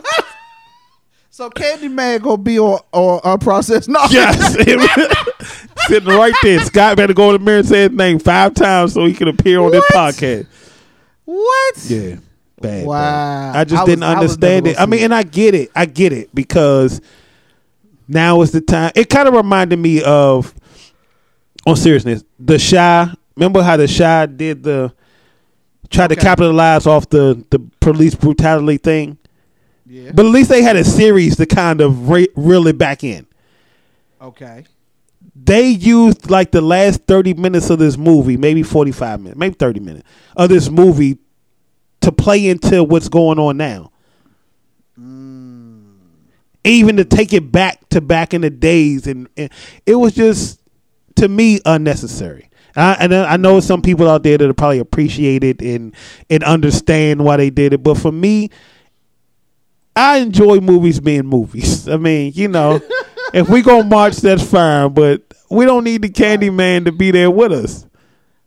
So 1.41 1.49
Candyman 1.49 2.21
gonna 2.21 2.37
be 2.37 2.59
on 2.59 2.79
on 2.91 3.19
unprocessed 3.21 3.87
knowledge. 3.87 4.11
yes, 4.13 4.53
sitting 5.87 6.07
right 6.07 6.35
there. 6.43 6.59
Scott 6.59 6.95
better 6.97 7.15
go 7.15 7.33
in 7.33 7.39
the 7.39 7.43
mirror 7.43 7.57
and 7.57 7.67
say 7.67 7.81
his 7.81 7.91
name 7.93 8.19
five 8.19 8.53
times 8.53 8.93
so 8.93 9.03
he 9.07 9.13
can 9.15 9.27
appear 9.27 9.59
on 9.59 9.71
this 9.71 9.83
What? 9.89 10.13
podcast. 10.13 10.45
What? 11.25 11.85
Yeah, 11.89 12.17
bad. 12.61 12.85
Wow. 12.85 12.93
bad. 13.53 13.55
I 13.55 13.63
just 13.63 13.81
I 13.81 13.85
didn't 13.85 14.01
was- 14.01 14.07
I 14.07 14.09
was 14.09 14.17
understand 14.33 14.65
never 14.65 14.75
it. 14.75 14.77
I 14.77 14.81
gonna 14.81 14.91
mean, 14.91 14.99
see 14.99 15.03
and 15.05 15.15
I 15.15 15.23
get 15.23 15.55
it. 15.55 15.71
I 15.75 15.85
get 15.87 16.13
it 16.13 16.35
because 16.35 17.01
now 18.07 18.41
is 18.43 18.51
the 18.51 18.61
time. 18.61 18.91
It 18.93 19.09
kind 19.09 19.27
of 19.27 19.33
reminded 19.33 19.79
me 19.79 20.03
of, 20.03 20.53
on 21.65 21.75
seriousness, 21.75 22.23
the 22.37 22.59
Chi. 22.59 23.11
Remember 23.35 23.63
how 23.63 23.77
the 23.77 23.87
Chi 23.87 24.27
did 24.27 24.61
the 24.61 24.93
tried 25.89 26.09
to 26.09 26.15
capitalize 26.15 26.85
off 26.85 27.09
the 27.09 27.43
the 27.49 27.57
police 27.79 28.13
brutality 28.13 28.77
thing. 28.77 29.17
Yeah. 29.85 30.11
But 30.13 30.25
at 30.25 30.31
least 30.31 30.49
they 30.49 30.61
had 30.61 30.75
a 30.75 30.83
series 30.83 31.35
to 31.37 31.45
kind 31.45 31.81
of 31.81 32.09
re- 32.09 32.29
reel 32.35 32.67
it 32.67 32.77
back 32.77 33.03
in. 33.03 33.25
Okay. 34.21 34.65
They 35.35 35.69
used 35.69 36.29
like 36.29 36.51
the 36.51 36.61
last 36.61 37.05
30 37.07 37.33
minutes 37.35 37.69
of 37.69 37.79
this 37.79 37.97
movie, 37.97 38.37
maybe 38.37 38.63
45 38.63 39.21
minutes, 39.21 39.39
maybe 39.39 39.55
30 39.55 39.79
minutes 39.79 40.07
of 40.35 40.49
this 40.49 40.69
movie 40.69 41.17
to 42.01 42.11
play 42.11 42.47
into 42.47 42.83
what's 42.83 43.09
going 43.09 43.39
on 43.39 43.57
now. 43.57 43.91
Mm. 44.99 45.95
Even 46.63 46.97
to 46.97 47.05
take 47.05 47.33
it 47.33 47.51
back 47.51 47.87
to 47.89 48.01
back 48.01 48.33
in 48.33 48.41
the 48.41 48.49
days. 48.49 49.07
And, 49.07 49.27
and 49.35 49.51
it 49.85 49.95
was 49.95 50.13
just, 50.13 50.59
to 51.15 51.27
me, 51.27 51.59
unnecessary. 51.65 52.49
I, 52.75 52.93
and 52.99 53.13
I 53.13 53.33
I 53.33 53.37
know 53.37 53.59
some 53.59 53.81
people 53.81 54.09
out 54.09 54.23
there 54.23 54.37
that 54.37 54.53
probably 54.55 54.79
appreciate 54.79 55.43
it 55.43 55.61
and, 55.61 55.95
and 56.29 56.43
understand 56.43 57.23
why 57.23 57.37
they 57.37 57.49
did 57.49 57.73
it. 57.73 57.83
But 57.83 57.97
for 57.97 58.11
me, 58.11 58.49
I 59.95 60.17
enjoy 60.17 60.59
movies 60.59 60.99
being 60.99 61.25
movies. 61.25 61.87
I 61.87 61.97
mean, 61.97 62.31
you 62.35 62.47
know, 62.47 62.79
if 63.33 63.49
we 63.49 63.61
go 63.61 63.83
march, 63.83 64.17
that's 64.17 64.43
fine, 64.43 64.93
but 64.93 65.21
we 65.49 65.65
don't 65.65 65.83
need 65.83 66.01
the 66.01 66.09
Candyman 66.09 66.85
to 66.85 66.91
be 66.91 67.11
there 67.11 67.29
with 67.31 67.51
us. 67.51 67.85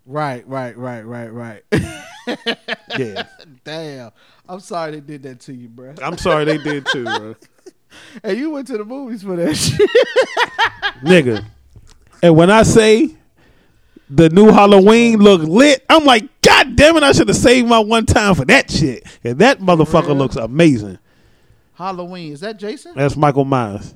Right, 0.06 0.46
right, 0.48 0.76
right, 0.76 1.02
right, 1.02 1.32
right. 1.32 1.62
Yeah, 2.98 3.24
Damn. 3.64 4.12
I'm 4.48 4.60
sorry 4.60 4.92
they 4.92 5.00
did 5.00 5.22
that 5.24 5.40
to 5.40 5.52
you, 5.54 5.68
bro. 5.68 5.94
I'm 6.02 6.16
sorry 6.16 6.44
they 6.44 6.58
did 6.58 6.86
too, 6.86 7.04
bro. 7.04 7.34
And 8.22 8.38
you 8.38 8.50
went 8.50 8.66
to 8.68 8.78
the 8.78 8.84
movies 8.84 9.22
for 9.22 9.36
that 9.36 9.54
shit. 9.56 9.90
nigga. 11.02 11.44
And 12.22 12.36
when 12.36 12.50
I 12.50 12.62
say 12.62 13.14
the 14.08 14.28
new 14.30 14.50
Halloween 14.50 15.18
look 15.18 15.42
lit, 15.42 15.84
I'm 15.88 16.04
like, 16.04 16.28
God 16.42 16.76
damn 16.76 16.96
it! 16.96 17.02
I 17.02 17.12
should 17.12 17.28
have 17.28 17.36
saved 17.36 17.68
my 17.68 17.78
one 17.78 18.06
time 18.06 18.34
for 18.34 18.44
that 18.46 18.70
shit. 18.70 19.04
And 19.24 19.38
that 19.40 19.60
motherfucker 19.60 20.16
looks 20.16 20.36
amazing. 20.36 20.98
Halloween. 21.74 22.32
Is 22.32 22.40
that 22.40 22.58
Jason? 22.58 22.92
That's 22.94 23.16
Michael 23.16 23.44
Myers. 23.44 23.94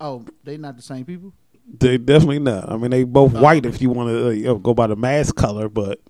Oh, 0.00 0.24
they 0.44 0.56
not 0.56 0.76
the 0.76 0.82
same 0.82 1.04
people? 1.04 1.32
They 1.78 1.98
definitely 1.98 2.38
not. 2.40 2.70
I 2.70 2.76
mean, 2.76 2.90
they 2.90 3.04
both 3.04 3.32
white 3.32 3.64
if 3.66 3.80
you 3.80 3.90
want 3.90 4.08
to 4.08 4.26
uh, 4.26 4.30
you 4.30 4.44
know, 4.44 4.58
go 4.58 4.74
by 4.74 4.86
the 4.88 4.96
mask 4.96 5.36
color, 5.36 5.68
but 5.68 6.00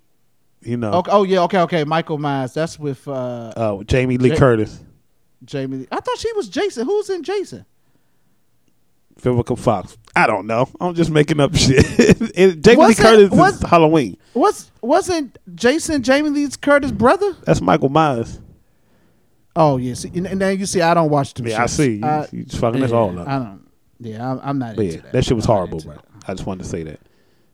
you 0.62 0.76
know, 0.76 0.92
Okay. 0.92 1.10
Oh 1.10 1.22
yeah, 1.24 1.40
okay, 1.42 1.60
okay. 1.62 1.84
Michael 1.84 2.18
Myers. 2.18 2.54
That's 2.54 2.78
with 2.78 3.06
uh 3.08 3.52
uh, 3.56 3.82
Jamie 3.84 4.16
Lee 4.16 4.30
Ja- 4.30 4.36
Curtis, 4.36 4.80
Jamie. 5.44 5.78
Lee- 5.78 5.88
I 5.90 6.00
thought 6.00 6.18
she 6.18 6.32
was 6.34 6.48
Jason. 6.48 6.86
Who's 6.86 7.10
in 7.10 7.22
Jason? 7.22 7.66
Vivica 9.20 9.58
Fox. 9.58 9.98
I 10.16 10.26
don't 10.26 10.46
know. 10.46 10.66
I'm 10.80 10.94
just 10.94 11.10
making 11.10 11.40
up 11.40 11.54
shit. 11.56 11.84
It- 12.34 12.62
Jamie 12.62 12.76
Lee 12.76 12.76
What's 12.76 12.98
it- 12.98 13.02
Curtis 13.02 13.30
what's- 13.30 13.56
is 13.62 13.68
Halloween. 13.68 14.16
What's 14.32 14.70
wasn't 14.80 15.36
Jason 15.54 16.02
Jamie 16.02 16.30
Lee 16.30 16.48
Curtis' 16.60 16.92
brother? 16.92 17.34
That's 17.44 17.60
Michael 17.60 17.88
Myers. 17.90 18.40
Oh 19.56 19.76
yeah, 19.78 19.94
see, 19.94 20.10
and, 20.14 20.40
then 20.40 20.58
you 20.58 20.66
see, 20.66 20.80
I 20.80 20.94
don't 20.94 21.10
watch 21.10 21.34
them. 21.34 21.46
Yeah, 21.46 21.62
I 21.62 21.66
see. 21.66 21.96
You, 21.96 22.04
I- 22.04 22.28
you 22.30 22.44
just 22.44 22.60
fucking 22.60 22.82
us 22.82 22.90
yeah, 22.90 22.96
all 22.96 23.18
up. 23.18 23.28
I 23.28 23.38
don't. 23.38 23.66
Yeah, 24.02 24.30
I'm, 24.30 24.40
I'm 24.42 24.58
not 24.58 24.76
But 24.76 24.84
into 24.86 24.96
yeah, 24.96 25.02
that. 25.02 25.12
that 25.12 25.24
shit 25.24 25.36
was 25.36 25.44
I'm 25.46 25.54
horrible, 25.54 25.80
bro. 25.80 25.94
that. 25.94 26.04
I 26.26 26.34
just 26.34 26.46
wanted 26.46 26.62
to 26.62 26.68
say 26.68 26.82
that. 26.84 27.00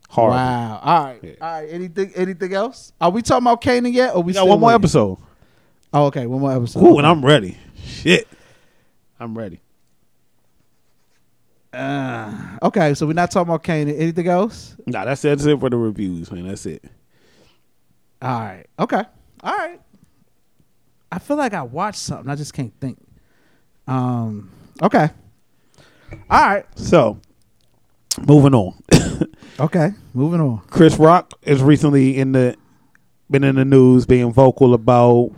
Horrible. 0.08 0.36
Wow. 0.36 0.80
All 0.82 1.04
right. 1.04 1.38
All 1.40 1.60
right. 1.60 1.68
Anything? 1.68 2.12
Anything 2.14 2.54
else? 2.54 2.92
Are 3.00 3.10
we 3.10 3.22
talking 3.22 3.44
about 3.44 3.60
Kanan 3.62 3.92
yet? 3.92 4.14
Or 4.14 4.22
we 4.22 4.32
got 4.32 4.46
one 4.46 4.60
more 4.60 4.68
waiting? 4.68 4.80
episode. 4.82 5.18
Oh, 5.92 6.04
okay. 6.06 6.26
One 6.26 6.40
more 6.40 6.52
episode. 6.52 6.84
Ooh, 6.84 6.98
and 6.98 7.06
I'm 7.06 7.24
ready. 7.24 7.58
Shit. 7.84 8.28
I'm 9.18 9.36
ready. 9.36 9.60
Uh, 11.72 12.58
okay, 12.62 12.94
so 12.94 13.06
we're 13.06 13.12
not 13.12 13.30
talking 13.30 13.48
about 13.52 13.62
Kanan. 13.64 13.98
Anything 13.98 14.28
else? 14.28 14.76
Nah, 14.86 15.04
that's, 15.04 15.22
that's 15.22 15.44
it 15.44 15.58
for 15.60 15.68
the 15.68 15.76
reviews, 15.76 16.30
man. 16.30 16.46
That's 16.48 16.64
it. 16.66 16.84
All 18.22 18.40
right. 18.40 18.66
Okay. 18.78 19.02
All 19.42 19.56
right. 19.56 19.80
I 21.16 21.18
feel 21.18 21.38
like 21.38 21.54
I 21.54 21.62
watched 21.62 21.98
something. 21.98 22.30
I 22.30 22.36
just 22.36 22.52
can't 22.52 22.78
think. 22.78 22.98
Um. 23.88 24.50
Okay. 24.82 25.08
All 26.30 26.46
right. 26.48 26.66
So, 26.76 27.18
moving 28.26 28.54
on. 28.54 28.74
Okay. 29.58 29.92
Moving 30.12 30.40
on. 30.42 30.58
Chris 30.68 30.96
Rock 30.98 31.32
is 31.40 31.62
recently 31.62 32.18
in 32.18 32.32
the 32.32 32.56
been 33.30 33.42
in 33.42 33.54
the 33.54 33.64
news 33.64 34.04
being 34.04 34.30
vocal 34.30 34.74
about 34.74 35.30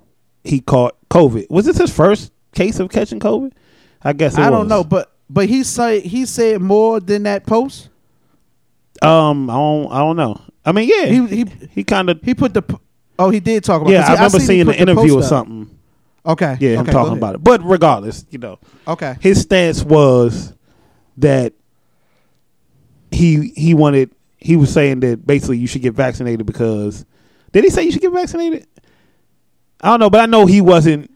he 0.43 0.59
caught 0.61 0.97
COVID. 1.09 1.49
Was 1.51 1.67
this 1.67 1.79
his 1.79 1.95
first 1.95 2.33
case 2.53 2.81
of 2.81 2.91
catching 2.91 3.21
COVID? 3.21 3.53
I 4.03 4.13
guess 4.15 4.35
it 4.35 4.41
I 4.41 4.51
don't 4.51 4.67
know, 4.67 4.83
but 4.83 5.13
but 5.31 5.49
he 5.49 5.63
say 5.63 6.01
he 6.01 6.27
said 6.27 6.61
more 6.61 6.99
than 6.99 7.23
that 7.25 7.47
post. 7.47 7.91
Um, 9.03 9.49
I 9.49 9.55
don't. 9.55 9.93
I 9.93 9.99
don't 9.99 10.17
know. 10.17 10.41
I 10.65 10.73
mean, 10.73 10.89
yeah, 10.93 11.07
He 11.07 11.27
he 11.45 11.47
he 11.71 11.85
kind 11.85 12.11
of. 12.11 12.21
he 12.23 12.35
put 12.35 12.55
the. 12.55 12.63
P- 13.19 13.25
Oh, 13.25 13.31
he 13.31 13.41
did 13.41 13.65
talk 13.65 13.81
about. 13.83 13.91
Yeah, 13.93 14.01
'cause 14.03 14.09
I 14.09 14.13
he- 14.13 14.17
remember 14.17 14.39
seen 14.39 14.47
seeing 14.47 14.61
an 14.63 14.67
the 14.69 14.81
interview 14.81 15.19
or 15.19 15.23
something. 15.23 15.71
Okay. 16.27 16.57
Yeah, 16.61 16.71
him 16.75 16.81
okay, 16.81 16.93
go 16.93 16.99
talking 16.99 17.17
about 17.19 17.35
it. 17.37 17.45
But 17.45 17.63
regardless, 17.65 18.25
you 18.31 18.39
know, 18.39 18.59
Okay. 18.87 19.17
his 19.21 19.41
stance 19.41 19.83
was 19.85 20.53
that 21.19 21.53
he 23.11 23.49
he 23.57 23.75
wanted 23.75 24.11
he 24.39 24.57
was 24.57 24.73
saying 24.73 25.01
that 25.01 25.27
basically 25.27 25.59
you 25.59 25.67
should 25.67 25.83
get 25.83 25.95
vaccinated 25.95 26.45
because 26.47 27.05
did 27.53 27.65
he 27.65 27.71
say 27.71 27.83
you 27.85 27.93
should 27.93 28.03
get 28.03 28.13
vaccinated? 28.13 28.67
I 29.81 29.89
don't 29.91 30.01
know, 30.01 30.11
but 30.11 30.21
I 30.21 30.27
know 30.27 30.47
he 30.47 30.61
wasn't. 30.61 31.11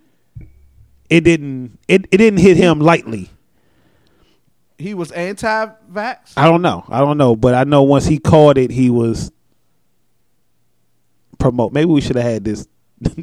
It 1.11 1.23
didn't. 1.25 1.79
It, 1.89 2.07
it 2.11 2.17
didn't 2.17 2.39
hit 2.41 2.57
him 2.57 2.81
lightly. 2.81 3.29
He 4.79 4.95
was 4.95 5.13
anti-vax. 5.13 6.33
I 6.37 6.49
don't 6.49 6.63
know. 6.63 6.85
I 6.89 7.01
don't 7.01 7.19
know, 7.19 7.37
but 7.37 7.55
I 7.55 7.65
know 7.65 7.83
once 7.83 8.07
he 8.07 8.19
caught 8.19 8.57
it, 8.57 8.71
he 8.71 8.89
was 8.89 9.31
promote. 11.43 11.73
Maybe 11.73 11.91
we 11.91 12.01
should 12.01 12.17
have 12.17 12.25
had 12.25 12.45
this 12.45 12.67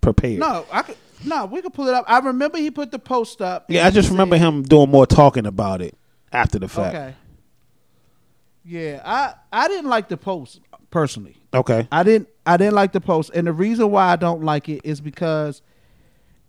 prepared. 0.00 0.38
No, 0.40 0.66
I 0.70 0.82
could. 0.82 0.96
No, 1.24 1.46
we 1.46 1.62
could 1.62 1.72
pull 1.72 1.88
it 1.88 1.94
up. 1.94 2.04
I 2.06 2.18
remember 2.20 2.58
he 2.58 2.70
put 2.70 2.90
the 2.92 2.98
post 2.98 3.42
up. 3.42 3.66
Yeah, 3.68 3.86
I 3.86 3.90
just 3.90 4.10
remember 4.10 4.36
him 4.36 4.62
doing 4.62 4.88
more 4.90 5.06
talking 5.06 5.46
about 5.46 5.82
it 5.82 5.96
after 6.32 6.58
the 6.58 6.68
fact. 6.68 6.94
Okay. 6.94 7.14
Yeah, 8.64 9.02
I 9.04 9.34
I 9.52 9.68
didn't 9.68 9.88
like 9.90 10.08
the 10.08 10.16
post 10.16 10.60
personally. 10.90 11.36
Okay. 11.52 11.88
I 11.90 12.02
didn't 12.02 12.28
I 12.46 12.56
didn't 12.56 12.74
like 12.74 12.92
the 12.92 13.00
post, 13.00 13.30
and 13.34 13.46
the 13.46 13.52
reason 13.52 13.90
why 13.90 14.12
I 14.12 14.16
don't 14.16 14.44
like 14.44 14.68
it 14.68 14.82
is 14.84 15.00
because 15.00 15.62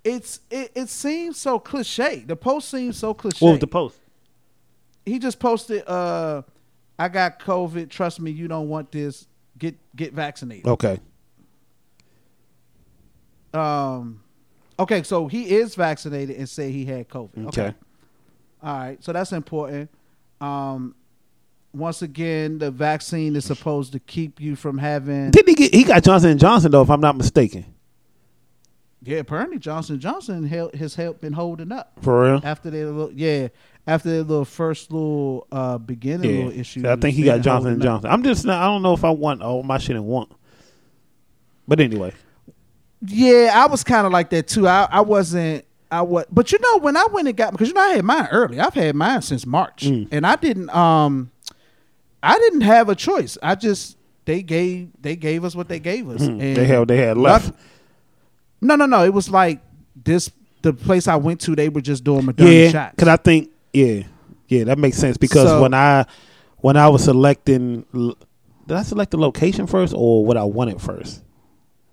it's 0.03 0.41
it, 0.51 0.71
it 0.75 0.89
seems 0.89 1.37
so 1.37 1.59
cliche. 1.59 2.19
The 2.19 2.35
post 2.35 2.69
seems 2.69 2.97
so 2.97 3.13
cliche. 3.13 3.43
What 3.43 3.51
was 3.51 3.59
the 3.59 3.67
post? 3.67 3.97
he 5.05 5.17
just 5.17 5.39
posted, 5.39 5.87
uh, 5.87 6.43
"I 6.99 7.07
got 7.07 7.39
COVID. 7.39 7.89
Trust 7.89 8.19
me, 8.19 8.31
you 8.31 8.47
don't 8.47 8.69
want 8.69 8.91
this. 8.91 9.27
Get 9.59 9.75
get 9.95 10.13
vaccinated." 10.13 10.67
Okay. 10.67 10.99
Um, 13.53 14.21
okay, 14.77 15.03
so 15.03 15.27
he 15.27 15.55
is 15.55 15.75
vaccinated 15.75 16.37
and 16.37 16.47
say 16.47 16.71
he 16.71 16.85
had 16.85 17.09
COVID. 17.09 17.47
Okay. 17.47 17.73
All 18.61 18.77
right, 18.77 19.03
so 19.03 19.11
that's 19.13 19.31
important. 19.31 19.89
Um, 20.41 20.95
once 21.73 22.01
again, 22.01 22.57
the 22.57 22.71
vaccine 22.71 23.35
is 23.35 23.45
supposed 23.45 23.93
to 23.93 23.99
keep 23.99 24.39
you 24.41 24.55
from 24.55 24.77
having. 24.77 25.31
Did 25.31 25.47
he 25.47 25.53
get? 25.55 25.73
He 25.73 25.83
got 25.83 26.03
Johnson 26.03 26.31
and 26.31 26.39
Johnson 26.39 26.71
though, 26.71 26.81
if 26.81 26.89
I'm 26.89 27.01
not 27.01 27.15
mistaken. 27.15 27.65
Yeah, 29.01 29.17
apparently 29.19 29.59
Johnson 29.59 29.99
Johnson 29.99 30.43
hel- 30.45 30.71
has 30.77 30.95
helped 30.95 31.21
been 31.21 31.33
holding 31.33 31.71
up 31.71 31.93
For 32.01 32.23
real. 32.23 32.41
after 32.43 32.69
their 32.69 32.85
little 32.87 33.11
yeah 33.13 33.47
after 33.87 34.09
their 34.09 34.23
little 34.23 34.45
first 34.45 34.91
little 34.91 35.47
uh 35.51 35.77
beginning 35.77 36.29
Yeah. 36.29 36.45
little 36.45 36.59
issue. 36.59 36.87
I 36.87 36.95
think 36.97 37.15
he 37.15 37.23
got 37.23 37.41
Johnson 37.41 37.73
and 37.73 37.81
Johnson. 37.81 38.09
I'm 38.11 38.23
just 38.23 38.43
not. 38.45 38.61
I 38.61 38.65
don't 38.65 38.81
know 38.81 38.93
if 38.93 39.03
I 39.05 39.09
want 39.11 39.41
all 39.41 39.63
my 39.63 39.77
shit 39.77 39.95
in 39.95 40.03
one. 40.05 40.27
But 41.67 41.79
anyway, 41.79 42.13
Yeah, 43.05 43.51
I 43.55 43.67
was 43.67 43.83
kind 43.83 44.05
of 44.05 44.11
like 44.11 44.29
that 44.31 44.47
too. 44.47 44.67
I 44.67 44.87
I 44.91 45.01
wasn't. 45.01 45.65
I 45.91 46.01
was, 46.03 46.25
but 46.29 46.51
you 46.51 46.59
know 46.59 46.77
when 46.79 46.95
I 46.97 47.05
went 47.11 47.27
and 47.27 47.35
got 47.37 47.51
because 47.51 47.67
you 47.69 47.73
know 47.73 47.81
I 47.81 47.93
had 47.95 48.05
mine 48.05 48.27
early. 48.31 48.59
I've 48.59 48.73
had 48.75 48.95
mine 48.95 49.21
since 49.23 49.45
March, 49.45 49.85
Mm. 49.87 50.07
and 50.11 50.27
I 50.27 50.35
didn't. 50.35 50.69
Um, 50.69 51.31
I 52.21 52.37
didn't 52.37 52.61
have 52.61 52.89
a 52.89 52.95
choice. 52.95 53.37
I 53.41 53.55
just 53.55 53.97
they 54.25 54.43
gave 54.43 54.89
they 55.01 55.15
gave 55.15 55.43
us 55.45 55.55
what 55.55 55.67
they 55.69 55.79
gave 55.79 56.07
us. 56.09 56.21
Mm. 56.21 56.41
And 56.41 56.57
they 56.57 56.65
had 56.65 56.87
they 56.87 56.97
had 56.97 57.17
left. 57.17 57.53
No, 58.61 58.75
no, 58.75 58.85
no. 58.85 59.03
It 59.03 59.13
was 59.13 59.29
like 59.29 59.61
this. 60.03 60.29
The 60.61 60.73
place 60.73 61.07
I 61.07 61.15
went 61.15 61.39
to, 61.41 61.55
they 61.55 61.69
were 61.69 61.79
just 61.81 62.03
doing 62.03 62.23
Moderna 62.23 62.63
Yeah, 62.65 62.69
shots. 62.71 62.95
because 62.95 63.07
I 63.07 63.15
think 63.15 63.49
yeah, 63.71 64.03
yeah, 64.49 64.65
that 64.65 64.77
makes 64.77 64.97
sense. 64.97 65.15
Because 65.17 65.47
So- 65.47 65.61
when 65.61 65.73
I 65.73 66.05
when 66.57 66.75
I 66.75 66.89
was 66.89 67.03
selecting, 67.05 67.85
did 68.67 68.75
I 68.77 68.83
select 68.83 69.11
the 69.11 69.17
location 69.17 69.67
first 69.67 69.93
or 69.95 70.25
what 70.25 70.35
I 70.35 70.43
wanted 70.43 70.81
first? 70.81 71.23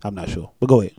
I'm 0.03 0.15
not 0.17 0.29
sure, 0.29 0.51
but 0.59 0.67
go 0.69 0.81
ahead. 0.81 0.95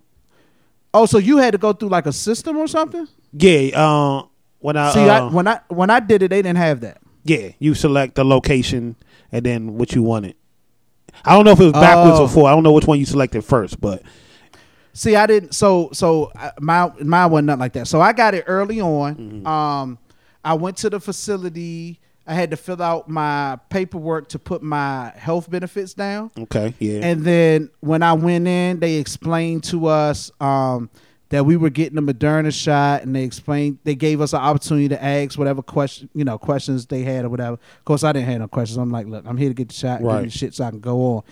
oh, 0.93 1.05
so 1.05 1.17
you 1.17 1.37
had 1.37 1.51
to 1.51 1.57
go 1.57 1.73
through 1.73 1.89
like 1.89 2.05
a 2.05 2.13
system 2.13 2.55
or 2.57 2.67
something? 2.67 3.05
Yeah, 3.33 3.77
uh, 3.77 4.23
when 4.59 4.77
I 4.77 4.91
See, 4.93 5.01
I, 5.01 5.19
uh, 5.19 5.29
when 5.29 5.47
I 5.49 5.59
when 5.67 5.89
I 5.89 5.99
did 5.99 6.23
it, 6.23 6.29
they 6.29 6.41
didn't 6.41 6.57
have 6.57 6.79
that. 6.81 6.99
yeah, 7.25 7.49
you 7.59 7.73
select 7.73 8.15
the 8.15 8.23
location 8.23 8.95
and 9.33 9.45
then 9.45 9.75
what 9.77 9.91
you 9.93 10.03
wanted. 10.03 10.35
I 11.25 11.35
don't 11.35 11.43
know 11.43 11.51
if 11.51 11.59
it 11.59 11.63
was 11.65 11.73
backwards 11.73 12.17
Oh. 12.19 12.23
or 12.23 12.29
forward. 12.29 12.49
I 12.49 12.53
don't 12.53 12.63
know 12.63 12.71
which 12.71 12.87
one 12.87 12.97
you 12.97 13.05
selected 13.05 13.43
first, 13.43 13.81
but 13.81 14.01
See, 14.97 15.15
I 15.15 15.27
didn't. 15.27 15.53
So, 15.53 15.89
so 15.93 16.31
uh, 16.35 16.51
my 16.59 16.91
mine 16.99 17.29
wasn't 17.29 17.45
nothing 17.47 17.59
like 17.59 17.73
that. 17.73 17.87
So 17.87 18.01
I 18.01 18.13
got 18.13 18.33
it 18.33 18.45
early 18.47 18.81
on. 18.81 19.15
Mm-hmm. 19.15 19.47
Um, 19.47 19.99
I 20.43 20.55
went 20.55 20.77
to 20.77 20.89
the 20.89 20.99
facility. 20.99 21.99
I 22.25 22.33
had 22.33 22.49
to 22.51 22.57
fill 22.57 22.81
out 22.81 23.07
my 23.07 23.59
paperwork 23.69 24.29
to 24.29 24.39
put 24.39 24.63
my 24.63 25.13
health 25.15 25.49
benefits 25.49 25.93
down. 25.93 26.31
okay, 26.37 26.73
yeah, 26.79 26.99
And 27.03 27.23
then 27.23 27.69
when 27.79 28.01
I 28.03 28.13
went 28.13 28.47
in, 28.47 28.79
they 28.79 28.95
explained 28.95 29.63
to 29.65 29.85
us 29.85 30.29
um, 30.41 30.89
that 31.29 31.45
we 31.45 31.55
were 31.57 31.69
getting 31.69 31.97
a 31.97 32.01
Moderna 32.01 32.51
shot, 32.53 33.03
and 33.03 33.15
they 33.15 33.23
explained 33.23 33.77
they 33.83 33.95
gave 33.95 34.19
us 34.19 34.33
an 34.33 34.39
opportunity 34.39 34.89
to 34.89 35.01
ask 35.01 35.37
whatever 35.37 35.61
question 35.61 36.09
you 36.15 36.25
know 36.25 36.37
questions 36.37 36.85
they 36.87 37.03
had 37.03 37.23
or 37.23 37.29
whatever. 37.29 37.53
Of 37.53 37.85
course, 37.85 38.03
I 38.03 38.11
didn't 38.13 38.27
have 38.29 38.39
no 38.39 38.47
questions. 38.47 38.77
I'm 38.77 38.91
like, 38.91 39.05
look, 39.07 39.25
I'm 39.27 39.37
here 39.37 39.49
to 39.49 39.53
get 39.53 39.69
the 39.69 39.75
shot, 39.75 39.99
give 39.99 40.07
me 40.07 40.13
Right. 40.13 40.23
the 40.25 40.29
shit 40.31 40.53
so 40.55 40.65
I 40.65 40.71
can 40.71 40.79
go 40.79 40.99
on. 41.17 41.23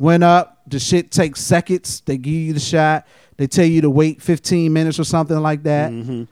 Went 0.00 0.24
up, 0.24 0.62
the 0.66 0.78
shit 0.80 1.10
takes 1.10 1.40
seconds. 1.42 2.00
They 2.06 2.16
give 2.16 2.32
you 2.32 2.52
the 2.54 2.58
shot. 2.60 3.06
They 3.36 3.46
tell 3.46 3.66
you 3.66 3.82
to 3.82 3.90
wait 3.90 4.22
15 4.22 4.72
minutes 4.72 4.98
or 4.98 5.04
something 5.04 5.38
like 5.38 5.62
that. 5.64 5.92
Mm-hmm. 5.92 6.24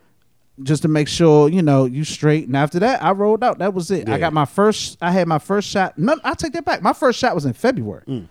Just 0.63 0.81
to 0.83 0.89
make 0.89 1.07
sure 1.07 1.51
you 1.51 1.61
know 1.61 1.85
you 1.85 2.03
straight, 2.03 2.47
and 2.47 2.57
after 2.57 2.79
that, 2.81 3.03
I 3.03 3.11
rolled 3.13 3.45
out. 3.45 3.59
That 3.59 3.75
was 3.75 3.91
it. 3.91 4.09
I 4.09 4.19
got 4.19 4.33
my 4.33 4.47
first. 4.47 4.97
I 5.03 5.11
had 5.13 5.29
my 5.29 5.39
first 5.39 5.69
shot. 5.69 5.99
No, 5.99 6.19
I 6.25 6.33
take 6.33 6.55
that 6.55 6.65
back. 6.65 6.81
My 6.81 6.95
first 6.95 7.19
shot 7.19 7.35
was 7.35 7.45
in 7.45 7.53
February. 7.53 8.05
Mm. 8.09 8.29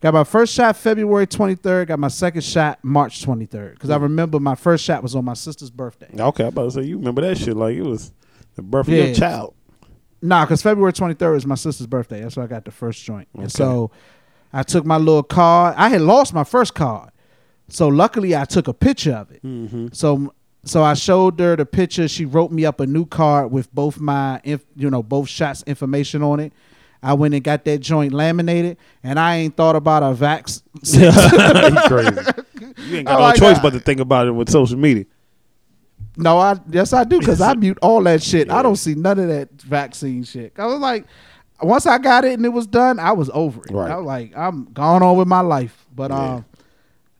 Got 0.00 0.14
my 0.14 0.24
first 0.24 0.52
shot 0.52 0.76
February 0.76 1.26
23rd. 1.28 1.86
Got 1.86 2.00
my 2.00 2.08
second 2.08 2.42
shot 2.42 2.80
March 2.82 3.24
23rd. 3.24 3.74
Because 3.74 3.90
I 3.90 3.96
remember 3.96 4.40
my 4.40 4.56
first 4.56 4.84
shot 4.84 5.02
was 5.04 5.14
on 5.14 5.24
my 5.24 5.34
sister's 5.34 5.70
birthday. 5.70 6.08
okay. 6.18 6.42
I'm 6.42 6.48
about 6.48 6.64
to 6.64 6.70
say 6.72 6.82
you 6.82 6.98
remember 6.98 7.22
that 7.22 7.38
shit 7.38 7.56
like 7.56 7.76
it 7.76 7.82
was 7.82 8.12
the 8.56 8.62
birth 8.62 8.88
of 8.88 8.92
Yeah. 8.94 9.04
your 9.04 9.14
child. 9.14 9.54
Nah, 10.20 10.44
because 10.44 10.62
February 10.62 10.92
23rd 10.92 11.36
is 11.36 11.46
my 11.46 11.54
sister's 11.54 11.86
birthday. 11.86 12.20
That's 12.22 12.36
why 12.36 12.42
I 12.42 12.46
got 12.48 12.64
the 12.64 12.72
first 12.72 13.04
joint. 13.04 13.28
Okay. 13.34 13.44
And 13.44 13.52
so 13.52 13.90
I 14.52 14.62
took 14.62 14.84
my 14.84 14.96
little 14.96 15.22
card. 15.22 15.74
I 15.76 15.88
had 15.88 16.00
lost 16.00 16.32
my 16.34 16.44
first 16.44 16.74
card. 16.74 17.10
So 17.68 17.88
luckily 17.88 18.34
I 18.34 18.44
took 18.44 18.68
a 18.68 18.74
picture 18.74 19.12
of 19.12 19.30
it. 19.30 19.42
Mm-hmm. 19.42 19.88
So 19.92 20.32
so 20.64 20.82
I 20.82 20.94
showed 20.94 21.38
her 21.40 21.56
the 21.56 21.66
picture. 21.66 22.08
She 22.08 22.24
wrote 22.24 22.50
me 22.50 22.64
up 22.64 22.80
a 22.80 22.86
new 22.86 23.06
card 23.06 23.50
with 23.50 23.72
both 23.74 24.00
my 24.00 24.40
inf- 24.44 24.66
you 24.74 24.90
know 24.90 25.02
both 25.02 25.28
shots 25.28 25.62
information 25.66 26.22
on 26.22 26.40
it. 26.40 26.52
I 27.02 27.14
went 27.14 27.34
and 27.34 27.44
got 27.44 27.64
that 27.64 27.78
joint 27.78 28.12
laminated, 28.12 28.76
and 29.04 29.20
I 29.20 29.36
ain't 29.36 29.56
thought 29.56 29.76
about 29.76 30.02
a 30.02 30.06
vax. 30.06 30.62
you 30.82 31.88
crazy. 31.88 32.88
You 32.90 32.96
ain't 32.96 33.06
got 33.06 33.14
no 33.14 33.20
my 33.20 33.34
choice 33.34 33.58
but 33.60 33.70
to 33.70 33.80
think 33.80 34.00
about 34.00 34.26
it 34.26 34.32
with 34.32 34.50
social 34.50 34.78
media. 34.78 35.04
No, 36.16 36.38
I 36.38 36.58
yes 36.70 36.92
I 36.92 37.04
do 37.04 37.20
because 37.20 37.40
I 37.40 37.54
mute 37.56 37.78
all 37.80 38.02
that 38.02 38.22
shit. 38.22 38.48
Yeah. 38.48 38.56
I 38.56 38.62
don't 38.62 38.76
see 38.76 38.94
none 38.94 39.18
of 39.18 39.28
that 39.28 39.52
vaccine 39.62 40.24
shit. 40.24 40.54
I 40.58 40.66
was 40.66 40.80
like, 40.80 41.06
once 41.62 41.86
I 41.86 41.98
got 41.98 42.24
it 42.24 42.34
and 42.34 42.44
it 42.44 42.50
was 42.50 42.66
done, 42.66 42.98
I 42.98 43.12
was 43.12 43.30
over 43.34 43.60
it. 43.64 43.70
Right. 43.72 43.90
I 43.90 43.96
was 43.96 44.06
like, 44.06 44.36
I'm 44.36 44.64
going 44.72 45.02
on 45.02 45.16
with 45.16 45.28
my 45.28 45.40
life. 45.40 45.86
But 45.94 46.10
Yeah. 46.10 46.34
um, 46.34 46.44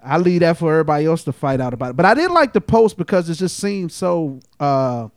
I 0.03 0.19
leave 0.19 0.41
that 0.41 0.57
for 0.57 0.71
everybody 0.73 1.07
else 1.07 1.25
to 1.25 1.33
fight 1.33 1.61
out 1.61 1.75
about 1.75 1.91
it. 1.91 1.97
But 1.97 2.07
I 2.07 2.15
didn't 2.15 2.35
like 2.35 2.53
the 2.53 2.61
post 2.61 2.97
because 2.97 3.29
it 3.29 3.35
just 3.35 3.57
seemed 3.59 3.91
so 3.93 4.41
uh 4.61 5.09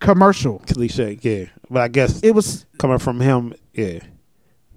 commercial. 0.00 0.60
Cliche, 0.60 1.18
yeah. 1.22 1.44
But 1.70 1.82
I 1.82 1.88
guess 1.88 2.20
It 2.22 2.34
was 2.34 2.66
coming 2.78 2.98
from 2.98 3.20
him, 3.20 3.54
yeah. 3.74 4.00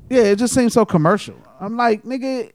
yeah, 0.09 0.23
it 0.23 0.35
just 0.37 0.53
seemed 0.53 0.71
so 0.73 0.85
commercial. 0.85 1.35
I'm 1.59 1.75
like, 1.77 2.03
nigga, 2.03 2.51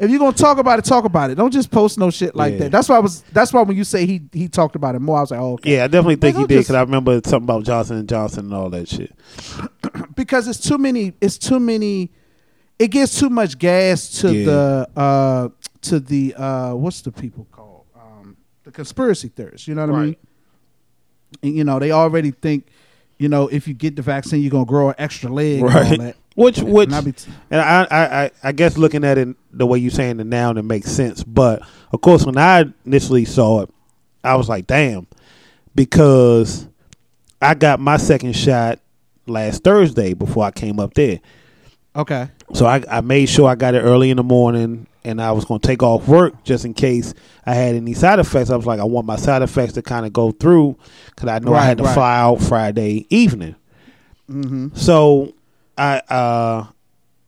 if 0.00 0.10
you're 0.10 0.18
gonna 0.18 0.32
talk 0.32 0.58
about 0.58 0.78
it, 0.78 0.84
talk 0.84 1.04
about 1.04 1.30
it. 1.30 1.34
Don't 1.36 1.52
just 1.52 1.70
post 1.70 1.98
no 1.98 2.10
shit 2.10 2.34
like 2.34 2.54
Yeah. 2.54 2.58
that. 2.60 2.72
That's 2.72 2.88
why 2.88 2.96
I 2.96 3.00
was. 3.00 3.20
That's 3.32 3.52
why 3.52 3.62
when 3.62 3.76
you 3.76 3.84
say 3.84 4.06
he 4.06 4.22
he 4.32 4.48
talked 4.48 4.74
about 4.74 4.94
it 4.94 5.00
more, 5.00 5.18
I 5.18 5.20
was 5.20 5.30
like, 5.30 5.40
oh, 5.40 5.52
okay. 5.54 5.76
Yeah, 5.76 5.84
I 5.84 5.88
definitely 5.88 6.16
think 6.16 6.36
Like, 6.36 6.48
he 6.48 6.54
did 6.54 6.60
because 6.62 6.74
I 6.74 6.80
remember 6.80 7.14
something 7.24 7.44
about 7.44 7.64
Johnson 7.64 7.98
and 7.98 8.08
Johnson 8.08 8.46
and 8.46 8.54
all 8.54 8.70
that 8.70 8.88
shit. 8.88 9.14
because 10.16 10.48
it's 10.48 10.58
too 10.60 10.78
many. 10.78 11.12
It's 11.20 11.38
too 11.38 11.60
many. 11.60 12.10
It 12.78 12.88
gives 12.88 13.18
too 13.18 13.28
much 13.30 13.58
gas 13.58 14.08
to 14.22 14.34
Yeah. 14.34 14.44
the 14.46 14.88
uh 14.96 15.48
to 15.82 16.00
the 16.00 16.34
uh 16.34 16.74
what's 16.74 17.02
the 17.02 17.12
people 17.12 17.46
called 17.52 17.84
um 17.94 18.36
the 18.64 18.70
conspiracy 18.72 19.28
theorists. 19.28 19.68
You 19.68 19.74
know 19.74 19.86
what 19.86 19.96
I 19.96 20.04
mean? 20.06 20.16
And, 21.42 21.54
you 21.56 21.64
know 21.64 21.78
they 21.78 21.92
already 21.92 22.30
think, 22.30 22.66
you 23.20 23.28
know, 23.28 23.48
if 23.48 23.68
you 23.68 23.74
get 23.74 23.96
the 23.96 24.02
vaccine, 24.02 24.40
you're 24.42 24.50
gonna 24.50 24.64
grow 24.64 24.88
an 24.88 24.94
extra 24.98 25.30
leg 25.30 25.60
and 25.60 25.68
all 25.68 25.74
Right. 25.80 25.98
that. 26.00 26.16
Which, 26.36 26.58
which, 26.62 26.86
And 26.88 26.94
I 26.94 26.98
and 26.98 27.14
be- 27.14 27.56
I, 27.56 27.84
I, 27.84 28.24
I, 28.24 28.30
I 28.44 28.52
guess 28.52 28.78
looking 28.78 29.04
at 29.04 29.18
it 29.18 29.28
the 29.52 29.66
way 29.66 29.78
you're 29.78 29.90
saying 29.90 30.20
it 30.20 30.26
now, 30.26 30.50
it 30.52 30.62
makes 30.64 30.90
sense. 30.90 31.22
But 31.22 31.62
of 31.92 32.00
course, 32.00 32.24
when 32.24 32.38
I 32.38 32.64
initially 32.86 33.24
saw 33.26 33.62
it, 33.62 33.70
I 34.24 34.36
was 34.36 34.48
like, 34.48 34.66
damn, 34.66 35.06
because 35.74 36.66
I 37.42 37.54
got 37.54 37.80
my 37.80 37.96
second 37.96 38.34
shot 38.36 38.78
last 39.26 39.64
Thursday 39.64 40.14
before 40.14 40.44
I 40.44 40.50
came 40.50 40.80
up 40.80 40.94
there. 40.94 41.20
Okay. 41.94 42.28
So 42.54 42.66
I, 42.66 42.82
I 42.90 43.00
made 43.00 43.26
sure 43.26 43.48
I 43.48 43.54
got 43.54 43.74
it 43.74 43.80
early 43.80 44.10
in 44.10 44.16
the 44.16 44.22
morning, 44.22 44.86
and 45.04 45.20
I 45.20 45.32
was 45.32 45.44
going 45.44 45.60
to 45.60 45.66
take 45.66 45.82
off 45.82 46.06
work 46.06 46.44
just 46.44 46.64
in 46.64 46.74
case 46.74 47.14
I 47.46 47.54
had 47.54 47.74
any 47.74 47.94
side 47.94 48.18
effects. 48.18 48.50
I 48.50 48.56
was 48.56 48.66
like, 48.66 48.80
I 48.80 48.84
want 48.84 49.06
my 49.06 49.16
side 49.16 49.42
effects 49.42 49.74
to 49.74 49.82
kind 49.82 50.06
of 50.06 50.12
go 50.12 50.30
through 50.32 50.76
because 51.06 51.28
I 51.28 51.38
know 51.38 51.54
I 51.54 51.62
had 51.62 51.78
to 51.78 51.84
right. 51.84 51.94
fly 51.94 52.18
out 52.18 52.40
Friday 52.40 53.06
evening. 53.08 53.56
Mm-hmm. 54.30 54.68
So 54.74 55.34
I 55.76 55.98
uh, 56.08 56.66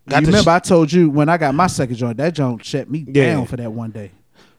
got 0.08 0.24
remember 0.24 0.50
I 0.50 0.58
told 0.58 0.92
you 0.92 1.10
when 1.10 1.28
I 1.28 1.36
got 1.38 1.54
my 1.54 1.66
second 1.66 1.96
joint, 1.96 2.18
that 2.18 2.34
joint 2.34 2.64
shut 2.64 2.90
me 2.90 3.04
Yeah. 3.08 3.34
down 3.34 3.46
for 3.46 3.56
that 3.56 3.72
one 3.72 3.90
day. 3.90 4.12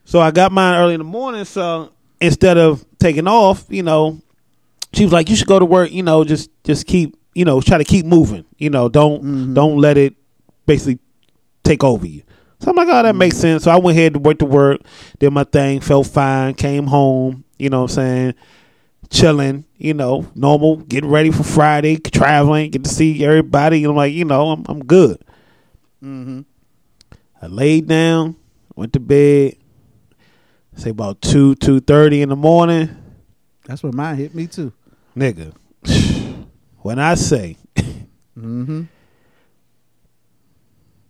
So 0.06 0.20
I 0.20 0.32
got 0.32 0.52
mine 0.52 0.76
early 0.80 0.96
in 0.96 1.00
the 1.00 1.06
morning. 1.06 1.46
So 1.46 1.92
instead 2.20 2.58
of 2.58 2.84
taking 3.00 3.28
off, 3.28 3.66
you 3.70 3.84
know, 3.84 4.20
she 4.94 5.04
was 5.04 5.14
like, 5.14 5.30
"You 5.30 5.36
should 5.36 5.48
go 5.48 5.60
to 5.60 5.66
work. 5.66 5.92
You 5.92 6.04
know, 6.04 6.24
just 6.24 6.50
just 6.64 6.86
keep, 6.88 7.16
you 7.34 7.46
know, 7.46 7.62
try 7.62 7.78
to 7.78 7.84
keep 7.84 8.06
moving. 8.06 8.46
You 8.58 8.70
know, 8.70 8.90
don't 8.90 9.54
don't 9.54 9.78
let 9.78 9.98
it 9.98 10.16
basically 10.66 11.00
take 11.64 11.84
over 11.84 12.06
you." 12.06 12.24
So 12.64 12.70
I'm 12.72 12.76
like, 12.78 12.88
"Oh, 12.90 13.04
that 13.04 13.16
makes 13.16 13.38
sense." 13.38 13.64
So 13.66 13.72
I 13.72 13.78
went 13.78 13.98
ahead 13.98 14.16
and 14.16 14.26
went 14.26 14.40
to 14.40 14.46
work, 14.46 14.82
did 15.20 15.32
my 15.32 15.44
thing, 15.44 15.82
felt 15.82 16.08
fine, 16.08 16.54
came 16.54 16.88
home. 16.88 17.44
You 17.60 17.70
know, 17.70 17.82
what 17.82 17.92
I'm 17.92 17.96
saying, 17.96 18.34
chilling. 19.10 19.66
You 19.78 19.94
know, 19.94 20.26
normal, 20.34 20.78
getting 20.78 21.10
ready 21.10 21.30
for 21.30 21.44
Friday, 21.44 21.98
traveling, 21.98 22.72
get 22.72 22.86
to 22.86 22.90
see 22.90 23.24
everybody. 23.26 23.84
And 23.84 23.92
I'm 23.92 23.98
like, 23.98 24.14
you 24.14 24.24
know, 24.26 24.50
I'm 24.52 24.64
I'm 24.70 24.84
good. 24.86 25.22
Mm-hmm. 26.02 26.42
I 27.42 27.48
laid 27.48 27.88
down, 27.88 28.38
went 28.76 28.94
to 28.94 29.00
bed. 29.02 29.56
Say 30.76 30.90
about 30.92 31.22
two 31.22 31.56
two 31.56 31.82
thirty 31.82 32.22
in 32.22 32.30
the 32.30 32.36
morning, 32.38 32.90
That's 33.66 33.84
what 33.84 33.94
mine 33.94 34.16
hit 34.16 34.34
me 34.34 34.48
too. 34.48 34.72
nigga. 35.16 35.54
When 36.82 37.00
I 37.00 37.16
say 37.16 37.58
Mm-hmm. 38.38 38.84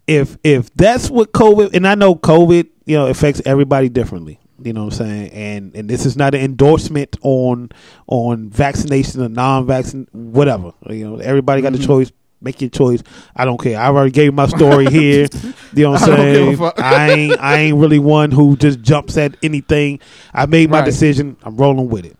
If 0.07 0.37
if 0.43 0.73
that's 0.73 1.09
what 1.09 1.31
COVID 1.31 1.73
and 1.73 1.87
I 1.87 1.95
know 1.95 2.15
COVID, 2.15 2.67
you 2.85 2.97
know, 2.97 3.07
affects 3.07 3.41
everybody 3.45 3.89
differently. 3.89 4.39
You 4.61 4.73
know 4.73 4.85
what 4.85 4.93
I'm 4.93 5.07
saying? 5.07 5.31
And 5.31 5.75
and 5.75 5.89
this 5.89 6.05
is 6.05 6.15
not 6.15 6.35
an 6.35 6.41
endorsement 6.41 7.17
on 7.21 7.69
on 8.07 8.49
vaccination 8.49 9.21
or 9.21 9.29
non-vaccine, 9.29 10.07
whatever. 10.11 10.73
You 10.89 11.09
know, 11.09 11.17
everybody 11.17 11.61
got 11.61 11.73
the 11.73 11.79
mm-hmm. 11.79 11.87
choice. 11.87 12.11
Make 12.41 12.59
your 12.59 12.69
choice. 12.69 13.01
I 13.33 13.45
don't 13.45 13.57
care. 13.57 13.79
I 13.79 13.87
already 13.87 14.11
gave 14.11 14.33
my 14.33 14.47
story 14.47 14.89
here. 14.89 15.27
You 15.75 15.85
know 15.85 15.91
what 15.91 16.03
I'm 16.03 16.11
I 16.11 16.15
don't 16.15 16.49
give 16.51 16.61
a 16.61 16.73
saying? 16.75 16.83
I 16.83 17.09
ain't 17.09 17.39
I 17.39 17.57
ain't 17.57 17.77
really 17.77 17.97
one 17.97 18.29
who 18.29 18.55
just 18.55 18.79
jumps 18.81 19.17
at 19.17 19.35
anything. 19.41 19.99
I 20.33 20.45
made 20.45 20.69
my 20.69 20.79
Right. 20.79 20.85
decision. 20.85 21.35
I'm 21.41 21.57
rolling 21.57 21.89
with 21.89 22.05
it. 22.05 22.15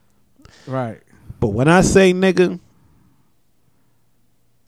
Right. 0.66 1.02
But 1.40 1.50
when 1.50 1.68
I 1.68 1.82
say 1.82 2.14
nigga, 2.14 2.60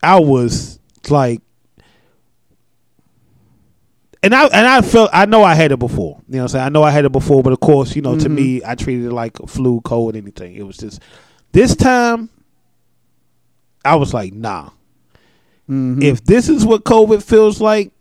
I 0.03 0.19
was 0.19 0.79
like, 1.09 1.41
and 4.23 4.33
I 4.33 4.45
and 4.45 4.67
I 4.67 4.81
felt 4.81 5.09
I 5.13 5.25
know 5.25 5.43
I 5.43 5.53
had 5.55 5.71
it 5.71 5.79
before. 5.79 6.21
You 6.27 6.35
know 6.35 6.39
what 6.39 6.43
I'm 6.43 6.47
saying? 6.49 6.65
I 6.65 6.69
know 6.69 6.83
I 6.83 6.91
had 6.91 7.05
it 7.05 7.11
before, 7.11 7.43
but 7.43 7.53
of 7.53 7.59
course, 7.59 7.95
you 7.95 8.01
know, 8.01 8.17
to 8.17 8.29
Mhm. 8.29 8.33
me, 8.35 8.61
I 8.65 8.75
treated 8.75 9.05
it 9.05 9.11
like 9.13 9.39
a 9.39 9.47
flu, 9.47 9.81
cold, 9.81 10.15
anything. 10.15 10.55
It 10.55 10.65
was 10.65 10.77
just 10.77 10.99
this 11.51 11.75
time. 11.75 12.29
I 13.83 13.95
was 13.95 14.13
like, 14.13 14.33
nah. 14.33 14.69
Mhm. 15.69 16.01
If 16.03 16.23
this 16.25 16.49
is 16.49 16.65
what 16.65 16.83
COVID 16.85 17.21
feels 17.21 17.61
like, 17.61 17.91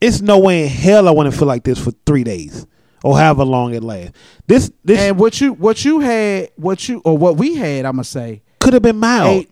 it's 0.00 0.20
no 0.22 0.38
way 0.38 0.62
in 0.62 0.68
hell 0.68 1.08
I 1.08 1.10
want 1.10 1.30
to 1.30 1.36
feel 1.38 1.48
like 1.48 1.64
this 1.64 1.78
for 1.78 1.92
three 2.06 2.24
days 2.24 2.66
or 3.04 3.18
however 3.18 3.44
long 3.44 3.74
it 3.74 3.82
lasts. 3.84 4.12
This 4.46 4.70
this 4.84 4.98
and 4.98 5.18
what 5.18 5.40
you 5.40 5.52
what 5.52 5.84
you 5.84 6.00
had 6.00 6.50
what 6.56 6.88
you 6.88 7.02
or 7.04 7.18
what 7.18 7.36
we 7.36 7.54
had, 7.56 7.84
I'm 7.84 7.92
gonna 7.92 8.04
say. 8.04 8.42
could 8.60 8.72
have 8.74 8.82
been 8.82 8.98
mild. 8.98 9.28
eight- 9.42 9.50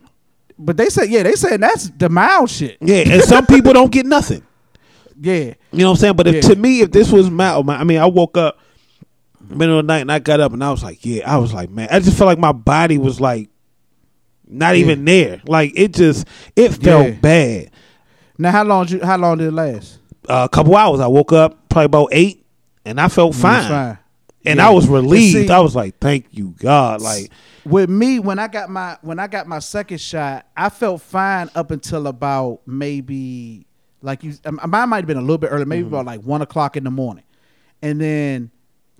but 0.59 0.77
they 0.77 0.89
said 0.89 1.09
yeah, 1.11 1.23
they 1.23 1.35
said 1.35 1.61
that's 1.61 1.91
the 1.97 2.09
mild 2.09 2.51
shit. 2.51 2.77
Yeah, 2.81 3.05
and 3.07 3.23
some 3.23 3.47
people 3.47 3.73
don't 3.73 3.93
get 3.93 4.07
nothing. 4.07 4.43
Yeah. 5.21 5.35
You 5.35 5.55
know 5.73 5.87
what 5.87 5.91
I'm 5.91 5.97
saying? 5.97 6.17
But 6.17 6.27
if 6.29 6.35
Yeah. 6.37 6.41
to 6.43 6.57
me, 6.57 6.81
if 6.81 6.91
this 6.93 7.11
was 7.11 7.31
my- 7.31 7.55
I 7.55 7.85
mean, 7.85 7.99
I 7.99 8.07
woke 8.07 8.37
up 8.37 8.59
middle 9.51 9.79
of 9.79 9.87
the 9.87 9.93
night 9.93 10.01
and 10.01 10.13
I 10.13 10.19
got 10.19 10.41
up 10.41 10.53
and 10.53 10.63
I 10.63 10.71
was 10.71 10.83
like, 10.85 11.05
yeah, 11.07 11.31
I 11.33 11.39
was 11.39 11.53
like, 11.55 11.71
man, 11.71 11.89
I 11.91 12.01
just 12.01 12.17
felt 12.19 12.27
like 12.29 12.39
my 12.39 12.53
body 12.53 12.99
was 12.99 13.21
like 13.21 13.49
not 14.47 14.77
even 14.77 15.05
there. 15.05 15.41
Like 15.47 15.73
it 15.75 15.93
just 15.95 16.27
it 16.57 16.71
felt 16.75 17.07
Yeah. 17.07 17.13
bad. 17.15 17.71
Now 18.39 18.51
how 18.51 18.65
long 18.65 18.87
did 18.87 19.01
you 19.01 19.07
how 19.07 19.17
long 19.17 19.39
did 19.39 19.49
it 19.49 19.53
last? 19.53 19.99
Uh, 20.29 20.43
a 20.45 20.49
couple 20.55 20.77
hours. 20.77 21.01
I 21.01 21.07
woke 21.07 21.33
up 21.33 21.69
probably 21.71 21.87
about 21.87 22.09
eight, 22.13 22.45
and 22.85 23.01
I 23.01 23.09
felt 23.09 23.35
fine. 23.35 23.69
fine. 23.69 23.99
And 24.45 24.59
Yeah. 24.59 24.69
I 24.69 24.71
was 24.71 24.87
relieved. 24.87 25.49
see- 25.49 25.51
I 25.51 25.59
was 25.61 25.75
like, 25.75 25.99
thank 25.99 26.27
you, 26.31 26.55
God. 26.59 27.01
Like 27.01 27.31
With 27.65 27.89
me, 27.91 28.19
when 28.19 28.39
I 28.39 28.49
got 28.49 28.69
my 28.71 28.97
when 29.03 29.19
I 29.19 29.27
got 29.27 29.47
my 29.47 29.59
second 29.59 30.01
shot, 30.01 30.47
I 30.57 30.69
felt 30.69 31.01
fine 31.03 31.49
up 31.55 31.71
until 31.71 32.07
about 32.07 32.61
maybe 32.67 33.67
like 34.03 34.23
you. 34.25 34.35
um, 34.45 34.61
Mine 34.67 34.89
might 34.89 34.97
have 34.99 35.07
been 35.07 35.17
a 35.17 35.21
little 35.23 35.39
bit 35.39 35.49
early, 35.49 35.63
Mm-hmm. 35.63 35.69
maybe 35.69 35.87
about 35.89 36.07
like 36.07 36.21
one 36.23 36.43
o'clock 36.43 36.77
in 36.77 36.85
the 36.85 36.91
morning, 36.91 37.25
and 37.83 38.01
then 38.01 38.51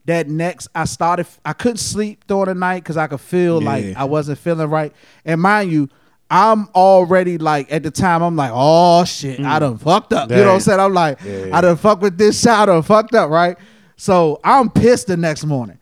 that 0.07 0.29
next 0.29 0.69
I 0.75 0.85
started. 0.85 1.27
I 1.45 1.53
couldn't 1.53 1.77
sleep 1.79 2.27
during 2.27 2.47
the 2.47 2.55
night 2.55 2.83
because 2.83 2.97
I 2.97 3.07
could 3.07 3.21
feel 3.21 3.61
like 3.61 3.95
I 3.97 4.05
wasn't 4.05 4.39
feeling 4.39 4.69
right. 4.69 4.93
And 5.25 5.41
mind 5.41 5.71
you. 5.73 5.89
I'm 6.31 6.69
already 6.75 7.39
like 7.39 7.73
at 7.73 7.83
the 7.83 7.91
time 7.91 8.21
I'm 8.23 8.37
like, 8.37 8.51
oh 8.53 9.03
shit, 9.07 9.41
I 9.41 9.59
done 9.61 9.79
fucked 9.79 10.13
up. 10.13 10.29
You 10.29 10.37
know 10.37 10.49
what 10.49 10.55
I'm 10.57 10.61
saying? 10.61 10.79
I'm 10.79 10.93
like, 10.93 11.19
Mm. 11.21 11.49
Yeah. 11.49 11.57
I 11.57 11.63
done 11.63 11.77
fucked 11.79 12.03
with 12.03 12.19
this 12.19 12.39
shot, 12.39 12.69
I 12.69 12.73
done 12.75 12.83
fucked 12.83 13.15
up, 13.15 13.31
right? 13.31 13.57
So 13.97 14.39
I'm 14.45 14.69
pissed 14.69 15.07
the 15.07 15.17
next 15.17 15.47
morning. 15.47 15.79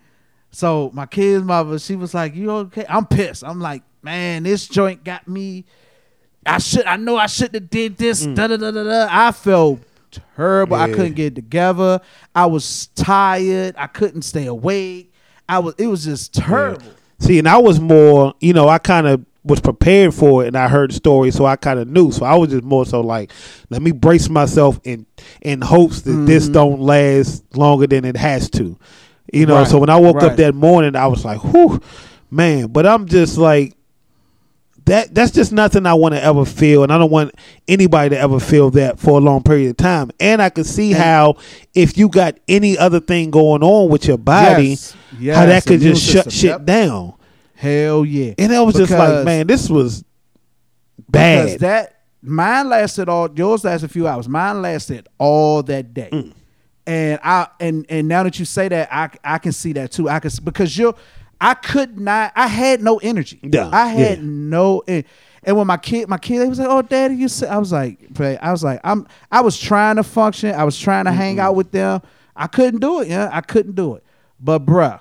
So 0.53 0.93
my 0.95 1.05
kid's 1.07 1.43
mother, 1.43 1.81
she 1.81 1.97
was 1.97 2.15
like, 2.15 2.37
"You 2.37 2.53
okay?" 2.53 2.87
I'm 2.89 3.07
pissed. 3.07 3.43
I'm 3.43 3.59
like, 3.61 3.83
"Man, 4.03 4.45
this 4.45 4.69
joint 4.69 5.03
got 5.03 5.27
me. 5.27 5.65
I 6.47 6.59
should. 6.59 6.87
I 6.87 6.97
know 6.97 7.17
I 7.17 7.27
shouldn't 7.27 7.55
have 7.55 7.71
did 7.71 7.97
this. 7.97 8.25
Da 8.25 8.47
da 8.47 8.57
da 8.57 8.71
da 8.71 8.85
da." 8.85 9.09
I 9.11 9.33
felt 9.33 9.81
terrible. 10.37 10.77
I 10.77 10.91
couldn't 10.93 11.15
get 11.15 11.35
together. 11.35 12.01
I 12.35 12.47
was 12.47 12.89
tired. 12.95 13.75
I 13.77 13.87
couldn't 13.87 14.23
stay 14.23 14.47
awake. 14.47 15.13
I 15.49 15.59
was. 15.59 15.75
It 15.79 15.87
was 15.87 16.05
just 16.05 16.35
terrible. 16.35 16.83
See, 17.19 17.39
and 17.39 17.49
I 17.49 17.57
was 17.59 17.81
more, 17.81 18.35
you 18.41 18.53
know, 18.53 18.69
I 18.69 18.79
kind 18.79 19.07
of 19.07 19.25
was 19.43 19.61
prepared 19.61 20.13
for 20.13 20.45
it, 20.45 20.49
and 20.49 20.57
I 20.57 20.69
heard 20.69 20.91
the 20.91 20.95
story, 20.95 21.31
so 21.31 21.47
I 21.47 21.57
kind 21.57 21.79
of 21.79 21.89
knew. 21.89 22.11
So 22.13 22.27
I 22.27 22.35
was 22.35 22.51
just 22.51 22.65
more 22.65 22.85
so 22.85 23.01
like, 23.01 23.31
let 23.71 23.81
me 23.81 23.93
brace 23.93 24.29
myself 24.29 24.79
in 24.85 25.07
in 25.41 25.63
hopes 25.63 26.03
that 26.03 26.13
this 26.27 26.49
don't 26.49 26.81
last 26.81 27.45
longer 27.57 27.87
than 27.87 28.05
it 28.05 28.17
has 28.17 28.51
to, 28.51 28.79
you 29.33 29.47
know. 29.47 29.55
Mm-hmm. 29.55 29.63
Right, 29.63 29.69
So 29.69 29.79
when 29.79 29.91
I 29.91 29.97
woke 29.97 30.17
right. 30.17 30.33
up 30.33 30.37
that 30.37 30.55
morning, 30.55 30.95
I 30.97 31.07
was 31.07 31.25
like, 31.25 31.43
whew, 31.43 31.81
man. 32.31 32.69
But 32.69 32.87
I'm 32.87 33.07
just 33.07 33.39
like. 33.39 33.75
That 34.87 35.15
that's 35.15 35.33
just 35.33 35.53
nothing 35.53 35.85
I 35.85 35.95
want 35.95 36.15
to 36.15 36.23
ever 36.23 36.45
feel, 36.45 36.85
and 36.85 36.93
I 36.93 36.99
don't 36.99 37.11
want 37.11 37.35
anybody 37.67 38.11
to 38.11 38.19
ever 38.19 38.39
feel 38.39 38.71
that 38.71 39.01
for 39.01 39.19
a 39.19 39.21
long 39.21 39.43
period 39.43 39.71
of 39.71 39.77
time. 39.77 40.13
And 40.21 40.41
I 40.41 40.49
can 40.49 40.63
see 40.63 40.93
how 40.93 41.37
if 41.75 41.99
you 41.99 42.09
got 42.09 42.39
any 42.47 42.79
other 42.79 43.01
thing 43.01 43.33
going 43.33 43.65
on 43.65 43.91
with 43.91 44.07
your 44.07 44.17
body, 44.19 44.79
Yes, 45.19 45.37
how 45.37 45.47
that 45.47 45.67
could 45.67 45.81
just 45.81 46.05
shut 46.05 46.25
system, 46.25 46.31
shit 46.31 46.51
yep. 46.51 46.65
down. 46.65 47.15
Hell 47.57 48.05
yeah. 48.05 48.35
And 48.39 48.53
I 48.53 48.61
was 48.63 48.77
just 48.77 48.93
like, 48.93 49.25
man, 49.25 49.49
this 49.49 49.69
was 49.69 50.05
Because 51.11 51.57
bad. 51.57 51.61
that 51.61 52.01
mine 52.23 52.69
lasted 52.69 53.09
all 53.09 53.29
yours 53.35 53.65
lasted 53.65 53.91
a 53.91 53.93
few 53.93 54.07
hours. 54.07 54.29
Mine 54.29 54.63
lasted 54.63 55.09
all 55.19 55.63
that 55.65 55.95
day. 55.95 56.11
Mm. 56.13 56.33
And 56.87 57.21
I 57.25 57.49
and 57.59 57.87
and 57.89 58.07
now 58.07 58.23
that 58.23 58.39
you 58.39 58.45
say 58.45 58.69
that, 58.69 58.89
I 58.93 59.11
I 59.25 59.39
can 59.39 59.51
see 59.51 59.73
that 59.73 59.91
too. 59.91 60.09
I 60.09 60.21
can 60.21 60.31
because 60.45 60.79
you 60.79 60.95
I 61.41 61.55
could 61.55 61.99
not 61.99 62.33
I 62.35 62.47
had 62.47 62.83
no 62.83 62.99
energy. 62.99 63.39
Yeah, 63.43 63.71
I 63.73 63.89
had 63.89 64.19
yeah. 64.19 64.25
no 64.25 64.83
en- 64.89 65.05
and 65.43 65.57
when 65.57 65.67
my 65.67 65.77
kid 65.77 66.09
my 66.09 66.19
kid 66.19 66.41
they 66.41 66.49
was 66.49 66.59
like, 66.59 66.69
"Oh, 66.69 66.83
daddy, 66.83 67.15
you 67.15 67.29
said 67.29 67.51
I 67.51 67.59
was 67.59 67.73
like, 67.73 67.99
I 68.21 68.51
was 68.51 68.65
like, 68.65 68.81
I'm 68.83 69.07
I 69.31 69.41
was 69.43 69.59
trying 69.59 69.97
to 69.97 70.03
function. 70.03 70.55
I 70.55 70.65
was 70.65 70.79
trying 70.79 71.05
to 71.05 71.13
hang 71.13 71.39
out 71.39 71.55
with 71.55 71.71
them. 71.71 72.03
I 72.35 72.47
couldn't 72.49 72.81
do 72.81 73.01
it. 73.01 73.09
Yeah, 73.09 73.31
I 73.33 73.41
couldn't 73.43 73.75
do 73.77 73.95
it. 73.95 74.05
But 74.41 74.67
bruh, 74.67 75.01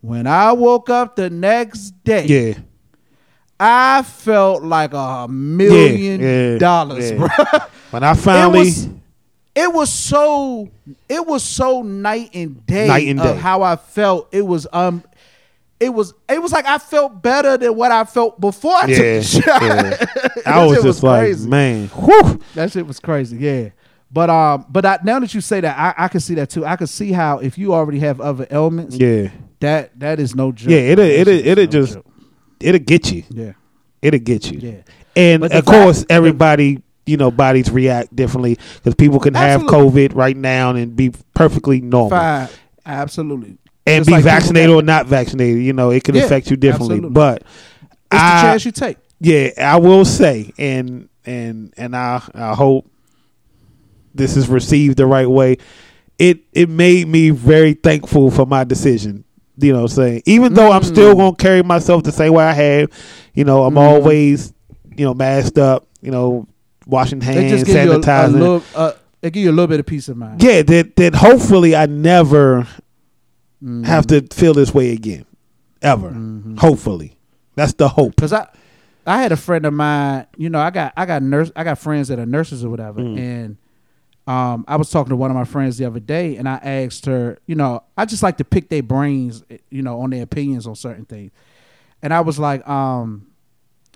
when 0.00 0.26
I 0.26 0.52
woke 0.52 0.90
up 0.90 1.16
the 1.16 1.28
next 1.28 1.90
day, 2.04 2.26
yeah. 2.26 2.58
I 3.58 4.02
felt 4.02 4.62
like 4.62 4.92
a 4.92 5.26
million 5.28 6.20
yeah, 6.20 6.58
dollars, 6.58 7.10
yeah. 7.10 7.16
bro. 7.16 7.28
When 7.90 8.02
I 8.02 8.14
finally 8.14 8.58
was- 8.60 8.88
it 9.56 9.72
was 9.72 9.92
so 9.92 10.68
it 11.08 11.26
was 11.26 11.42
so 11.42 11.82
night 11.82 12.30
and 12.34 12.64
day 12.66 12.86
Night 12.86 13.08
and 13.08 13.18
of 13.20 13.34
day. 13.36 13.40
how 13.40 13.62
I 13.62 13.74
felt. 13.76 14.28
It 14.32 14.42
was 14.42 14.66
um 14.72 15.02
it 15.80 15.88
was 15.92 16.14
it 16.28 16.40
was 16.40 16.52
like 16.52 16.66
I 16.66 16.78
felt 16.78 17.20
better 17.22 17.56
than 17.56 17.74
what 17.74 17.90
I 17.90 18.04
felt 18.04 18.40
before 18.40 18.74
I 18.74 18.80
took 18.82 18.90
Yeah, 18.90 19.18
the 19.18 19.22
shot. 19.22 19.62
yeah. 19.62 20.42
I 20.46 20.64
was 20.66 20.82
just 20.82 21.02
like, 21.02 21.20
crazy. 21.22 21.48
man, 21.48 21.88
whew. 21.88 22.40
That 22.54 22.70
shit 22.72 22.86
was 22.86 23.00
crazy, 23.00 23.36
yeah. 23.38 23.70
But 24.10 24.30
um, 24.30 24.64
but 24.68 24.86
I, 24.86 24.98
now 25.04 25.18
that 25.18 25.34
you 25.34 25.40
say 25.40 25.60
that, 25.60 25.76
I, 25.98 26.04
I 26.04 26.08
can 26.08 26.20
see 26.20 26.34
that 26.34 26.48
too. 26.50 26.64
I 26.64 26.76
can 26.76 26.86
see 26.86 27.10
how 27.12 27.38
if 27.38 27.58
you 27.58 27.74
already 27.74 27.98
have 27.98 28.20
other 28.20 28.46
ailments, 28.50 28.96
yeah, 28.96 29.30
that 29.60 29.98
that 30.00 30.20
is 30.20 30.34
no 30.34 30.52
joke. 30.52 30.70
yeah. 30.70 30.78
It'll 30.78 31.04
it'll 31.04 31.34
shit 31.34 31.46
is 31.46 31.46
it'll 31.46 31.64
no 31.64 31.70
just 31.70 31.94
joke. 31.94 32.06
it'll 32.60 32.78
get 32.78 33.10
you. 33.12 33.24
yeah. 33.30 33.52
It'll 34.02 34.20
get 34.20 34.50
you. 34.50 34.58
Yeah. 34.60 34.82
And 35.16 35.40
But 35.40 35.52
of 35.52 35.64
course, 35.64 36.00
fact- 36.00 36.12
everybody, 36.12 36.82
you 37.06 37.16
know, 37.16 37.30
bodies 37.30 37.70
react 37.70 38.14
differently 38.14 38.58
because 38.76 38.94
people 38.94 39.20
can 39.20 39.34
have 39.34 39.62
COVID 39.62 40.14
right 40.14 40.36
now 40.36 40.74
and 40.74 40.94
be 40.96 41.12
perfectly 41.34 41.80
normal. 41.80 42.10
Fine, 42.18 42.48
absolutely. 42.84 43.58
and 43.86 44.00
Just 44.04 44.06
be 44.08 44.12
like 44.14 44.24
vaccinated 44.24 44.70
or 44.74 44.82
not 44.82 45.06
vaccinated. 45.06 45.62
You 45.62 45.72
know, 45.72 45.90
it 45.90 46.04
can 46.04 46.14
Yeah, 46.16 46.24
affect 46.24 46.50
you 46.50 46.56
differently. 46.56 46.96
absolutely. 46.96 47.14
But 47.14 47.42
It's 47.42 48.10
the 48.10 48.16
I, 48.16 48.40
chance 48.42 48.64
you 48.64 48.72
take. 48.72 48.96
yeah, 49.20 49.50
I 49.58 49.76
will 49.76 50.04
say, 50.04 50.52
and 50.58 51.08
and 51.24 51.72
and 51.76 51.94
I 51.96 52.22
I 52.34 52.54
hope 52.54 52.90
this 54.14 54.36
is 54.36 54.48
received 54.48 54.96
the 54.96 55.06
right 55.06 55.28
way. 55.28 55.58
It 56.18 56.40
it 56.52 56.68
made 56.68 57.06
me 57.08 57.30
very 57.30 57.74
thankful 57.74 58.30
for 58.30 58.46
my 58.46 58.64
decision. 58.64 59.24
You 59.58 59.72
know, 59.72 59.82
what 59.82 59.90
I'm 59.92 59.96
saying 59.96 60.22
even 60.26 60.54
though 60.54 60.70
I'm 60.70 60.82
still 60.82 61.14
Mm. 61.14 61.18
gonna 61.18 61.36
carry 61.36 61.62
myself 61.62 62.02
the 62.02 62.12
same 62.12 62.32
way 62.34 62.44
I 62.44 62.52
have, 62.52 62.90
you 63.34 63.44
know, 63.44 63.64
I'm 63.64 63.78
always 63.78 64.52
you 64.96 65.04
know 65.04 65.14
masked 65.14 65.58
up. 65.58 65.86
You 66.02 66.10
know, 66.10 66.46
washing 66.86 67.20
hands, 67.20 67.50
just 67.50 67.66
give 67.66 67.84
you 67.84 67.92
a, 67.92 67.96
a 67.98 68.00
sanitizing. 68.00 68.32
little. 68.32 68.62
Uh, 68.74 68.92
they 69.20 69.30
give 69.30 69.42
you 69.42 69.50
a 69.50 69.52
little 69.52 69.66
bit 69.66 69.80
of 69.80 69.86
peace 69.86 70.08
of 70.08 70.16
mind. 70.16 70.42
yeah, 70.42 70.62
that 70.62 70.96
that 70.96 71.14
hopefully 71.16 71.74
I 71.76 71.86
never 71.86 72.66
Mm-hmm. 73.62 73.84
have 73.84 74.06
to 74.08 74.20
feel 74.34 74.52
this 74.52 74.74
way 74.74 74.92
again, 74.92 75.24
ever. 75.80 76.14
Hopefully, 76.58 77.16
that's 77.54 77.72
the 77.72 77.88
hope. 77.88 78.14
Cause 78.16 78.32
I, 78.34 78.46
I 79.06 79.22
had 79.22 79.32
a 79.32 79.36
friend 79.36 79.64
of 79.64 79.72
mine. 79.72 80.26
You 80.36 80.50
know, 80.50 80.60
I 80.60 80.68
got 80.70 80.92
I 80.94 81.06
got 81.06 81.22
nurse. 81.22 81.50
I 81.56 81.64
got 81.64 81.78
friends 81.78 82.08
that 82.08 82.18
are 82.18 82.26
nurses 82.26 82.64
or 82.64 82.68
whatever, 82.68 83.00
Mm. 83.00 83.18
and 83.18 83.56
um, 84.26 84.66
I 84.68 84.76
was 84.76 84.90
talking 84.90 85.08
to 85.08 85.16
one 85.16 85.30
of 85.30 85.36
my 85.36 85.44
friends 85.44 85.78
the 85.78 85.86
other 85.86 86.00
day, 86.00 86.36
and 86.36 86.46
I 86.46 86.56
asked 86.56 87.06
her. 87.06 87.38
You 87.46 87.54
know, 87.54 87.82
I 87.96 88.04
just 88.04 88.22
like 88.22 88.36
to 88.38 88.44
pick 88.44 88.68
their 88.68 88.82
brains. 88.82 89.42
You 89.70 89.80
know, 89.80 90.00
on 90.00 90.10
their 90.10 90.22
opinions 90.22 90.66
on 90.66 90.76
certain 90.76 91.06
things, 91.06 91.32
and 92.02 92.12
I 92.12 92.20
was 92.20 92.38
like, 92.38 92.66
um, 92.68 93.26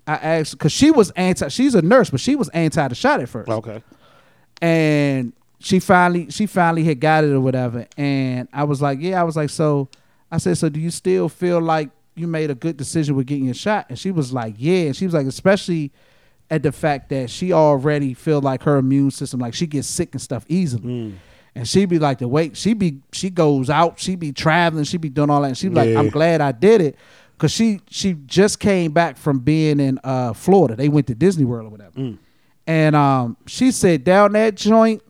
I 0.06 0.14
asked 0.14 0.52
because 0.52 0.72
she 0.72 0.90
was 0.90 1.10
anti. 1.12 1.48
She's 1.48 1.74
a 1.74 1.82
nurse, 1.82 2.10
but 2.10 2.20
she 2.20 2.36
was 2.36 2.48
anti 2.50 2.88
the 2.88 2.94
shot 2.94 3.20
at 3.20 3.28
first. 3.28 3.48
Okay. 3.48 3.82
and 4.60 5.32
she 5.60 5.78
finally 5.78 6.30
she 6.30 6.46
finally 6.46 6.84
had 6.84 7.00
got 7.00 7.24
it 7.24 7.32
or 7.32 7.40
whatever. 7.40 7.86
And 7.96 8.48
i 8.52 8.64
was 8.64 8.80
like 8.80 8.98
yeah 9.00 9.20
i 9.20 9.24
was 9.24 9.36
like 9.36 9.50
so 9.50 9.88
i 10.30 10.38
said 10.38 10.56
so 10.56 10.68
do 10.68 10.80
you 10.80 10.90
still 10.90 11.28
feel 11.28 11.60
like 11.60 11.90
you 12.16 12.26
made 12.26 12.50
a 12.50 12.54
good 12.54 12.76
decision 12.76 13.14
with 13.14 13.26
getting 13.26 13.44
your 13.44 13.54
shot? 13.54 13.86
And 13.88 13.98
she 13.98 14.10
was 14.10 14.32
like 14.32 14.54
yeah. 14.58 14.86
And 14.86 14.96
she 14.96 15.04
was 15.04 15.14
like 15.14 15.26
especially 15.26 15.92
at 16.50 16.62
the 16.62 16.72
fact 16.72 17.10
that 17.10 17.30
she 17.30 17.52
already 17.52 18.14
feel 18.14 18.40
like 18.40 18.62
her 18.64 18.76
immune 18.76 19.10
system 19.10 19.38
like 19.40 19.54
she 19.54 19.66
gets 19.66 19.86
sick 19.86 20.10
and 20.12 20.20
stuff 20.20 20.44
easily. 20.48 20.88
Mm. 20.88 21.14
And 21.54 21.68
she 21.68 21.84
be 21.84 21.98
like 21.98 22.18
the 22.18 22.28
wait 22.28 22.56
she 22.56 22.74
be 22.74 23.00
she 23.12 23.28
goes 23.28 23.68
out 23.68 23.98
she 23.98 24.16
be 24.16 24.32
traveling 24.32 24.84
she 24.84 24.96
be 24.96 25.10
doing 25.10 25.28
all 25.30 25.42
that. 25.42 25.48
And 25.48 25.58
she 25.58 25.68
be 25.68 25.74
like 25.74 25.94
i'm 25.94 26.08
glad 26.08 26.40
i 26.40 26.52
did 26.52 26.80
it 26.80 26.96
because 27.40 27.52
she 27.52 27.80
she 27.88 28.12
just 28.26 28.60
came 28.60 28.92
back 28.92 29.16
from 29.16 29.38
being 29.38 29.80
in 29.80 29.98
uh 30.04 30.32
florida 30.34 30.76
they 30.76 30.90
went 30.90 31.06
to 31.06 31.14
disney 31.14 31.44
world 31.44 31.66
or 31.66 31.70
whatever 31.70 32.14
and 32.66 32.94
um, 32.94 33.36
she 33.46 33.70
said 33.72 34.04
down 34.04 34.32
that 34.32 34.54
joint, 34.54 35.02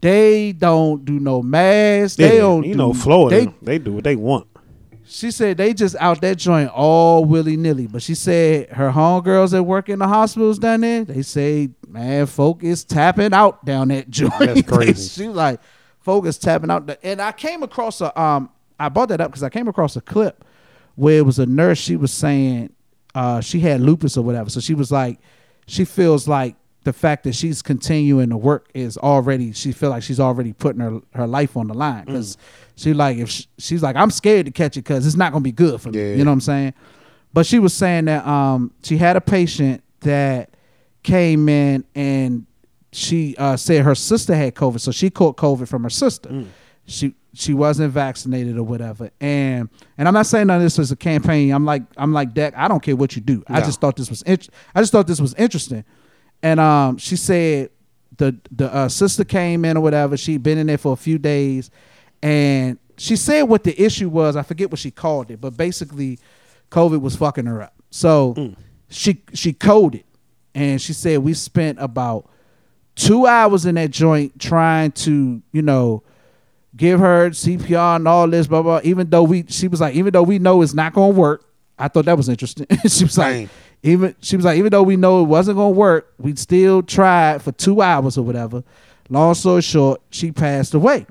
they 0.00 0.52
don't 0.52 1.04
do 1.04 1.18
no 1.18 1.42
masks. 1.42 2.16
They 2.16 2.34
Yeah, 2.36 2.40
don't. 2.42 2.64
you 2.64 2.72
do- 2.72 2.78
know, 2.78 2.92
Florida, 2.94 3.36
They, 3.36 3.52
they, 3.62 3.78
do 3.78 3.92
what 3.92 4.04
they 4.04 4.16
want. 4.16 4.46
she 5.04 5.30
said 5.30 5.58
they 5.58 5.74
just 5.74 5.96
out 5.96 6.20
that 6.22 6.38
joint 6.38 6.70
all 6.72 7.24
willy 7.26 7.56
nilly. 7.58 7.86
But 7.86 8.00
she 8.02 8.14
said 8.14 8.70
her 8.70 8.90
homegirls 8.90 9.50
that 9.50 9.64
work 9.64 9.88
in 9.90 9.98
the 9.98 10.08
hospitals 10.08 10.58
down 10.58 10.80
there, 10.80 11.04
they 11.04 11.20
say, 11.22 11.70
man, 11.88 12.24
folk 12.26 12.62
is 12.62 12.84
tapping 12.84 13.34
out 13.34 13.64
down 13.66 13.88
that 13.88 14.08
joint. 14.08 14.32
That's 14.38 14.62
crazy. 14.66 15.22
she 15.22 15.28
was 15.28 15.36
like, 15.36 15.60
folk 16.00 16.24
is 16.24 16.38
tapping 16.38 16.70
out. 16.70 16.86
The, 16.86 17.04
and 17.04 17.20
I 17.20 17.32
came 17.32 17.62
across 17.62 18.00
a 18.00 18.18
um, 18.18 18.48
I 18.80 18.88
brought 18.88 19.08
that 19.10 19.20
up 19.20 19.30
because 19.30 19.42
I 19.42 19.50
came 19.50 19.68
across 19.68 19.96
a 19.96 20.00
clip 20.00 20.42
where 20.96 21.18
it 21.18 21.24
was 21.24 21.38
a 21.38 21.46
nurse. 21.46 21.78
She 21.78 21.96
was 21.96 22.12
saying 22.12 22.72
uh, 23.14 23.40
she 23.40 23.60
had 23.60 23.80
lupus 23.80 24.16
or 24.16 24.22
whatever. 24.22 24.50
So 24.50 24.60
she 24.60 24.74
was 24.74 24.90
like, 24.90 25.20
she 25.66 25.84
feels 25.84 26.26
like 26.26 26.56
the 26.84 26.92
fact 26.92 27.24
that 27.24 27.34
she's 27.34 27.62
continuing 27.62 28.30
to 28.30 28.36
work 28.36 28.70
is 28.72 28.96
already 28.96 29.52
she 29.52 29.72
feel 29.72 29.90
like 29.90 30.04
she's 30.04 30.20
already 30.20 30.52
putting 30.52 30.80
her 30.80 31.00
her 31.14 31.26
life 31.26 31.56
on 31.56 31.66
the 31.66 31.74
line 31.74 32.04
because 32.04 32.38
she 32.76 32.94
like 32.94 33.16
if 33.16 33.28
she, 33.28 33.46
she's 33.58 33.82
like 33.82 33.96
I'm 33.96 34.12
scared 34.12 34.46
to 34.46 34.52
catch 34.52 34.76
it 34.76 34.84
because 34.84 35.04
it's 35.04 35.16
not 35.16 35.32
gonna 35.32 35.42
be 35.42 35.50
good 35.50 35.80
for 35.80 35.90
me. 35.90 35.98
Yeah. 35.98 36.14
You 36.14 36.24
know 36.24 36.30
what 36.30 36.34
I'm 36.34 36.40
saying? 36.42 36.74
But 37.32 37.44
she 37.44 37.58
was 37.58 37.74
saying 37.74 38.04
that 38.04 38.24
um 38.24 38.70
she 38.84 38.98
had 38.98 39.16
a 39.16 39.20
patient 39.20 39.82
that 40.00 40.50
came 41.02 41.48
in 41.48 41.84
and 41.96 42.46
she 42.92 43.34
uh, 43.36 43.56
said 43.56 43.84
her 43.84 43.94
sister 43.94 44.34
had 44.34 44.54
COVID, 44.54 44.80
so 44.80 44.90
she 44.90 45.10
caught 45.10 45.36
COVID 45.36 45.68
from 45.68 45.82
her 45.82 45.90
sister. 45.90 46.44
She 46.86 47.14
she 47.36 47.54
wasn't 47.54 47.92
vaccinated 47.92 48.56
or 48.56 48.62
whatever, 48.62 49.10
and 49.20 49.68
and 49.98 50.08
I'm 50.08 50.14
not 50.14 50.26
saying 50.26 50.46
none 50.48 50.56
of 50.56 50.62
this 50.62 50.78
was 50.78 50.90
a 50.90 50.96
campaign. 50.96 51.52
I'm 51.52 51.64
like 51.64 51.82
I'm 51.96 52.12
like 52.12 52.34
Dak. 52.34 52.54
I 52.56 52.68
don't 52.68 52.82
care 52.82 52.96
what 52.96 53.14
you 53.16 53.22
do. 53.22 53.42
I 53.48 53.60
just 53.66 53.80
thought 53.80 53.96
this 53.96 54.10
was 54.10 54.22
int- 54.22 54.48
I 54.74 54.80
just 54.80 54.92
thought 54.92 55.06
this 55.06 55.20
was 55.20 55.34
interesting, 55.34 55.84
and 56.42 56.58
um 56.60 56.98
she 56.98 57.16
said 57.16 57.70
the 58.16 58.36
the 58.50 58.74
uh, 58.74 58.88
sister 58.88 59.24
came 59.24 59.64
in 59.64 59.76
or 59.76 59.80
whatever. 59.80 60.16
She'd 60.16 60.42
been 60.42 60.58
in 60.58 60.66
there 60.66 60.78
for 60.78 60.92
a 60.92 60.96
few 60.96 61.18
days, 61.18 61.70
and 62.22 62.78
she 62.96 63.16
said 63.16 63.42
what 63.42 63.64
the 63.64 63.80
issue 63.80 64.08
was. 64.08 64.36
I 64.36 64.42
forget 64.42 64.70
what 64.70 64.78
she 64.80 64.90
called 64.90 65.30
it, 65.30 65.40
but 65.40 65.56
basically, 65.56 66.18
COVID 66.70 67.00
was 67.00 67.16
fucking 67.16 67.46
her 67.46 67.62
up. 67.62 67.74
So 67.90 68.54
she 68.88 69.22
she 69.34 69.52
coded, 69.52 70.04
and 70.54 70.80
she 70.80 70.92
said 70.92 71.18
we 71.18 71.34
spent 71.34 71.78
about 71.80 72.30
two 72.94 73.26
hours 73.26 73.66
in 73.66 73.74
that 73.74 73.90
joint 73.90 74.40
trying 74.40 74.92
to 74.92 75.42
you 75.52 75.62
know 75.62 76.02
give 76.76 77.00
her 77.00 77.30
CPR 77.30 77.96
and 77.96 78.06
all 78.06 78.28
this 78.28 78.46
blah 78.46 78.62
blah. 78.62 78.80
Even 78.84 79.08
though 79.10 79.22
we 79.22 79.44
she 79.48 79.68
was 79.68 79.80
like 79.80 79.94
even 79.94 80.12
though 80.12 80.22
we 80.22 80.38
know 80.38 80.62
it's 80.62 80.74
not 80.74 80.92
gonna 80.92 81.14
work. 81.14 81.44
I 81.78 81.88
thought 81.88 82.06
that 82.06 82.16
was 82.16 82.28
interesting. 82.28 82.66
she 82.88 83.04
was 83.04 83.18
like 83.18 83.48
even 83.82 84.14
she 84.20 84.36
was 84.36 84.44
like 84.44 84.58
even 84.58 84.70
though 84.70 84.82
we 84.82 84.96
know 84.96 85.22
it 85.22 85.26
wasn't 85.26 85.56
gonna 85.56 85.70
work, 85.70 86.12
we'd 86.18 86.38
still 86.38 86.82
tried 86.82 87.42
for 87.42 87.52
two 87.52 87.82
hours 87.82 88.16
or 88.18 88.22
whatever. 88.22 88.62
Long 89.08 89.34
story 89.34 89.62
short, 89.62 90.00
she 90.10 90.32
passed 90.32 90.74
away. 90.74 91.06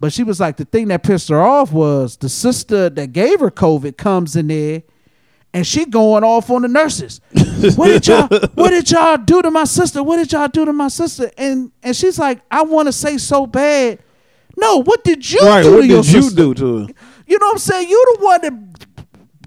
But 0.00 0.12
she 0.12 0.22
was 0.22 0.38
like, 0.38 0.56
the 0.56 0.64
thing 0.64 0.88
that 0.88 1.02
pissed 1.02 1.28
her 1.30 1.40
off 1.40 1.72
was 1.72 2.16
the 2.18 2.28
sister 2.28 2.90
that 2.90 3.12
gave 3.12 3.40
her 3.40 3.50
COVID 3.50 3.96
comes 3.96 4.36
in 4.36 4.48
there 4.48 4.82
and 5.54 5.66
she 5.66 5.86
going 5.86 6.24
off 6.24 6.50
on 6.50 6.62
the 6.62 6.68
nurses. 6.68 7.20
what 7.76 7.86
did 7.86 8.06
y'all 8.06 8.28
what 8.54 8.70
did 8.70 8.90
y'all 8.90 9.16
do 9.16 9.40
to 9.40 9.50
my 9.50 9.64
sister? 9.64 10.02
What 10.02 10.16
did 10.18 10.32
y'all 10.32 10.48
do 10.48 10.64
to 10.64 10.72
my 10.72 10.88
sister? 10.88 11.30
And 11.38 11.72
and 11.82 11.96
she's 11.96 12.18
like, 12.18 12.40
I 12.50 12.62
want 12.62 12.86
to 12.86 12.92
say 12.92 13.16
so 13.18 13.46
bad. 13.46 14.00
No, 14.56 14.82
what 14.82 15.02
did 15.04 15.28
you 15.30 15.40
Right. 15.40 15.62
do 15.62 15.72
What 15.74 15.80
to 15.82 15.86
your 15.86 16.02
did 16.02 16.12
you 16.12 16.22
sister? 16.22 16.36
do 16.36 16.54
to 16.54 16.76
her? 16.78 16.86
You 17.26 17.38
know 17.38 17.46
what 17.46 17.52
I'm 17.52 17.58
saying? 17.58 17.88
You're 17.88 18.06
the 18.18 18.24
one 18.24 18.40
that 18.42 18.52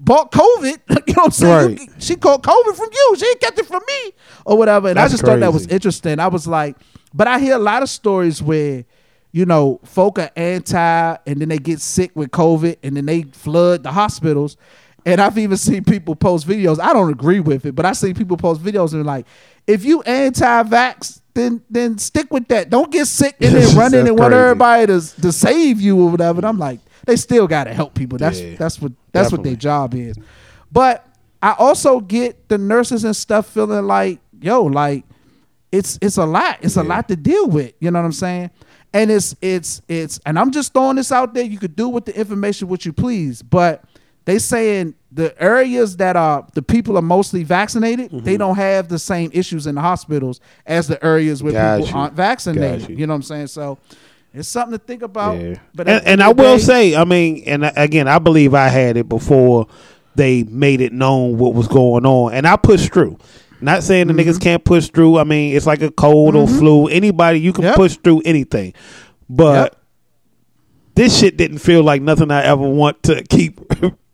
bought 0.04 0.32
COVID. 0.32 0.78
You 1.08 1.14
know 1.14 1.22
what 1.22 1.24
I'm 1.26 1.30
saying? 1.30 1.78
You- 1.78 1.86
she 1.98 2.14
caught 2.16 2.42
COVID 2.42 2.74
from 2.76 2.88
you. 2.92 3.16
She 3.18 3.26
ain't 3.26 3.40
kept 3.40 3.58
it 3.58 3.66
from 3.66 3.82
me 3.86 4.12
or 4.44 4.58
whatever. 4.58 4.88
And 4.88 4.98
I 4.98 5.02
That's 5.02 5.14
just 5.14 5.24
thought 5.24 5.40
that 5.40 5.52
was 5.52 5.66
interesting. 5.68 6.18
I 6.20 6.28
was 6.28 6.46
like, 6.46 6.76
but 7.14 7.26
I 7.26 7.38
hear 7.38 7.54
a 7.56 7.58
lot 7.58 7.82
of 7.82 7.88
stories 7.88 8.42
where, 8.42 8.84
you 9.32 9.44
know, 9.46 9.80
folk 9.84 10.18
are 10.18 10.30
anti 10.36 11.16
and 11.26 11.40
then 11.40 11.48
they 11.48 11.58
get 11.58 11.80
sick 11.80 12.10
with 12.14 12.30
COVID 12.30 12.76
and 12.82 12.96
then 12.96 13.06
they 13.06 13.22
flood 13.22 13.82
the 13.82 13.92
hospitals. 13.92 14.56
And 15.06 15.20
I've 15.20 15.38
even 15.38 15.56
seen 15.56 15.84
people 15.84 16.14
post 16.14 16.46
videos. 16.46 16.78
I 16.78 16.92
don't 16.92 17.10
agree 17.10 17.40
with 17.40 17.64
it, 17.64 17.74
but 17.74 17.86
I 17.86 17.92
see 17.92 18.12
people 18.12 18.36
post 18.36 18.62
videos 18.62 18.92
and 18.92 19.06
like, 19.06 19.26
if 19.66 19.84
you 19.84 20.02
anti-vax, 20.02 21.17
then 21.38 21.62
then 21.70 21.98
stick 21.98 22.32
with 22.32 22.48
that. 22.48 22.70
Don't 22.70 22.90
get 22.90 23.06
sick 23.06 23.36
and 23.40 23.54
then 23.54 23.76
run 23.76 23.94
in 23.94 24.06
and 24.06 24.18
want 24.18 24.34
everybody 24.34 24.86
to 24.86 25.00
to 25.22 25.32
save 25.32 25.80
you 25.80 26.00
or 26.00 26.10
whatever. 26.10 26.38
And 26.38 26.46
I'm 26.46 26.58
like, 26.58 26.80
they 27.06 27.16
still 27.16 27.46
gotta 27.46 27.72
help 27.72 27.94
people. 27.94 28.18
That's 28.18 28.40
Yeah, 28.40 28.56
that's 28.56 28.80
what 28.80 28.92
that's 29.12 29.32
what 29.32 29.42
their 29.42 29.56
job 29.56 29.94
is. 29.94 30.16
But 30.70 31.06
I 31.40 31.54
also 31.58 32.00
get 32.00 32.48
the 32.48 32.58
nurses 32.58 33.04
and 33.04 33.14
stuff 33.14 33.46
feeling 33.46 33.86
like, 33.86 34.18
yo, 34.40 34.64
like 34.64 35.04
it's 35.70 35.98
it's 36.02 36.16
a 36.16 36.26
lot. 36.26 36.58
It's 36.62 36.76
a 36.76 36.82
lot 36.82 37.08
to 37.08 37.16
deal 37.16 37.48
with. 37.48 37.74
You 37.80 37.90
know 37.90 38.00
what 38.00 38.06
I'm 38.06 38.12
saying? 38.12 38.50
And 38.92 39.10
it's 39.10 39.36
it's 39.40 39.82
it's 39.88 40.18
and 40.26 40.38
I'm 40.38 40.50
just 40.50 40.72
throwing 40.72 40.96
this 40.96 41.12
out 41.12 41.34
there. 41.34 41.44
You 41.44 41.58
could 41.58 41.76
do 41.76 41.88
with 41.88 42.06
the 42.06 42.18
information 42.18 42.68
what 42.68 42.84
you 42.84 42.92
please, 42.92 43.42
but 43.42 43.84
they 44.28 44.38
saying 44.38 44.94
the 45.10 45.34
areas 45.42 45.96
that 45.96 46.16
are 46.16 46.46
the 46.54 46.62
people 46.62 46.96
are 46.98 47.02
mostly 47.02 47.42
vaccinated, 47.44 48.10
they 48.24 48.36
don't 48.36 48.56
have 48.56 48.88
the 48.88 48.98
same 48.98 49.30
issues 49.32 49.66
in 49.66 49.74
the 49.74 49.80
hospitals 49.80 50.40
as 50.66 50.86
the 50.86 51.02
areas 51.04 51.42
where 51.42 51.52
Got 51.54 51.78
people 51.78 51.90
you. 51.90 51.96
aren't 51.98 52.14
vaccinated. 52.14 52.88
You. 52.90 52.96
you. 52.96 53.06
know 53.06 53.12
what 53.14 53.16
I'm 53.16 53.22
saying? 53.22 53.46
So 53.46 53.78
it's 54.34 54.48
something 54.48 54.78
to 54.78 54.84
think 54.84 55.02
about. 55.02 55.38
Yeah. 55.40 55.56
But 55.74 55.88
and 55.88 56.06
and 56.06 56.22
I 56.22 56.30
of 56.30 56.36
the 56.36 56.42
will 56.42 56.58
say, 56.58 56.94
I 56.94 57.04
mean, 57.04 57.42
and 57.46 57.64
again, 57.76 58.06
I 58.08 58.18
believe 58.18 58.52
I 58.54 58.68
had 58.68 58.96
it 58.98 59.08
before 59.08 59.66
they 60.14 60.42
made 60.42 60.80
it 60.82 60.92
known 60.92 61.38
what 61.38 61.54
was 61.54 61.68
going 61.68 62.04
on, 62.04 62.34
and 62.34 62.46
I 62.46 62.56
pushed 62.56 62.92
through. 62.92 63.18
Not 63.60 63.82
saying 63.82 64.06
the 64.08 64.12
Mm-hmm. 64.12 64.28
niggas 64.28 64.40
can't 64.40 64.64
push 64.64 64.88
through. 64.88 65.18
I 65.18 65.24
mean, 65.24 65.56
it's 65.56 65.66
like 65.66 65.80
a 65.82 65.90
cold 65.90 66.36
or 66.36 66.46
flu. 66.46 66.86
Anybody, 66.88 67.40
you 67.40 67.52
can 67.52 67.64
Yep. 67.64 67.74
push 67.76 67.96
through 67.96 68.22
anything. 68.24 68.72
But 69.28 69.72
Yep. 69.72 69.76
this 70.94 71.18
shit 71.18 71.36
didn't 71.36 71.58
feel 71.58 71.82
like 71.82 72.02
nothing 72.02 72.30
I 72.30 72.44
ever 72.44 72.68
want 72.68 73.02
to 73.04 73.22
keep 73.30 73.60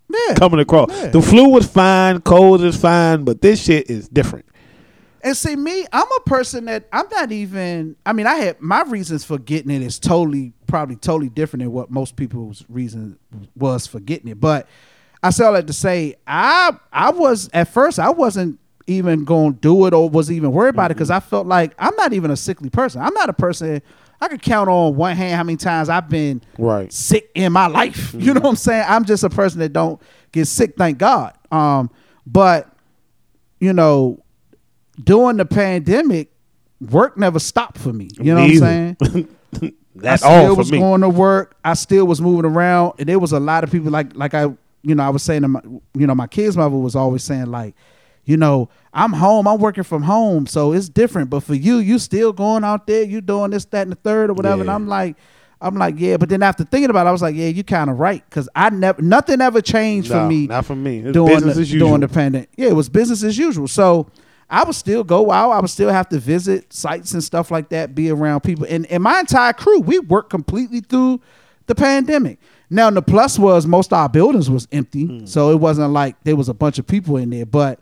Yeah. 0.09 0.35
coming 0.35 0.61
across. 0.61 0.91
Yeah. 0.91 1.09
The 1.09 1.23
flu 1.23 1.49
was 1.49 1.67
fine, 1.67 2.21
cold 2.21 2.63
is 2.63 2.77
fine, 2.77 3.25
but 3.25 3.41
this 3.41 3.63
shit 3.65 3.91
is 3.91 4.09
different. 4.09 4.47
And 5.23 5.35
see, 5.35 5.57
me, 5.57 5.87
I'm 5.91 6.07
a 6.19 6.21
person 6.27 6.67
that 6.67 6.87
I'm 6.93 7.09
not 7.11 7.33
even. 7.33 7.97
I 8.05 8.13
mean, 8.13 8.27
I 8.27 8.35
had 8.35 8.61
my 8.61 8.83
reasons 8.83 9.25
for 9.25 9.39
getting 9.39 9.71
it 9.71 9.81
is 9.81 9.99
totally, 9.99 10.53
probably 10.67 10.97
totally 10.97 11.31
different 11.31 11.63
than 11.63 11.73
what 11.73 11.91
most 11.91 12.15
people's 12.17 12.63
reason 12.69 13.19
was 13.57 13.87
for 13.87 14.01
getting 14.01 14.29
it. 14.29 14.39
But 14.39 14.69
I 15.23 15.31
say 15.31 15.47
all 15.47 15.55
that 15.55 15.67
to 15.67 15.73
say, 15.73 16.17
I 16.27 16.77
I 16.93 17.11
was 17.11 17.49
at 17.55 17.69
first 17.69 17.99
I 17.99 18.11
wasn't 18.11 18.61
even 18.87 19.25
going 19.25 19.55
to 19.55 19.61
do 19.61 19.87
it 19.87 19.95
or 19.95 20.11
was 20.11 20.31
even 20.31 20.53
worried 20.53 20.75
about 20.75 20.91
it 20.91 20.95
mm-hmm. 20.95 20.99
because 20.99 21.11
I 21.11 21.21
felt 21.21 21.47
like 21.47 21.73
I'm 21.79 21.97
not 21.97 22.13
even 22.13 22.31
a 22.31 22.37
sickly 22.37 22.69
person. 22.69 23.01
I'm 23.01 23.15
not 23.15 23.31
a 23.31 23.33
person. 23.33 23.81
I 24.21 24.29
could 24.29 24.43
count 24.43 24.69
on 24.69 24.97
one 24.97 25.17
hand 25.17 25.37
how 25.37 25.43
many 25.45 25.57
times 25.57 25.89
I've 25.89 26.09
been 26.09 26.41
Right. 26.59 26.93
sick 26.93 27.31
in 27.35 27.53
my 27.53 27.67
life. 27.67 28.15
You 28.19 28.33
know 28.35 28.41
what 28.41 28.51
I'm 28.51 28.57
saying? 28.57 28.85
I'm 28.89 29.05
just 29.05 29.23
a 29.25 29.31
person 29.31 29.61
that 29.61 29.73
don't 29.73 30.01
get 30.33 30.47
sick, 30.47 30.75
thank 30.77 30.99
God. 30.99 31.35
Um, 31.53 31.91
but 32.27 32.71
you 33.61 33.73
know, 33.73 34.21
during 35.03 35.37
the 35.37 35.45
pandemic, 35.45 36.31
work 36.81 37.17
never 37.17 37.39
stopped 37.39 37.79
for 37.79 37.93
me. 37.93 38.09
You 38.19 38.35
know 38.35 38.47
Me 38.47 38.61
what 38.61 38.69
I'm 38.69 38.97
saying? 39.01 39.29
That's 39.97 40.23
I 40.25 40.27
still 40.41 40.51
all 40.51 40.57
was 40.57 40.73
me. 40.73 40.79
going 40.79 41.03
to 41.03 41.09
work. 41.09 41.57
I 41.65 41.75
still 41.75 42.07
was 42.07 42.21
moving 42.21 42.45
around, 42.51 42.95
and 42.99 43.09
there 43.09 43.19
was 43.19 43.33
a 43.33 43.39
lot 43.41 43.63
of 43.65 43.71
people 43.71 43.91
like 43.93 44.15
like 44.17 44.35
I 44.35 44.43
you 44.83 44.95
know 44.95 45.05
I 45.05 45.09
was 45.11 45.23
saying 45.23 45.43
to 45.43 45.49
my 45.49 45.61
you 45.95 46.07
know 46.07 46.15
my 46.17 46.27
kids' 46.27 46.57
mother 46.57 46.77
was 46.77 46.97
always 46.97 47.23
saying 47.23 47.47
like, 47.47 47.75
you 48.25 48.37
know 48.37 48.69
I'm 48.93 49.13
home, 49.13 49.47
I'm 49.49 49.59
working 49.59 49.85
from 49.85 50.03
home, 50.03 50.47
so 50.47 50.73
it's 50.73 50.89
different. 50.89 51.31
But 51.31 51.41
for 51.41 51.55
you, 51.55 51.77
you 51.79 51.99
still 51.99 52.33
going 52.33 52.65
out 52.65 52.87
there, 52.87 53.03
you 53.03 53.21
doing 53.21 53.51
this, 53.51 53.65
that, 53.67 53.83
and 53.83 53.93
the 53.93 53.97
third 53.97 54.31
or 54.31 54.35
whatever. 54.35 54.61
And 54.63 54.71
I'm 54.71 54.87
like. 54.89 55.17
I'm 55.61 55.77
like, 55.77 55.95
yeah, 55.97 56.19
but 56.19 56.29
then 56.29 56.43
after 56.43 56.63
thinking 56.63 56.91
about 56.91 57.07
it, 57.07 57.09
I 57.09 57.13
was 57.13 57.23
like, 57.23 57.35
yeah, 57.35 57.47
you 57.47 57.65
kind 57.65 57.89
of 57.89 57.99
right, 57.99 58.23
because 58.29 58.51
I 58.55 58.69
never, 58.69 59.01
nothing 59.01 59.41
ever 59.41 59.63
changed 59.63 60.11
for 60.11 60.27
me. 60.27 60.47
not 60.47 60.67
for 60.67 60.77
me. 60.77 60.99
It's 60.99 61.13
during 61.13 61.29
business 61.37 61.55
the, 61.55 61.63
as 61.63 61.73
usual. 61.73 61.89
during 61.89 62.01
the 62.03 62.09
pandemic. 62.09 62.51
Yeah, 62.57 62.69
it 62.69 62.75
was 62.75 62.91
business 62.91 63.23
as 63.23 63.39
usual. 63.39 63.67
So 63.67 64.09
I 64.51 64.63
would 64.65 64.75
still 64.75 65.05
go 65.05 65.31
out. 65.31 65.53
I 65.53 65.61
would 65.61 65.71
still 65.71 65.89
have 65.89 66.11
to 66.11 66.19
visit 66.19 66.71
sites 66.71 67.15
and 67.15 67.25
stuff 67.25 67.51
like 67.51 67.71
that, 67.71 67.95
be 67.95 68.11
around 68.11 68.41
people. 68.41 68.67
And, 68.69 68.85
and 68.87 69.03
my 69.03 69.21
entire 69.21 69.55
crew, 69.55 69.81
we 69.81 70.01
worked 70.01 70.29
completely 70.29 70.81
through 70.81 71.23
the 71.67 71.75
pandemic. 71.75 72.41
Now 72.69 72.91
the 72.91 73.01
plus 73.01 73.39
was 73.39 73.65
most 73.67 73.91
of 73.91 73.99
our 74.01 74.09
buildings 74.11 74.51
was 74.51 74.69
empty, 74.71 75.07
Hmm. 75.07 75.25
so 75.25 75.51
it 75.51 75.61
wasn't 75.61 75.93
like 75.93 76.17
there 76.25 76.37
was 76.37 76.51
a 76.51 76.55
bunch 76.55 76.79
of 76.79 76.87
people 76.87 77.17
in 77.17 77.31
there, 77.31 77.47
but 77.47 77.81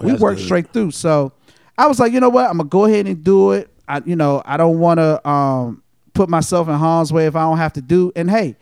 we 0.00 0.10
That's 0.10 0.20
worked 0.22 0.38
good. 0.38 0.44
straight 0.46 0.72
through. 0.72 0.90
So 0.92 1.32
I 1.78 1.86
was 1.86 1.98
like, 2.00 2.12
you 2.12 2.20
know 2.20 2.28
what, 2.28 2.46
I'm 2.48 2.58
gonna 2.58 2.68
go 2.68 2.84
ahead 2.84 3.06
and 3.06 3.22
do 3.24 3.52
it. 3.52 3.68
I, 3.88 4.02
you 4.04 4.16
know, 4.16 4.42
I 4.44 4.56
don't 4.56 4.78
want 4.78 4.98
to 4.98 5.28
um, 5.28 5.82
put 6.14 6.28
myself 6.28 6.68
in 6.68 6.74
harm's 6.74 7.12
way 7.12 7.26
if 7.26 7.34
I 7.36 7.42
don't 7.42 7.58
have 7.58 7.72
to 7.74 7.80
do. 7.82 8.12
And 8.14 8.30
hey, 8.30 8.56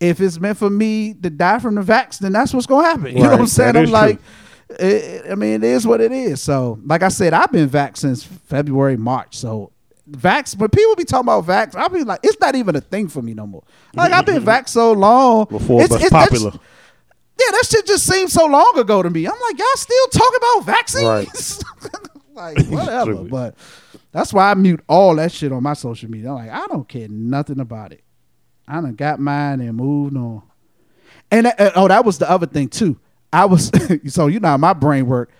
if 0.00 0.20
it's 0.20 0.38
meant 0.38 0.58
for 0.58 0.68
me 0.68 1.14
to 1.14 1.30
die 1.30 1.58
from 1.58 1.74
the 1.76 1.80
vax, 1.82 2.18
then 2.18 2.32
that's 2.32 2.52
what's 2.52 2.66
gonna 2.66 2.86
happen. 2.86 3.06
You 3.16 3.22
know 3.22 3.30
what 3.30 3.40
I'm 3.40 3.46
saying? 3.46 3.74
that 3.74 3.84
I'm 3.84 3.90
like, 3.90 4.18
it, 4.68 5.30
I 5.30 5.34
mean, 5.36 5.54
it 5.54 5.64
is 5.64 5.86
what 5.86 6.00
it 6.00 6.12
is. 6.12 6.42
So, 6.42 6.78
like 6.84 7.02
I 7.02 7.08
said, 7.08 7.32
I've 7.32 7.52
been 7.52 7.68
vaxxed 7.70 7.98
since 7.98 8.24
February, 8.24 8.96
March. 8.96 9.36
So, 9.36 9.70
vax. 10.10 10.56
When 10.58 10.68
people 10.70 10.96
be 10.96 11.04
talking 11.04 11.24
about 11.28 11.46
vax, 11.46 11.74
I'll 11.76 11.88
be 11.88 12.02
like, 12.04 12.20
it's 12.22 12.38
not 12.40 12.54
even 12.56 12.74
a 12.76 12.80
thing 12.80 13.08
for 13.08 13.22
me 13.22 13.32
no 13.32 13.46
more. 13.46 13.62
Like 13.94 14.12
I've 14.12 14.26
been 14.26 14.42
vaxxed 14.44 14.70
so 14.70 14.92
long 14.92 15.46
Before 15.46 15.80
it 15.80 15.84
It's- 15.84 16.02
it's- 16.04 16.10
that's- 16.12 16.28
popular. 16.42 16.52
Yeah, 17.38 17.50
that 17.50 17.64
shit 17.66 17.86
just 17.86 18.06
seems 18.06 18.32
so 18.32 18.46
long 18.46 18.72
ago 18.76 19.02
to 19.02 19.10
me. 19.10 19.26
I'm 19.26 19.40
like, 19.40 19.58
y'all 19.58 19.66
still 19.74 20.06
talking 20.08 20.38
about 20.38 20.64
vaccines? 20.64 21.62
like 22.36 22.66
whatever. 22.68 23.14
But 23.24 23.56
that's 24.12 24.32
why 24.32 24.50
I 24.50 24.54
mute 24.54 24.80
all 24.88 25.16
that 25.16 25.32
shit 25.32 25.52
on 25.52 25.62
my 25.62 25.72
social 25.74 26.10
media. 26.10 26.30
I'm 26.30 26.36
like, 26.36 26.50
I 26.50 26.66
don't 26.68 26.88
care 26.88 27.08
nothing 27.08 27.60
about 27.60 27.92
it. 27.92 28.04
I 28.68 28.80
done 28.80 28.94
got 28.94 29.20
mine 29.20 29.60
and 29.60 29.76
moved 29.76 30.16
on. 30.16 30.42
And 31.30 31.48
uh, 31.48 31.72
oh, 31.74 31.88
that 31.88 32.04
was 32.04 32.18
the 32.18 32.30
other 32.30 32.46
thing 32.46 32.68
too. 32.68 32.98
I 33.32 33.46
was 33.46 33.70
so 34.06 34.28
you 34.28 34.40
know 34.40 34.48
how 34.48 34.56
my 34.56 34.72
brain 34.72 35.06
work. 35.06 35.30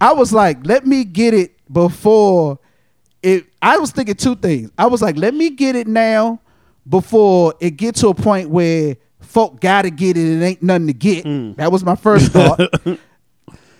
I 0.00 0.12
was 0.12 0.32
like, 0.32 0.66
let 0.66 0.86
me 0.86 1.04
get 1.04 1.34
it 1.34 1.52
before 1.70 2.58
it. 3.22 3.46
I 3.60 3.78
was 3.78 3.90
thinking 3.90 4.14
two 4.14 4.36
things. 4.36 4.70
I 4.78 4.86
was 4.86 5.02
like, 5.02 5.16
let 5.16 5.34
me 5.34 5.50
get 5.50 5.76
it 5.76 5.86
now 5.86 6.40
before 6.88 7.54
it 7.60 7.72
get 7.72 7.96
to 7.96 8.08
a 8.08 8.14
point 8.14 8.48
where 8.48 8.96
folk 9.36 9.60
gotta 9.60 9.90
get 9.90 10.16
it 10.16 10.22
and 10.32 10.42
ain't 10.42 10.62
nothing 10.62 10.86
to 10.86 10.94
get. 10.94 11.26
Mm. 11.26 11.56
That 11.56 11.70
was 11.70 11.84
my 11.84 11.94
first 11.94 12.32
thought. 12.32 12.58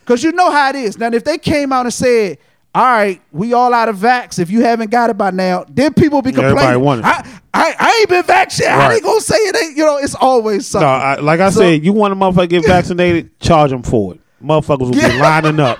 Cause 0.05 0.23
you 0.23 0.31
know 0.33 0.51
how 0.51 0.69
it 0.69 0.77
is. 0.77 0.99
Now, 0.99 1.09
if 1.11 1.25
they 1.25 1.39
came 1.39 1.73
out 1.73 1.87
and 1.87 1.95
said, 1.95 2.37
"All 2.75 2.83
right, 2.85 3.23
we 3.33 3.55
all 3.55 3.73
out 3.73 3.89
of 3.89 3.97
vax. 3.97 4.39
If 4.39 4.51
you 4.51 4.61
haven't 4.61 4.91
got 4.91 5.09
it 5.09 5.17
by 5.17 5.31
now," 5.31 5.65
then 5.71 5.95
people 5.95 6.21
be 6.21 6.31
complaining. 6.31 6.85
it. 6.85 7.05
I, 7.05 7.41
I, 7.55 7.75
I 7.79 7.97
ain't 8.01 8.09
been. 8.11 8.23
How 8.27 8.35
Right. 8.79 8.89
they 8.91 9.01
gonna 9.01 9.21
say 9.23 9.35
it 9.37 9.57
ain't? 9.57 9.77
You 9.79 9.85
know, 9.87 9.97
it's 9.97 10.15
always 10.15 10.59
No, 10.75 10.81
something. 10.81 10.89
I, 10.89 11.15
like 11.17 11.41
I 11.41 11.49
So- 11.49 11.61
said, 11.61 11.83
you 11.85 11.95
want 11.95 12.13
a 12.13 12.17
motherfucker 12.17 12.41
to 12.43 12.47
get 12.49 12.67
vaccinated, 12.67 13.41
charge 13.41 13.71
them 13.71 13.83
for 13.83 14.13
it. 14.15 14.21
Motherfuckers 14.45 14.91
will 14.91 14.95
Yeah. 14.95 15.09
be 15.09 15.19
lining 15.19 15.59
up. 15.59 15.79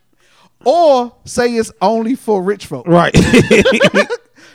or 0.66 1.14
say 1.24 1.54
it's 1.54 1.72
only 1.80 2.14
for 2.14 2.42
rich 2.42 2.66
folk. 2.66 2.86
Right. 2.86 3.14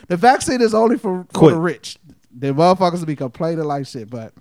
The 0.06 0.16
vaccine 0.18 0.60
is 0.60 0.74
only 0.74 0.96
for, 0.98 1.24
for 1.24 1.38
Quit. 1.38 1.54
the 1.54 1.60
rich. 1.60 1.98
The 2.36 2.48
motherfuckers 2.48 3.00
will 3.00 3.06
be 3.06 3.16
complaining 3.16 3.64
like 3.64 3.86
shit. 3.86 4.10
But 4.10 4.32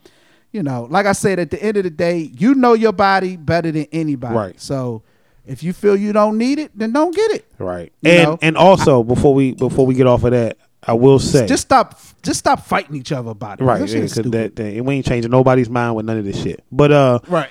you 0.52 0.64
know, 0.64 0.88
like 0.90 1.06
I 1.06 1.12
said, 1.14 1.40
at 1.40 1.52
the 1.52 1.62
end 1.62 1.78
of 1.78 1.84
the 1.84 1.90
day, 1.90 2.32
you 2.38 2.56
know 2.56 2.74
your 2.74 2.92
body 2.94 3.38
better 3.38 3.72
than 3.72 3.88
anybody. 3.92 4.36
Right. 4.36 4.62
So 4.62 5.04
if 5.46 5.62
you 5.64 5.74
feel 5.74 5.96
you 5.96 6.14
don't 6.14 6.38
need 6.38 6.60
it, 6.60 6.72
then 6.78 6.92
don't 6.94 7.14
get 7.16 7.32
it. 7.32 7.46
right. 7.60 7.92
You 8.02 8.12
And 8.12 8.24
know? 8.30 8.40
and 8.42 8.58
also 8.58 9.04
before 9.04 9.34
we 9.34 9.54
before 9.54 9.86
we 9.86 9.94
get 9.96 10.08
off 10.08 10.24
of 10.24 10.32
that, 10.32 10.58
I 10.86 10.94
will 10.94 11.20
say 11.20 11.48
Just 11.48 11.64
stop. 11.64 12.00
Just 12.24 12.40
stop 12.40 12.66
fighting 12.66 12.96
each 12.96 13.12
other 13.12 13.32
about 13.32 13.60
it. 13.62 13.64
right 13.66 13.80
That 13.80 13.90
yeah, 13.90 13.98
is 13.98 14.14
'cause 14.14 14.26
stupid. 14.26 14.32
that, 14.34 14.56
that 14.58 14.84
we 14.86 14.96
ain't 14.96 15.06
changing 15.06 15.32
nobody's 15.32 15.70
mind 15.70 15.96
with 15.96 16.06
none 16.06 16.18
of 16.18 16.26
this 16.26 16.42
shit. 16.42 16.64
But 16.72 16.92
uh, 16.92 17.20
right. 17.28 17.50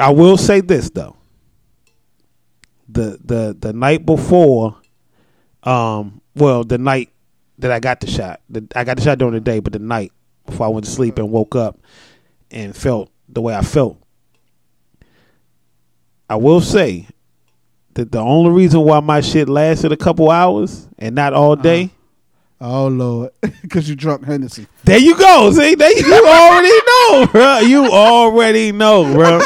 I 0.00 0.10
will 0.10 0.36
say 0.36 0.60
this 0.60 0.90
though. 0.90 1.16
The 2.88 3.18
the 3.24 3.56
the 3.58 3.72
night 3.72 4.04
before, 4.04 4.76
um, 5.62 6.20
well, 6.34 6.62
the 6.64 6.76
night 6.78 7.10
that 7.62 7.72
I 7.72 7.80
got 7.80 8.00
the 8.00 8.06
shot, 8.06 8.40
the, 8.50 8.66
I 8.74 8.84
got 8.84 8.96
the 8.96 9.02
shot 9.02 9.18
during 9.18 9.34
the 9.34 9.40
day, 9.40 9.60
but 9.60 9.72
the 9.72 9.78
night 9.78 10.12
before 10.46 10.66
I 10.66 10.68
went 10.68 10.84
to 10.84 10.90
uh-huh. 10.90 10.96
sleep 10.96 11.18
and 11.18 11.30
woke 11.30 11.56
up 11.56 11.78
and 12.50 12.76
felt 12.76 13.10
the 13.28 13.40
way 13.40 13.54
I 13.54 13.62
felt. 13.62 13.98
I 16.28 16.36
will 16.36 16.60
say 16.60 17.08
that 17.94 18.10
the 18.10 18.18
only 18.18 18.50
reason 18.50 18.80
why 18.80 19.00
my 19.00 19.20
shit 19.20 19.48
lasted 19.48 19.92
a 19.92 19.96
couple 19.96 20.30
hours 20.30 20.88
and 20.98 21.14
not 21.14 21.32
all 21.32 21.52
uh-huh. 21.52 21.62
day. 21.62 21.90
oh 22.60 22.88
lord, 22.88 23.30
because 23.62 23.88
you 23.88 23.94
drunk 23.94 24.24
Hennessy. 24.24 24.66
There 24.84 24.98
you 24.98 25.16
go. 25.16 25.52
See, 25.52 25.74
there 25.74 25.96
you, 25.96 26.06
you 26.06 26.26
already 26.26 26.68
know, 26.86 27.26
bro. 27.30 27.58
You 27.60 27.86
already 27.86 28.72
know, 28.72 29.12
bro. 29.12 29.40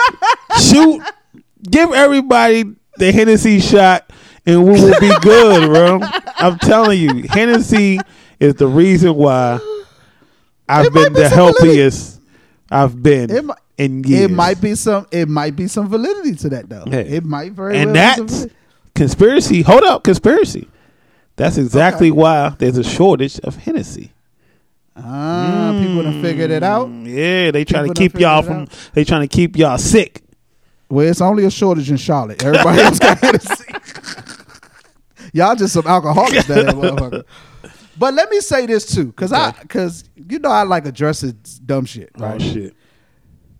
Shoot, 0.60 1.02
give 1.62 1.92
everybody 1.92 2.64
the 2.96 3.12
Hennessy 3.12 3.60
shot, 3.60 4.08
and 4.46 4.64
we 4.64 4.70
will 4.72 5.00
be 5.00 5.10
good, 5.20 5.66
bro. 5.68 6.00
I'm 6.36 6.58
telling 6.58 7.00
you, 7.00 7.24
Hennessy 7.28 7.98
is 8.40 8.54
the 8.54 8.66
reason 8.66 9.14
why 9.14 9.58
I've 10.68 10.86
It 10.86 10.92
been 10.94 11.12
be 11.12 11.20
the 11.20 11.28
healthiest 11.28 12.20
I've 12.70 13.02
been 13.02 13.30
It 13.30 13.44
might, 13.44 13.58
in 13.78 14.02
years. 14.04 14.22
it 14.24 14.30
might 14.30 14.60
be 14.60 14.74
some. 14.74 15.06
It 15.12 15.28
might 15.28 15.54
be 15.56 15.68
some 15.68 15.88
validity 15.88 16.34
to 16.36 16.48
that 16.50 16.68
though. 16.68 16.84
Yeah. 16.86 16.98
It 16.98 17.24
might 17.24 17.52
very 17.52 17.76
and 17.76 17.92
well. 17.92 18.16
that's 18.16 18.46
conspiracy. 18.94 19.62
Hold 19.62 19.84
up, 19.84 20.02
conspiracy. 20.02 20.68
That's 21.36 21.58
exactly 21.58 22.08
Okay. 22.10 22.18
why 22.18 22.48
there's 22.58 22.78
a 22.78 22.84
shortage 22.84 23.38
of 23.40 23.56
Hennessy. 23.56 24.12
Ah, 24.96 25.76
people 25.78 26.02
done 26.02 26.22
figured 26.22 26.50
it 26.50 26.62
out. 26.62 26.88
Yeah, 26.88 27.50
they 27.50 27.64
trying 27.66 27.88
to 27.88 27.92
People 27.92 27.94
done 27.94 27.94
keep 27.94 28.18
y'all 28.20 28.42
from. 28.42 28.62
out. 28.62 28.90
They 28.94 29.04
trying 29.04 29.20
to 29.20 29.28
keep 29.28 29.56
y'all 29.56 29.76
sick. 29.76 30.22
Well, 30.88 31.06
it's 31.06 31.20
only 31.20 31.44
a 31.44 31.50
shortage 31.50 31.90
in 31.90 31.98
Charlotte. 31.98 32.42
Everybody 32.42 32.80
else 32.80 32.98
got 32.98 33.18
Hennessy. 33.20 33.65
Y'all 35.36 35.54
just 35.54 35.74
some 35.74 35.86
alcoholics, 35.86 36.46
that 36.46 36.66
motherfucker. 36.74 37.24
But 37.98 38.14
let 38.14 38.30
me 38.30 38.40
say 38.40 38.64
this 38.64 38.86
too, 38.86 39.06
because 39.06 39.34
I, 39.34 39.52
because 39.52 40.04
you 40.14 40.38
know 40.38 40.48
I 40.48 40.62
like 40.62 40.86
addressing 40.86 41.38
dumb 41.66 41.84
shit, 41.84 42.10
oh, 42.18 42.22
right? 42.22 42.40
Oh 42.40 42.52
shit. 42.52 42.74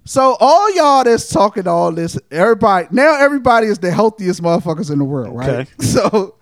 So 0.07 0.36
all 0.40 0.74
y'all 0.74 1.05
that's 1.05 1.28
talking 1.28 1.69
all 1.69 1.93
this, 1.93 2.19
everybody 2.31 2.89
now 2.93 3.20
everybody 3.20 3.66
is 3.66 3.78
the 3.78 3.90
healthiest 3.90 4.43
motherfuckers 4.43 4.90
in 4.90 4.98
the 4.98 5.05
world, 5.05 5.36
right? 5.36 5.48
Okay. 5.51 5.70
So 5.82 6.36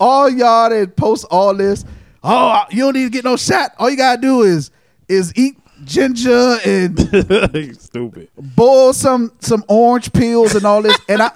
all 0.00 0.28
y'all 0.28 0.70
that 0.70 0.96
post 0.96 1.26
all 1.30 1.54
this, 1.54 1.84
oh 2.24 2.64
you 2.70 2.82
don't 2.82 2.94
need 2.94 3.04
to 3.04 3.10
get 3.10 3.24
no 3.24 3.36
shot. 3.36 3.72
All 3.78 3.88
you 3.88 3.96
gotta 3.96 4.20
do 4.20 4.42
is 4.42 4.72
is 5.08 5.32
eat 5.36 5.58
ginger 5.84 6.58
and 6.64 6.98
Stupid. 7.80 8.30
boil 8.36 8.92
some 8.92 9.32
some 9.38 9.64
orange 9.68 10.12
peels 10.12 10.56
and 10.56 10.64
all 10.64 10.82
this. 10.82 10.98
And 11.08 11.22
I 11.22 11.30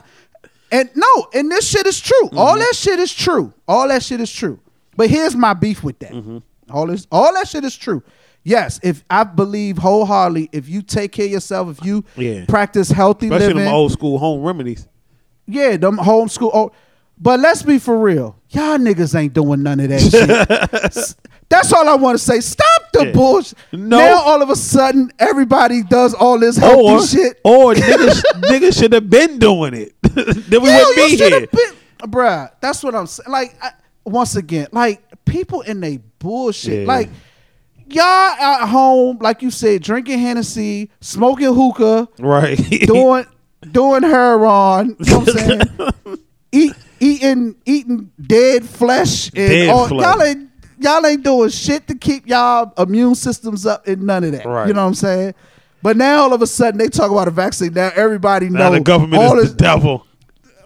and 0.76 0.90
no, 0.94 1.28
and 1.32 1.50
this 1.50 1.66
shit 1.66 1.86
is 1.86 1.98
true. 1.98 2.28
All 2.36 2.52
mm-hmm. 2.52 2.60
that 2.60 2.74
shit 2.74 2.98
is 2.98 3.12
true. 3.12 3.54
All 3.66 3.88
that 3.88 4.02
shit 4.02 4.20
is 4.20 4.30
true. 4.30 4.60
But 4.96 5.08
here's 5.10 5.34
my 5.34 5.54
beef 5.54 5.82
with 5.82 5.98
that. 6.00 6.12
Mm-hmm. 6.12 6.38
All 6.70 6.86
this 6.86 7.06
all 7.10 7.32
that 7.34 7.48
shit 7.48 7.64
is 7.64 7.76
true. 7.76 8.02
Yes, 8.42 8.78
if 8.82 9.02
I 9.10 9.24
believe 9.24 9.78
wholeheartedly, 9.78 10.50
if 10.52 10.68
you 10.68 10.82
take 10.82 11.12
care 11.12 11.26
of 11.26 11.32
yourself, 11.32 11.78
if 11.78 11.84
you 11.84 12.04
Yeah. 12.16 12.44
practice 12.46 12.90
healthy 12.90 13.26
Especially 13.26 13.46
living, 13.48 13.64
them 13.64 13.74
old 13.74 13.92
school 13.92 14.18
home 14.18 14.42
remedies. 14.42 14.86
yeah, 15.46 15.76
them 15.76 15.96
homeschool. 15.96 16.50
Oh, 16.52 16.72
but 17.18 17.40
let's 17.40 17.62
be 17.62 17.78
for 17.78 17.98
real. 17.98 18.36
Y'all 18.50 18.78
niggas 18.78 19.18
ain't 19.18 19.32
doing 19.32 19.62
none 19.62 19.80
of 19.80 19.88
that 19.88 20.00
shit. 21.10 21.30
That's 21.48 21.72
all 21.72 21.88
I 21.88 21.94
want 21.94 22.18
to 22.18 22.24
say. 22.24 22.40
Stop 22.40 22.75
the 23.04 23.12
bullshit. 23.12 23.58
No. 23.72 23.98
Now 23.98 24.22
all 24.22 24.42
of 24.42 24.50
a 24.50 24.56
sudden 24.56 25.10
everybody 25.18 25.82
does 25.82 26.14
all 26.14 26.38
this 26.38 26.56
healthy 26.56 26.82
or 26.82 27.06
shit. 27.06 27.40
or 27.44 27.74
niggas, 27.74 28.22
niggas 28.42 28.78
should 28.78 28.92
have 28.92 29.08
been 29.10 29.38
doing 29.38 29.74
it. 29.74 29.94
then 30.02 30.62
we 30.62 30.68
Hell, 30.68 30.86
wouldn't 30.88 31.10
you 31.12 31.18
be 31.18 31.24
here. 31.24 31.46
Been, 31.46 32.10
bruh, 32.10 32.50
that's 32.60 32.82
what 32.82 32.94
I'm 32.94 33.06
saying. 33.06 33.30
Like, 33.30 33.56
I, 33.62 33.70
once 34.04 34.36
again, 34.36 34.68
like 34.72 35.02
people 35.24 35.60
in 35.62 35.80
they 35.80 35.98
bullshit. 36.18 36.82
Yeah. 36.82 36.86
Like, 36.86 37.10
y'all 37.88 38.02
at 38.04 38.66
home, 38.68 39.18
like 39.20 39.42
you 39.42 39.50
said, 39.50 39.82
drinking 39.82 40.18
Hennessy, 40.18 40.90
smoking 41.00 41.52
hookah, 41.54 42.08
Right. 42.18 42.56
doing 42.86 43.26
doing 43.72 44.02
heroin. 44.02 44.96
You 45.00 45.10
know 45.12 45.18
what 45.20 45.28
I'm 45.28 45.38
saying? 45.38 45.60
Eat, 46.52 46.72
eating 47.00 47.56
eating 47.66 48.10
dead 48.24 48.64
flesh 48.64 49.26
and 49.28 49.34
Dead 49.34 49.68
all, 49.68 49.88
flesh. 49.88 50.02
y'all 50.06 50.22
ain't 50.22 50.50
y'all 50.78 51.04
ain't 51.06 51.22
doing 51.22 51.50
shit 51.50 51.86
to 51.88 51.94
keep 51.94 52.26
y'all 52.26 52.72
immune 52.78 53.14
systems 53.14 53.66
up 53.66 53.86
and 53.86 54.02
none 54.02 54.24
of 54.24 54.32
that. 54.32 54.44
Right. 54.46 54.68
You 54.68 54.74
know 54.74 54.82
what 54.82 54.88
I'm 54.88 54.94
saying? 54.94 55.34
But 55.82 55.96
now 55.96 56.22
all 56.22 56.32
of 56.32 56.42
a 56.42 56.46
sudden 56.46 56.78
they 56.78 56.88
talk 56.88 57.10
about 57.10 57.28
a 57.28 57.30
vaccine. 57.30 57.72
Now 57.74 57.90
everybody 57.94 58.48
now 58.48 58.70
know 58.70 58.72
the 58.76 58.80
government 58.80 59.22
all 59.22 59.38
is 59.38 59.44
this, 59.44 59.52
the 59.52 59.56
devil. 59.58 60.06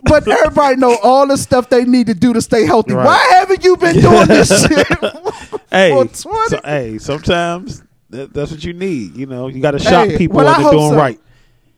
but 0.04 0.26
everybody 0.26 0.76
know 0.76 0.96
all 1.02 1.26
the 1.26 1.36
stuff 1.36 1.68
they 1.68 1.84
need 1.84 2.06
to 2.06 2.14
do 2.14 2.32
to 2.32 2.40
stay 2.40 2.64
healthy. 2.64 2.94
Right. 2.94 3.04
Why 3.04 3.18
haven't 3.38 3.62
you 3.64 3.76
been 3.76 3.96
doing 4.00 4.26
this 4.28 4.66
shit? 4.66 4.86
Hey, 5.72 5.92
for 5.92 6.08
so, 6.48 6.60
hey, 6.64 6.98
sometimes 6.98 7.84
that, 8.08 8.32
that's 8.34 8.50
what 8.50 8.64
you 8.64 8.72
need. 8.72 9.14
You 9.16 9.26
know, 9.26 9.46
you 9.46 9.60
got 9.62 9.70
to 9.72 9.78
shock 9.78 10.08
Hey, 10.08 10.18
people 10.18 10.38
well, 10.38 10.48
into 10.48 10.62
hope 10.62 10.72
doing 10.72 10.90
so. 10.90 10.96
right. 10.96 11.20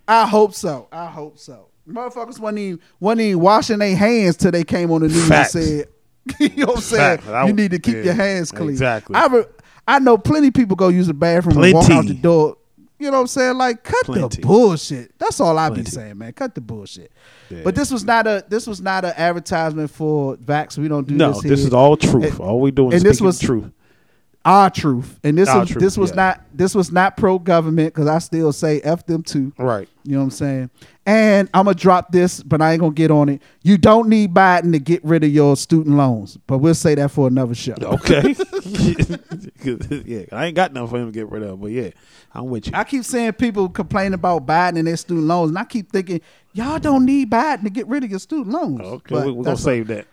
I 0.09 0.27
hope 0.27 0.55
so. 0.55 0.89
I 0.91 1.07
hope 1.11 1.39
so. 1.39 1.69
Motherfuckers 1.87 2.39
wasn't 2.39 2.59
even, 2.61 2.81
wasn't 3.01 3.21
even 3.21 3.41
washing 3.41 3.79
their 3.81 3.95
hands 3.95 4.39
till 4.39 4.51
they 4.51 4.65
came 4.65 4.91
on 4.93 5.03
the 5.03 5.09
news 5.09 5.29
Facts. 5.29 5.55
and 5.57 5.65
said, 5.65 5.89
you 6.39 6.49
know 6.57 6.67
what 6.67 6.77
I'm 6.77 6.83
saying? 6.83 7.21
I- 7.29 7.47
you 7.47 7.53
need 7.53 7.71
to 7.73 7.79
keep 7.79 7.97
yeah, 7.97 8.03
your 8.03 8.15
hands 8.15 8.53
clean. 8.53 8.71
exactly. 8.71 9.15
I, 9.17 9.27
re- 9.27 9.45
I 9.89 9.99
know 9.99 10.17
plenty 10.19 10.49
of 10.49 10.55
people 10.55 10.77
go 10.77 10.89
use 10.89 11.07
the 11.09 11.15
bathroom 11.15 11.63
and 11.63 11.75
walk 11.75 11.85
out 11.85 11.89
Plenty. 11.89 12.09
the 12.09 12.15
door. 12.15 12.57
You 12.99 13.07
know 13.11 13.17
what 13.17 13.21
I'm 13.23 13.27
saying? 13.27 13.59
Like, 13.59 13.83
cut 13.83 14.05
Plenty. 14.05 14.37
the 14.43 14.47
bullshit. 14.47 15.19
That's 15.19 15.41
all 15.41 15.59
I 15.59 15.71
be 15.71 15.75
Plenty. 15.77 15.91
saying, 15.91 16.19
man. 16.19 16.33
Cut 16.35 16.55
the 16.55 16.61
bullshit. 16.61 17.11
Yeah. 17.51 17.63
But 17.65 17.75
this 17.75 17.91
was 17.91 18.05
not 18.05 18.29
a 18.29 18.45
this 18.49 18.65
was 18.69 18.81
not 18.81 19.05
an 19.05 19.15
advertisement 19.17 19.91
for 19.91 20.37
Vax. 20.37 20.79
We 20.79 20.87
don't 20.87 21.09
do 21.09 21.15
No, 21.17 21.33
this. 21.33 21.43
this 21.43 21.59
here. 21.61 21.69
is 21.69 21.75
all 21.75 21.97
truth. 21.97 22.25
And- 22.31 22.41
all 22.41 22.61
we 22.61 22.71
doing 22.71 22.93
is 22.93 23.03
and 23.03 23.11
this 23.11 23.21
was- 23.21 23.41
truth. 23.41 23.73
Our 24.45 24.71
truth. 24.71 25.21
And 25.23 25.39
this 25.39 25.49
was 25.53 25.69
truth, 25.69 25.83
this 25.83 25.97
was 25.97 26.11
yeah. 26.11 26.17
not 26.17 26.41
this 26.53 26.75
was 26.75 26.91
not 26.91 27.17
pro 27.17 27.39
government 27.39 27.95
because 27.95 28.09
I 28.09 28.19
still 28.19 28.53
say 28.53 28.81
f 28.81 29.07
them 29.07 29.23
too. 29.23 29.53
Right. 29.57 29.89
You 30.05 30.13
know 30.13 30.19
what 30.19 30.25
I'm 30.25 30.31
saying? 30.31 30.71
And 31.07 31.49
I'm 31.55 31.67
gonna 31.67 31.75
drop 31.75 32.11
this, 32.13 32.43
but 32.43 32.61
I 32.61 32.73
ain't 32.73 32.81
gonna 32.81 32.93
get 32.93 33.11
on 33.11 33.29
it. 33.29 33.43
You 33.63 33.79
don't 33.79 34.09
need 34.09 34.35
Biden 34.35 34.73
to 34.73 34.79
get 34.79 35.05
rid 35.05 35.23
of 35.25 35.33
your 35.33 35.57
student 35.57 35.97
loans, 35.97 36.39
but 36.47 36.59
we'll 36.59 36.75
say 36.75 36.95
that 36.97 37.11
for 37.11 37.29
another 37.29 37.55
show. 37.55 37.75
Okay. 37.93 38.35
yeah, 40.05 40.25
I 40.33 40.47
ain't 40.47 40.57
got 40.57 40.73
nothing 40.73 40.89
for 40.89 40.99
him 40.99 41.07
to 41.07 41.13
get 41.13 41.31
rid 41.31 41.43
of, 41.43 41.61
but 41.61 41.71
yeah, 41.71 41.91
I'm 42.33 42.49
with 42.49 42.67
you. 42.67 42.73
I 42.75 42.85
keep 42.85 43.05
saying 43.05 43.35
people 43.35 43.69
complain 43.69 44.15
about 44.15 44.47
Biden 44.47 44.79
and 44.79 44.87
their 44.87 44.97
student 44.97 45.27
loans, 45.27 45.51
and 45.51 45.59
I 45.59 45.65
keep 45.65 45.93
thinking 45.93 46.21
y'all 46.53 46.79
don't 46.79 47.05
need 47.05 47.31
Biden 47.31 47.63
to 47.65 47.71
get 47.71 47.87
rid 47.87 48.03
of 48.03 48.11
your 48.11 48.19
student 48.19 48.49
loans. 48.49 48.81
Okay, 48.81 49.15
But 49.15 49.27
we, 49.27 49.33
we're 49.33 49.45
gonna 49.45 49.57
save 49.57 49.89
that. 49.89 50.07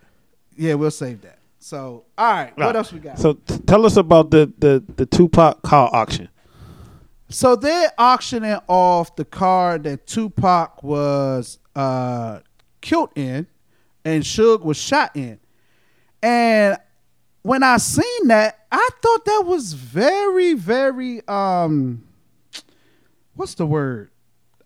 Yeah, 0.56 0.74
we'll 0.76 0.92
save 0.92 1.22
that. 1.22 1.39
So, 1.60 2.06
all 2.18 2.32
right, 2.32 2.58
what 2.58 2.66
Right. 2.68 2.76
else 2.76 2.94
we 2.94 3.00
got? 3.00 3.20
So 3.20 3.34
t- 3.34 3.58
tell 3.60 3.86
us 3.86 3.98
about 3.98 4.32
the 4.32 4.52
the 4.60 4.84
the 4.96 5.06
Tupac 5.06 5.62
car 5.62 5.90
auction. 5.94 6.30
So 7.30 7.56
they're 7.56 7.92
auctioning 7.98 8.58
off 8.68 9.16
the 9.16 9.26
car 9.26 9.78
that 9.78 10.08
Tupac 10.08 10.82
was 10.82 11.60
uh, 11.76 12.40
killed 12.82 13.12
in 13.16 13.46
and 14.04 14.24
Suge 14.24 14.64
was 14.64 14.78
shot 14.78 15.16
in. 15.16 15.40
And 16.24 16.78
when 17.44 17.62
I 17.62 17.78
seen 17.78 18.28
that, 18.30 18.66
I 18.72 18.90
thought 19.02 19.26
that 19.26 19.44
was 19.46 19.74
very, 19.74 20.54
very 20.54 21.22
um 21.28 22.04
what's 23.36 23.54
the 23.56 23.66
word? 23.66 24.10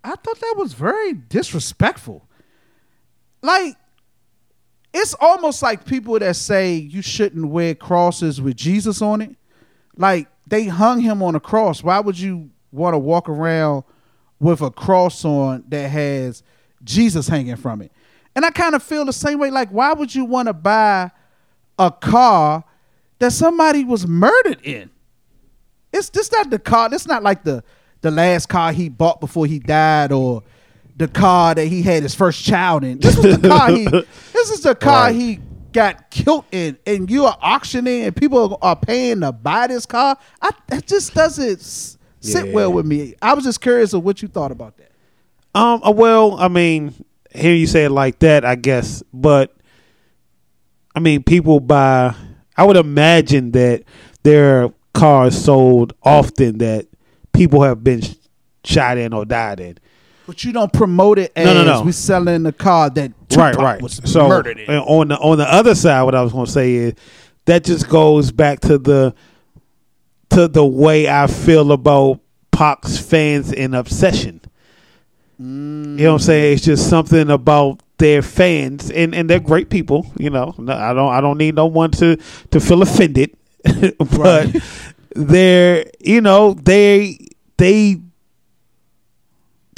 I 0.03 0.15
thought 0.15 0.39
that 0.39 0.55
was 0.57 0.73
very 0.73 1.13
disrespectful. 1.13 2.27
Like 3.41 3.75
it's 4.93 5.15
almost 5.19 5.63
like 5.63 5.85
people 5.85 6.19
that 6.19 6.35
say 6.35 6.75
you 6.75 7.01
shouldn't 7.01 7.47
wear 7.47 7.73
crosses 7.73 8.39
with 8.39 8.55
Jesus 8.55 9.01
on 9.01 9.21
it. 9.21 9.35
Like 9.97 10.27
they 10.47 10.65
hung 10.65 10.99
him 10.99 11.23
on 11.23 11.35
a 11.35 11.39
cross. 11.39 11.83
Why 11.83 11.99
would 11.99 12.19
you 12.19 12.51
want 12.71 12.93
to 12.93 12.99
walk 12.99 13.27
around 13.27 13.83
with 14.39 14.61
a 14.61 14.69
cross 14.69 15.25
on 15.25 15.63
that 15.69 15.89
has 15.89 16.43
Jesus 16.83 17.27
hanging 17.27 17.55
from 17.55 17.81
it? 17.81 17.91
And 18.35 18.45
I 18.45 18.51
kind 18.51 18.75
of 18.75 18.83
feel 18.83 19.05
the 19.05 19.13
same 19.13 19.39
way. 19.39 19.49
Like, 19.49 19.69
why 19.69 19.93
would 19.93 20.13
you 20.13 20.25
want 20.25 20.47
to 20.47 20.53
buy 20.53 21.11
a 21.77 21.91
car 21.91 22.63
that 23.19 23.31
somebody 23.31 23.83
was 23.83 24.07
murdered 24.07 24.59
in? 24.63 24.89
It's 25.91 26.09
this 26.09 26.31
not 26.31 26.49
the 26.49 26.59
car. 26.59 26.89
This 26.89 27.07
not 27.07 27.23
like 27.23 27.43
the 27.43 27.63
the 28.01 28.11
last 28.11 28.49
car 28.49 28.73
he 28.73 28.89
bought 28.89 29.21
before 29.21 29.45
he 29.45 29.59
died, 29.59 30.11
or 30.11 30.43
the 30.95 31.07
car 31.07 31.55
that 31.55 31.65
he 31.65 31.81
had 31.81 32.03
his 32.03 32.13
first 32.15 32.43
child 32.43 32.83
in. 32.83 32.99
This 32.99 33.15
was 33.17 33.37
the 33.39 33.47
car 33.49 33.71
he. 33.71 33.85
This 34.33 34.49
is 34.51 34.61
the 34.61 34.75
car 34.75 35.05
Right. 35.07 35.15
he 35.15 35.39
got 35.71 36.11
killed 36.11 36.45
in, 36.51 36.77
and 36.85 37.09
you 37.09 37.25
are 37.25 37.37
auctioning, 37.41 38.03
and 38.03 38.15
people 38.15 38.57
are 38.61 38.75
paying 38.75 39.21
to 39.21 39.31
buy 39.31 39.67
this 39.67 39.85
car. 39.85 40.17
I 40.41 40.51
that 40.67 40.85
just 40.85 41.13
doesn't 41.13 41.61
sit 41.61 41.97
Yeah. 42.47 42.53
well 42.53 42.73
with 42.73 42.85
me. 42.85 43.15
I 43.21 43.33
was 43.33 43.43
just 43.43 43.61
curious 43.61 43.93
of 43.93 44.03
what 44.03 44.21
you 44.21 44.27
thought 44.27 44.51
about 44.51 44.77
that. 44.77 44.91
Um. 45.55 45.81
uh, 45.83 45.91
Well, 45.91 46.35
I 46.39 46.47
mean, 46.47 46.93
hear 47.33 47.53
you 47.55 47.65
say 47.67 47.85
it 47.85 47.89
like 47.91 48.19
that, 48.19 48.43
I 48.45 48.55
guess, 48.55 49.01
but 49.13 49.55
I 50.95 50.99
mean, 50.99 51.23
people 51.23 51.59
buy. 51.59 52.15
I 52.55 52.65
would 52.65 52.77
imagine 52.77 53.51
that 53.51 53.83
there 54.21 54.63
are 54.65 54.73
cars 54.93 55.43
sold 55.43 55.93
often 56.03 56.59
that 56.59 56.87
people 57.33 57.63
have 57.63 57.83
been 57.83 58.01
shot 58.63 58.97
in 58.99 59.11
or 59.13 59.25
died 59.25 59.59
in. 59.59 59.77
But 60.25 60.43
you 60.43 60.53
don't 60.53 60.71
promote 60.71 61.19
it 61.19 61.31
as 61.35 61.45
No, 61.45 61.53
no, 61.53 61.63
no. 61.65 61.81
we 61.83 61.91
selling 61.91 62.43
the 62.43 62.53
car 62.53 62.89
that 62.91 63.11
right, 63.35 63.51
Tupac 63.51 63.57
right. 63.57 63.81
was 63.81 63.99
so 64.05 64.27
murdered 64.27 64.57
in. 64.59 64.69
and 64.69 64.79
on 64.79 65.09
the 65.09 65.17
on 65.19 65.37
the 65.37 65.51
other 65.53 65.75
side, 65.75 66.03
what 66.03 66.15
I 66.15 66.21
was 66.21 66.31
going 66.31 66.45
to 66.45 66.51
say 66.51 66.75
is 66.75 66.93
that 67.45 67.63
just 67.65 67.89
goes 67.89 68.31
back 68.31 68.61
to 68.61 68.77
the 68.77 69.13
to 70.29 70.47
the 70.47 70.65
way 70.65 71.09
I 71.09 71.27
feel 71.27 71.71
about 71.73 72.19
Pac's 72.51 72.97
fans 72.97 73.51
and 73.51 73.75
obsession. 73.75 74.39
You 75.39 75.45
know 75.45 76.05
what 76.13 76.13
I'm 76.13 76.19
saying? 76.19 76.53
It's 76.53 76.63
just 76.63 76.89
something 76.89 77.29
about 77.29 77.81
their 77.97 78.21
fans, 78.21 78.89
and, 78.91 79.13
and 79.13 79.29
they're 79.29 79.39
great 79.41 79.69
people. 79.69 80.05
You 80.17 80.29
know, 80.29 80.55
No, 80.57 80.73
I 80.73 80.93
don't 80.93 81.11
I 81.11 81.19
don't 81.21 81.37
need 81.37 81.55
no 81.55 81.65
one 81.65 81.91
to 81.91 82.15
to 82.51 82.59
feel 82.61 82.81
offended, 82.81 83.35
but 83.97 84.17
Right. 84.17 84.55
they're 85.15 85.85
you 85.99 86.21
know 86.21 86.53
they 86.53 87.19
they 87.57 87.99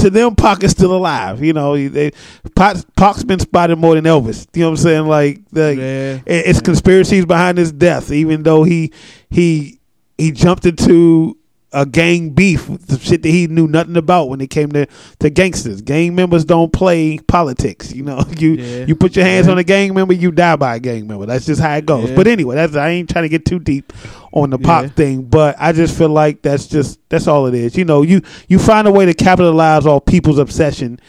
to 0.06 0.10
them, 0.12 0.36
Pac 0.36 0.64
is 0.64 0.72
still 0.72 0.96
alive. 0.96 1.44
You 1.44 1.54
know, 1.54 1.76
they, 1.90 2.12
Pac, 2.56 2.78
Pac's 2.96 3.24
been 3.24 3.40
spotted 3.40 3.78
more 3.78 3.96
than 3.96 4.06
Elvis. 4.06 4.48
You 4.54 4.62
know 4.62 4.68
what 4.72 4.80
I'm 4.80 4.84
saying? 4.84 5.08
Like, 5.08 5.42
the, 5.52 5.76
Yeah. 5.76 6.14
it- 6.34 6.46
it's 6.48 6.62
conspiracies 6.62 7.26
behind 7.26 7.58
his 7.58 7.72
death. 7.72 8.12
Even 8.12 8.44
though 8.44 8.64
he 8.64 8.92
he 9.30 9.80
he 10.18 10.32
jumped 10.32 10.66
into 10.66 11.38
a 11.76 11.86
gang 11.86 12.30
beef, 12.32 12.68
the 12.68 12.98
shit 12.98 13.22
that 13.24 13.30
he 13.30 13.48
knew 13.48 13.68
nothing 13.68 13.98
about 13.98 14.30
when 14.30 14.40
it 14.42 14.50
came 14.50 14.72
to, 14.72 14.88
to 15.20 15.30
gangsters. 15.30 15.82
Gang 15.82 16.16
members 16.16 16.46
don't 16.46 16.72
play 16.72 17.18
politics. 17.20 17.94
You 17.94 18.04
know, 18.04 18.24
you 18.38 18.54
Yeah. 18.54 18.86
you 18.86 18.96
put 18.96 19.16
your 19.16 19.26
hands 19.26 19.48
on 19.48 19.58
a 19.58 19.64
gang 19.64 19.94
member, 19.94 20.14
you 20.14 20.32
die 20.32 20.56
by 20.56 20.76
a 20.78 20.80
gang 20.80 21.06
member. 21.06 21.26
That's 21.26 21.46
just 21.46 21.62
how 21.62 21.76
it 21.76 21.86
goes. 21.86 22.10
Yeah. 22.10 22.16
But 22.16 22.28
anyway, 22.28 22.56
that's 22.56 22.76
I 22.76 22.90
ain't 22.90 23.10
trying 23.10 23.26
to 23.26 23.30
get 23.30 23.46
too 23.46 23.60
deep 23.60 23.92
on 24.32 24.50
the 24.50 24.58
pop 24.58 24.84
Yeah. 24.84 24.90
thing, 24.92 25.22
but 25.24 25.56
I 25.60 25.72
just 25.74 25.98
feel 25.98 26.10
like 26.10 26.42
that's 26.42 26.68
just 26.68 27.00
that's 27.10 27.28
all 27.28 27.46
it 27.46 27.54
is. 27.54 27.76
You 27.78 27.86
know, 27.86 28.02
you 28.02 28.22
you 28.48 28.58
find 28.58 28.88
a 28.88 28.92
way 28.92 29.06
to 29.06 29.14
capitalize 29.14 29.86
on 29.86 30.00
people's 30.02 30.40
obsession, 30.40 31.00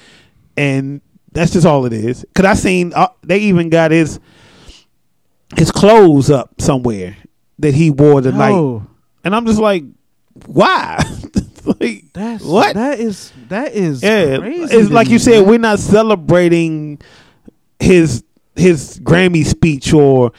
and 0.57 1.01
that's 1.33 1.53
just 1.53 1.67
all 1.67 1.85
it 1.87 1.93
is. 1.93 2.25
Cause 2.35 2.45
I 2.45 2.55
seen 2.55 2.93
uh, 2.95 3.09
they 3.23 3.39
even 3.39 3.71
got 3.71 3.91
his 3.93 4.19
his 5.57 5.71
clothes 5.71 6.31
up 6.31 6.61
somewhere 6.61 7.17
that 7.59 7.75
he 7.75 7.91
wore 7.91 8.21
the 8.21 8.33
night, 8.33 8.53
Oh, 8.53 8.87
and 9.25 9.35
I'm 9.35 9.47
just 9.47 9.61
like, 9.61 9.85
why? 10.47 11.03
like 11.81 12.05
that's 12.13 12.45
what? 12.45 12.75
That 12.75 13.01
is 13.01 13.33
that 13.49 13.73
is 13.75 14.03
yeah, 14.03 14.39
crazy 14.39 14.77
it's 14.77 14.91
like 14.91 15.09
you 15.09 15.19
said, 15.19 15.47
we're 15.47 15.59
not 15.59 15.79
celebrating 15.79 17.01
his 17.81 18.23
his 18.55 19.01
Grammy 19.01 19.45
speech 19.45 19.93
or 19.93 20.33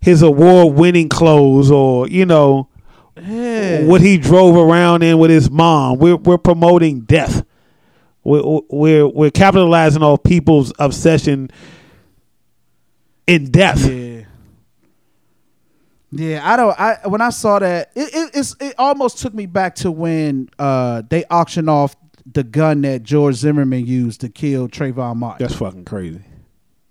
his 0.00 0.22
award 0.22 0.74
winning 0.76 1.08
clothes 1.08 1.70
or 1.70 2.06
you 2.08 2.26
know 2.26 2.68
Yeah. 3.20 3.84
what 3.84 4.00
he 4.00 4.18
drove 4.18 4.56
around 4.56 5.02
in 5.02 5.18
with 5.18 5.30
his 5.30 5.50
mom. 5.50 5.98
We're 5.98 6.16
we're 6.16 6.38
promoting 6.38 7.00
death. 7.00 7.44
We're 8.22 8.60
we're 8.70 9.06
we're 9.08 9.30
capitalizing 9.30 10.02
on 10.02 10.18
people's 10.18 10.72
obsession 10.78 11.50
in 13.26 13.50
death. 13.50 13.84
Yeah. 13.88 14.03
Yeah, 16.16 16.40
I 16.44 16.56
don't. 16.56 16.78
I 16.80 16.98
when 17.08 17.20
I 17.20 17.30
saw 17.30 17.58
that, 17.58 17.90
it 17.94 18.14
it, 18.14 18.30
it's, 18.34 18.56
it 18.60 18.74
almost 18.78 19.18
took 19.18 19.34
me 19.34 19.46
back 19.46 19.74
to 19.76 19.90
when 19.90 20.48
uh, 20.58 21.02
they 21.08 21.24
auctioned 21.24 21.68
off 21.68 21.96
the 22.30 22.44
gun 22.44 22.82
that 22.82 23.02
George 23.02 23.34
Zimmerman 23.36 23.86
used 23.86 24.20
to 24.22 24.28
kill 24.28 24.68
Trayvon 24.68 25.16
Martin. 25.16 25.46
That's 25.46 25.58
fucking 25.58 25.84
crazy. 25.84 26.22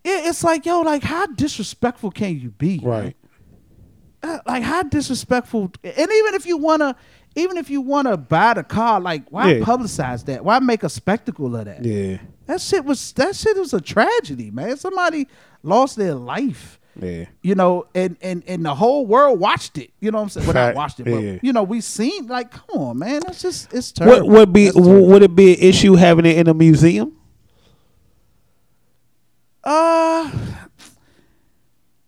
it, 0.04 0.26
it's 0.28 0.44
like 0.44 0.66
yo, 0.66 0.82
like 0.82 1.04
how 1.04 1.26
disrespectful 1.28 2.12
can 2.12 2.38
you 2.40 2.52
be? 2.52 2.80
Right. 2.84 3.16
Uh, 4.22 4.40
like 4.46 4.64
how 4.64 4.84
disrespectful 4.84 5.72
and 5.84 5.98
even 5.98 6.34
if 6.34 6.46
you 6.46 6.56
wanna 6.56 6.96
even 7.36 7.58
if 7.58 7.70
you 7.70 7.82
wanna 7.82 8.16
buy 8.16 8.54
the 8.54 8.64
car 8.64 9.02
like 9.02 9.30
why 9.32 9.52
Yeah. 9.56 9.66
publicize 9.66 10.24
that 10.28 10.46
why 10.46 10.60
make 10.60 10.84
a 10.84 10.88
spectacle 10.90 11.54
of 11.58 11.66
that 11.66 11.84
Yeah. 11.84 12.20
that 12.46 12.62
shit 12.62 12.86
was 12.86 13.12
that 13.14 13.36
shit 13.36 13.58
was 13.58 13.74
a 13.74 13.82
tragedy 13.82 14.50
man 14.50 14.78
somebody 14.78 15.28
lost 15.62 15.98
their 15.98 16.16
life 16.16 16.80
Yeah. 17.00 17.26
you 17.42 17.56
know 17.56 17.88
and 17.96 18.18
and 18.22 18.44
and 18.48 18.64
the 18.64 18.76
whole 18.76 19.06
world 19.08 19.40
watched 19.40 19.80
it 19.80 19.90
you 20.00 20.12
know 20.12 20.20
what 20.20 20.24
i'm 20.26 20.30
saying 20.30 20.46
well 20.48 20.54
not 20.54 20.76
watched 20.76 21.00
it 21.00 21.06
but 21.06 21.18
Yeah. 21.20 21.40
you 21.42 21.52
know 21.52 21.64
we 21.64 21.82
seen 21.82 22.28
like 22.28 22.52
come 22.52 22.70
on 22.82 23.00
man 23.00 23.22
that's 23.26 23.42
just 23.42 23.74
it's 23.74 23.92
terrible. 23.92 24.28
What 24.30 24.38
would 24.40 24.54
be 24.54 24.70
terrible. 24.70 25.08
would 25.08 25.24
it 25.24 25.36
be 25.36 25.54
an 25.54 25.60
issue 25.60 25.96
having 25.96 26.26
it 26.28 26.38
in 26.38 26.48
a 26.48 26.54
museum? 26.54 27.18
Uh, 29.64 30.30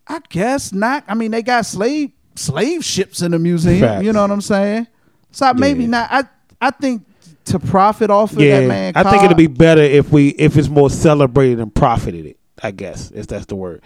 I 0.08 0.20
guess 0.30 0.72
not. 0.74 1.04
I 1.08 1.14
mean, 1.16 1.32
they 1.32 1.42
got 1.42 1.66
slave 1.66 2.12
slave 2.36 2.84
ships 2.84 3.22
in 3.22 3.32
the 3.32 3.40
museum. 3.40 3.80
Facts. 3.80 4.04
You 4.04 4.14
know 4.14 4.22
what 4.22 4.32
I'm 4.32 4.42
saying? 4.42 4.88
So 5.32 5.54
maybe 5.54 5.84
Yeah. 5.84 5.90
not. 5.90 6.08
I 6.12 6.24
I 6.62 6.72
think 6.72 7.06
to 7.46 7.60
profit 7.60 8.10
off 8.10 8.34
of 8.34 8.40
Yeah, 8.40 8.60
that 8.62 8.68
man. 8.68 8.94
I 8.96 9.10
think 9.10 9.24
it'd 9.24 9.38
be 9.38 9.48
better 9.48 9.82
if 9.82 10.12
we 10.12 10.30
if 10.30 10.58
it's 10.58 10.70
more 10.70 10.90
celebrated 10.90 11.60
and 11.60 11.74
profited 11.74 12.26
it. 12.26 12.38
I 12.62 12.72
guess 12.72 13.12
if 13.12 13.28
that's 13.28 13.46
the 13.46 13.56
word. 13.56 13.82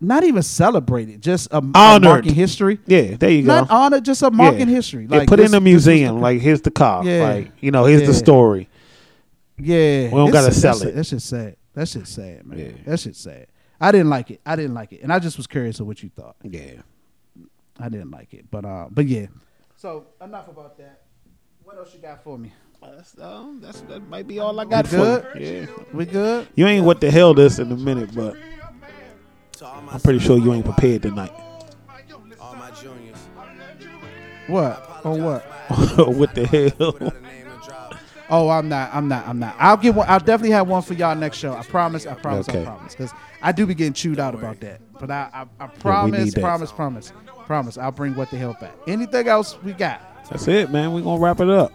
Not 0.00 0.24
even 0.24 0.42
celebrated, 0.42 1.20
just 1.22 1.48
a, 1.52 1.58
a 1.58 1.70
Honored. 1.74 2.02
marking 2.02 2.34
history. 2.34 2.78
Yeah, 2.86 3.16
there 3.16 3.30
you 3.30 3.42
go. 3.42 3.48
Not 3.48 3.70
honored, 3.70 4.04
just 4.04 4.22
a 4.22 4.30
marking 4.30 4.68
Yeah. 4.68 4.74
history. 4.76 5.06
Yeah, 5.10 5.18
Like 5.18 5.28
put 5.28 5.36
this- 5.38 5.50
in 5.50 5.56
a 5.56 5.60
this 5.60 5.74
was 5.74 5.84
the- 5.86 5.90
museum. 5.92 6.20
like 6.20 6.40
here's 6.40 6.60
the 6.62 6.70
car. 6.70 7.04
Yeah. 7.04 7.22
Like 7.28 7.52
you 7.60 7.70
know, 7.70 7.84
here's 7.84 8.02
Yeah. 8.02 8.06
the 8.08 8.14
story. 8.14 8.68
Yeah, 9.58 10.04
We 10.04 10.10
don't 10.10 10.28
it's- 10.28 10.44
gotta 10.44 10.54
sell 10.54 10.74
that's- 10.74 10.92
it. 10.92 10.94
That's 10.96 11.10
just 11.10 11.26
sad. 11.28 11.56
That's 11.74 11.92
just 11.92 12.14
sad, 12.14 12.46
man. 12.46 12.58
Yeah. 12.58 12.70
That's 12.86 13.04
just 13.04 13.22
sad. 13.22 13.46
I 13.80 13.92
didn't 13.92 14.08
like 14.10 14.30
it. 14.30 14.40
I 14.46 14.56
didn't 14.56 14.74
like 14.74 14.92
it, 14.92 15.02
and 15.02 15.12
I 15.12 15.18
just 15.18 15.36
was 15.36 15.46
curious 15.46 15.78
of 15.80 15.86
what 15.86 16.02
you 16.02 16.10
thought. 16.14 16.36
Yeah. 16.42 16.82
I 17.80 17.88
didn't 17.88 18.10
like 18.10 18.34
it, 18.34 18.50
but 18.50 18.64
uh, 18.64 18.86
but 18.90 19.06
yeah. 19.06 19.26
So 19.76 20.06
enough 20.22 20.48
about 20.48 20.76
that. 20.78 21.02
What 21.64 21.76
else 21.76 21.94
you 21.94 22.00
got 22.00 22.22
for 22.24 22.38
me? 22.38 22.52
That's, 22.80 23.16
um, 23.20 23.60
that's 23.60 23.80
that 23.82 24.08
might 24.08 24.26
be 24.26 24.38
all 24.38 24.58
I 24.58 24.64
We 24.64 24.70
got 24.70 24.88
good? 24.88 25.24
for 25.32 25.38
you. 25.38 25.46
Yeah. 25.68 25.84
We 25.92 26.06
good? 26.06 26.48
You 26.54 26.66
ain't 26.66 26.84
what 26.86 27.00
the 27.00 27.10
hell 27.10 27.34
this 27.34 27.58
in 27.58 27.70
a 27.72 27.76
minute, 27.76 28.14
but 28.14 28.36
I'm 29.62 30.00
pretty 30.00 30.18
sure 30.18 30.38
you 30.38 30.52
ain't 30.54 30.64
prepared 30.64 31.02
tonight. 31.02 31.32
All 32.40 32.54
my 32.54 32.70
juniors. 32.70 33.18
What? 34.46 35.04
On 35.04 35.22
what? 35.22 35.42
what 36.16 36.34
the 36.34 36.46
hell? 36.46 37.12
Oh, 38.30 38.50
I'm 38.50 38.68
not. 38.68 38.94
I'm 38.94 39.08
not. 39.08 39.26
I'm 39.26 39.38
not. 39.38 39.56
I'll 39.58 39.76
get 39.76 39.94
one. 39.94 40.06
I'll 40.08 40.18
definitely 40.18 40.50
have 40.50 40.68
one 40.68 40.82
for 40.82 40.94
y'all 40.94 41.16
next 41.16 41.38
show. 41.38 41.54
I 41.54 41.62
promise. 41.62 42.06
I 42.06 42.14
promise. 42.14 42.48
I 42.48 42.64
promise. 42.64 42.94
Because 42.94 43.10
I 43.42 43.52
do 43.52 43.66
be 43.66 43.74
getting 43.74 43.94
chewed 43.94 44.20
out 44.20 44.34
about 44.34 44.60
that. 44.60 44.80
But 44.98 45.10
I, 45.10 45.30
I, 45.32 45.64
I 45.64 45.66
promise, 45.68 46.34
that. 46.34 46.40
promise, 46.40 46.70
promise, 46.70 47.12
promise. 47.46 47.78
I'll 47.78 47.92
bring 47.92 48.14
what 48.14 48.30
the 48.30 48.36
hell 48.36 48.56
back. 48.60 48.74
Anything 48.86 49.28
else 49.28 49.60
we 49.62 49.72
got? 49.72 50.02
That's 50.28 50.46
it, 50.46 50.70
man. 50.70 50.92
We 50.92 51.02
gonna 51.02 51.20
wrap 51.20 51.40
it 51.40 51.48
up. 51.48 51.72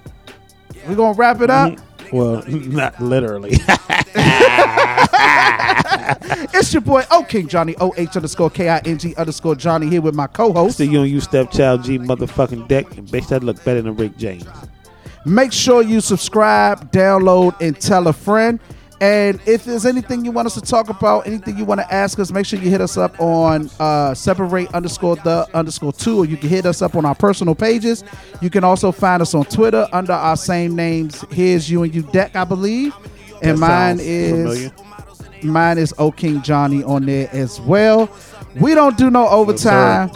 We 0.88 0.96
gonna 0.96 1.18
wrap 1.18 1.42
it 1.42 1.50
up. 1.50 1.74
Mm-hmm. 1.74 1.93
Well, 2.12 2.44
not 2.48 3.00
literally. 3.02 3.58
It's 6.56 6.74
your 6.74 6.82
boy 6.82 7.04
O 7.12 7.24
King 7.24 7.48
Johnny 7.48 7.76
O 7.80 7.94
H 7.98 8.16
underscore 8.16 8.50
K 8.50 8.70
I 8.70 8.80
N 8.80 8.98
G 8.98 9.16
underscore 9.16 9.56
Johnny 9.56 9.90
here 9.90 10.02
with 10.02 10.16
my 10.16 10.28
co-host. 10.28 10.78
See 10.78 10.86
you 10.86 11.00
on 11.00 11.10
you 11.10 11.20
stepchild 11.20 11.84
G 11.84 11.98
motherfucking 11.98 12.68
deck 12.68 12.98
and 12.98 13.08
bitch 13.08 13.28
that 13.30 13.44
look 13.44 13.64
better 13.64 13.82
than 13.82 13.96
Rick 13.96 14.18
James. 14.18 14.46
Make 15.26 15.54
sure 15.54 15.82
you 15.82 16.02
subscribe, 16.02 16.92
download, 16.92 17.60
and 17.62 17.80
tell 17.80 18.08
a 18.08 18.14
friend. 18.14 18.60
And 19.04 19.42
if 19.46 19.66
there's 19.66 19.86
anything 19.86 20.24
you 20.24 20.32
want 20.32 20.46
us 20.46 20.54
to 20.54 20.62
talk 20.62 20.88
about, 20.90 21.28
anything 21.28 21.58
you 21.58 21.66
want 21.66 21.82
to 21.82 21.94
ask 21.94 22.18
us, 22.20 22.32
make 22.32 22.46
sure 22.46 22.58
you 22.58 22.70
hit 22.70 22.80
us 22.80 22.96
up 22.96 23.20
on 23.20 23.70
uh, 23.78 24.14
separate 24.14 24.74
underscore 24.74 25.18
the 25.18 25.46
underscore 25.54 25.92
two, 25.92 26.20
or 26.20 26.26
you 26.26 26.38
can 26.38 26.48
hit 26.48 26.66
us 26.66 26.82
up 26.82 26.96
on 26.96 27.04
our 27.04 27.14
personal 27.14 27.54
pages. 27.54 28.02
You 28.40 28.50
can 28.50 28.64
also 28.64 28.94
find 28.94 29.22
us 29.22 29.34
on 29.34 29.44
Twitter 29.44 29.90
under 29.92 30.14
our 30.14 30.38
same 30.38 30.74
names. 30.74 31.26
Here's 31.32 31.70
you 31.70 31.84
and 31.84 31.94
you 31.94 32.04
deck, 32.04 32.38
I 32.38 32.46
believe, 32.46 32.96
and 33.42 33.58
That 33.58 33.98
mine 33.98 34.00
is 34.00 34.32
familiar. 34.32 34.72
mine 35.44 35.78
is 35.80 35.94
O 35.98 36.10
King 36.10 36.42
Johnny 36.42 36.82
on 36.86 37.06
there 37.06 37.28
as 37.34 37.60
well. 37.60 38.10
We 38.56 38.74
don't 38.74 38.98
do 38.98 39.10
no 39.10 39.28
overtime. 39.28 40.12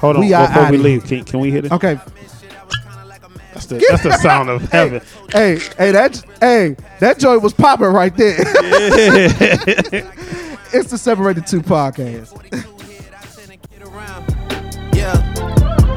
Hold 0.00 0.16
on, 0.16 0.22
We 0.22 0.32
are 0.32 0.48
before 0.48 0.70
we 0.70 0.78
leave, 0.78 1.04
can, 1.04 1.24
can 1.24 1.40
we 1.40 1.50
hit 1.50 1.66
it? 1.66 1.72
Okay. 1.72 1.98
That's 3.60 3.66
the, 3.66 3.86
that's 3.90 4.02
the 4.02 4.12
sound 4.22 4.48
of 4.48 4.62
heaven. 4.72 5.02
Hey, 5.32 5.58
hey, 5.76 5.92
that 5.92 6.24
hey, 6.40 6.76
that 7.00 7.18
joint 7.18 7.42
was 7.42 7.52
popping 7.52 7.88
right 7.88 8.16
there. 8.16 8.36
it's 10.72 10.90
the 10.90 10.96
Separated 10.96 11.46
Two 11.46 11.60
podcast. 11.60 12.36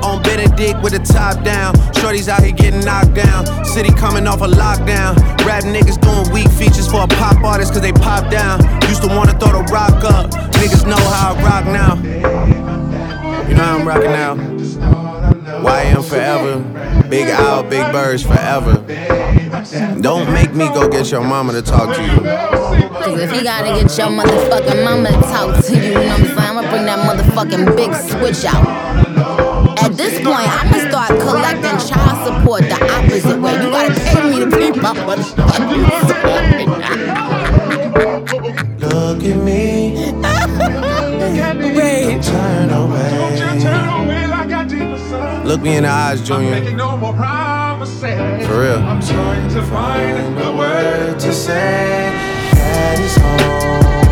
On 0.03 0.21
Benedict 0.21 0.83
with 0.83 0.91
the 0.91 0.99
top 0.99 1.41
down. 1.45 1.73
Shorties 1.93 2.27
out 2.27 2.43
here 2.43 2.51
getting 2.51 2.81
knocked 2.81 3.13
down. 3.13 3.45
City 3.63 3.93
coming 3.93 4.27
off 4.27 4.41
a 4.41 4.47
lockdown. 4.47 5.15
Rap 5.45 5.63
niggas 5.63 6.01
doing 6.01 6.29
weak 6.33 6.51
features 6.51 6.91
for 6.91 7.03
a 7.03 7.07
pop 7.07 7.41
artist 7.45 7.71
cause 7.71 7.81
they 7.81 7.93
pop 7.93 8.29
down. 8.29 8.59
Used 8.89 9.01
to 9.03 9.07
wanna 9.07 9.31
throw 9.39 9.53
the 9.53 9.63
rock 9.71 10.03
up. 10.03 10.29
Niggas 10.59 10.85
know 10.85 10.97
how 10.97 11.33
I 11.33 11.41
rock 11.41 11.65
now. 11.65 11.95
You 13.47 13.55
know 13.55 13.63
how 13.63 13.77
I'm 13.77 13.87
rocking 13.87 14.11
now. 14.11 14.35
YM 15.43 16.03
forever. 16.07 16.59
Big 17.09 17.29
Owl, 17.29 17.63
Big 17.63 17.91
Birds 17.91 18.23
forever. 18.23 18.75
Don't 19.99 20.31
make 20.31 20.53
me 20.53 20.67
go 20.69 20.87
get 20.89 21.11
your 21.11 21.21
mama 21.21 21.51
to 21.53 21.61
talk 21.61 21.95
to 21.95 22.01
you. 22.01 22.19
Cause 22.19 23.19
if 23.19 23.33
you 23.33 23.43
gotta 23.43 23.69
get 23.79 23.97
your 23.97 24.07
motherfucking 24.07 24.83
mama 24.85 25.09
to 25.09 25.21
talk 25.21 25.65
to 25.65 25.75
you, 25.75 25.81
you 25.81 25.93
know 25.93 26.01
what 26.01 26.19
I'm 26.19 26.25
saying? 26.25 26.39
I'ma 26.39 26.61
bring 26.69 26.85
that 26.85 26.99
motherfucking 27.05 27.75
big 27.75 27.93
switch 27.93 28.45
out. 28.45 28.65
At 29.83 29.97
this 29.97 30.13
point, 30.23 30.47
I'ma 30.47 30.77
start 30.89 31.19
collecting 31.19 31.77
child 31.89 32.17
support 32.25 32.61
the 32.61 32.77
opposite 32.95 33.39
way. 33.41 33.53
You 33.53 33.69
gotta 33.69 33.93
pay 33.99 34.29
me 34.29 34.39
to 34.39 34.45
be 34.45 34.71
my 34.79 34.93
motherfucking 34.93 35.83
Look 38.79 39.23
at 39.23 39.37
me. 39.43 40.13
Ray. 41.77 42.19
Turn 45.43 45.49
away. 45.49 45.55
Look 45.55 45.61
me 45.61 45.75
in 45.77 45.83
the 45.83 45.89
eyes, 45.89 46.21
Junior. 46.21 46.61
For 48.45 48.61
real. 48.61 48.79
I'm 48.79 49.01
trying 49.01 49.49
to 49.49 49.61
find 49.63 50.39
a 50.39 50.55
word 50.55 51.19
to 51.19 51.33
say. 51.33 52.11
Daddy's 52.53 53.15
home. 53.17 54.02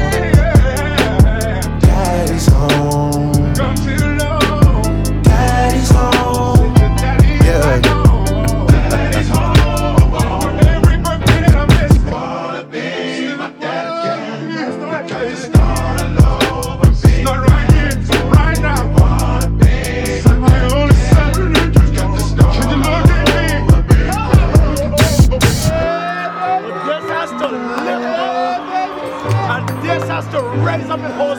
To 30.97 31.03
raise 31.03 31.30